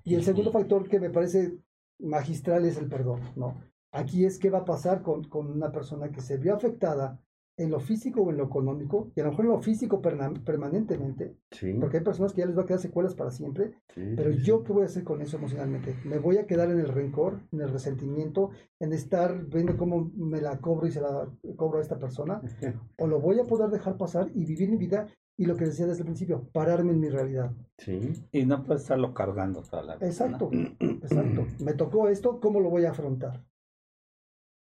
Y 0.04 0.16
el 0.16 0.24
segundo 0.24 0.52
factor 0.52 0.88
que 0.90 1.00
me 1.00 1.10
parece 1.10 1.60
magistral 2.00 2.66
es 2.66 2.78
el 2.78 2.90
perdón, 2.90 3.22
¿no? 3.36 3.56
Aquí 3.92 4.26
es 4.26 4.38
qué 4.38 4.50
va 4.50 4.60
a 4.60 4.66
pasar 4.66 5.02
con, 5.02 5.24
con 5.26 5.50
una 5.50 5.72
persona 5.72 6.12
que 6.12 6.22
se 6.22 6.38
vio 6.38 6.56
afectada 6.56 7.20
en 7.58 7.72
lo 7.72 7.80
físico 7.80 8.22
o 8.22 8.30
en 8.30 8.38
lo 8.38 8.46
económico, 8.46 9.12
y 9.16 9.20
a 9.20 9.24
lo 9.24 9.32
mejor 9.32 9.46
en 9.46 9.52
lo 9.52 9.60
físico 9.62 10.02
perna- 10.02 10.32
permanentemente, 10.46 11.36
Sí. 11.52 11.74
porque 11.80 11.98
hay 11.98 12.04
personas 12.04 12.34
que 12.34 12.42
ya 12.42 12.48
les 12.48 12.58
va 12.58 12.62
a 12.62 12.66
quedar 12.66 12.80
secuelas 12.80 13.16
para 13.16 13.32
siempre, 13.32 13.72
sí, 13.96 14.14
pero 14.16 14.32
sí, 14.32 14.40
yo. 14.44 14.64
¿qué 14.64 14.74
voy 14.74 14.84
a 14.84 14.86
hacer 14.86 15.04
con 15.04 15.22
eso 15.22 15.38
emocionalmente? 15.38 15.96
¿Me 16.06 16.20
voy 16.20 16.38
a 16.38 16.46
quedar 16.46 16.70
en 16.70 16.80
el 16.80 16.88
rencor, 16.90 17.40
en 17.52 17.62
el 17.62 17.70
resentimiento, 17.72 18.52
en 18.80 18.94
estar 18.94 19.46
viendo 19.48 19.76
cómo 19.76 20.12
me 20.16 20.40
la 20.40 20.60
cobro 20.60 20.88
y 20.88 20.92
se 20.92 21.02
la 21.02 21.28
cobro 21.56 21.80
a 21.80 21.82
esta 21.82 21.98
persona? 21.98 22.42
¿O 23.00 23.08
lo 23.08 23.20
voy 23.20 23.40
a 23.40 23.46
poder 23.46 23.70
dejar 23.70 23.98
pasar 23.98 24.30
y 24.36 24.46
vivir 24.46 24.70
mi 24.70 24.78
vida? 24.78 25.08
Y 25.40 25.46
lo 25.46 25.56
que 25.56 25.66
decía 25.66 25.86
desde 25.86 26.00
el 26.02 26.06
principio, 26.06 26.50
pararme 26.52 26.92
en 26.94 27.00
mi 27.00 27.10
realidad. 27.10 27.52
Sí. 27.78 28.12
Y 28.32 28.46
no 28.46 28.64
puede 28.64 28.80
estarlo 28.80 29.14
cargando 29.14 29.62
toda 29.62 29.84
la 29.84 29.96
vida. 29.96 30.08
Exacto, 30.08 30.50
exacto. 30.80 31.46
Me 31.64 31.74
tocó 31.74 32.08
esto, 32.10 32.40
¿cómo 32.40 32.60
lo 32.60 32.70
voy 32.72 32.86
a 32.86 32.92
afrontar? 32.92 33.44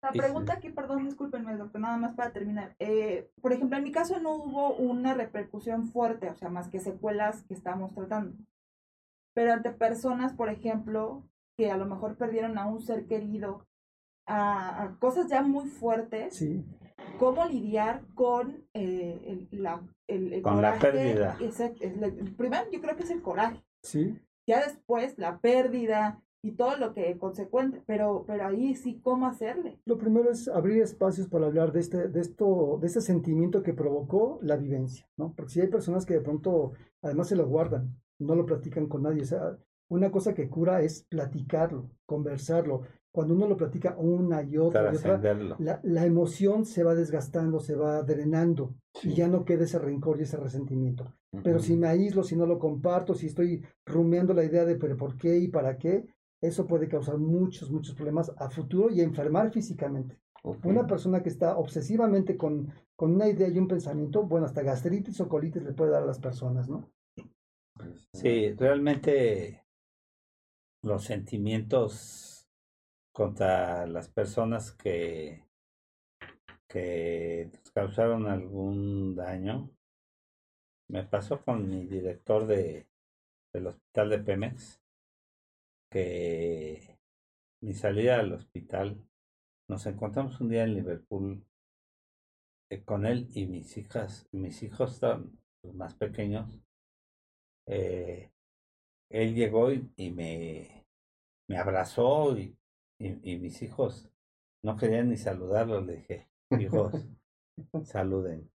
La 0.02 0.11
pregunta 0.11 0.53
aquí, 0.53 0.69
perdón, 0.69 1.06
discúlpenme, 1.06 1.56
doctor, 1.56 1.80
nada 1.80 1.98
más 1.98 2.15
para 2.15 2.32
terminar. 2.32 2.76
Eh, 2.80 3.30
por 3.40 3.53
ejemplo, 3.53 3.78
en 3.78 3.84
mi 3.84 3.91
caso 3.91 4.19
no 4.19 4.34
hubo 4.36 4.73
una 4.76 5.14
repercusión 5.14 5.88
fuerte, 5.90 6.30
o 6.30 6.36
sea, 6.36 6.49
más 6.49 6.69
que 6.69 6.80
secuelas 6.80 7.44
que 7.44 7.53
estamos 7.53 7.94
tratando. 7.94 8.36
Pero 9.34 9.53
ante 9.53 9.69
personas, 9.72 10.34
por 10.34 10.49
ejemplo, 10.49 11.23
que 11.56 11.69
a 11.72 11.78
lo 11.78 11.86
mejor 11.86 12.18
perdieron 12.18 12.57
a 12.57 12.65
un 12.65 12.82
ser 12.82 13.06
querido, 13.06 13.68
a, 14.26 14.84
a 14.84 14.98
cosas 14.99 15.28
ya 15.30 15.41
muy 15.44 15.68
fuertes, 15.69 16.36
Sí, 16.36 16.65
cómo 17.19 17.45
lidiar 17.45 18.02
con 18.15 18.65
eh, 18.73 19.48
el, 19.52 19.61
la, 19.61 19.82
el, 20.07 20.34
el 20.34 20.41
Con 20.41 20.61
la 20.61 20.78
coraje. 20.80 20.91
pérdida. 20.98 21.38
Ese- 21.40 21.76
el 21.80 22.34
primero, 22.36 22.64
yo 22.72 22.82
creo 22.82 22.95
que 22.95 23.03
es 23.03 23.11
el 23.11 23.22
coraje. 23.22 23.64
sí, 23.84 24.18
Ya 24.48 24.61
después, 24.65 25.18
la 25.19 25.38
pérdida 25.38 26.19
y 26.43 26.53
todo 26.53 26.76
lo 26.77 26.93
que 26.93 27.18
consecuente, 27.18 27.84
pero, 27.85 28.23
pero 28.26 28.47
ahí 28.47 28.76
sí, 28.76 28.99
¿cómo 29.03 29.27
hacerle? 29.27 29.80
Lo 29.85 29.97
primero 29.97 30.31
es 30.31 30.47
abrir 30.47 30.81
espacios 30.81 31.27
para 31.27 31.45
hablar 31.47 31.72
de 31.72 31.80
este, 31.80 32.07
de 32.07 32.19
esto, 32.19 32.80
de 32.81 32.88
este 32.88 33.01
sentimiento 33.01 33.61
que 33.61 33.73
provocó 33.73 34.39
la 34.41 34.57
vivencia, 34.57 35.07
¿no? 35.18 35.34
Porque 35.35 35.51
si 35.53 35.61
hay 35.61 35.68
personas 35.68 36.05
que 36.05 36.15
de 36.15 36.22
pronto 36.22 36.73
además 37.01 37.27
se 37.30 37.35
lo 37.35 37.47
guardan, 37.47 37.95
no 38.19 38.35
lo 38.35 38.45
platican 38.45 38.88
con 38.88 39.03
nadie. 39.03 39.22
O 39.22 39.26
sea, 39.26 39.57
una 39.89 40.09
cosa 40.09 40.34
que 40.34 40.49
cura 40.49 40.81
es 40.81 41.03
platicarlo, 41.09 41.89
conversarlo. 42.05 42.81
Cuando 43.11 43.34
uno 43.34 43.47
lo 43.47 43.57
platica 43.57 43.95
una 43.97 44.41
y 44.41 44.57
otra 44.57 44.93
y 44.93 44.95
otra, 44.95 45.19
la, 45.59 45.80
la 45.84 46.05
emoción 46.05 46.65
se 46.65 46.81
va 46.84 46.95
desgastando, 46.95 47.59
se 47.59 47.76
va 47.76 48.01
drenando 48.03 48.73
y 49.03 49.09
Sí. 49.09 49.15
ya 49.15 49.27
no 49.27 49.43
queda 49.43 49.65
ese 49.65 49.80
rencor 49.80 50.19
y 50.19 50.23
ese 50.23 50.38
resentimiento. 50.38 51.13
Pero 51.43 51.57
Ujú. 51.57 51.65
si 51.65 51.76
me 51.76 51.88
aíslo, 51.88 52.23
si 52.23 52.35
no 52.38 52.45
lo 52.45 52.57
comparto, 52.57 53.13
si 53.13 53.27
estoy 53.27 53.63
rumiando 53.85 54.34
la 54.34 54.45
idea 54.45 54.63
de 54.65 54.76
pero 54.76 54.95
por 54.95 55.18
qué 55.18 55.38
y 55.38 55.49
para 55.49 55.77
qué, 55.77 56.05
eso 56.41 56.65
puede 56.65 56.88
causar 56.88 57.18
muchos, 57.18 57.69
muchos 57.69 57.95
problemas 57.95 58.31
a 58.38 58.49
futuro 58.49 58.89
y 58.89 59.01
enfermar 59.01 59.51
físicamente. 59.51 60.19
Una 60.63 60.88
persona 60.88 61.22
que 61.22 61.30
está 61.30 61.55
obsesivamente 61.55 62.35
con, 62.35 62.73
con 62.95 63.13
una 63.13 63.27
idea 63.27 63.47
y 63.47 63.59
un 63.59 63.68
pensamiento, 63.68 64.23
bueno, 64.23 64.47
hasta 64.47 64.63
gastritis 64.63 65.22
o 65.22 65.30
colitis 65.30 65.61
le 65.61 65.73
puede 65.73 65.91
dar 65.91 66.01
a 66.01 66.07
las 66.07 66.19
personas, 66.19 66.68
¿no? 66.68 66.91
Sí, 68.13 68.53
realmente 68.53 69.63
los 70.81 71.03
sentimientos 71.03 72.49
contra 73.11 73.85
las 73.85 74.09
personas 74.09 74.72
que, 74.72 75.43
que 76.68 77.51
causaron 77.73 78.27
algún 78.27 79.15
daño. 79.15 79.69
Me 80.89 81.03
pasó 81.03 81.43
con 81.43 81.69
mi 81.69 81.85
director 81.85 82.47
de, 82.47 82.88
del 83.53 83.68
hospital 83.68 84.09
de 84.09 84.19
Pemex, 84.19 84.81
que 85.91 86.97
mi 87.61 87.73
salida 87.73 88.19
al 88.19 88.34
hospital, 88.34 89.05
nos 89.69 89.85
encontramos 89.85 90.39
un 90.41 90.49
día 90.49 90.63
en 90.63 90.73
Liverpool 90.73 91.45
eh, 92.72 92.84
con 92.84 93.05
él 93.05 93.27
y 93.34 93.45
mis 93.45 93.77
hijas, 93.77 94.27
mis 94.31 94.63
hijos 94.63 94.93
estaban 94.93 95.38
los 95.63 95.76
más 95.76 95.93
pequeños, 95.95 96.59
eh, 97.68 98.31
él 99.09 99.35
llegó 99.35 99.72
y, 99.72 99.91
y 99.97 100.11
me, 100.11 100.88
me 101.47 101.57
abrazó 101.57 102.38
y, 102.38 102.57
y, 102.97 103.34
y 103.34 103.38
mis 103.38 103.61
hijos 103.61 104.09
no 104.63 104.77
querían 104.77 105.09
ni 105.09 105.18
saludarlo. 105.18 105.81
Le 105.81 105.97
dije, 105.97 106.30
hijos, 106.57 106.93
saluden. 107.84 108.49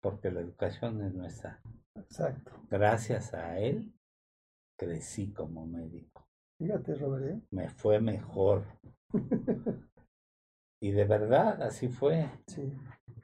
porque 0.00 0.30
la 0.30 0.40
educación 0.40 1.02
es 1.04 1.12
nuestra. 1.12 1.60
Exacto. 1.96 2.52
Gracias 2.70 3.34
a 3.34 3.58
él 3.58 3.92
crecí 4.78 5.32
como 5.32 5.66
médico. 5.66 6.28
Fíjate, 6.58 6.94
Robert, 6.94 7.26
¿eh? 7.26 7.40
Me 7.50 7.68
fue 7.68 8.00
mejor. 8.00 8.64
y 10.82 10.90
de 10.92 11.04
verdad, 11.04 11.62
así 11.62 11.88
fue. 11.88 12.30
Sí, 12.46 12.72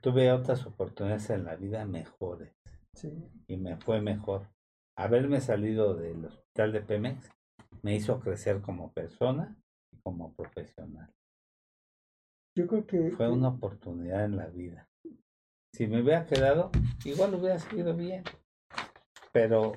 Tuve 0.02 0.32
otras 0.32 0.66
oportunidades 0.66 1.28
en 1.30 1.44
la 1.44 1.56
vida 1.56 1.84
mejores 1.84 2.54
sí. 2.94 3.12
y 3.46 3.56
me 3.56 3.76
fue 3.76 4.00
mejor. 4.00 4.48
Haberme 4.96 5.40
salido 5.40 5.94
del 5.94 6.24
hospital 6.24 6.72
de 6.72 6.80
Pemex 6.80 7.30
me 7.82 7.94
hizo 7.94 8.20
crecer 8.20 8.60
como 8.60 8.92
persona 8.92 9.56
y 9.92 9.98
como 10.00 10.34
profesional. 10.34 11.12
Yo 12.56 12.66
creo 12.66 12.86
que... 12.86 13.10
Fue 13.12 13.30
una 13.30 13.48
oportunidad 13.48 14.24
en 14.24 14.36
la 14.36 14.46
vida. 14.46 14.88
Si 15.72 15.86
me 15.86 16.02
hubiera 16.02 16.26
quedado, 16.26 16.70
igual 17.04 17.34
hubiera 17.34 17.58
seguido 17.58 17.94
bien. 17.94 18.24
Pero 19.32 19.72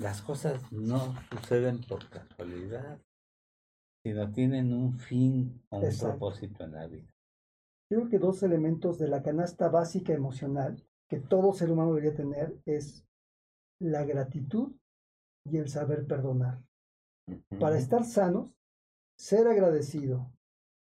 las 0.00 0.22
cosas 0.22 0.60
no 0.72 1.14
suceden 1.30 1.80
por 1.82 2.08
casualidad, 2.08 2.98
sino 4.02 4.32
tienen 4.32 4.72
un 4.72 4.98
fin 4.98 5.62
o 5.68 5.78
un 5.78 5.84
Exacto. 5.84 6.18
propósito 6.18 6.64
en 6.64 6.72
la 6.72 6.86
vida. 6.86 7.08
Yo 7.90 7.98
creo 7.98 8.08
que 8.08 8.18
dos 8.18 8.42
elementos 8.42 8.98
de 8.98 9.08
la 9.08 9.22
canasta 9.22 9.68
básica 9.68 10.14
emocional 10.14 10.82
que 11.08 11.20
todo 11.20 11.52
ser 11.52 11.70
humano 11.70 11.90
debería 11.90 12.14
tener 12.14 12.56
es 12.64 13.04
la 13.78 14.04
gratitud 14.04 14.72
y 15.44 15.58
el 15.58 15.68
saber 15.68 16.06
perdonar. 16.06 16.62
Para 17.58 17.76
estar 17.78 18.04
sanos, 18.04 18.54
ser 19.18 19.48
agradecido 19.48 20.32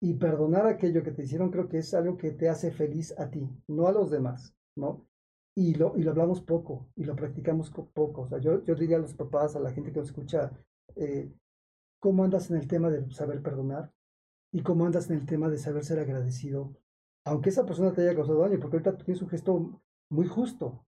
y 0.01 0.13
perdonar 0.13 0.67
aquello 0.67 1.03
que 1.03 1.11
te 1.11 1.23
hicieron 1.23 1.51
creo 1.51 1.67
que 1.67 1.79
es 1.79 1.93
algo 1.93 2.17
que 2.17 2.31
te 2.31 2.47
hace 2.49 2.71
feliz 2.71 3.17
a 3.19 3.29
ti, 3.29 3.49
no 3.67 3.87
a 3.87 3.91
los 3.91 4.09
demás, 4.09 4.55
¿no? 4.77 5.05
Y 5.55 5.75
lo, 5.75 5.97
y 5.97 6.03
lo 6.03 6.11
hablamos 6.11 6.41
poco 6.41 6.87
y 6.95 7.03
lo 7.03 7.15
practicamos 7.15 7.69
co- 7.69 7.89
poco. 7.93 8.21
O 8.21 8.27
sea, 8.27 8.37
yo, 8.39 8.63
yo 8.63 8.75
diría 8.75 8.97
a 8.97 9.01
los 9.01 9.13
papás, 9.13 9.55
a 9.55 9.59
la 9.59 9.71
gente 9.71 9.91
que 9.91 9.99
nos 9.99 10.07
escucha, 10.07 10.51
eh, 10.95 11.29
¿cómo 11.99 12.23
andas 12.23 12.49
en 12.49 12.57
el 12.57 12.67
tema 12.67 12.89
de 12.89 13.09
saber 13.11 13.41
perdonar? 13.41 13.91
¿Y 14.53 14.63
cómo 14.63 14.85
andas 14.85 15.09
en 15.09 15.17
el 15.17 15.25
tema 15.25 15.49
de 15.49 15.57
saber 15.57 15.83
ser 15.83 15.99
agradecido? 15.99 16.73
Aunque 17.25 17.49
esa 17.49 17.65
persona 17.65 17.93
te 17.93 18.01
haya 18.01 18.15
causado 18.15 18.39
daño, 18.39 18.59
porque 18.59 18.77
ahorita 18.77 18.97
tú 18.97 19.03
tienes 19.05 19.21
un 19.21 19.29
gesto 19.29 19.81
muy 20.09 20.27
justo. 20.27 20.85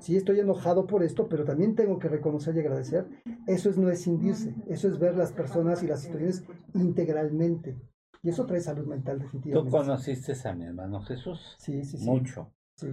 Sí, 0.00 0.16
estoy 0.16 0.40
enojado 0.40 0.86
por 0.86 1.02
esto, 1.04 1.28
pero 1.28 1.44
también 1.44 1.74
tengo 1.76 1.98
que 1.98 2.08
reconocer 2.08 2.56
y 2.56 2.60
agradecer. 2.60 3.06
Eso 3.46 3.70
es 3.70 3.78
no 3.78 3.90
escindirse, 3.90 4.54
eso 4.66 4.88
es 4.88 4.98
ver 4.98 5.16
las 5.16 5.32
personas 5.32 5.82
y 5.82 5.86
las 5.86 6.00
situaciones 6.02 6.44
integralmente. 6.74 7.76
Y 8.22 8.28
eso 8.30 8.44
trae 8.46 8.60
salud 8.60 8.86
mental 8.86 9.18
Tú 9.18 9.24
definitivamente. 9.24 9.70
conociste 9.76 10.34
a 10.48 10.54
mi 10.54 10.64
hermano 10.64 11.00
Jesús 11.02 11.56
Sí, 11.58 11.84
sí, 11.84 11.96
sí. 11.98 12.04
mucho. 12.04 12.52
Sí, 12.76 12.88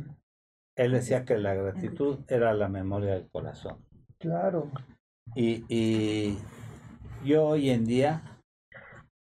Él 0.77 0.91
decía 0.91 1.25
que 1.25 1.37
la 1.37 1.53
gratitud 1.55 2.19
era 2.27 2.53
la 2.53 2.69
memoria 2.69 3.13
del 3.15 3.27
corazón. 3.29 3.83
claro. 4.19 4.71
Y, 5.35 5.65
y 5.67 6.37
yo 7.25 7.47
hoy 7.47 7.69
en 7.69 7.83
día, 7.85 8.21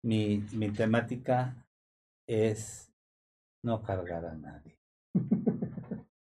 mi, 0.03 0.37
mi 0.53 0.69
temática 0.69 1.55
es 2.27 2.89
no 3.63 3.81
cargar 3.83 4.25
a 4.25 4.33
nadie. 4.35 4.77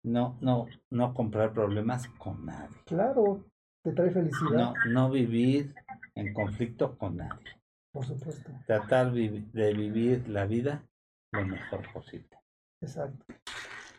No, 0.04 0.38
no, 0.42 0.66
no 0.92 1.14
comprar 1.14 1.54
problemas 1.54 2.08
con 2.18 2.46
nadie. 2.46 2.76
Claro, 2.86 3.46
te 3.84 3.94
trae 3.94 4.12
felicidad, 4.12 4.52
No, 4.52 4.74
no 4.90 5.10
vivir 5.10 5.74
en 6.16 6.34
conflicto 6.34 6.98
con 6.98 7.16
nadie. 7.18 7.56
por 7.94 8.06
supuesto. 8.06 8.52
Tratar 8.68 9.14
de 9.14 9.74
vivir 9.74 10.28
la 10.28 10.46
vida 10.46 10.84
lo 11.32 11.46
mejor 11.46 11.82
posible. 11.94 12.38
Exacto. 12.82 13.26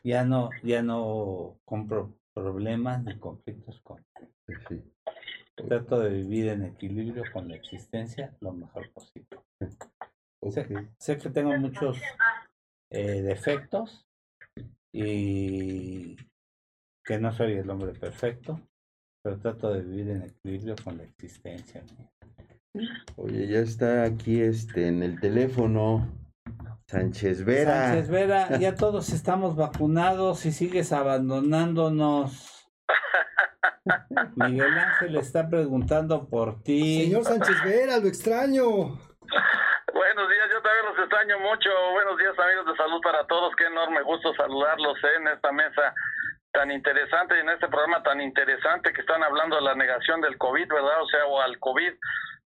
Ya 0.05 0.24
no, 0.24 0.51
ya 0.62 0.82
no 0.82 1.59
compro 1.64 2.14
problemas 2.35 3.02
ni 3.02 3.18
conflictos 3.18 3.81
con 3.81 4.05
nadie. 4.14 4.31
Sí. 4.68 4.82
Trato 5.56 6.01
de 6.01 6.10
vivir 6.10 6.48
en 6.48 6.64
equilibrio 6.64 7.24
con 7.32 7.48
la 7.48 7.56
existencia 7.56 8.36
lo 8.40 8.52
mejor 8.52 8.90
posible. 8.93 9.26
Sé, 10.98 11.16
que 11.16 11.31
tengo 11.31 11.56
muchos 11.56 11.98
eh, 12.90 13.22
defectos 13.22 14.06
y 14.93 16.16
que 17.02 17.18
no 17.18 17.32
soy 17.32 17.55
el 17.55 17.70
hombre 17.70 17.93
perfecto, 17.93 18.60
pero 19.22 19.39
trato 19.39 19.72
de 19.72 19.81
vivir 19.81 20.10
en 20.10 20.22
equilibrio 20.22 20.76
con 20.85 20.98
la 20.98 21.05
existencia. 21.05 21.82
Oye, 23.16 23.47
ya 23.47 23.60
está 23.60 24.05
aquí 24.05 24.40
este 24.40 24.89
en 24.89 25.02
el 25.02 25.18
teléfono 25.18 26.12
Sánchez 26.86 27.44
Vera. 27.44 27.89
Sánchez 27.89 28.11
Vera, 28.11 28.59
ya 28.59 28.74
todos 28.74 29.09
estamos 29.11 29.56
vacunados 29.56 30.44
y 30.44 30.52
sigues 30.52 30.93
abandonándonos. 30.93 32.69
Miguel 34.36 34.78
Ángel 34.78 35.16
está 35.16 35.48
preguntando 35.48 36.28
por 36.28 36.62
ti. 36.62 37.05
Señor 37.05 37.24
Sánchez 37.24 37.65
Vera, 37.65 37.98
lo 37.98 38.06
extraño. 38.06 38.65
Buenos 39.94 40.28
días, 40.28 40.48
yo 40.52 40.61
también 40.61 40.85
los 40.86 40.98
extraño 40.98 41.39
mucho. 41.40 41.70
Buenos 41.93 42.19
días, 42.19 42.39
amigos 42.39 42.66
de 42.66 42.77
salud 42.77 43.01
para 43.02 43.27
todos. 43.27 43.55
Qué 43.56 43.65
enorme 43.65 44.02
gusto 44.02 44.35
saludarlos 44.35 44.98
¿eh? 45.05 45.16
en 45.19 45.28
esta 45.28 45.52
mesa 45.52 45.94
tan 46.52 46.70
interesante 46.70 47.36
y 47.36 47.40
en 47.40 47.48
este 47.48 47.69
programa 47.69 48.02
tan 48.02 48.20
interesante 48.20 48.93
que 48.93 49.01
están 49.01 49.23
hablando 49.23 49.56
de 49.56 49.62
la 49.62 49.74
negación 49.74 50.20
del 50.20 50.36
COVID, 50.39 50.69
¿verdad? 50.69 51.02
O 51.02 51.06
sea, 51.09 51.27
o 51.27 51.40
al 51.40 51.59
COVID. 51.59 51.93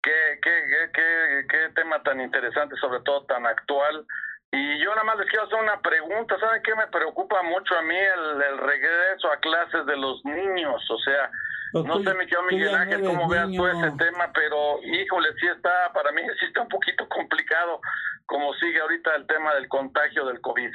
Qué, 0.02 0.38
qué, 0.42 0.64
qué, 0.68 0.90
qué, 0.92 1.46
qué 1.48 1.72
tema 1.74 2.02
tan 2.02 2.20
interesante, 2.20 2.76
sobre 2.76 3.00
todo 3.00 3.24
tan 3.26 3.46
actual. 3.46 4.06
Y 4.52 4.78
yo 4.82 4.90
nada 4.90 5.04
más 5.04 5.18
les 5.18 5.28
quiero 5.28 5.44
hacer 5.44 5.58
una 5.60 5.80
pregunta. 5.82 6.38
¿Saben 6.38 6.62
qué 6.62 6.74
me 6.74 6.86
preocupa 6.86 7.42
mucho 7.42 7.74
a 7.76 7.82
mí 7.82 7.94
el, 7.96 8.42
el 8.42 8.58
regreso 8.58 9.28
a 9.32 9.38
clases 9.40 9.84
de 9.86 9.96
los 9.96 10.24
niños? 10.24 10.80
O 10.90 10.98
sea, 10.98 11.30
Pues 11.72 11.84
no 11.84 11.98
tú- 11.98 12.04
sé, 12.04 12.14
mi 12.14 12.24
querido 12.26 12.42
Miguel 12.44 12.72
no 12.72 12.78
Ángel, 12.78 13.00
eres 13.00 13.08
cómo 13.08 13.28
veas 13.28 13.50
tú 13.50 13.66
ese 13.66 13.90
tema, 13.98 14.30
pero 14.32 14.78
híjole, 14.82 15.28
sí 15.40 15.46
está, 15.54 15.92
para 15.92 16.12
mí 16.12 16.22
sí 16.40 16.46
está 16.46 16.62
un 16.62 16.68
poquito 16.68 17.08
complicado 17.08 17.80
como 18.24 18.52
sigue 18.54 18.80
ahorita 18.80 19.14
el 19.16 19.26
tema 19.26 19.54
del 19.54 19.68
contagio 19.68 20.24
del 20.26 20.40
COVID. 20.40 20.70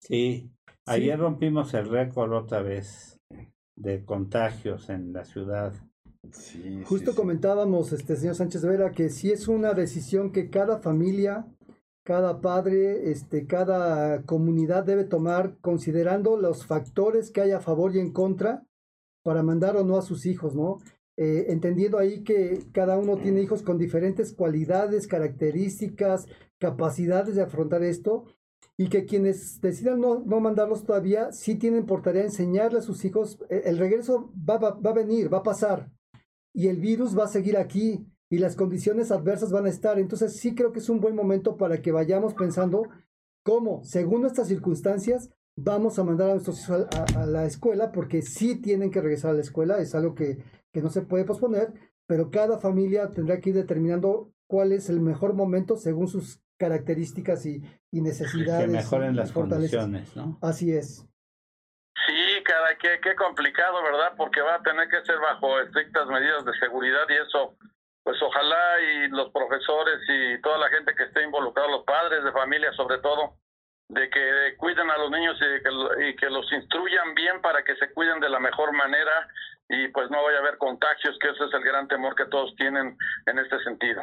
Sí, 0.00 0.50
ayer 0.86 1.18
rompimos 1.18 1.74
el 1.74 1.88
récord 1.90 2.32
otra 2.32 2.62
vez 2.62 3.18
de 3.76 4.04
contagios 4.04 4.88
en 4.88 5.12
la 5.12 5.24
ciudad. 5.24 5.72
Sí, 6.32 6.82
Justo 6.86 7.10
sí. 7.12 7.16
comentábamos, 7.16 7.92
este 7.92 8.16
señor 8.16 8.34
Sánchez 8.34 8.64
Vera, 8.64 8.90
que 8.92 9.10
sí 9.10 9.30
es 9.30 9.46
una 9.46 9.74
decisión 9.74 10.32
que 10.32 10.50
cada 10.50 10.78
familia, 10.80 11.44
cada 12.06 12.40
padre, 12.40 13.10
este, 13.10 13.48
cada 13.48 14.22
comunidad 14.22 14.84
debe 14.84 15.02
tomar 15.02 15.58
considerando 15.60 16.36
los 16.36 16.64
factores 16.64 17.32
que 17.32 17.40
hay 17.40 17.50
a 17.50 17.58
favor 17.60 17.96
y 17.96 17.98
en 17.98 18.12
contra 18.12 18.64
para 19.24 19.42
mandar 19.42 19.76
o 19.76 19.82
no 19.82 19.96
a 19.96 20.02
sus 20.02 20.24
hijos, 20.24 20.54
¿no? 20.54 20.78
Eh, 21.16 21.46
entendiendo 21.48 21.98
ahí 21.98 22.22
que 22.22 22.60
cada 22.72 22.96
uno 22.96 23.16
tiene 23.16 23.42
hijos 23.42 23.62
con 23.62 23.76
diferentes 23.76 24.32
cualidades, 24.32 25.08
características, 25.08 26.28
capacidades 26.58 27.34
de 27.34 27.42
afrontar 27.42 27.82
esto, 27.82 28.26
y 28.76 28.88
que 28.88 29.04
quienes 29.04 29.60
decidan 29.60 30.00
no, 30.00 30.20
no 30.20 30.38
mandarlos 30.38 30.84
todavía, 30.84 31.32
sí 31.32 31.56
tienen 31.56 31.86
por 31.86 32.02
tarea 32.02 32.22
enseñarle 32.22 32.78
a 32.78 32.82
sus 32.82 33.04
hijos, 33.04 33.40
eh, 33.50 33.62
el 33.64 33.78
regreso 33.78 34.32
va, 34.48 34.58
va, 34.58 34.70
va 34.70 34.90
a 34.90 34.94
venir, 34.94 35.32
va 35.32 35.38
a 35.38 35.42
pasar, 35.42 35.90
y 36.54 36.68
el 36.68 36.76
virus 36.76 37.18
va 37.18 37.24
a 37.24 37.28
seguir 37.28 37.56
aquí, 37.56 38.06
y 38.30 38.38
las 38.38 38.56
condiciones 38.56 39.10
adversas 39.10 39.52
van 39.52 39.66
a 39.66 39.70
estar. 39.70 39.98
Entonces 39.98 40.36
sí 40.36 40.54
creo 40.54 40.72
que 40.72 40.80
es 40.80 40.88
un 40.88 41.00
buen 41.00 41.14
momento 41.14 41.56
para 41.56 41.80
que 41.82 41.92
vayamos 41.92 42.34
pensando 42.34 42.88
cómo, 43.44 43.84
según 43.84 44.22
nuestras 44.22 44.48
circunstancias, 44.48 45.30
vamos 45.56 45.98
a 45.98 46.04
mandar 46.04 46.30
a 46.30 46.32
nuestros 46.32 46.62
hijos 46.62 46.86
a, 46.94 47.22
a 47.22 47.26
la 47.26 47.44
escuela, 47.44 47.92
porque 47.92 48.22
sí 48.22 48.60
tienen 48.60 48.90
que 48.90 49.00
regresar 49.00 49.30
a 49.30 49.34
la 49.34 49.40
escuela, 49.40 49.78
es 49.78 49.94
algo 49.94 50.14
que, 50.14 50.38
que 50.72 50.82
no 50.82 50.90
se 50.90 51.02
puede 51.02 51.24
posponer, 51.24 51.72
pero 52.06 52.30
cada 52.30 52.58
familia 52.58 53.10
tendrá 53.10 53.40
que 53.40 53.50
ir 53.50 53.56
determinando 53.56 54.32
cuál 54.48 54.72
es 54.72 54.90
el 54.90 55.00
mejor 55.00 55.34
momento 55.34 55.76
según 55.76 56.08
sus 56.08 56.40
características 56.58 57.46
y, 57.46 57.62
y 57.90 58.00
necesidades. 58.00 58.66
Que 58.66 58.72
mejoren 58.72 59.14
y 59.14 59.16
las 59.16 59.32
fortalezas. 59.32 59.82
condiciones, 59.82 60.16
¿no? 60.16 60.38
Así 60.42 60.72
es. 60.72 61.06
Sí, 62.06 62.42
caray, 62.44 62.76
qué, 62.80 63.00
qué 63.02 63.16
complicado, 63.16 63.82
¿verdad? 63.82 64.12
Porque 64.16 64.40
va 64.40 64.56
a 64.56 64.62
tener 64.62 64.88
que 64.88 65.04
ser 65.04 65.18
bajo 65.18 65.60
estrictas 65.60 66.06
medidas 66.08 66.44
de 66.44 66.52
seguridad 66.60 67.04
y 67.08 67.14
eso, 67.14 67.56
pues 68.06 68.22
ojalá 68.22 68.80
y 68.80 69.08
los 69.08 69.32
profesores 69.32 69.98
y 70.08 70.40
toda 70.40 70.58
la 70.58 70.68
gente 70.68 70.94
que 70.94 71.02
esté 71.02 71.24
involucrada, 71.24 71.68
los 71.68 71.82
padres 71.84 72.22
de 72.22 72.30
familia 72.30 72.72
sobre 72.74 72.98
todo, 72.98 73.34
de 73.88 74.08
que 74.08 74.56
cuiden 74.58 74.88
a 74.90 74.98
los 74.98 75.10
niños 75.10 75.36
y 75.42 75.62
que, 75.62 76.14
que 76.16 76.30
los 76.30 76.46
instruyan 76.52 77.16
bien 77.16 77.42
para 77.42 77.64
que 77.64 77.74
se 77.74 77.92
cuiden 77.92 78.20
de 78.20 78.28
la 78.28 78.38
mejor 78.38 78.72
manera 78.72 79.26
y 79.68 79.88
pues 79.88 80.08
no 80.08 80.22
vaya 80.22 80.38
a 80.38 80.40
haber 80.40 80.56
contagios, 80.58 81.18
que 81.20 81.30
ese 81.30 81.44
es 81.46 81.52
el 81.52 81.64
gran 81.64 81.88
temor 81.88 82.14
que 82.14 82.26
todos 82.26 82.54
tienen 82.54 82.96
en 83.26 83.38
este 83.40 83.58
sentido. 83.64 84.00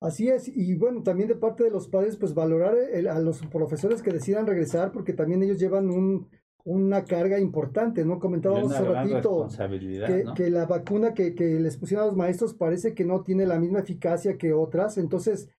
Así 0.00 0.28
es, 0.28 0.48
y 0.48 0.76
bueno, 0.76 1.04
también 1.04 1.28
de 1.28 1.36
parte 1.36 1.62
de 1.62 1.70
los 1.70 1.86
padres, 1.88 2.16
pues 2.18 2.34
valorar 2.34 2.74
el- 2.92 3.06
a 3.06 3.20
los 3.20 3.40
profesores 3.46 4.02
que 4.02 4.10
decidan 4.10 4.48
regresar, 4.48 4.90
porque 4.90 5.12
también 5.12 5.44
ellos 5.44 5.60
llevan 5.60 5.88
un, 5.90 6.28
una 6.64 7.04
carga 7.04 7.38
importante, 7.38 8.04
¿no? 8.04 8.18
Comentábamos 8.18 8.72
hace 8.72 8.84
ratito 8.84 9.48
que, 10.06 10.24
¿no? 10.24 10.34
que 10.34 10.50
la 10.50 10.66
vacuna 10.66 11.12
que, 11.12 11.34
que 11.34 11.60
les 11.60 11.76
pusieron 11.76 12.04
a 12.04 12.06
los 12.06 12.16
maestros 12.16 12.54
parece 12.54 12.94
que 12.94 13.04
no 13.04 13.22
tiene 13.22 13.46
la 13.46 13.60
misma 13.60 13.80
eficacia 13.80 14.38
que 14.38 14.52
otras, 14.52 14.96
entonces 14.96 15.50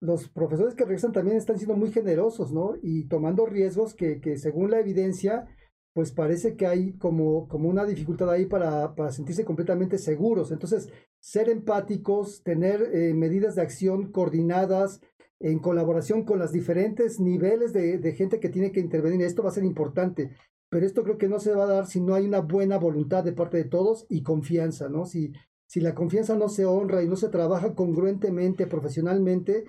los 0.00 0.28
profesores 0.28 0.74
que 0.74 0.84
regresan 0.84 1.12
también 1.12 1.36
están 1.36 1.58
siendo 1.58 1.76
muy 1.76 1.90
generosos, 1.90 2.52
¿no? 2.52 2.74
Y 2.82 3.06
tomando 3.08 3.46
riesgos 3.46 3.94
que, 3.94 4.20
que 4.20 4.36
según 4.36 4.70
la 4.70 4.80
evidencia 4.80 5.48
pues 5.92 6.10
parece 6.10 6.56
que 6.56 6.66
hay 6.66 6.94
como, 6.94 7.48
como 7.48 7.68
una 7.68 7.84
dificultad 7.84 8.30
ahí 8.30 8.46
para, 8.46 8.94
para 8.94 9.12
sentirse 9.12 9.44
completamente 9.44 9.98
seguros. 9.98 10.50
Entonces, 10.50 10.88
ser 11.20 11.50
empáticos, 11.50 12.42
tener 12.42 12.82
eh, 12.94 13.12
medidas 13.14 13.56
de 13.56 13.62
acción 13.62 14.10
coordinadas 14.10 15.00
en 15.38 15.58
colaboración 15.58 16.24
con 16.24 16.38
los 16.38 16.52
diferentes 16.52 17.20
niveles 17.20 17.72
de, 17.72 17.98
de 17.98 18.12
gente 18.12 18.40
que 18.40 18.48
tiene 18.48 18.72
que 18.72 18.80
intervenir, 18.80 19.22
esto 19.22 19.42
va 19.42 19.50
a 19.50 19.52
ser 19.52 19.64
importante. 19.64 20.30
Pero 20.72 20.86
esto 20.86 21.04
creo 21.04 21.18
que 21.18 21.28
no 21.28 21.38
se 21.38 21.54
va 21.54 21.64
a 21.64 21.66
dar 21.66 21.86
si 21.86 22.00
no 22.00 22.14
hay 22.14 22.24
una 22.24 22.40
buena 22.40 22.78
voluntad 22.78 23.22
de 23.22 23.34
parte 23.34 23.58
de 23.58 23.64
todos 23.68 24.06
y 24.08 24.22
confianza, 24.22 24.88
¿no? 24.88 25.04
Si, 25.04 25.30
si 25.66 25.82
la 25.82 25.94
confianza 25.94 26.34
no 26.34 26.48
se 26.48 26.64
honra 26.64 27.02
y 27.02 27.08
no 27.08 27.16
se 27.16 27.28
trabaja 27.28 27.74
congruentemente, 27.74 28.66
profesionalmente 28.66 29.64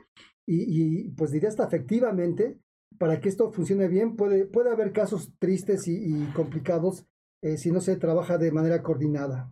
y, 0.45 1.09
pues 1.11 1.31
diría 1.31 1.49
hasta 1.49 1.65
efectivamente, 1.65 2.57
para 2.97 3.19
que 3.19 3.27
esto 3.27 3.51
funcione 3.51 3.89
bien, 3.89 4.15
puede, 4.15 4.45
puede 4.45 4.71
haber 4.71 4.93
casos 4.93 5.37
tristes 5.39 5.89
y, 5.89 6.25
complicados 6.33 7.05
eh, 7.41 7.57
si 7.57 7.69
no 7.69 7.81
se 7.81 7.97
trabaja 7.97 8.37
de 8.37 8.53
manera 8.53 8.81
coordinada. 8.81 9.51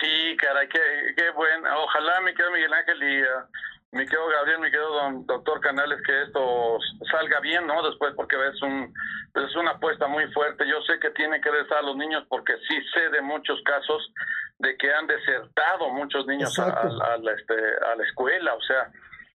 Sí, 0.00 0.36
caray, 0.36 0.68
qué, 0.68 0.78
qué 1.16 1.30
bueno. 1.34 1.68
Ojalá, 1.82 2.20
mi 2.20 2.34
querido 2.34 2.52
Miguel 2.52 2.72
Ángel 2.72 3.02
y 3.02 3.22
uh, 3.22 3.46
mi 3.92 4.06
querido 4.06 4.26
Gabriel, 4.26 4.60
mi 4.60 4.70
querido 4.70 4.90
don, 4.90 5.26
doctor 5.26 5.60
Canales, 5.60 6.00
que 6.06 6.22
esto 6.22 6.78
salga 7.10 7.40
bien, 7.40 7.66
¿no? 7.66 7.82
Después, 7.82 8.14
porque 8.16 8.36
es, 8.36 8.62
un, 8.62 8.92
es 9.34 9.54
una 9.54 9.72
apuesta 9.72 10.08
muy 10.08 10.26
fuerte. 10.32 10.66
Yo 10.66 10.80
sé 10.82 10.98
que 10.98 11.10
tienen 11.10 11.42
que 11.42 11.50
regresar 11.50 11.78
a 11.78 11.82
los 11.82 11.96
niños 11.96 12.24
porque 12.28 12.54
sí 12.68 12.78
sé 12.94 13.10
de 13.10 13.20
muchos 13.20 13.60
casos 13.64 14.12
de 14.58 14.76
que 14.78 14.92
han 14.92 15.06
desertado 15.06 15.90
muchos 15.90 16.26
niños 16.26 16.58
a, 16.58 16.70
a, 16.70 17.18
la, 17.18 17.32
este, 17.32 17.54
a 17.54 17.96
la 17.96 18.04
escuela, 18.04 18.54
o 18.54 18.62
sea, 18.62 18.90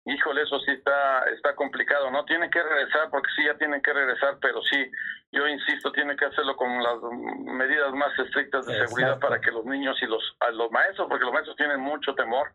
híjole, 0.07 0.43
eso 0.43 0.59
sí 0.61 0.73
está, 0.73 1.23
está 1.35 1.55
complicado, 1.55 2.11
¿no? 2.11 2.25
Tienen 2.25 2.51
que 2.51 2.63
regresar, 2.63 3.09
porque 3.11 3.29
sí, 3.37 3.45
ya 3.47 3.57
tienen 3.57 3.81
que 3.81 3.93
regresar, 3.93 4.37
pero 4.41 4.61
sí, 4.63 4.91
yo 5.33 5.49
insisto, 5.49 5.91
tienen 5.93 6.17
que 6.17 6.27
hacerlo 6.27 6.55
con 6.57 6.69
las 6.83 6.97
medidas 7.47 7.93
más 7.95 8.13
estrictas 8.19 8.67
de 8.67 8.87
seguridad 8.87 9.19
para 9.19 9.41
que 9.41 9.51
los 9.51 9.65
niños 9.65 9.97
y 10.03 10.07
los, 10.07 10.23
los 10.53 10.71
maestros, 10.71 11.09
porque 11.09 11.25
los 11.25 11.33
maestros 11.33 11.57
tienen 11.57 11.81
mucho 11.81 12.15
temor, 12.15 12.49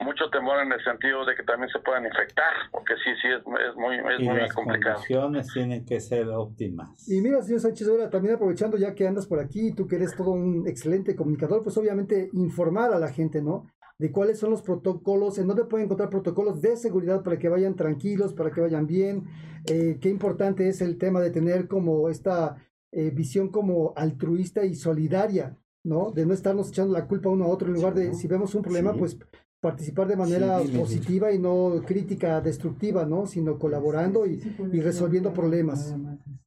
mucho 0.00 0.28
temor 0.30 0.60
en 0.60 0.72
el 0.72 0.82
sentido 0.84 1.24
de 1.24 1.34
que 1.34 1.42
también 1.42 1.70
se 1.70 1.78
puedan 1.80 2.04
infectar, 2.04 2.52
porque 2.70 2.94
sí, 3.02 3.10
sí, 3.22 3.28
es, 3.28 3.40
es 3.40 3.76
muy, 3.76 3.96
es 3.96 4.20
y 4.20 4.24
muy 4.28 4.38
las 4.38 4.52
complicado. 4.52 4.96
condiciones 4.96 5.52
tienen 5.52 5.84
que 5.86 6.00
ser 6.00 6.28
óptimas. 6.28 7.08
Y 7.08 7.20
mira, 7.22 7.40
señor 7.42 7.60
Sánchez 7.60 7.90
Vera, 7.90 8.10
también 8.10 8.34
aprovechando 8.34 8.76
ya 8.76 8.94
que 8.94 9.08
andas 9.08 9.26
por 9.26 9.40
aquí, 9.40 9.74
tú 9.74 9.88
que 9.88 9.96
eres 9.96 10.14
todo 10.16 10.30
un 10.32 10.68
excelente 10.68 11.16
comunicador, 11.16 11.62
pues 11.62 11.76
obviamente 11.78 12.28
informar 12.34 12.92
a 12.92 12.98
la 12.98 13.08
gente, 13.08 13.40
¿no? 13.42 13.66
De 14.00 14.10
cuáles 14.10 14.38
son 14.38 14.48
los 14.50 14.62
protocolos, 14.62 15.36
en 15.38 15.46
dónde 15.46 15.64
pueden 15.66 15.84
encontrar 15.84 16.08
protocolos 16.08 16.62
de 16.62 16.74
seguridad 16.78 17.22
para 17.22 17.38
que 17.38 17.50
vayan 17.50 17.76
tranquilos, 17.76 18.32
para 18.32 18.50
que 18.50 18.62
vayan 18.62 18.86
bien. 18.86 19.24
Eh, 19.66 19.98
qué 20.00 20.08
importante 20.08 20.68
es 20.70 20.80
el 20.80 20.96
tema 20.96 21.20
de 21.20 21.30
tener 21.30 21.68
como 21.68 22.08
esta 22.08 22.56
eh, 22.92 23.10
visión 23.10 23.50
como 23.50 23.92
altruista 23.96 24.64
y 24.64 24.74
solidaria, 24.74 25.54
¿no? 25.84 26.12
De 26.12 26.24
no 26.24 26.32
estarnos 26.32 26.70
echando 26.70 26.94
la 26.94 27.06
culpa 27.06 27.28
uno 27.28 27.44
a 27.44 27.48
otro, 27.48 27.68
en 27.68 27.74
lugar 27.74 27.92
de, 27.92 28.14
si 28.14 28.26
vemos 28.26 28.54
un 28.54 28.62
problema, 28.62 28.94
Sí. 28.94 28.98
pues 29.00 29.18
participar 29.60 30.06
de 30.08 30.16
manera 30.16 30.60
Sí, 30.60 30.78
positiva 30.78 31.30
y 31.30 31.38
no 31.38 31.82
crítica 31.86 32.40
destructiva, 32.40 33.04
¿no? 33.04 33.26
Sino 33.26 33.58
colaborando 33.58 34.24
y, 34.24 34.40
y 34.72 34.80
resolviendo 34.80 35.34
problemas. 35.34 35.94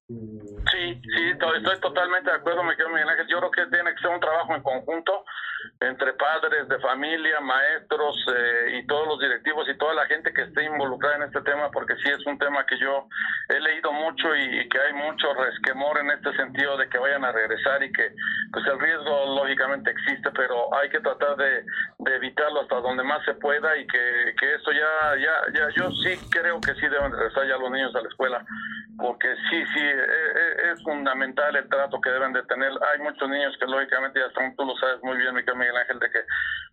Sí, 0.08 1.00
sí, 1.02 1.38
to- 1.40 1.54
estoy 1.56 1.80
totalmente 1.82 2.32
de 2.32 2.36
acuerdo, 2.38 2.64
me 2.64 2.76
quedo 2.76 2.90
Miguel 2.90 3.10
Ángel. 3.10 3.28
Yo 3.30 3.38
creo 3.38 3.52
que 3.52 3.66
tiene 3.70 3.92
que 3.94 4.02
ser 4.02 4.10
un 4.10 4.20
trabajo 4.20 4.56
en 4.56 4.64
conjunto 4.64 5.12
entre 5.80 6.14
padres 6.14 6.68
de 6.68 6.80
familia, 6.80 7.40
maestros 7.42 8.16
eh, 8.36 8.80
y 8.80 8.88
todos 8.88 9.08
los 9.08 9.20
directivos 9.20 9.68
y 9.70 9.78
toda 9.78 9.94
la 9.94 10.06
gente 10.06 10.34
que 10.34 10.44
esté 10.44 10.64
involucrada 10.64 11.18
en 11.18 11.24
este 11.24 11.42
tema, 11.42 11.70
porque 11.72 11.96
sí 11.98 12.10
es 12.10 12.26
un 12.26 12.38
tema 12.40 12.66
que 12.66 12.78
yo 12.78 13.08
he 13.50 13.60
leído 13.60 13.92
mucho 13.92 14.36
y, 14.36 14.60
y 14.62 14.70
que 14.70 14.80
hay 14.80 14.94
mucho 14.94 15.34
resquemor 15.34 15.98
en 16.00 16.12
este 16.12 16.34
sentido 16.36 16.78
de 16.78 16.88
que 16.90 16.98
vayan 16.98 17.26
a 17.26 17.32
regresar 17.32 17.84
y 17.84 17.92
que 17.92 18.14
pues 18.52 18.66
el 18.68 18.80
riesgo 18.80 19.36
lógicamente 19.36 19.92
existe, 19.92 20.30
pero 20.32 20.74
hay 20.76 20.90
que 20.90 21.00
tratar 21.00 21.36
de, 21.38 21.66
de 22.00 22.16
evitarlo 22.16 22.62
hasta 22.62 22.82
donde 22.82 23.04
más 23.04 23.24
se 23.26 23.34
pueda 23.36 23.76
y 23.78 23.88
que, 23.88 24.36
que 24.40 24.56
esto 24.56 24.72
ya, 24.72 25.16
ya, 25.18 25.34
ya, 25.54 25.70
yo 25.76 25.90
sí 26.04 26.28
creo 26.30 26.62
que 26.62 26.74
sí 26.76 26.88
deben 26.88 27.12
regresar 27.12 27.48
ya 27.48 27.58
los 27.58 27.72
niños 27.72 27.96
a 27.96 28.02
la 28.02 28.08
escuela 28.08 28.46
porque 28.98 29.28
sí, 29.50 29.64
sí, 29.74 29.80
e- 29.80 29.92
e- 29.92 30.72
es, 30.72 30.84
fundamental 30.84 31.56
el 31.56 31.68
trato 31.70 32.00
que 32.02 32.10
deben 32.10 32.34
de 32.34 32.44
tener. 32.44 32.72
Hay 32.92 33.00
muchos 33.00 33.28
niños 33.30 33.56
que 33.60 33.66
lógicamente 33.66 34.20
ya 34.20 34.28
están, 34.28 34.56
tú 34.56 34.66
lo 34.66 34.76
sabes 34.78 35.02
muy 35.04 35.18
bien, 35.18 35.34
mi 35.34 35.44
querido 35.54 35.56
Miguel 35.56 35.78
Ángel, 35.78 36.00
de 36.00 36.10
que 36.12 36.20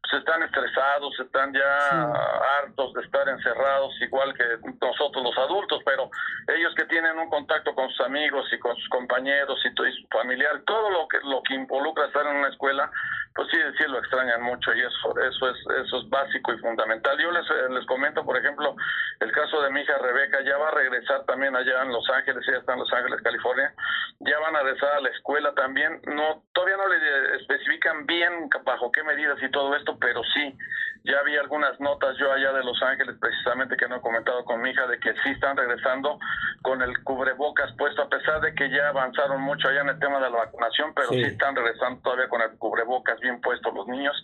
pues, 0.03 0.15
están 0.21 0.43
estresados, 0.43 1.21
están 1.21 1.53
ya 1.53 2.13
hartos 2.59 2.95
de 2.95 3.03
estar 3.03 3.29
encerrados, 3.29 3.93
igual 4.01 4.35
que 4.35 4.45
nosotros 4.81 5.23
los 5.23 5.39
adultos, 5.39 5.81
pero 5.85 6.11
ellos 6.49 6.75
que 6.77 6.85
tienen 6.87 7.19
un 7.19 7.29
contacto 7.31 7.75
con 7.75 7.89
sus 7.91 8.07
amigos 8.07 8.47
y 8.53 8.59
con 8.59 8.75
sus 8.77 8.89
compañeros 8.89 9.59
y, 9.65 9.75
to- 9.75 9.87
y 9.87 9.93
su 9.93 10.07
familiar, 10.09 10.63
todo 10.67 10.91
lo 10.91 11.07
que 11.09 11.19
lo 11.25 11.43
que 11.43 11.55
involucra 11.55 12.07
estar 12.07 12.27
en 12.27 12.37
una 12.37 12.49
escuela, 12.49 12.91
pues 13.35 13.49
sí, 13.51 13.59
sí 13.79 13.85
lo 13.87 13.99
extrañan 13.99 14.43
mucho 14.43 14.75
y 14.75 14.81
eso 14.81 15.19
eso 15.19 15.51
es 15.51 15.57
eso 15.87 15.99
es 16.01 16.09
básico 16.11 16.53
y 16.53 16.59
fundamental. 16.59 17.17
Yo 17.19 17.31
les, 17.31 17.49
eh, 17.51 17.69
les 17.71 17.87
comento, 17.87 18.25
por 18.25 18.37
ejemplo, 18.37 18.75
el 19.21 19.31
caso 19.33 19.63
de 19.63 19.71
mi 19.71 19.81
hija 19.83 19.99
Rebeca, 19.99 20.41
ya 20.43 20.57
va 20.57 20.69
a 20.69 20.73
regresar 20.73 21.25
también 21.27 21.55
allá 21.55 21.83
en 21.83 21.93
Los 21.93 22.09
Ángeles, 22.11 22.43
ella 22.49 22.59
está 22.59 22.73
en 22.73 22.81
Los 22.81 22.93
Ángeles, 22.93 23.21
California, 23.23 23.73
ya 24.21 24.39
van 24.41 24.57
a 24.57 24.63
regresar 24.63 24.95
a 24.95 25.01
la 25.01 25.09
escuela 25.11 25.55
también, 25.55 26.01
no 26.07 26.43
todavía 26.53 26.77
no 26.77 26.89
le 26.89 27.37
especifican 27.37 28.07
bien 28.07 28.49
bajo 28.73 28.91
qué 28.93 29.03
medidas 29.03 29.39
y 29.43 29.51
todo 29.51 29.75
esto, 29.77 29.97
pero 30.01 30.23
sí, 30.35 30.57
ya 31.05 31.23
vi 31.25 31.37
algunas 31.37 31.79
notas 31.81 32.17
yo 32.19 32.31
allá 32.33 32.53
de 32.53 32.63
Los 32.63 32.81
Ángeles 32.83 33.17
precisamente 33.21 33.77
que 33.77 33.89
no 33.89 33.97
he 33.97 34.01
comentado 34.01 34.45
con 34.45 34.61
mi 34.63 34.71
hija 34.71 34.87
de 34.87 34.99
que 35.01 35.13
sí 35.23 35.31
están 35.31 35.57
regresando 35.57 36.19
con 36.63 36.83
el 36.83 36.93
cubrebocas 37.03 37.73
puesto 37.79 38.03
a 38.03 38.09
pesar 38.09 38.41
de 38.43 38.55
que 38.55 38.71
ya 38.71 38.89
avanzaron 38.91 39.41
mucho 39.41 39.69
allá 39.69 39.81
en 39.81 39.89
el 39.89 39.99
tema 39.99 40.21
de 40.21 40.31
la 40.31 40.37
vacunación, 40.45 40.93
pero 40.95 41.09
sí, 41.09 41.17
Sí. 41.17 41.23
están 41.23 41.57
regresando 41.57 42.01
todavía 42.03 42.29
con 42.29 42.43
el 42.43 42.51
cubrebocas 42.59 43.19
bien 43.21 43.41
puesto 43.41 43.71
los 43.73 43.87
niños 43.89 44.15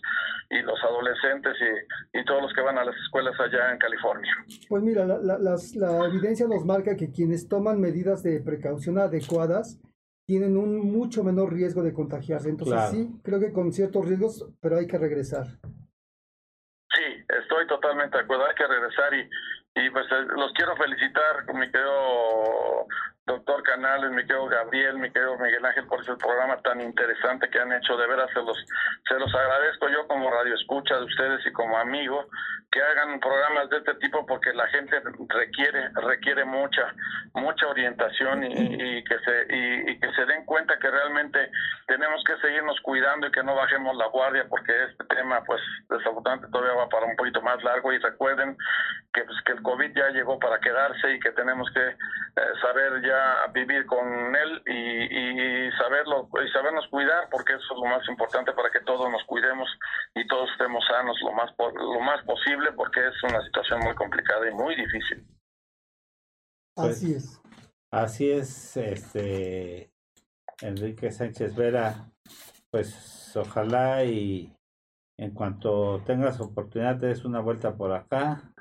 y 0.49 0.61
los 0.61 0.81
adolescentes 0.83 1.53
y, 2.13 2.19
y 2.19 2.25
todos 2.25 2.41
los 2.43 2.53
que 2.53 2.61
van 2.61 2.77
a 2.77 2.85
las 2.85 2.95
escuelas 2.95 3.37
allá 3.39 3.71
en 3.71 3.79
California. 3.79 4.31
Pues 4.69 4.83
mira, 4.83 5.05
la, 5.05 5.17
la- 5.17 5.39
las- 5.39 5.75
la 5.75 6.05
evidencia 6.05 6.47
nos 6.47 6.63
marca 6.63 6.95
que 6.95 7.11
quienes 7.11 7.49
toman 7.49 7.81
medidas 7.81 8.23
de 8.23 8.39
precaución 8.39 8.97
adecuadas 8.99 9.79
tienen 10.27 10.57
un 10.57 10.91
mucho 10.91 11.23
menor 11.23 11.53
riesgo 11.53 11.81
de 11.81 11.93
contagiarse. 11.93 12.49
Entonces 12.49 12.75
Claro. 12.75 12.91
sí, 12.91 13.09
creo 13.23 13.39
que 13.39 13.53
con 13.53 13.71
ciertos 13.71 14.05
riesgos, 14.05 14.45
pero 14.61 14.75
hay 14.75 14.85
que 14.85 14.97
regresar. 14.97 15.45
Sí, 16.93 17.25
estoy 17.41 17.65
totalmente 17.67 18.17
de 18.17 18.23
acuerdo. 18.23 18.45
Hay 18.45 18.55
que 18.55 18.67
regresar 18.67 19.13
y, 19.13 19.21
y 19.79 19.89
pues 19.89 20.05
eh, 20.11 20.25
los 20.35 20.51
quiero 20.53 20.75
felicitar, 20.75 21.45
mi 21.55 21.71
querido 21.71 22.85
doctor 23.27 23.61
Canales, 23.63 24.09
mi 24.11 24.25
querido 24.25 24.47
Gabriel, 24.47 24.97
mi 24.97 25.11
querido 25.11 25.37
Miguel 25.37 25.65
Ángel, 25.65 25.85
por 25.85 26.01
ese 26.01 26.15
programa 26.15 26.57
tan 26.61 26.79
interesante 26.81 27.49
que 27.49 27.59
han 27.59 27.73
hecho. 27.73 27.97
De 27.97 28.07
veras, 28.07 28.29
se 28.33 28.41
los, 28.41 28.57
se 29.07 29.19
los 29.19 29.35
agradezco 29.35 29.89
yo 29.89 30.07
como 30.07 30.31
radio 30.31 30.55
escucha 30.55 30.95
de 30.97 31.03
ustedes 31.03 31.45
y 31.45 31.51
como 31.51 31.77
amigo 31.77 32.25
que 32.71 32.81
hagan 32.81 33.19
programas 33.19 33.69
de 33.69 33.77
este 33.77 33.95
tipo 33.95 34.25
porque 34.25 34.53
la 34.53 34.67
gente 34.67 35.01
requiere 35.29 35.89
requiere 35.95 36.43
mucha 36.43 36.93
mucha 37.33 37.67
orientación 37.67 38.43
y, 38.43 38.53
y 38.53 39.03
que 39.03 39.19
se 39.19 39.55
y, 39.55 39.91
y 39.91 39.99
que 39.99 40.11
se 40.13 40.25
den 40.25 40.45
cuenta 40.45 40.77
que 40.77 40.89
realmente 40.89 41.49
tenemos 41.87 42.21
que 42.25 42.37
seguirnos 42.37 42.79
cuidando 42.81 43.27
y 43.27 43.31
que 43.31 43.43
no 43.43 43.55
bajemos 43.55 43.95
la 43.95 44.07
guardia 44.07 44.45
porque 44.49 44.73
este 44.83 45.03
tema 45.15 45.41
pues 45.45 45.61
desafortunadamente 45.89 46.51
todavía 46.51 46.75
va 46.75 46.89
para 46.89 47.05
un 47.05 47.15
poquito 47.15 47.41
más 47.41 47.63
largo 47.63 47.93
y 47.93 47.99
recuerden 47.99 48.57
que 49.13 49.23
pues 49.23 49.37
que 49.45 49.53
el 49.53 49.61
covid 49.61 49.95
ya 49.95 50.09
llegó 50.09 50.37
para 50.37 50.59
quedarse 50.59 51.13
y 51.13 51.19
que 51.19 51.31
tenemos 51.31 51.69
que 51.71 51.87
eh, 51.87 52.53
saber 52.61 53.01
ya 53.01 53.16
vivir 53.53 53.85
con 53.85 54.35
él 54.35 54.61
y, 54.65 55.67
y 55.67 55.71
saberlo 55.73 56.29
y 56.45 56.51
sabernos 56.51 56.87
cuidar 56.89 57.27
porque 57.29 57.53
eso 57.53 57.73
es 57.73 57.79
lo 57.79 57.85
más 57.85 58.07
importante 58.09 58.53
para 58.53 58.69
que 58.69 58.81
todos 58.81 59.09
nos 59.11 59.23
cuidemos 59.25 59.69
y 60.15 60.25
todos 60.27 60.49
estemos 60.51 60.83
sanos 60.87 61.17
lo 61.21 61.31
más 61.33 61.51
lo 61.57 61.99
más 61.99 62.23
posible 62.25 62.71
porque 62.73 62.99
es 62.99 63.23
una 63.23 63.43
situación 63.45 63.79
muy 63.81 63.95
complicada 63.95 64.49
y 64.49 64.53
muy 64.53 64.75
difícil. 64.75 65.25
Pues, 66.75 66.97
Así 66.97 67.13
es. 67.13 67.41
Así 67.91 68.31
es, 68.31 68.77
este 68.77 69.91
Enrique 70.61 71.11
Sánchez 71.11 71.55
Vera, 71.55 72.11
pues 72.69 73.35
ojalá 73.35 74.03
y 74.03 74.53
en 75.17 75.31
cuanto 75.31 76.01
tengas 76.05 76.39
oportunidad 76.39 76.99
te 76.99 77.07
des 77.07 77.25
una 77.25 77.39
vuelta 77.39 77.75
por 77.75 77.91
acá. 77.93 78.53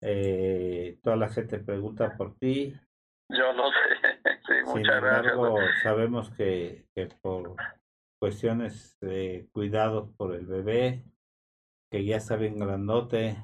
Eh, 0.00 0.98
toda 1.02 1.16
la 1.16 1.28
gente 1.28 1.58
pregunta 1.58 2.16
por 2.16 2.36
ti. 2.36 2.74
Yo 3.28 3.52
lo 3.52 3.70
sé. 3.70 3.78
Sí, 4.48 4.54
Sin 4.64 4.78
muchas 4.78 5.02
gracias. 5.02 5.32
embargo, 5.34 5.58
sabemos 5.82 6.30
que, 6.30 6.86
que 6.94 7.08
por 7.20 7.54
cuestiones 8.18 8.96
de 9.00 9.46
cuidado 9.52 10.10
por 10.16 10.34
el 10.34 10.46
bebé, 10.46 11.04
que 11.90 12.04
ya 12.04 12.16
está 12.16 12.36
bien 12.36 12.58
grandote, 12.58 13.36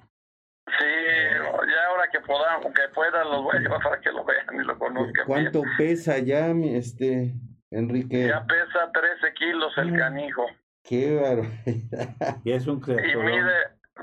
Sí, 0.66 0.86
ya 0.86 1.86
ahora 1.90 2.08
que 2.10 2.20
podamos, 2.20 2.72
que 2.72 2.88
puedan, 2.94 3.28
los 3.30 3.42
voy 3.42 3.56
a 3.56 3.60
llevar 3.60 3.82
para 3.82 4.00
que 4.00 4.10
lo 4.10 4.24
vean 4.24 4.46
y 4.54 4.64
lo 4.64 4.78
conozcan. 4.78 5.26
¿Cuánto 5.26 5.62
bien. 5.62 5.76
pesa 5.76 6.18
ya, 6.18 6.54
mi- 6.54 6.74
este, 6.74 7.34
Enrique? 7.70 8.28
Ya 8.28 8.44
pesa 8.46 8.90
13 8.92 9.34
kilos 9.34 9.76
el 9.76 9.92
Mm. 9.92 9.96
canijo 9.98 10.46
Qué 10.82 11.14
barbaridad. 11.16 12.38
y 12.44 12.52
es 12.52 12.66
un 12.66 12.78
y 12.78 12.80
criaturón. 12.80 13.26
mide 13.26 13.52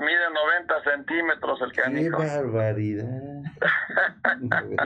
Mide 0.00 0.30
90 0.30 0.82
centímetros 0.84 1.60
el 1.60 1.72
¡Qué 1.72 1.82
canijo. 1.82 2.18
barbaridad! 2.18 3.04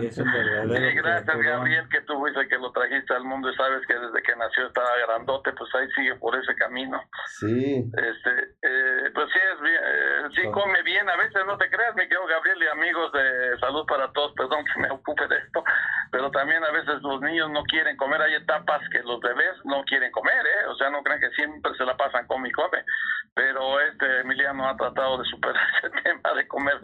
Y 0.00 0.06
es 0.06 0.18
un 0.18 0.30
verdadero 0.32 0.74
Sí, 0.74 0.96
gracias. 0.96 1.38
Gabriel 1.38 1.88
que 1.88 2.00
tú 2.02 2.18
fuiste 2.18 2.40
el 2.40 2.48
que 2.48 2.58
lo 2.58 2.72
trajiste 2.72 3.14
al 3.14 3.24
mundo 3.24 3.48
y 3.50 3.54
sabes 3.56 3.86
que 3.86 3.94
desde 3.94 4.20
que 4.22 4.34
nació 4.36 4.66
estaba 4.66 4.88
grandote, 5.06 5.52
pues 5.52 5.72
ahí 5.76 5.88
sigue 5.94 6.16
por 6.16 6.34
ese 6.36 6.54
camino. 6.56 7.00
Sí, 7.26 7.88
Este, 7.96 8.30
eh, 8.62 9.10
pues 9.14 9.28
sí 9.32 9.38
es 9.54 9.60
bien, 9.60 9.80
eh, 9.84 10.22
sí 10.34 10.42
come 10.50 10.82
bien, 10.82 11.08
a 11.08 11.16
veces 11.16 11.40
no 11.46 11.56
te 11.56 11.70
creas, 11.70 11.94
mi 11.94 12.02
querido 12.02 12.26
Gabriel 12.26 12.62
y 12.62 12.66
amigos 12.66 13.12
de 13.12 13.58
Salud 13.60 13.86
para 13.86 14.10
Todos, 14.12 14.32
perdón 14.36 14.64
que 14.74 14.80
me 14.80 14.90
ocupe 14.90 15.26
de 15.28 15.36
esto, 15.38 15.62
pero 16.10 16.30
también 16.32 16.62
a 16.64 16.72
veces 16.72 17.00
los 17.02 17.20
niños 17.20 17.48
no 17.50 17.62
quieren 17.64 17.96
comer, 17.96 18.20
hay 18.22 18.34
etapas 18.34 18.80
que 18.90 18.98
los 19.04 19.20
bebés 19.20 19.54
no 19.64 19.84
quieren 19.84 20.10
comer, 20.10 20.44
¿eh? 20.44 20.66
o 20.68 20.74
sea, 20.76 20.90
no 20.90 21.02
crean 21.04 21.20
que 21.20 21.30
siempre 21.30 21.72
se 21.78 21.84
la 21.84 21.96
pasan 21.96 22.26
come 22.26 22.48
y 22.48 22.52
come, 22.52 22.84
pero 23.34 23.80
este 23.80 24.20
Emiliano 24.20 24.68
ha 24.68 24.76
tratado 24.76 24.95
de 24.96 25.24
superar 25.24 25.62
ese 25.82 25.90
tema 26.02 26.34
de 26.34 26.48
comer 26.48 26.80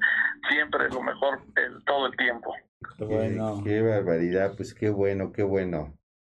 siempre 0.48 0.88
lo 0.90 1.02
mejor 1.02 1.40
el, 1.56 1.84
todo 1.84 2.06
el 2.06 2.16
tiempo. 2.16 2.54
Qué, 2.98 3.04
bueno. 3.04 3.60
qué 3.64 3.80
barbaridad, 3.82 4.52
pues 4.56 4.74
qué 4.74 4.90
bueno, 4.90 5.32
qué 5.32 5.42
bueno. 5.42 5.94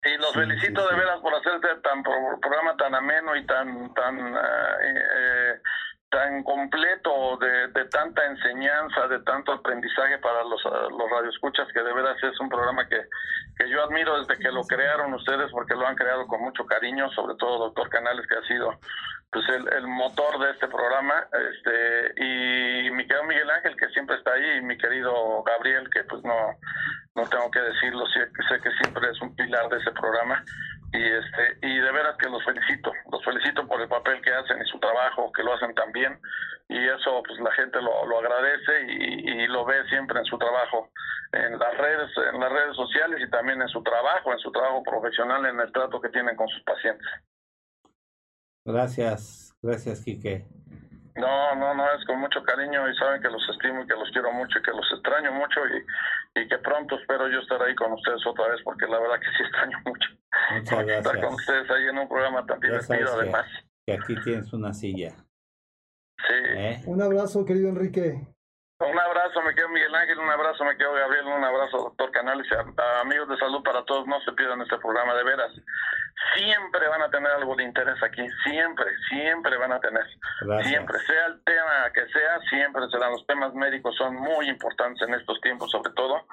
Y 0.05 0.17
los 0.19 0.33
Sí, 0.33 0.41
felicito 0.41 0.81
sí, 0.83 0.87
sí. 0.89 0.95
de 0.95 1.01
veras 1.01 1.21
por 1.21 1.33
hacer 1.35 1.53
este 1.55 1.69
tan 1.83 2.03
pro- 2.03 2.39
programa 2.41 2.77
tan 2.77 2.95
ameno 2.95 3.37
y 3.37 3.47
tan 3.47 3.95
tan 3.95 4.19
eh, 4.19 4.41
eh, 4.95 5.61
tan 6.13 6.43
completo 6.43 7.39
de, 7.39 7.69
de 7.69 7.87
tanta 7.87 8.23
enseñanza, 8.27 9.09
de 9.09 9.19
tanto 9.21 9.51
aprendizaje 9.51 10.19
para 10.19 10.45
los, 10.45 10.61
ah, 10.67 10.89
los 10.91 11.11
radioescuchas, 11.11 11.67
que 11.73 11.83
de 11.83 11.93
veras 11.95 12.23
es 12.23 12.39
un 12.39 12.51
programa 12.51 12.87
que, 12.87 13.01
que 13.57 13.69
yo 13.71 13.83
admiro 13.83 14.19
desde 14.21 14.39
que 14.39 14.53
lo 14.53 14.63
crearon 14.65 15.15
ustedes, 15.15 15.51
porque 15.51 15.75
lo 15.75 15.87
han 15.87 15.97
creado 15.97 16.27
con 16.27 16.43
mucho 16.43 16.67
cariño, 16.67 17.11
sobre 17.13 17.35
todo 17.37 17.65
doctor 17.65 17.89
Canales, 17.89 18.27
que 18.27 18.37
ha 18.37 18.43
sido 18.47 18.79
pues 19.31 19.49
el, 19.49 19.67
el 19.73 19.87
motor 19.87 20.39
de 20.39 20.51
este 20.51 20.69
programa, 20.69 21.27
este 21.33 22.23
y 22.23 22.91
mi 22.91 23.07
querido 23.07 23.25
Miguel 23.25 23.51
Ángel, 23.51 23.75
que 23.77 23.89
siempre 23.89 24.17
está 24.17 24.35
ahí, 24.35 24.59
y 24.59 24.61
mi 24.61 24.77
querido 24.77 25.43
Gabriel, 25.45 25.89
que 25.89 26.05
pues 26.05 26.23
no, 26.25 26.37
no 27.15 27.27
tengo 27.31 27.51
que 27.51 27.61
decirlo, 27.61 28.05
sé, 28.09 28.29
sé 28.51 28.61
que 28.61 28.71
siempre 28.83 29.09
es 29.11 29.19
un 29.23 29.35
pilar 29.35 29.67
de 29.71 29.79
ese 29.79 29.93
programa 29.93 30.45
y 30.93 31.03
este 31.03 31.67
y 31.67 31.79
de 31.79 31.93
veras 31.93 32.17
que 32.19 32.29
los 32.29 32.45
felicito, 32.45 32.93
los 33.11 33.25
felicito 33.25 33.67
por 33.67 33.81
el 33.81 33.89
papel 33.89 34.21
que 34.21 34.33
hacen 34.33 34.61
y 34.61 34.67
su 34.67 34.79
trabajo, 34.79 35.33
que 35.33 35.43
lo 35.43 35.55
hacen 35.55 35.75
tan 35.75 35.91
bien 35.93 36.21
y 36.69 36.79
eso 36.89 37.23
pues 37.27 37.39
la 37.41 37.53
gente 37.53 37.81
lo, 37.81 38.07
lo 38.07 38.19
agradece 38.19 38.73
y, 38.89 39.31
y 39.31 39.47
lo 39.49 39.65
ve 39.65 39.83
siempre 39.89 40.19
en 40.19 40.25
su 40.27 40.39
trabajo 40.39 40.91
en 41.33 41.59
las 41.59 41.79
redes 41.79 42.11
en 42.33 42.41
las 42.41 42.53
redes 42.53 42.77
sociales 42.77 43.21
y 43.27 43.31
también 43.31 43.61
en 43.63 43.69
su 43.69 43.83
trabajo, 43.83 44.33
en 44.33 44.39
su 44.39 44.53
trabajo 44.53 44.83
profesional, 44.83 45.47
en 45.47 45.61
el 45.61 45.73
trato 45.73 46.01
que 46.01 46.11
tienen 46.11 46.37
con 46.37 46.49
sus 46.49 46.63
pacientes. 46.63 47.07
Gracias, 48.65 49.57
gracias, 49.63 50.05
Quique. 50.05 50.47
No, 51.17 51.55
no, 51.57 51.75
no, 51.75 51.85
es 51.93 52.05
con 52.07 52.21
mucho 52.21 52.43
cariño 52.43 52.89
y 52.89 52.97
saben 52.97 53.21
que 53.21 53.29
los 53.29 53.43
estimo 53.49 53.83
y 53.83 53.87
que 53.87 53.95
los 53.95 54.11
quiero 54.11 54.33
mucho 54.33 54.59
y 54.59 54.63
que 54.63 54.71
los 54.71 54.87
extraño 54.93 55.33
mucho 55.33 55.61
y, 55.67 56.41
y 56.41 56.49
que 56.49 56.59
pronto 56.59 56.99
espero 56.99 57.29
yo 57.29 57.41
estar 57.41 57.63
ahí 57.63 57.75
con 57.75 57.93
ustedes 57.93 58.27
otra 58.27 58.49
vez 58.49 58.61
porque 58.65 58.87
la 58.87 58.99
verdad 58.99 59.21
que 59.21 59.31
sí 59.37 59.43
extraño 59.43 59.79
mucho 59.85 60.22
Muchas 60.51 60.79
estar 60.89 61.03
con 61.03 61.03
gracias. 61.21 61.35
ustedes 61.35 61.71
ahí 61.71 61.85
en 61.89 61.99
un 61.99 62.09
programa 62.09 62.47
tan 62.47 62.61
divertido 62.61 62.99
que- 62.99 63.05
además. 63.23 63.47
Que 63.87 63.93
aquí 63.95 64.15
tienes 64.23 64.53
una 64.53 64.73
silla. 64.73 65.11
Sí. 66.19 66.35
¿eh? 66.57 66.83
Un 66.87 67.03
abrazo, 67.03 67.45
querido 67.45 67.69
Enrique. 67.69 68.27
Un 68.91 68.99
abrazo, 68.99 69.43
me 69.43 69.55
quedo 69.55 69.69
Miguel 69.69 69.95
Ángel, 69.95 70.19
un 70.19 70.29
abrazo, 70.31 70.65
me 70.65 70.77
quedo 70.77 70.93
Gabriel, 70.95 71.27
un 71.27 71.45
abrazo, 71.45 71.79
doctor 71.79 72.11
Canales, 72.11 72.47
a, 72.53 72.83
a 72.83 73.01
amigos 73.03 73.29
de 73.29 73.37
salud 73.39 73.63
para 73.63 73.85
todos, 73.85 74.07
no 74.07 74.21
se 74.23 74.33
pierdan 74.33 74.61
este 74.63 74.77
programa, 74.79 75.15
de 75.15 75.25
veras. 75.25 75.53
Siempre 76.35 76.89
van 76.89 77.03
a 77.03 77.11
tener 77.11 77.31
algo 77.33 77.55
de 77.57 77.65
interés 77.65 78.01
aquí, 78.03 78.25
siempre, 78.45 78.87
siempre 79.09 79.57
van 79.57 79.73
a 79.73 79.81
tener. 79.81 80.05
Gracias. 80.43 80.69
Siempre, 80.69 80.99
sea 81.07 81.27
el 81.27 81.43
tema 81.45 81.91
que 81.95 82.07
sea, 82.09 82.41
siempre 82.51 82.83
serán 82.91 83.13
los 83.13 83.27
temas 83.27 83.55
médicos, 83.55 83.95
son 83.97 84.17
muy 84.17 84.49
importantes 84.49 85.07
en 85.07 85.15
estos 85.15 85.41
tiempos 85.41 85.71
sobre 85.71 85.93
todo, 85.93 86.27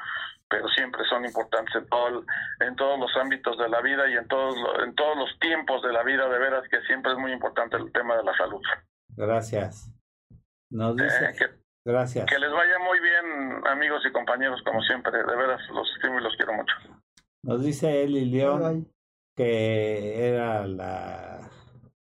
pero 0.49 0.67
siempre 0.69 1.03
son 1.09 1.25
importantes 1.25 1.75
en, 1.75 1.87
todo 1.87 2.07
el- 2.07 2.25
en 2.67 2.75
todos 2.75 2.99
los 2.99 3.15
ámbitos 3.17 3.57
de 3.57 3.69
la 3.69 3.81
vida 3.81 4.07
y 4.09 4.13
en 4.17 4.27
todos, 4.27 4.55
en 4.83 4.95
todos 4.95 5.17
los 5.17 5.39
tiempos 5.39 5.81
de 5.83 5.91
la 5.93 6.03
vida, 6.03 6.27
de 6.27 6.39
veras 6.39 6.63
que 6.69 6.81
siempre 6.81 7.11
es 7.11 7.17
muy 7.17 7.31
importante 7.31 7.77
el 7.77 7.91
tema 7.91 8.15
de 8.17 8.23
la 8.23 8.35
salud. 8.35 8.61
Gracias. 9.15 9.91
Nos 10.71 10.99
Eh, 10.99 11.03
dice, 11.03 11.33
que, 11.37 11.58
gracias. 11.85 12.25
que 12.25 12.39
les 12.39 12.51
vaya 12.51 12.79
muy 12.79 12.99
bien, 12.99 13.67
amigos 13.67 14.03
y 14.07 14.11
compañeros, 14.11 14.61
como 14.63 14.81
siempre, 14.81 15.11
de 15.17 15.35
veras 15.35 15.61
los 15.73 15.89
estimo 15.95 16.19
y 16.19 16.23
los 16.23 16.35
quiero 16.35 16.53
mucho. 16.53 16.75
Nos 17.43 17.63
dice 17.63 18.03
Eli 18.03 18.21
Bye, 18.21 18.31
León 18.31 18.61
bye. 18.61 18.93
que 19.35 20.27
era 20.27 20.67
la 20.67 21.49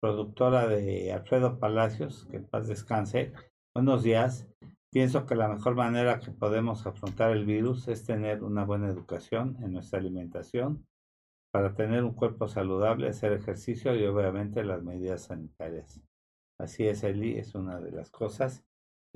productora 0.00 0.66
de 0.66 1.12
Alfredo 1.12 1.58
Palacios, 1.58 2.26
que 2.30 2.36
en 2.36 2.46
paz 2.48 2.68
descanse. 2.68 3.32
Buenos 3.74 4.02
días. 4.02 4.48
Pienso 4.90 5.26
que 5.26 5.34
la 5.34 5.48
mejor 5.48 5.74
manera 5.74 6.18
que 6.18 6.30
podemos 6.30 6.86
afrontar 6.86 7.30
el 7.32 7.44
virus 7.44 7.88
es 7.88 8.06
tener 8.06 8.42
una 8.42 8.64
buena 8.64 8.88
educación 8.88 9.56
en 9.62 9.72
nuestra 9.74 9.98
alimentación 9.98 10.86
para 11.52 11.74
tener 11.74 12.04
un 12.04 12.14
cuerpo 12.14 12.48
saludable, 12.48 13.08
hacer 13.08 13.32
ejercicio 13.32 13.94
y 13.94 14.04
obviamente 14.06 14.64
las 14.64 14.82
medidas 14.82 15.24
sanitarias. 15.24 16.00
Así 16.58 16.86
es, 16.88 17.04
Eli, 17.04 17.38
es 17.38 17.54
una 17.54 17.80
de 17.80 17.92
las 17.92 18.10
cosas. 18.10 18.64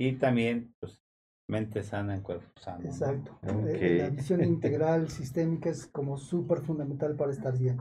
Y 0.05 0.15
también, 0.15 0.75
pues, 0.81 1.01
mente 1.49 1.85
sana 1.85 2.17
en 2.17 2.23
cuerpo 2.23 2.49
sano. 2.61 2.81
¿no? 2.83 2.91
Exacto. 2.91 3.39
Eh, 3.69 3.99
La 4.01 4.11
visión 4.11 4.43
integral, 4.43 5.09
sistémica, 5.09 5.71
es 5.71 5.87
como 5.87 6.19
súper 6.19 6.61
fundamental 6.63 7.15
para 7.15 7.31
estar 7.31 7.57
bien. 7.57 7.79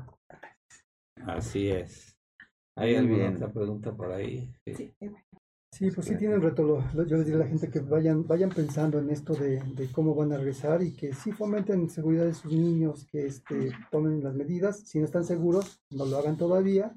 Así 1.26 1.70
es. 1.70 2.16
¿Hay 2.78 2.92
Muy 2.92 2.98
alguna 3.00 3.18
bien. 3.18 3.36
otra 3.38 3.52
pregunta 3.52 3.96
por 3.96 4.12
ahí? 4.12 4.54
Sí. 4.68 4.76
Sí. 5.00 5.12
Sí, 5.74 5.90
pues 5.90 6.06
sí 6.06 6.16
tienen 6.16 6.42
reto. 6.44 6.62
lo- 6.64 6.84
lo- 6.94 7.08
Yo 7.08 7.18
les 7.18 7.26
diría 7.26 7.42
a 7.42 7.46
la 7.46 7.50
gente 7.50 7.72
que 7.72 7.80
vayan, 7.80 8.28
vayan 8.28 8.50
pensando 8.50 9.00
en 9.00 9.10
esto 9.10 9.34
de, 9.34 9.64
de 9.74 9.92
cómo 9.92 10.14
van 10.14 10.32
a 10.34 10.38
regresar 10.38 10.84
y 10.84 10.94
que 10.94 11.14
sí 11.14 11.32
fomenten 11.32 11.90
seguridad 11.90 12.26
de 12.26 12.36
sus 12.36 12.52
niños, 12.54 13.08
que 13.12 13.26
este, 13.26 13.72
tomen 13.90 14.24
las 14.24 14.36
medidas. 14.36 14.82
Si 14.82 15.00
no 15.00 15.06
están 15.06 15.24
seguros, 15.24 15.82
no 15.90 16.06
lo 16.06 16.18
hagan 16.18 16.38
todavía. 16.38 16.94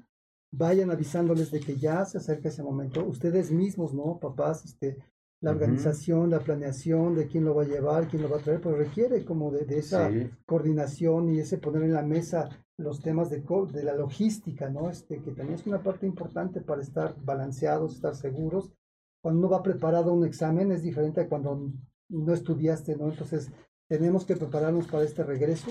Vayan 0.53 0.91
avisándoles 0.91 1.49
de 1.51 1.61
que 1.61 1.77
ya 1.77 2.05
se 2.05 2.19
acerca 2.19 2.49
ese 2.49 2.61
momento. 2.61 3.03
Ustedes 3.05 3.49
mismos, 3.51 3.93
¿no? 3.93 4.19
Papás, 4.19 4.65
este, 4.65 4.97
la 5.45 5.51
organización, 5.51 6.31
la 6.31 6.39
planeación 6.39 7.13
de 7.13 7.27
quién 7.27 7.45
lo 7.45 7.53
va 7.53 7.61
a 7.63 7.67
llevar, 7.67 8.07
quién 8.07 8.23
lo 8.23 8.29
va 8.29 8.37
a 8.37 8.41
traer, 8.41 8.61
pues 8.61 8.75
requiere 8.77 9.23
como 9.23 9.51
de, 9.51 9.63
de 9.65 9.77
esa 9.77 10.09
Sí. 10.09 10.27
coordinación 10.45 11.29
y 11.29 11.39
ese 11.39 11.59
poner 11.59 11.83
en 11.83 11.93
la 11.93 12.01
mesa 12.01 12.49
los 12.77 12.99
temas 13.01 13.29
de, 13.29 13.43
de 13.71 13.83
la 13.83 13.93
logística, 13.95 14.69
¿no? 14.69 14.89
Este, 14.89 15.21
que 15.21 15.31
también 15.31 15.59
es 15.59 15.67
una 15.67 15.83
parte 15.83 16.07
importante 16.07 16.61
para 16.61 16.81
estar 16.81 17.15
balanceados, 17.23 17.93
estar 17.93 18.15
seguros. 18.15 18.73
Cuando 19.21 19.39
uno 19.39 19.49
va 19.49 19.61
preparado 19.61 20.09
a 20.09 20.13
un 20.13 20.25
examen 20.25 20.71
es 20.71 20.81
diferente 20.81 21.21
a 21.21 21.29
cuando 21.29 21.71
no 22.09 22.33
estudiaste, 22.33 22.95
¿no? 22.97 23.09
Entonces, 23.09 23.51
tenemos 23.87 24.25
que 24.25 24.35
prepararnos 24.35 24.87
para 24.87 25.03
este 25.03 25.23
regreso. 25.23 25.67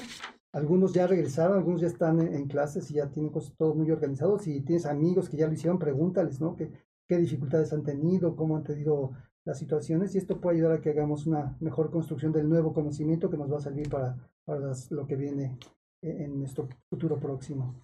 Algunos 0.53 0.93
ya 0.93 1.09
regresaron, 1.09 1.59
algunos 1.59 1.81
ya 1.81 1.89
están 1.89 2.21
en, 2.21 2.33
en 2.33 2.47
clases 2.47 2.89
y 2.91 2.95
ya 2.95 3.11
tienen 3.11 3.33
cosas 3.33 3.55
todo 3.57 3.75
muy 3.75 3.91
organizado. 3.91 4.39
Si 4.39 4.61
tienes 4.61 4.87
amigos 4.87 5.29
que 5.29 5.37
ya 5.37 5.49
lo 5.49 5.53
hicieron, 5.55 5.81
pregúntales, 5.81 6.41
¿no? 6.41 6.55
¿Qué, 6.55 6.71
qué 7.09 7.19
dificultades 7.19 7.73
han 7.73 7.83
tenido, 7.83 8.37
cómo 8.37 8.57
han 8.57 8.63
tenido 8.63 9.11
las 9.45 9.59
situaciones 9.59 10.15
y 10.15 10.19
esto 10.19 10.41
puede 10.41 10.57
ayudar 10.57 10.73
a 10.73 10.81
que 10.81 10.91
hagamos 10.91 11.27
una 11.27 11.57
mejor 11.61 11.91
construcción 11.91 12.33
del 12.33 12.49
nuevo 12.49 12.73
conocimiento 12.73 13.31
que 13.31 13.37
nos 13.37 13.53
va 13.53 13.59
a 13.59 13.61
servir 13.61 13.89
para, 13.89 14.17
para 14.45 14.73
lo 14.91 15.07
que 15.07 15.17
viene 15.17 15.59
en, 16.03 16.23
en 16.23 16.39
nuestro 16.39 16.69
futuro 16.89 17.19
próximo. 17.19 17.75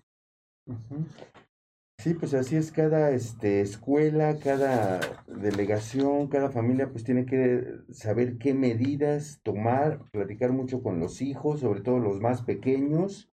Sí, 1.99 2.15
pues 2.15 2.33
así 2.33 2.57
es 2.57 2.73
cada 2.73 3.11
este, 3.11 3.61
escuela, 3.61 4.39
cada 4.39 5.01
delegación, 5.27 6.29
cada 6.29 6.51
familia 6.51 6.91
pues 6.91 7.05
tiene 7.05 7.27
que 7.27 7.75
saber 7.91 8.39
qué 8.39 8.55
medidas 8.55 9.41
tomar, 9.43 10.01
platicar 10.11 10.53
mucho 10.53 10.83
con 10.83 10.99
los 10.99 11.21
hijos, 11.21 11.61
sobre 11.61 11.83
todo 11.83 11.99
los 11.99 12.19
más 12.21 12.41
pequeños, 12.43 13.31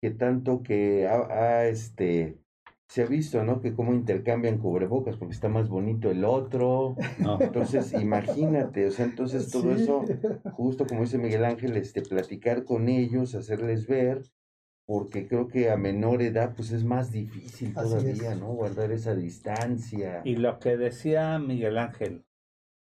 que 0.00 0.12
tanto 0.12 0.62
que 0.62 1.08
ha, 1.08 1.26
ha, 1.26 1.66
este 1.66 2.38
se 2.88 3.02
ha 3.02 3.06
visto, 3.06 3.44
¿no? 3.44 3.60
Que 3.60 3.74
cómo 3.74 3.92
intercambian 3.92 4.58
cubrebocas 4.58 5.16
porque 5.16 5.34
está 5.34 5.48
más 5.48 5.68
bonito 5.68 6.10
el 6.10 6.24
otro. 6.24 6.96
No, 7.18 7.38
Entonces, 7.40 7.92
imagínate, 7.92 8.86
o 8.86 8.90
sea, 8.90 9.04
entonces 9.04 9.50
todo 9.50 9.76
Sí. 9.76 9.82
eso 9.82 10.04
justo 10.52 10.86
como 10.86 11.02
dice 11.02 11.18
Miguel 11.18 11.44
Ángel, 11.44 11.76
este, 11.76 12.00
platicar 12.02 12.64
con 12.64 12.88
ellos, 12.88 13.34
hacerles 13.34 13.86
ver, 13.86 14.22
porque 14.86 15.28
creo 15.28 15.48
que 15.48 15.70
a 15.70 15.76
menor 15.76 16.22
edad 16.22 16.54
pues 16.56 16.72
es 16.72 16.82
más 16.82 17.12
difícil 17.12 17.74
todavía. 17.74 18.34
¿no? 18.34 18.46
Guardar 18.54 18.90
esa 18.90 19.14
distancia. 19.14 20.22
Y 20.24 20.36
lo 20.36 20.58
que 20.58 20.78
decía 20.78 21.38
Miguel 21.38 21.76
Ángel, 21.76 22.24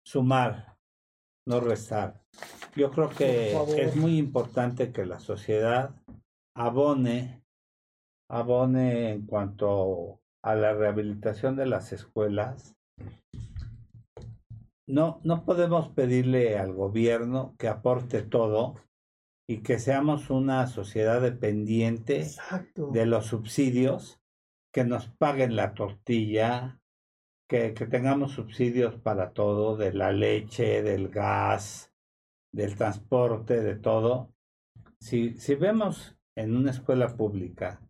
sumar, 0.05 0.77
no 1.49 1.59
restar. 1.59 2.23
Yo 2.77 2.93
creo 2.93 3.09
que 3.09 3.57
es 3.83 3.97
muy 3.97 4.19
importante 4.19 4.93
que 4.93 5.05
la 5.05 5.19
sociedad 5.19 5.97
abone, 6.55 7.43
abone 8.29 9.11
en 9.11 9.27
cuanto 9.27 10.21
a 10.43 10.55
la 10.55 10.75
rehabilitación 10.75 11.57
de 11.57 11.67
las 11.67 11.93
escuelas. 11.93 12.77
No, 14.89 15.21
no 15.25 15.45
podemos 15.45 15.89
pedirle 15.89 16.59
al 16.59 16.73
gobierno 16.73 17.57
que 17.59 17.69
aporte 17.69 18.23
todo 18.23 18.77
y 19.49 19.59
que 19.59 19.79
seamos 19.79 20.31
una 20.31 20.67
sociedad 20.67 21.21
dependiente 21.21 22.21
Exacto. 22.21 22.91
de 22.93 23.07
los 23.07 23.27
subsidios, 23.27 24.21
que 24.73 24.85
nos 24.85 25.09
paguen 25.09 25.57
la 25.57 25.75
tortilla, 25.75 26.81
que, 27.49 27.75
que 27.75 27.87
tengamos 27.87 28.33
subsidios 28.33 28.95
para 28.97 29.33
todo, 29.33 29.77
de 29.77 29.93
la 29.93 30.13
leche, 30.13 30.83
del 30.83 31.09
gas, 31.09 31.93
del 32.53 32.77
transporte, 32.77 33.61
de 33.61 33.77
todo. 33.77 34.33
Si, 35.01 35.37
si 35.39 35.55
vemos 35.55 36.17
en 36.37 36.57
una 36.57 36.71
escuela 36.71 37.17
pública 37.17 37.86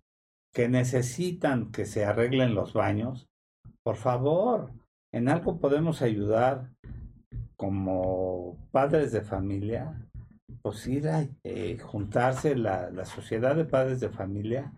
que 0.57 0.71
necesitan 0.71 1.71
que 1.71 1.85
se 1.85 2.07
arreglen 2.07 2.55
los 2.55 2.73
baños, 2.73 3.29
por 3.85 3.97
favor, 3.97 4.73
en 5.13 5.29
algo 5.29 5.61
podemos 5.61 6.01
ayudar 6.01 6.71
como 7.59 8.57
padres 8.73 9.13
de 9.13 9.21
familia, 9.21 10.01
pues 10.63 10.87
ir 10.87 11.09
a 11.11 11.29
eh, 11.45 11.77
juntarse 11.79 12.57
la, 12.57 12.89
la, 12.91 13.05
sociedad 13.05 13.55
de 13.55 13.67
padres 13.67 14.01
de 14.01 14.09
familia, 14.09 14.73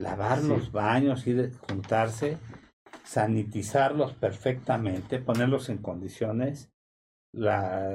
lavar 0.00 0.40
Sí. 0.40 0.48
los 0.48 0.72
baños, 0.72 1.24
ir 1.28 1.52
juntarse, 1.68 2.38
sanitizarlos 3.04 4.14
perfectamente, 4.14 5.20
ponerlos 5.20 5.68
en 5.68 5.78
condiciones, 5.78 6.72
la, 7.32 7.88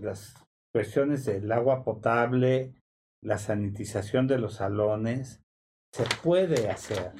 las 0.00 0.36
cuestiones 0.72 1.24
del 1.24 1.50
agua 1.50 1.82
potable, 1.82 2.72
la 3.20 3.38
sanitización 3.38 4.28
de 4.28 4.38
los 4.38 4.54
salones, 4.54 5.42
se 5.92 6.04
puede 6.22 6.68
hacer. 6.68 7.12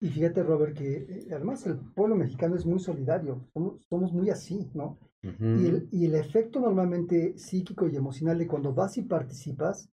Y 0.00 0.08
fíjate, 0.08 0.42
Robert, 0.42 0.76
que 0.76 0.96
eh, 0.96 1.28
además 1.32 1.66
el 1.66 1.76
pueblo 1.78 2.14
mexicano 2.14 2.54
es 2.54 2.64
muy 2.64 2.78
solidario, 2.78 3.44
somos, 3.52 3.80
somos 3.88 4.12
muy 4.12 4.30
así, 4.30 4.70
¿no? 4.74 4.98
Y 5.20 5.66
el, 5.66 5.88
y 5.90 6.06
el 6.06 6.14
efecto 6.14 6.60
normalmente 6.60 7.36
psíquico 7.36 7.88
y 7.88 7.96
emocional 7.96 8.38
de 8.38 8.46
cuando 8.46 8.72
vas 8.72 8.96
y 8.98 9.02
participas 9.02 9.90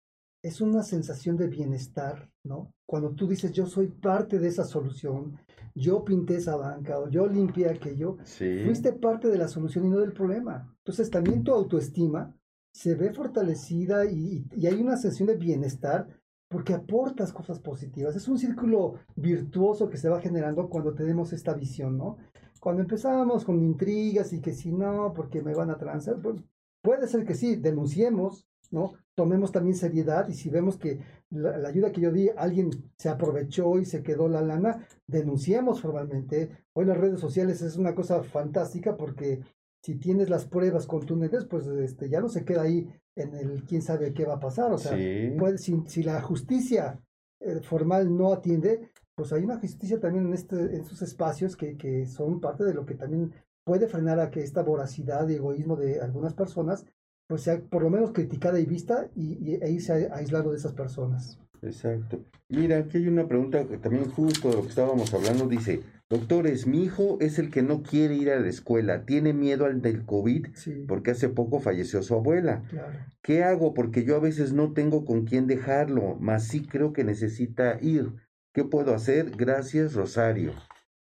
es 0.43 0.59
una 0.59 0.81
sensación 0.81 1.37
de 1.37 1.47
bienestar, 1.47 2.27
¿no? 2.43 2.73
Cuando 2.87 3.11
tú 3.11 3.27
dices, 3.27 3.51
yo 3.51 3.67
soy 3.67 3.87
parte 3.87 4.39
de 4.39 4.47
esa 4.47 4.63
solución, 4.65 5.37
yo 5.75 6.03
pinté 6.03 6.37
esa 6.37 6.55
banca 6.55 6.97
o 6.99 7.07
yo 7.07 7.27
limpié 7.27 7.69
aquello, 7.69 8.17
Sí. 8.23 8.63
fuiste 8.65 8.93
parte 8.93 9.27
de 9.27 9.37
la 9.37 9.47
solución 9.47 9.85
y 9.85 9.89
no 9.89 9.99
del 9.99 10.11
problema. 10.13 10.73
Entonces 10.79 11.11
también 11.11 11.43
tu 11.43 11.51
autoestima 11.53 12.35
se 12.73 12.95
ve 12.95 13.13
fortalecida 13.13 14.05
y, 14.05 14.43
y 14.55 14.65
hay 14.65 14.81
una 14.81 14.97
sensación 14.97 15.27
de 15.27 15.35
bienestar 15.37 16.07
porque 16.51 16.73
aportas 16.73 17.31
cosas 17.31 17.59
positivas. 17.59 18.15
Es 18.15 18.27
un 18.27 18.37
círculo 18.37 18.95
virtuoso 19.15 19.89
que 19.89 19.97
se 19.97 20.09
va 20.09 20.19
generando 20.19 20.69
cuando 20.69 20.93
tenemos 20.93 21.31
esta 21.31 21.53
visión, 21.53 21.97
¿no? 21.97 22.17
Cuando 22.59 22.81
empezábamos 22.81 23.45
con 23.45 23.63
intrigas 23.63 24.33
y 24.33 24.41
que 24.41 24.53
si 24.53 24.71
no, 24.71 25.13
porque 25.15 25.41
me 25.41 25.55
van 25.55 25.69
a 25.71 25.77
transar, 25.77 26.21
pues 26.21 26.43
puede 26.81 27.07
ser 27.07 27.25
que 27.25 27.35
sí, 27.35 27.55
denunciemos, 27.55 28.45
¿no? 28.69 28.93
Tomemos 29.15 29.53
también 29.53 29.77
seriedad 29.77 30.27
y 30.27 30.33
si 30.33 30.49
vemos 30.49 30.77
que 30.77 30.99
la, 31.29 31.57
la 31.57 31.69
ayuda 31.69 31.93
que 31.93 32.01
yo 32.01 32.11
di, 32.11 32.29
alguien 32.35 32.69
se 32.97 33.07
aprovechó 33.07 33.79
y 33.79 33.85
se 33.85 34.03
quedó 34.03 34.27
la 34.27 34.41
lana, 34.41 34.85
denunciemos 35.07 35.81
formalmente. 35.81 36.49
Hoy 36.73 36.83
las 36.85 36.97
redes 36.97 37.21
sociales 37.21 37.61
es 37.61 37.77
una 37.77 37.95
cosa 37.95 38.23
fantástica 38.23 38.97
porque 38.97 39.39
si 39.83 39.95
tienes 39.95 40.29
las 40.29 40.45
pruebas 40.45 40.85
contundentes, 40.85 41.45
pues 41.45 41.65
este, 41.67 42.09
ya 42.09 42.19
no 42.21 42.29
se 42.29 42.45
queda 42.45 42.61
ahí 42.63 42.87
en 43.15 43.35
el 43.35 43.63
quién 43.63 43.81
sabe 43.81 44.13
qué 44.13 44.25
va 44.25 44.35
a 44.35 44.39
pasar. 44.39 44.71
O 44.71 44.77
sea, 44.77 44.95
Sí. 44.95 45.33
puede- 45.37 45.57
si, 45.57 45.81
si 45.87 46.03
la 46.03 46.21
justicia 46.21 46.99
eh, 47.43 47.59
formal 47.63 48.15
no 48.15 48.31
atiende, 48.33 48.91
pues 49.15 49.33
hay 49.33 49.43
una 49.43 49.59
justicia 49.59 49.99
también 49.99 50.27
en, 50.27 50.33
este, 50.33 50.55
en 50.55 50.81
estos 50.81 51.01
espacios 51.01 51.55
que, 51.55 51.75
que 51.75 52.05
son 52.05 52.39
parte 52.39 52.63
de 52.63 52.73
lo 52.75 52.85
que 52.85 52.93
también 52.93 53.33
puede 53.65 53.87
frenar 53.87 54.19
a 54.19 54.29
que 54.29 54.41
esta 54.41 54.61
voracidad 54.61 55.27
y 55.27 55.33
egoísmo 55.35 55.75
de 55.75 55.99
algunas 56.01 56.33
personas 56.35 56.85
pues 57.27 57.41
sea 57.43 57.59
por 57.61 57.81
lo 57.81 57.89
menos 57.89 58.11
criticada 58.11 58.59
y 58.59 58.65
vista 58.65 59.09
y, 59.15 59.53
y- 59.53 59.55
e 59.61 59.71
irse 59.71 59.91
a- 60.11 60.15
aislado 60.17 60.51
de 60.51 60.57
esas 60.57 60.73
personas. 60.73 61.39
Exacto. 61.63 62.19
Mira, 62.49 62.77
aquí 62.77 62.97
hay 62.97 63.07
una 63.07 63.27
pregunta 63.27 63.65
que 63.67 63.77
también 63.77 64.09
justo 64.11 64.49
de 64.49 64.55
lo 64.57 64.61
que 64.63 64.69
estábamos 64.69 65.13
hablando. 65.13 65.47
Dice, 65.47 65.81
doctores, 66.11 66.67
mi 66.67 66.83
hijo 66.83 67.17
es 67.21 67.39
el 67.39 67.49
que 67.49 67.63
no 67.63 67.81
quiere 67.81 68.13
ir 68.15 68.29
a 68.29 68.39
la 68.39 68.47
escuela, 68.49 69.05
tiene 69.05 69.33
miedo 69.33 69.65
al 69.65 69.81
del 69.81 70.05
COVID 70.05 70.47
Sí, 70.53 70.85
porque 70.87 71.11
hace 71.11 71.29
poco 71.29 71.59
falleció 71.59 72.03
su 72.03 72.13
abuela. 72.13 72.63
claro. 72.69 72.99
¿Qué 73.23 73.43
hago? 73.43 73.73
Porque 73.73 74.03
yo 74.03 74.15
a 74.15 74.19
veces 74.19 74.53
no 74.53 74.73
tengo 74.73 75.05
con 75.05 75.25
quién 75.25 75.47
dejarlo, 75.47 76.17
mas 76.19 76.47
sí 76.47 76.67
creo 76.67 76.93
que 76.93 77.03
necesita 77.03 77.79
ir. 77.81 78.13
¿Qué 78.53 78.63
puedo 78.63 78.93
hacer? 78.93 79.31
Gracias, 79.31 79.93
Rosario. 79.95 80.51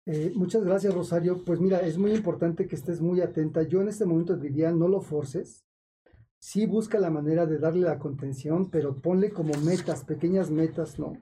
Eh, 0.06 0.32
muchas 0.34 0.64
gracias, 0.64 0.94
Rosario. 0.94 1.44
Pues 1.44 1.60
mira, 1.60 1.80
es 1.80 1.98
muy 1.98 2.12
importante 2.12 2.66
que 2.66 2.76
estés 2.76 3.00
muy 3.00 3.20
atenta. 3.20 3.62
Yo 3.62 3.80
en 3.82 3.88
este 3.88 4.04
momento 4.04 4.36
diría, 4.36 4.70
no 4.72 4.88
lo 4.88 5.00
forces. 5.00 5.64
Sí 6.38 6.66
busca 6.66 6.98
la 6.98 7.10
manera 7.10 7.46
de 7.46 7.58
darle 7.58 7.82
la 7.82 7.98
contención, 7.98 8.68
pero 8.70 9.00
ponle 9.00 9.30
como 9.30 9.54
metas, 9.60 10.04
pequeñas 10.04 10.50
metas, 10.50 10.98
¿no? 10.98 11.16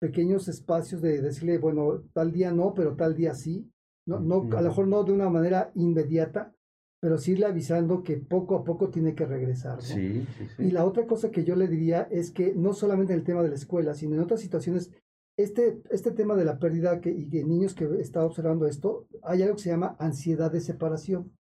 Pequeños 0.00 0.48
espacios 0.48 1.00
de 1.00 1.22
decirle, 1.22 1.58
bueno, 1.58 2.02
tal 2.12 2.32
día 2.32 2.52
no, 2.52 2.74
pero 2.74 2.96
tal 2.96 3.14
día 3.14 3.34
sí. 3.34 3.70
No, 4.06 4.20
no, 4.20 4.42
a 4.56 4.62
lo 4.62 4.68
mejor 4.68 4.86
no 4.88 5.02
de 5.04 5.12
una 5.12 5.28
manera 5.30 5.72
inmediata, 5.74 6.54
pero 7.00 7.18
sí 7.18 7.32
irle 7.32 7.46
avisando 7.46 8.02
que 8.02 8.16
poco 8.18 8.54
a 8.56 8.64
poco 8.64 8.90
tiene 8.90 9.14
que 9.14 9.26
regresar. 9.26 9.76
¿no? 9.76 9.82
Sí, 9.82 10.26
sí, 10.38 10.46
sí. 10.56 10.62
Y 10.64 10.70
la 10.70 10.84
otra 10.84 11.06
cosa 11.06 11.30
que 11.30 11.44
yo 11.44 11.56
le 11.56 11.66
diría 11.68 12.06
es 12.10 12.30
que 12.30 12.54
no 12.54 12.72
solamente 12.72 13.12
en 13.12 13.18
el 13.20 13.24
tema 13.24 13.42
de 13.42 13.48
la 13.48 13.54
escuela, 13.56 13.94
sino 13.94 14.14
en 14.14 14.20
otras 14.22 14.40
situaciones, 14.40 14.92
este, 15.38 15.82
este 15.90 16.12
tema 16.12 16.34
de 16.36 16.44
la 16.44 16.58
pérdida 16.58 17.00
que, 17.00 17.10
y 17.10 17.28
que 17.28 17.44
niños 17.44 17.74
que 17.74 17.84
está 18.00 18.24
observando 18.24 18.66
esto, 18.66 19.06
hay 19.22 19.42
algo 19.42 19.56
que 19.56 19.62
se 19.62 19.70
llama 19.70 19.96
ansiedad 19.98 20.50
de 20.52 20.60
separación. 20.60 21.32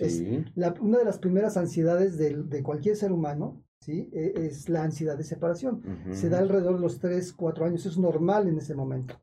es- 0.00 0.20
La, 0.54 0.74
una 0.82 0.98
de 0.98 1.04
las 1.04 1.18
primeras 1.18 1.56
ansiedades 1.56 2.18
del- 2.18 2.48
de, 2.50 2.62
cualquier 2.62 2.94
ser 2.96 3.10
humano 3.12 3.62
¿sí? 3.80 4.08
E- 4.12 4.32
es 4.46 4.68
la 4.68 4.82
ansiedad 4.82 5.16
de 5.16 5.24
separación. 5.24 5.82
Se 6.12 6.28
da 6.28 6.38
alrededor 6.38 6.76
de 6.76 6.80
los 6.80 6.98
3, 6.98 7.32
4 7.32 7.64
años, 7.66 7.86
es 7.86 7.98
normal 7.98 8.48
en 8.48 8.58
ese 8.58 8.74
momento. 8.74 9.14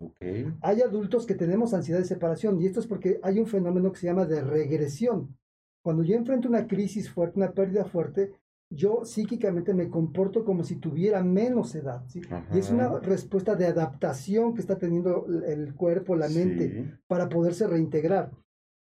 Hay 0.61 0.81
adultos 0.81 1.25
que 1.25 1.35
tenemos 1.35 1.73
ansiedad 1.73 1.99
de 1.99 2.05
separación 2.05 2.59
y 2.61 2.65
esto 2.65 2.79
es 2.79 2.87
porque 2.87 3.19
hay 3.23 3.39
un 3.39 3.47
fenómeno 3.47 3.91
que 3.91 3.99
se 3.99 4.07
llama 4.07 4.25
de 4.25 4.41
regresión. 4.41 5.37
Cuando 5.83 6.03
yo 6.03 6.15
enfrento 6.15 6.47
una 6.47 6.67
crisis 6.67 7.09
fuerte, 7.11 7.37
una 7.37 7.51
pérdida 7.51 7.85
fuerte, 7.85 8.31
yo 8.71 9.05
psíquicamente 9.05 9.73
me 9.75 9.89
comporto 9.89 10.43
como 10.43 10.63
si 10.63 10.77
tuviera 10.77 11.23
menos 11.23 11.75
edad. 11.75 12.03
¿sí? 12.07 12.21
Y 12.53 12.57
es 12.59 12.71
una 12.71 12.99
respuesta 12.99 13.55
de 13.55 13.67
adaptación 13.67 14.55
que 14.55 14.61
está 14.61 14.77
teniendo 14.79 15.27
el- 15.27 15.43
el 15.43 15.75
cuerpo, 15.75 16.15
la 16.15 16.27
mente, 16.29 16.71
Sí, 16.71 16.91
para 17.07 17.29
poderse 17.29 17.67
reintegrar. 17.67 18.31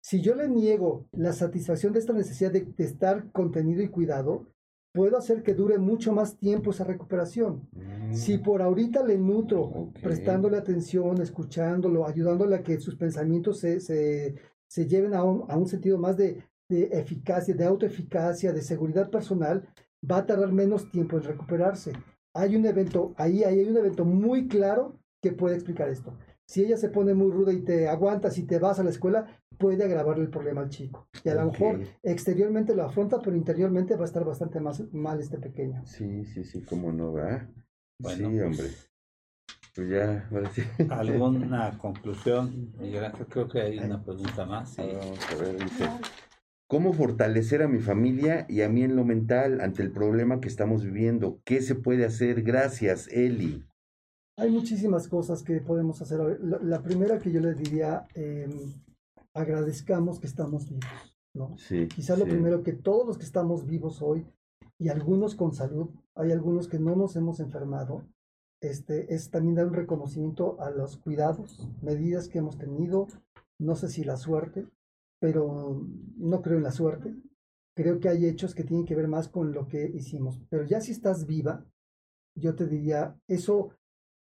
Si 0.01 0.21
yo 0.21 0.35
le 0.35 0.47
niego 0.47 1.07
la 1.11 1.33
satisfacción 1.33 1.91
de 1.91 1.99
esta 1.99 2.13
necesidad 2.13 2.51
de, 2.51 2.61
de 2.61 2.83
estar 2.83 3.31
contenido 3.31 3.81
y 3.81 3.89
cuidado, 3.89 4.47
puedo 4.95 5.17
hacer 5.17 5.43
que 5.43 5.53
dure 5.53 5.77
mucho 5.79 6.13
más 6.13 6.37
tiempo 6.37 6.71
esa 6.71 6.85
recuperación. 6.85 7.69
mm, 7.73 8.13
Si 8.13 8.37
por 8.39 8.61
ahorita 8.61 9.03
le 9.03 9.17
nutro, 9.17 9.61
Ok. 9.63 9.99
prestándole 10.01 10.57
atención, 10.57 11.21
escuchándolo, 11.21 12.07
ayudándole 12.07 12.55
a 12.55 12.63
que 12.63 12.79
sus 12.79 12.95
pensamientos 12.95 13.59
se, 13.59 13.79
se, 13.81 14.35
se 14.67 14.87
lleven 14.87 15.13
a 15.13 15.23
un, 15.23 15.45
a 15.49 15.57
un 15.57 15.67
sentido 15.67 15.97
más 15.99 16.17
de, 16.17 16.43
de 16.69 16.83
eficacia, 16.93 17.53
de 17.55 17.65
autoeficacia, 17.65 18.53
de 18.53 18.61
seguridad 18.61 19.09
personal, 19.09 19.67
va 20.09 20.17
a 20.19 20.25
tardar 20.25 20.51
menos 20.53 20.89
tiempo 20.91 21.17
en 21.17 21.23
recuperarse. 21.23 21.91
Hay 22.33 22.55
un 22.55 22.65
evento, 22.65 23.13
ahí, 23.17 23.43
ahí 23.43 23.59
hay 23.59 23.69
un 23.69 23.77
evento 23.77 24.05
muy 24.05 24.47
claro 24.47 24.99
que 25.21 25.31
puede 25.33 25.55
explicar 25.55 25.89
esto. 25.89 26.13
Si 26.47 26.63
ella 26.63 26.77
se 26.77 26.89
pone 26.89 27.13
muy 27.13 27.31
ruda 27.31 27.51
y 27.53 27.61
te 27.63 27.87
aguantas 27.87 28.37
y 28.37 28.43
te 28.43 28.59
vas 28.59 28.79
a 28.79 28.83
la 28.83 28.91
escuela, 28.91 29.25
puede 29.57 29.83
agravarle 29.83 30.23
el 30.23 30.29
problema 30.29 30.61
al 30.61 30.69
chico. 30.69 31.07
Y 31.23 31.29
a 31.29 31.35
lo 31.35 31.51
mejor 31.51 31.81
exteriormente 32.03 32.75
lo 32.75 32.83
afronta, 32.83 33.19
pero 33.19 33.35
interiormente 33.35 33.95
va 33.95 34.03
a 34.03 34.05
estar 34.05 34.23
bastante 34.23 34.59
más 34.59 34.83
mal 34.93 35.19
este 35.19 35.39
pequeño. 35.39 35.83
sí, 35.85 36.25
sí, 36.25 36.43
sí, 36.43 36.61
cómo 36.61 36.91
no 36.91 37.13
va. 37.13 37.47
Bueno, 37.99 38.29
sí, 38.29 38.35
pues, 38.35 38.45
hombre. 38.45 38.67
Pues 39.75 39.89
ya, 39.89 40.27
ahora 40.31 40.49
sí. 40.51 40.61
¿Alguna 40.89 41.77
conclusión? 41.81 42.73
Miguel 42.79 43.05
Ángel? 43.05 43.25
Creo 43.27 43.47
que 43.47 43.61
hay 43.61 43.79
una 43.79 44.03
pregunta 44.03 44.45
más. 44.45 44.73
sí. 44.73 44.81
Vamos 44.81 45.19
a 45.31 45.35
ver, 45.35 45.57
dice, 45.57 45.89
¿cómo 46.67 46.93
fortalecer 46.93 47.61
a 47.61 47.67
mi 47.67 47.79
familia 47.79 48.45
y 48.47 48.61
a 48.61 48.69
mí 48.69 48.83
en 48.83 48.95
lo 48.95 49.03
mental 49.03 49.61
ante 49.61 49.81
el 49.81 49.91
problema 49.91 50.39
que 50.39 50.47
estamos 50.47 50.83
viviendo? 50.83 51.41
¿Qué 51.43 51.61
se 51.61 51.75
puede 51.75 52.05
hacer? 52.05 52.43
Gracias, 52.43 53.07
Eli. 53.09 53.65
Hay 54.37 54.51
muchísimas 54.51 55.07
cosas 55.07 55.43
que 55.43 55.61
podemos 55.61 56.01
hacer. 56.01 56.19
La, 56.41 56.59
la 56.59 56.83
primera 56.83 57.19
que 57.19 57.31
yo 57.31 57.39
les 57.39 57.57
diría, 57.57 58.05
eh, 58.15 58.49
agradezcamos 59.33 60.19
que 60.19 60.27
estamos 60.27 60.69
vivos, 60.69 61.17
¿no? 61.33 61.57
Sí. 61.57 61.87
Quizás 61.87 62.19
lo 62.19 62.25
sí. 62.25 62.31
primero 62.31 62.63
que 62.63 62.73
todos 62.73 63.07
los 63.07 63.17
que 63.17 63.25
estamos 63.25 63.65
vivos 63.65 64.01
hoy, 64.01 64.25
y 64.77 64.89
algunos 64.89 65.35
con 65.35 65.53
salud, 65.53 65.89
hay 66.15 66.31
algunos 66.31 66.67
que 66.67 66.79
no 66.79 66.95
nos 66.95 67.15
hemos 67.15 67.39
enfermado, 67.39 68.03
este, 68.61 69.13
es 69.13 69.29
también 69.29 69.55
dar 69.55 69.67
un 69.67 69.73
reconocimiento 69.73 70.59
a 70.59 70.69
los 70.69 70.97
cuidados, 70.97 71.67
medidas 71.81 72.27
que 72.27 72.39
hemos 72.39 72.57
tenido, 72.57 73.07
no 73.59 73.75
sé 73.75 73.89
si 73.89 74.03
la 74.03 74.17
suerte, 74.17 74.67
pero 75.19 75.81
no 76.17 76.41
creo 76.41 76.57
en 76.57 76.63
la 76.63 76.71
suerte. 76.71 77.15
Creo 77.75 77.99
que 77.99 78.09
hay 78.09 78.25
hechos 78.25 78.55
que 78.55 78.63
tienen 78.63 78.85
que 78.85 78.95
ver 78.95 79.07
más 79.07 79.27
con 79.27 79.51
lo 79.51 79.67
que 79.67 79.85
hicimos. 79.93 80.41
Pero 80.49 80.63
ya 80.63 80.81
si 80.81 80.91
estás 80.91 81.25
viva, 81.25 81.65
yo 82.35 82.55
te 82.55 82.67
diría, 82.67 83.17
eso 83.27 83.71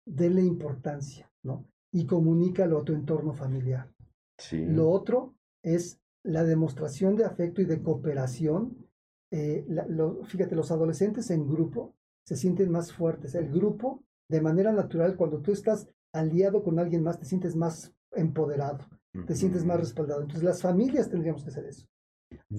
denle 0.06 0.42
importancia, 0.44 1.32
¿no? 1.44 1.66
Y 1.92 2.06
comunícalo 2.06 2.80
a 2.80 2.84
tu 2.84 2.94
entorno 2.94 3.34
familiar. 3.34 3.90
Sí. 4.38 4.66
Lo 4.66 4.90
otro 4.90 5.36
es 5.64 6.00
la 6.24 6.44
demostración 6.44 7.16
de 7.16 7.26
afecto 7.26 7.62
y 7.62 7.66
de 7.66 7.82
cooperación. 7.82 8.88
Eh, 9.32 9.66
la- 9.68 9.88
lo- 9.88 10.24
fíjate, 10.24 10.56
los 10.56 10.72
adolescentes 10.72 11.30
en 11.32 11.48
grupo 11.48 11.94
se 12.26 12.36
sienten 12.36 12.72
más 12.72 12.92
fuertes. 12.94 13.36
El 13.36 13.50
grupo, 13.52 14.04
de 14.30 14.42
manera 14.42 14.72
natural, 14.72 15.16
cuando 15.16 15.42
tú 15.42 15.52
estás 15.52 15.88
aliado 16.14 16.64
con 16.64 16.80
alguien 16.80 17.04
más, 17.04 17.20
te 17.20 17.26
sientes 17.26 17.56
más 17.56 17.94
empoderado. 18.12 18.86
te 19.28 19.36
sientes 19.36 19.64
más 19.64 19.80
respaldado. 19.80 20.22
Entonces 20.22 20.44
las 20.44 20.60
familias 20.62 21.08
tendríamos 21.08 21.44
que 21.44 21.50
hacer 21.52 21.66
eso. 21.66 21.86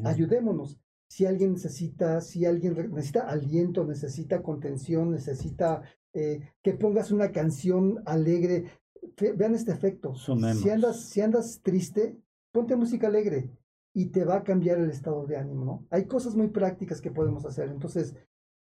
Ayudémonos. 0.04 0.78
Si 1.08 1.26
alguien 1.26 1.52
necesita, 1.52 2.20
si 2.20 2.44
alguien 2.44 2.74
necesita 2.92 3.28
aliento, 3.28 3.84
necesita 3.84 4.42
contención, 4.42 5.10
necesita 5.12 5.82
eh, 6.12 6.40
que 6.62 6.74
pongas 6.74 7.10
una 7.10 7.30
canción 7.32 8.02
alegre, 8.06 8.64
Fe- 9.16 9.32
vean 9.32 9.54
este 9.54 9.72
efecto. 9.72 10.14
Sumemos. 10.14 10.62
Si 10.62 10.70
andas, 10.70 11.00
si 11.08 11.20
andas 11.20 11.60
triste, 11.62 12.16
ponte 12.52 12.74
música 12.76 13.06
alegre 13.08 13.50
y 13.92 14.06
te 14.06 14.24
va 14.24 14.36
a 14.36 14.42
cambiar 14.44 14.78
el 14.78 14.90
estado 14.90 15.26
de 15.26 15.36
ánimo, 15.36 15.64
¿no? 15.64 15.86
Hay 15.90 16.06
cosas 16.06 16.34
muy 16.34 16.48
prácticas 16.48 17.00
que 17.00 17.10
podemos 17.10 17.44
hacer. 17.44 17.68
Entonces, 17.68 18.14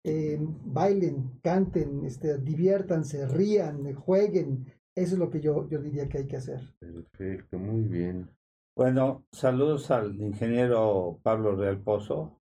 eh, 0.03 0.37
bailen, 0.65 1.39
canten, 1.41 2.03
este, 2.03 2.37
diviértanse, 2.37 3.25
rían, 3.27 3.93
jueguen. 3.95 4.65
Eso 4.95 5.13
es 5.15 5.19
lo 5.19 5.29
que 5.29 5.39
yo, 5.39 5.67
yo 5.69 5.81
diría 5.81 6.07
que 6.09 6.19
hay 6.19 6.27
que 6.27 6.35
hacer. 6.37 6.59
Perfecto, 6.79 7.57
muy 7.57 7.81
bien. 7.83 8.29
Bueno, 8.75 9.23
saludos 9.31 9.91
al 9.91 10.19
ingeniero 10.19 11.19
Pablo 11.21 11.55
Real 11.55 11.79
Pozo 11.79 12.41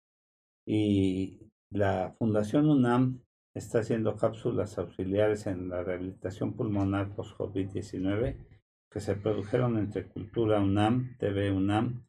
y 0.63 1.39
la 1.71 2.13
Fundación 2.19 2.69
UNAM 2.69 3.23
está 3.55 3.79
haciendo 3.79 4.15
cápsulas 4.15 4.77
auxiliares 4.77 5.47
en 5.47 5.69
la 5.69 5.83
rehabilitación 5.83 6.53
pulmonar 6.53 7.15
post-COVID-19 7.15 8.37
que 8.91 8.99
se 8.99 9.15
produjeron 9.15 9.79
entre 9.79 10.07
Cultura 10.07 10.59
UNAM, 10.59 11.17
TV 11.17 11.51
UNAM, 11.51 12.05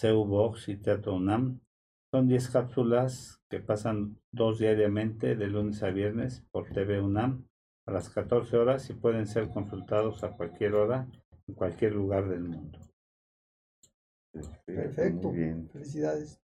CU 0.00 0.24
Box 0.24 0.68
y 0.68 0.76
Teatro 0.76 1.14
UNAM. 1.14 1.60
Son 2.10 2.26
10 2.26 2.48
cápsulas 2.50 3.40
que 3.48 3.60
pasan 3.60 4.18
dos 4.32 4.58
diariamente 4.58 5.36
de 5.36 5.46
lunes 5.46 5.80
a 5.84 5.90
viernes 5.90 6.44
por 6.50 6.70
TV 6.72 7.00
UNAM 7.00 7.46
a 7.86 7.92
las 7.92 8.10
14 8.10 8.56
horas 8.56 8.90
y 8.90 8.94
pueden 8.94 9.28
ser 9.28 9.48
consultados 9.48 10.24
a 10.24 10.30
cualquier 10.30 10.74
hora 10.74 11.06
en 11.46 11.54
cualquier 11.54 11.92
lugar 11.92 12.28
del 12.28 12.42
mundo. 12.42 12.83
Perfecto. 14.66 15.28
Muy 15.28 15.38
bien. 15.38 15.68
Felicidades. 15.72 16.40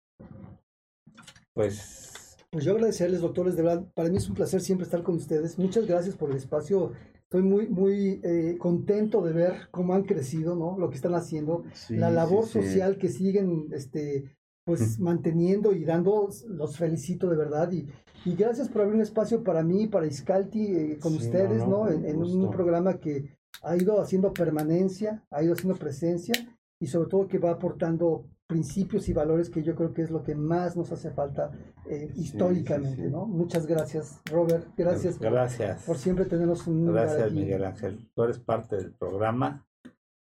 Pues 1.54 2.38
Pues 2.52 2.66
yo 2.66 2.74
agradecerles, 2.74 3.22
doctores, 3.22 3.56
de 3.56 3.62
verdad, 3.64 3.86
para 3.94 4.10
mí 4.10 4.18
es 4.18 4.28
un 4.30 4.36
placer 4.36 4.62
siempre 4.62 4.86
estar 4.86 5.04
con 5.04 5.16
ustedes. 5.16 5.58
Muchas 5.60 5.86
gracias 5.86 6.16
por 6.16 6.32
el 6.32 6.38
espacio. 6.38 6.94
Estoy 7.24 7.44
muy, 7.44 7.68
muy 7.68 8.22
eh, 8.24 8.58
contento 8.58 9.22
de 9.22 9.34
ver 9.34 9.54
cómo 9.70 9.94
han 9.94 10.04
crecido, 10.04 10.56
¿no? 10.56 10.78
Lo 10.80 10.90
que 10.90 10.96
están 10.96 11.14
haciendo, 11.14 11.64
Sí, 11.74 11.96
la 11.96 12.10
labor 12.10 12.46
sí, 12.46 12.54
sí. 12.54 12.66
social 12.66 12.98
que 12.98 13.10
siguen, 13.10 13.68
este, 13.72 14.36
pues 14.66 15.00
manteniendo 15.00 15.74
y 15.74 15.86
dando. 15.86 16.30
Los 16.48 16.78
felicito 16.78 17.30
de 17.30 17.38
verdad 17.38 17.72
y, 17.72 17.88
y 18.26 18.36
gracias 18.36 18.68
por 18.68 18.82
abrir 18.82 18.96
un 18.96 19.02
espacio 19.02 19.44
para 19.44 19.62
mí, 19.64 19.86
para 19.88 20.08
Iscalti, 20.08 20.66
eh, 20.76 20.98
con 21.00 21.12
Sí, 21.14 21.20
ustedes, 21.20 21.68
no, 21.68 21.88
En, 21.88 22.04
en 22.06 22.18
un 22.18 22.50
programa 22.50 23.00
que 23.00 23.38
ha 23.62 23.76
ido 23.78 24.02
haciendo 24.02 24.34
permanencia, 24.34 25.24
ha 25.30 25.44
ido 25.44 25.54
haciendo 25.54 25.78
presencia 25.78 26.34
y 26.80 26.88
sobre 26.88 27.10
todo 27.10 27.28
que 27.28 27.40
va 27.40 27.52
aportando 27.52 28.26
principios 28.48 29.08
y 29.10 29.14
valores 29.14 29.50
que 29.50 29.62
yo 29.62 29.76
creo 29.76 29.94
que 29.94 30.02
es 30.02 30.10
lo 30.10 30.24
que 30.24 30.34
más 30.34 30.76
nos 30.76 30.92
hace 30.92 31.12
falta 31.12 31.52
eh, 31.88 32.12
históricamente, 32.16 33.04
sí, 33.04 33.08
sí. 33.08 33.12
¿no? 33.12 33.26
Muchas 33.28 33.68
gracias, 33.68 34.22
Robert. 34.32 34.68
Gracias 34.76 35.18
por, 35.20 35.32
gracias. 35.32 35.84
por 35.86 35.98
siempre 35.98 36.26
tenernos 36.26 36.66
un 36.66 36.92
Gracias. 36.92 37.32
Miguel 37.32 37.64
Ángel. 37.64 38.10
Tú 38.16 38.24
eres 38.24 38.40
parte 38.40 38.78
del 38.78 38.92
programa, 38.94 39.68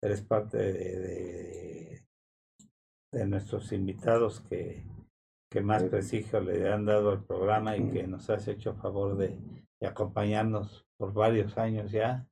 eres 0.02 0.20
parte 0.20 0.58
de, 0.58 0.72
de, 1.00 2.06
de 3.12 3.26
nuestros 3.26 3.72
invitados 3.72 4.40
que, 4.42 4.84
que 5.50 5.62
más 5.62 5.82
Sí. 5.82 5.88
prestigio 5.88 6.40
le 6.40 6.70
han 6.70 6.84
dado 6.84 7.10
al 7.12 7.24
programa 7.24 7.76
y 7.78 7.88
que 7.90 8.06
nos 8.06 8.28
has 8.28 8.46
hecho 8.48 8.74
favor 8.74 9.16
de, 9.16 9.38
de 9.80 9.86
acompañarnos 9.86 10.86
por 10.98 11.14
varios 11.14 11.56
años 11.56 11.90
ya. 11.92 12.28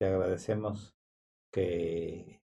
Te 0.00 0.06
agradecemos 0.06 0.96
que 1.52 2.40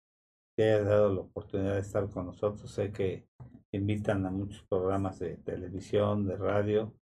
te 0.60 0.74
hayas 0.74 0.88
dado 0.88 1.14
la 1.14 1.22
oportunidad 1.22 1.76
de 1.76 1.80
estar 1.80 2.10
con 2.10 2.26
nosotros. 2.26 2.70
Sé 2.70 2.92
que 2.92 3.26
invitan 3.72 4.26
a 4.26 4.30
muchos 4.30 4.62
programas 4.64 5.18
de 5.18 5.38
televisión, 5.38 6.28
de 6.28 6.36
radio, 6.36 6.94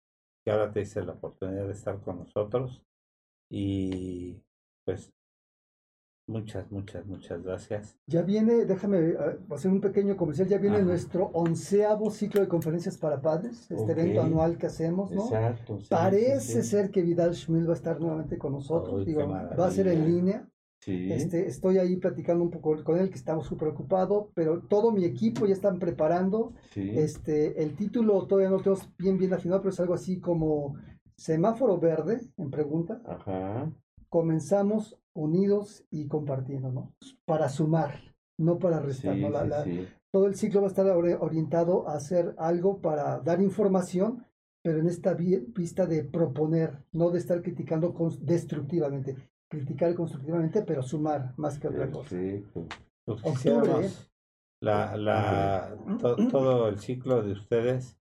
que 0.46 0.52
ahora 0.52 0.72
te 0.72 0.82
hice 0.82 1.04
la 1.04 1.14
oportunidad 1.14 1.66
de 1.66 1.74
estar 1.74 2.00
con 2.02 2.20
nosotros. 2.20 2.84
Y 3.50 4.36
pues 4.86 5.12
muchas, 6.30 6.70
muchas, 6.72 7.04
muchas 7.08 7.42
gracias. 7.42 7.98
Ya 8.06 8.22
viene, 8.22 8.66
déjame 8.66 9.00
eh, 9.00 9.40
hacer 9.50 9.72
un 9.72 9.82
pequeño 9.82 10.16
comercial, 10.16 10.48
ya 10.48 10.60
viene 10.60 10.78
Ajá. 10.78 10.86
nuestro 10.86 11.32
onceavo 11.34 12.12
ciclo 12.12 12.42
de 12.42 12.48
conferencias 12.48 12.96
para 12.96 13.20
padres, 13.20 13.72
este 13.72 13.76
Ok. 13.76 13.90
evento 13.90 14.22
anual 14.22 14.60
que 14.60 14.68
hacemos, 14.68 15.10
¿no? 15.10 15.24
Exacto. 15.24 15.80
sí, 15.80 15.88
Parece 15.90 16.40
sí, 16.42 16.62
sí. 16.62 16.70
ser 16.70 16.92
que 16.92 17.02
Vidal 17.02 17.34
Schmil 17.34 17.68
va 17.68 17.74
a 17.74 17.78
estar 17.78 18.00
nuevamente 18.00 18.38
con 18.38 18.52
nosotros, 18.52 19.04
digo, 19.04 19.28
va 19.28 19.66
a 19.66 19.72
ser 19.72 19.88
en 19.88 20.06
línea. 20.06 20.48
Sí. 20.80 21.12
Este, 21.12 21.48
estoy 21.48 21.80
ahí 21.80 21.96
platicando 21.98 22.44
un 22.44 22.50
poco 22.52 22.82
con 22.84 22.98
él, 22.98 23.10
que 23.10 23.16
estamos 23.16 23.46
súper 23.46 23.68
ocupados, 23.70 24.28
pero 24.34 24.62
todo 24.62 24.92
mi 24.92 25.04
equipo 25.06 25.46
ya 25.46 25.54
están 25.54 25.80
preparando. 25.80 26.54
sí. 26.72 26.92
Este, 26.98 27.62
el 27.62 27.76
título 27.76 28.26
todavía 28.28 28.50
no 28.50 28.58
lo 28.58 28.64
tenemos 28.64 28.90
bien, 28.98 29.18
bien 29.18 29.34
afinado, 29.34 29.62
pero 29.62 29.72
es 29.74 29.80
algo 29.80 29.94
así 29.96 30.20
como 30.20 30.76
semáforo 31.18 31.78
verde, 31.80 32.22
en 32.38 32.50
pregunta. 32.52 33.02
Ajá. 33.06 33.72
Comenzamos 34.10 34.98
unidos 35.14 35.84
y 35.92 36.08
compartiendo, 36.08 36.72
¿no? 36.72 36.94
Para 37.26 37.50
sumar, 37.50 38.16
no 38.38 38.58
para 38.60 38.80
restar. 38.80 39.16
Sí, 39.16 39.22
¿no? 39.22 39.30
La- 39.30 39.46
la-. 39.46 39.66
Todo 40.12 40.26
el 40.28 40.36
ciclo 40.36 40.62
va 40.62 40.68
a 40.68 40.70
estar 40.70 40.86
ori- 40.86 41.18
orientado 41.20 41.88
a 41.90 41.96
hacer 41.96 42.34
algo 42.38 42.80
para 42.80 43.20
dar 43.20 43.42
información, 43.42 44.24
pero 44.64 44.80
en 44.80 44.88
esta 44.88 45.14
vi- 45.14 45.44
vista 45.54 45.86
de 45.86 46.04
proponer, 46.04 46.84
no 46.94 47.10
de 47.10 47.20
estar 47.20 47.42
criticando 47.42 47.94
destructivamente. 48.22 49.16
Criticar 49.50 49.96
constructivamente, 49.96 50.62
pero 50.64 50.82
sumar 50.84 51.34
más 51.38 51.58
que 51.58 51.68
otra 51.70 51.90
cosa. 51.90 52.10
Perfecto. 52.10 52.66
Pues 53.06 53.20
Octubre, 53.20 53.34
quisiéramos 53.34 53.86
¿eh? 53.86 54.08
la, 54.62 54.98
la, 54.98 55.78
to- 56.00 56.18
todo 56.30 56.68
el 56.68 56.80
ciclo 56.80 57.22
de 57.24 57.32
ustedes, 57.32 57.98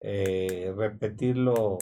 eh, 0.00 0.72
repetirlo 0.74 1.78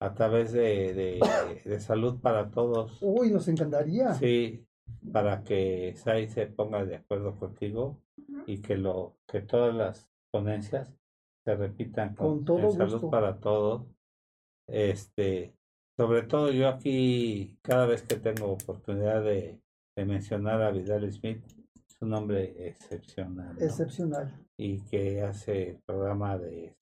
a 0.00 0.14
través 0.14 0.52
de, 0.52 0.94
de, 0.94 1.20
de 1.64 1.80
salud 1.80 2.20
para 2.20 2.50
todos. 2.50 2.98
Uy, 3.02 3.30
nos 3.30 3.46
encantaría. 3.48 4.14
Sí, 4.14 4.66
para 5.12 5.42
que 5.44 5.94
Sai 5.96 6.28
se 6.28 6.46
ponga 6.46 6.84
de 6.86 6.96
acuerdo 6.96 7.36
contigo 7.38 7.98
y 8.46 8.58
que 8.62 8.76
lo 8.78 9.16
que 9.26 9.42
todas 9.42 9.74
las 9.74 10.10
ponencias 10.30 10.94
se 11.44 11.54
repitan 11.54 12.14
con, 12.14 12.36
Con 12.38 12.44
todo 12.46 12.58
en 12.60 12.72
salud 12.72 12.92
gusto. 12.92 13.10
para 13.10 13.36
todos. 13.38 13.82
Este, 14.66 15.54
sobre 15.96 16.22
todo 16.22 16.50
yo 16.50 16.68
aquí 16.68 17.56
cada 17.62 17.86
vez 17.86 18.02
que 18.02 18.16
tengo 18.16 18.52
oportunidad 18.52 19.22
de, 19.22 19.60
de 19.96 20.04
mencionar 20.04 20.62
a 20.62 20.70
Vidal 20.70 21.10
Smith, 21.10 21.42
es 21.74 21.96
un 22.00 22.12
hombre 22.14 22.68
excepcional. 22.68 23.54
¿no? 23.54 23.64
Excepcional. 23.64 24.46
y 24.56 24.80
que 24.80 25.22
hace 25.22 25.70
el 25.70 25.76
programa 25.86 26.38
de 26.38 26.74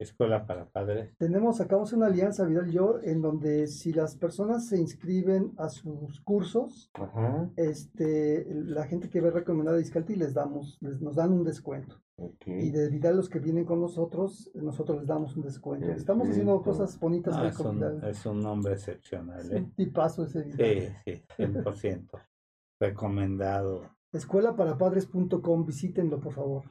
Escuela 0.00 0.46
para 0.46 0.66
Padres. 0.70 1.14
Tenemos, 1.18 1.60
acabamos 1.60 1.92
una 1.92 2.06
alianza, 2.06 2.46
Vidal 2.46 2.68
y 2.70 2.72
yo, 2.72 2.98
en 3.02 3.20
donde 3.20 3.66
si 3.66 3.92
las 3.92 4.16
personas 4.16 4.66
se 4.66 4.78
inscriben 4.78 5.52
a 5.58 5.68
sus 5.68 6.20
cursos, 6.22 6.90
Ajá. 6.94 7.50
este, 7.56 8.46
la 8.54 8.86
gente 8.86 9.10
que 9.10 9.20
ve 9.20 9.30
recomendada 9.30 9.76
a 9.76 9.80
Iscalti 9.80 10.16
les 10.16 10.32
damos, 10.32 10.78
les, 10.80 11.00
nos 11.02 11.16
dan 11.16 11.32
un 11.32 11.44
descuento. 11.44 12.00
Y 12.44 12.70
de 12.70 12.88
Vidal, 12.90 13.16
los 13.16 13.28
que 13.30 13.38
vienen 13.38 13.64
con 13.64 13.80
nosotros, 13.80 14.50
nosotros 14.54 14.98
les 14.98 15.06
damos 15.06 15.36
un 15.36 15.42
descuento. 15.42 15.86
Estamos 15.90 16.28
haciendo 16.28 16.62
cosas 16.62 16.98
bonitas 16.98 17.34
Ah, 17.36 17.48
es, 17.48 17.56
con 17.56 17.66
un, 17.68 17.76
Vidal. 17.76 18.04
es 18.08 18.26
un 18.26 18.44
hombre 18.46 18.72
excepcional. 18.74 19.40
Es 19.40 19.50
¿eh? 19.52 19.56
un 19.56 19.74
tipazo 19.74 20.24
ese 20.24 20.42
Vidal. 20.42 20.98
Sí, 21.04 21.12
sí, 21.14 21.24
100%. 21.38 22.08
Recomendado. 22.80 23.90
Escuelaparapadres.com, 24.12 25.64
visítenlo 25.64 26.20
por 26.20 26.32
favor. 26.32 26.64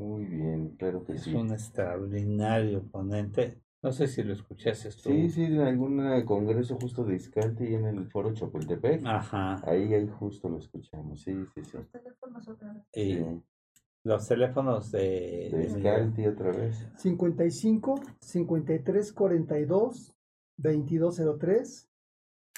Muy 0.00 0.24
bien, 0.24 0.70
claro 0.78 1.04
que 1.04 1.12
Es 1.12 1.24
sí. 1.24 1.34
un 1.34 1.50
extraordinario 1.52 2.82
ponente. 2.90 3.60
No 3.82 3.92
sé 3.92 4.06
si 4.08 4.22
lo 4.22 4.32
escuchaste 4.32 4.88
tú. 4.90 5.10
Sí, 5.10 5.30
sí, 5.30 5.44
en 5.44 5.60
algún 5.60 6.24
congreso 6.24 6.76
justo 6.80 7.04
de 7.04 7.16
Iscalti 7.16 7.64
y 7.64 7.74
en 7.74 7.84
el 7.86 8.06
foro 8.10 8.32
Chapultepec. 8.32 9.02
Ajá. 9.06 9.60
Ahí, 9.68 9.92
ahí 9.94 10.06
justo 10.08 10.48
lo 10.48 10.58
escuchamos, 10.58 11.20
sí, 11.22 11.34
sí, 11.54 11.62
sí. 11.64 11.78
Y 12.94 13.14
Sí. 13.16 13.42
los 14.04 14.26
teléfonos 14.28 14.90
de, 14.92 15.48
De 15.52 15.58
de. 15.58 15.64
Iscalti 15.64 16.26
otra 16.26 16.50
vez. 16.52 16.88
55 16.96 18.00
53 18.20 19.12
42 19.12 20.16
2203 20.58 21.90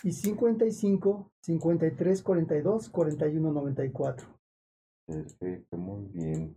y 0.04 0.12
55 0.12 1.32
53 1.40 2.22
42 2.22 2.88
41 2.88 3.52
94. 3.52 4.26
Perfecto, 5.06 5.76
muy 5.76 6.06
bien. 6.12 6.56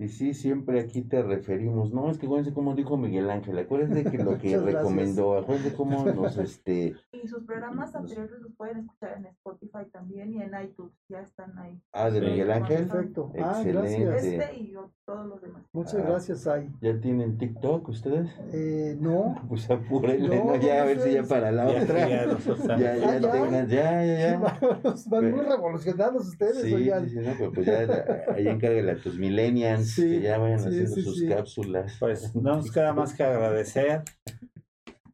Y 0.00 0.06
sí, 0.08 0.32
siempre 0.32 0.78
aquí 0.78 1.02
te 1.02 1.22
referimos. 1.24 1.92
No, 1.92 2.08
es 2.08 2.18
que 2.18 2.26
acuérdense 2.26 2.54
cómo 2.54 2.76
dijo 2.76 2.96
Miguel 2.96 3.28
Ángel. 3.30 3.58
Acuérdense 3.58 4.08
que 4.08 4.18
lo 4.18 4.38
que 4.38 4.56
recomendó. 4.56 5.36
Acuérdense 5.36 5.74
cómo 5.74 6.04
nos, 6.04 6.38
este... 6.38 6.94
Y 7.10 7.26
sus 7.26 7.42
programas 7.42 7.92
anteriores 7.96 8.30
los 8.40 8.52
pueden 8.54 8.78
escuchar 8.78 9.16
en 9.18 9.26
Spotify 9.26 9.90
también 9.92 10.32
y 10.32 10.40
en 10.40 10.52
iTunes. 10.62 10.92
Ya 11.08 11.20
están 11.22 11.58
ahí. 11.58 11.80
Ah, 11.92 12.10
de 12.10 12.20
Sí. 12.20 12.26
Miguel 12.26 12.50
Ángel. 12.52 12.86
Perfecto. 12.86 13.32
Ah, 13.42 13.60
Excelente. 13.60 14.04
gracias. 14.04 14.24
Este 14.24 14.60
y 14.60 14.74
todos 15.04 15.26
los 15.26 15.42
demás. 15.42 15.62
Muchas 15.72 15.94
Ah. 15.96 16.04
gracias, 16.06 16.46
Ay. 16.46 16.70
¿Ya 16.80 17.00
tienen 17.00 17.36
TikTok 17.36 17.88
ustedes? 17.88 18.30
Eh, 18.52 18.96
no, 19.00 19.34
Pues 19.48 19.68
apúrenle, 19.68 20.36
No, 20.38 20.44
¿no? 20.44 20.56
Ya 20.60 20.82
a 20.82 20.84
ver 20.84 21.00
si 21.00 21.12
ya 21.14 21.24
para 21.24 21.50
la 21.50 21.72
Ya, 21.72 21.82
otra. 21.82 22.08
ya 22.08 22.24
Ya, 22.24 22.36
también. 22.36 22.78
ya, 22.78 23.08
Ah, 23.08 23.18
ya. 23.18 23.30
tengan, 23.32 23.68
ya, 23.68 24.04
ya, 24.06 24.18
ya. 24.30 24.38
vamos, 24.38 25.08
van 25.08 25.30
muy 25.32 25.40
revolucionados 25.40 26.28
ustedes, 26.28 26.62
Sí, 26.62 26.72
oigan. 26.72 27.04
sí, 27.08 27.16
sí, 27.16 27.26
no, 27.26 27.32
pero 27.36 27.52
pues 27.52 27.66
ya 27.66 28.24
ahí 28.32 28.46
encárguele 28.46 28.92
a 28.92 28.96
tus 28.96 29.18
millennials 29.18 29.87
Sí, 29.94 30.02
que 30.02 30.20
ya 30.22 30.38
vayan 30.38 30.60
sí, 30.60 30.68
haciendo 30.68 30.94
sí, 30.94 31.02
sus 31.02 31.18
sí. 31.18 31.28
cápsulas. 31.28 31.96
Pues 31.98 32.34
no 32.34 32.56
nos 32.56 32.70
queda 32.70 32.92
más 32.92 33.14
que 33.14 33.22
agradecer 33.22 34.02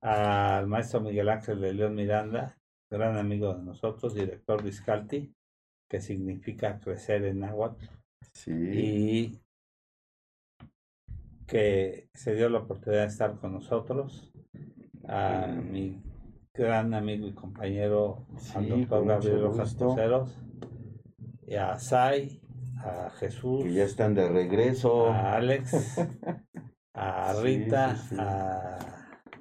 al 0.01 0.67
maestro 0.67 1.01
Miguel 1.01 1.29
Ángel 1.29 1.61
de 1.61 1.73
León 1.73 1.95
Miranda, 1.95 2.59
gran 2.91 3.17
amigo 3.17 3.55
de 3.55 3.63
nosotros, 3.63 4.15
director 4.15 4.63
de 4.63 4.69
Iscalti, 4.69 5.35
que 5.89 6.01
significa 6.01 6.79
crecer 6.79 7.25
en 7.25 7.41
náhuatl, 7.41 7.87
Sí, 8.33 8.51
y 8.53 9.41
que 11.47 12.09
se 12.15 12.35
dio 12.35 12.49
la 12.49 12.61
oportunidad 12.61 13.03
de 13.03 13.09
estar 13.09 13.39
con 13.39 13.53
nosotros, 13.53 14.33
a 15.07 15.47
mi 15.47 16.03
gran 16.53 16.95
amigo 16.95 17.27
y 17.27 17.33
compañero, 17.33 18.27
al 18.55 18.69
doctor 18.69 19.07
Gabriel 19.07 19.43
Rojas 19.43 19.77
y 21.47 21.55
a 21.57 21.79
Sai, 21.79 22.41
a 22.85 23.11
Jesús, 23.11 23.63
que 23.65 23.73
ya 23.73 23.85
están 23.85 24.15
de 24.15 24.29
regreso. 24.29 25.07
a 25.11 25.35
Alex, 25.37 25.73
a 26.95 27.33
Rita, 27.43 27.97
sí, 27.97 28.09
sí. 28.11 28.17
a 28.19 28.79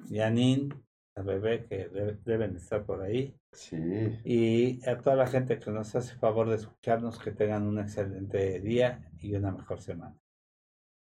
Yanin, 0.08 0.74
a 1.16 1.22
Bebé, 1.22 1.64
que 1.66 1.88
debe- 1.88 2.18
deben 2.24 2.56
estar 2.56 2.84
por 2.84 3.02
ahí, 3.02 3.36
Sí, 3.52 3.76
y 4.24 4.88
a 4.88 4.98
toda 4.98 5.14
la 5.16 5.26
gente 5.28 5.58
que 5.58 5.70
nos 5.70 5.94
hace 5.94 6.16
favor 6.16 6.48
de 6.48 6.56
escucharnos, 6.56 7.18
que 7.18 7.30
tengan 7.32 7.66
un 7.66 7.78
excelente 7.78 8.60
día 8.60 9.08
y 9.20 9.34
una 9.36 9.52
mejor 9.52 9.80
semana. 9.80 10.16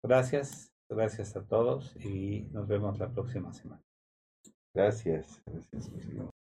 Gracias, 0.03 0.73
gracias 0.89 1.35
a 1.37 1.45
todos 1.45 1.95
y 2.03 2.49
nos 2.51 2.67
vemos 2.67 2.99
la 2.99 3.09
próxima 3.09 3.53
semana. 3.53 3.81
gracias. 4.75 5.41
gracias. 5.45 6.40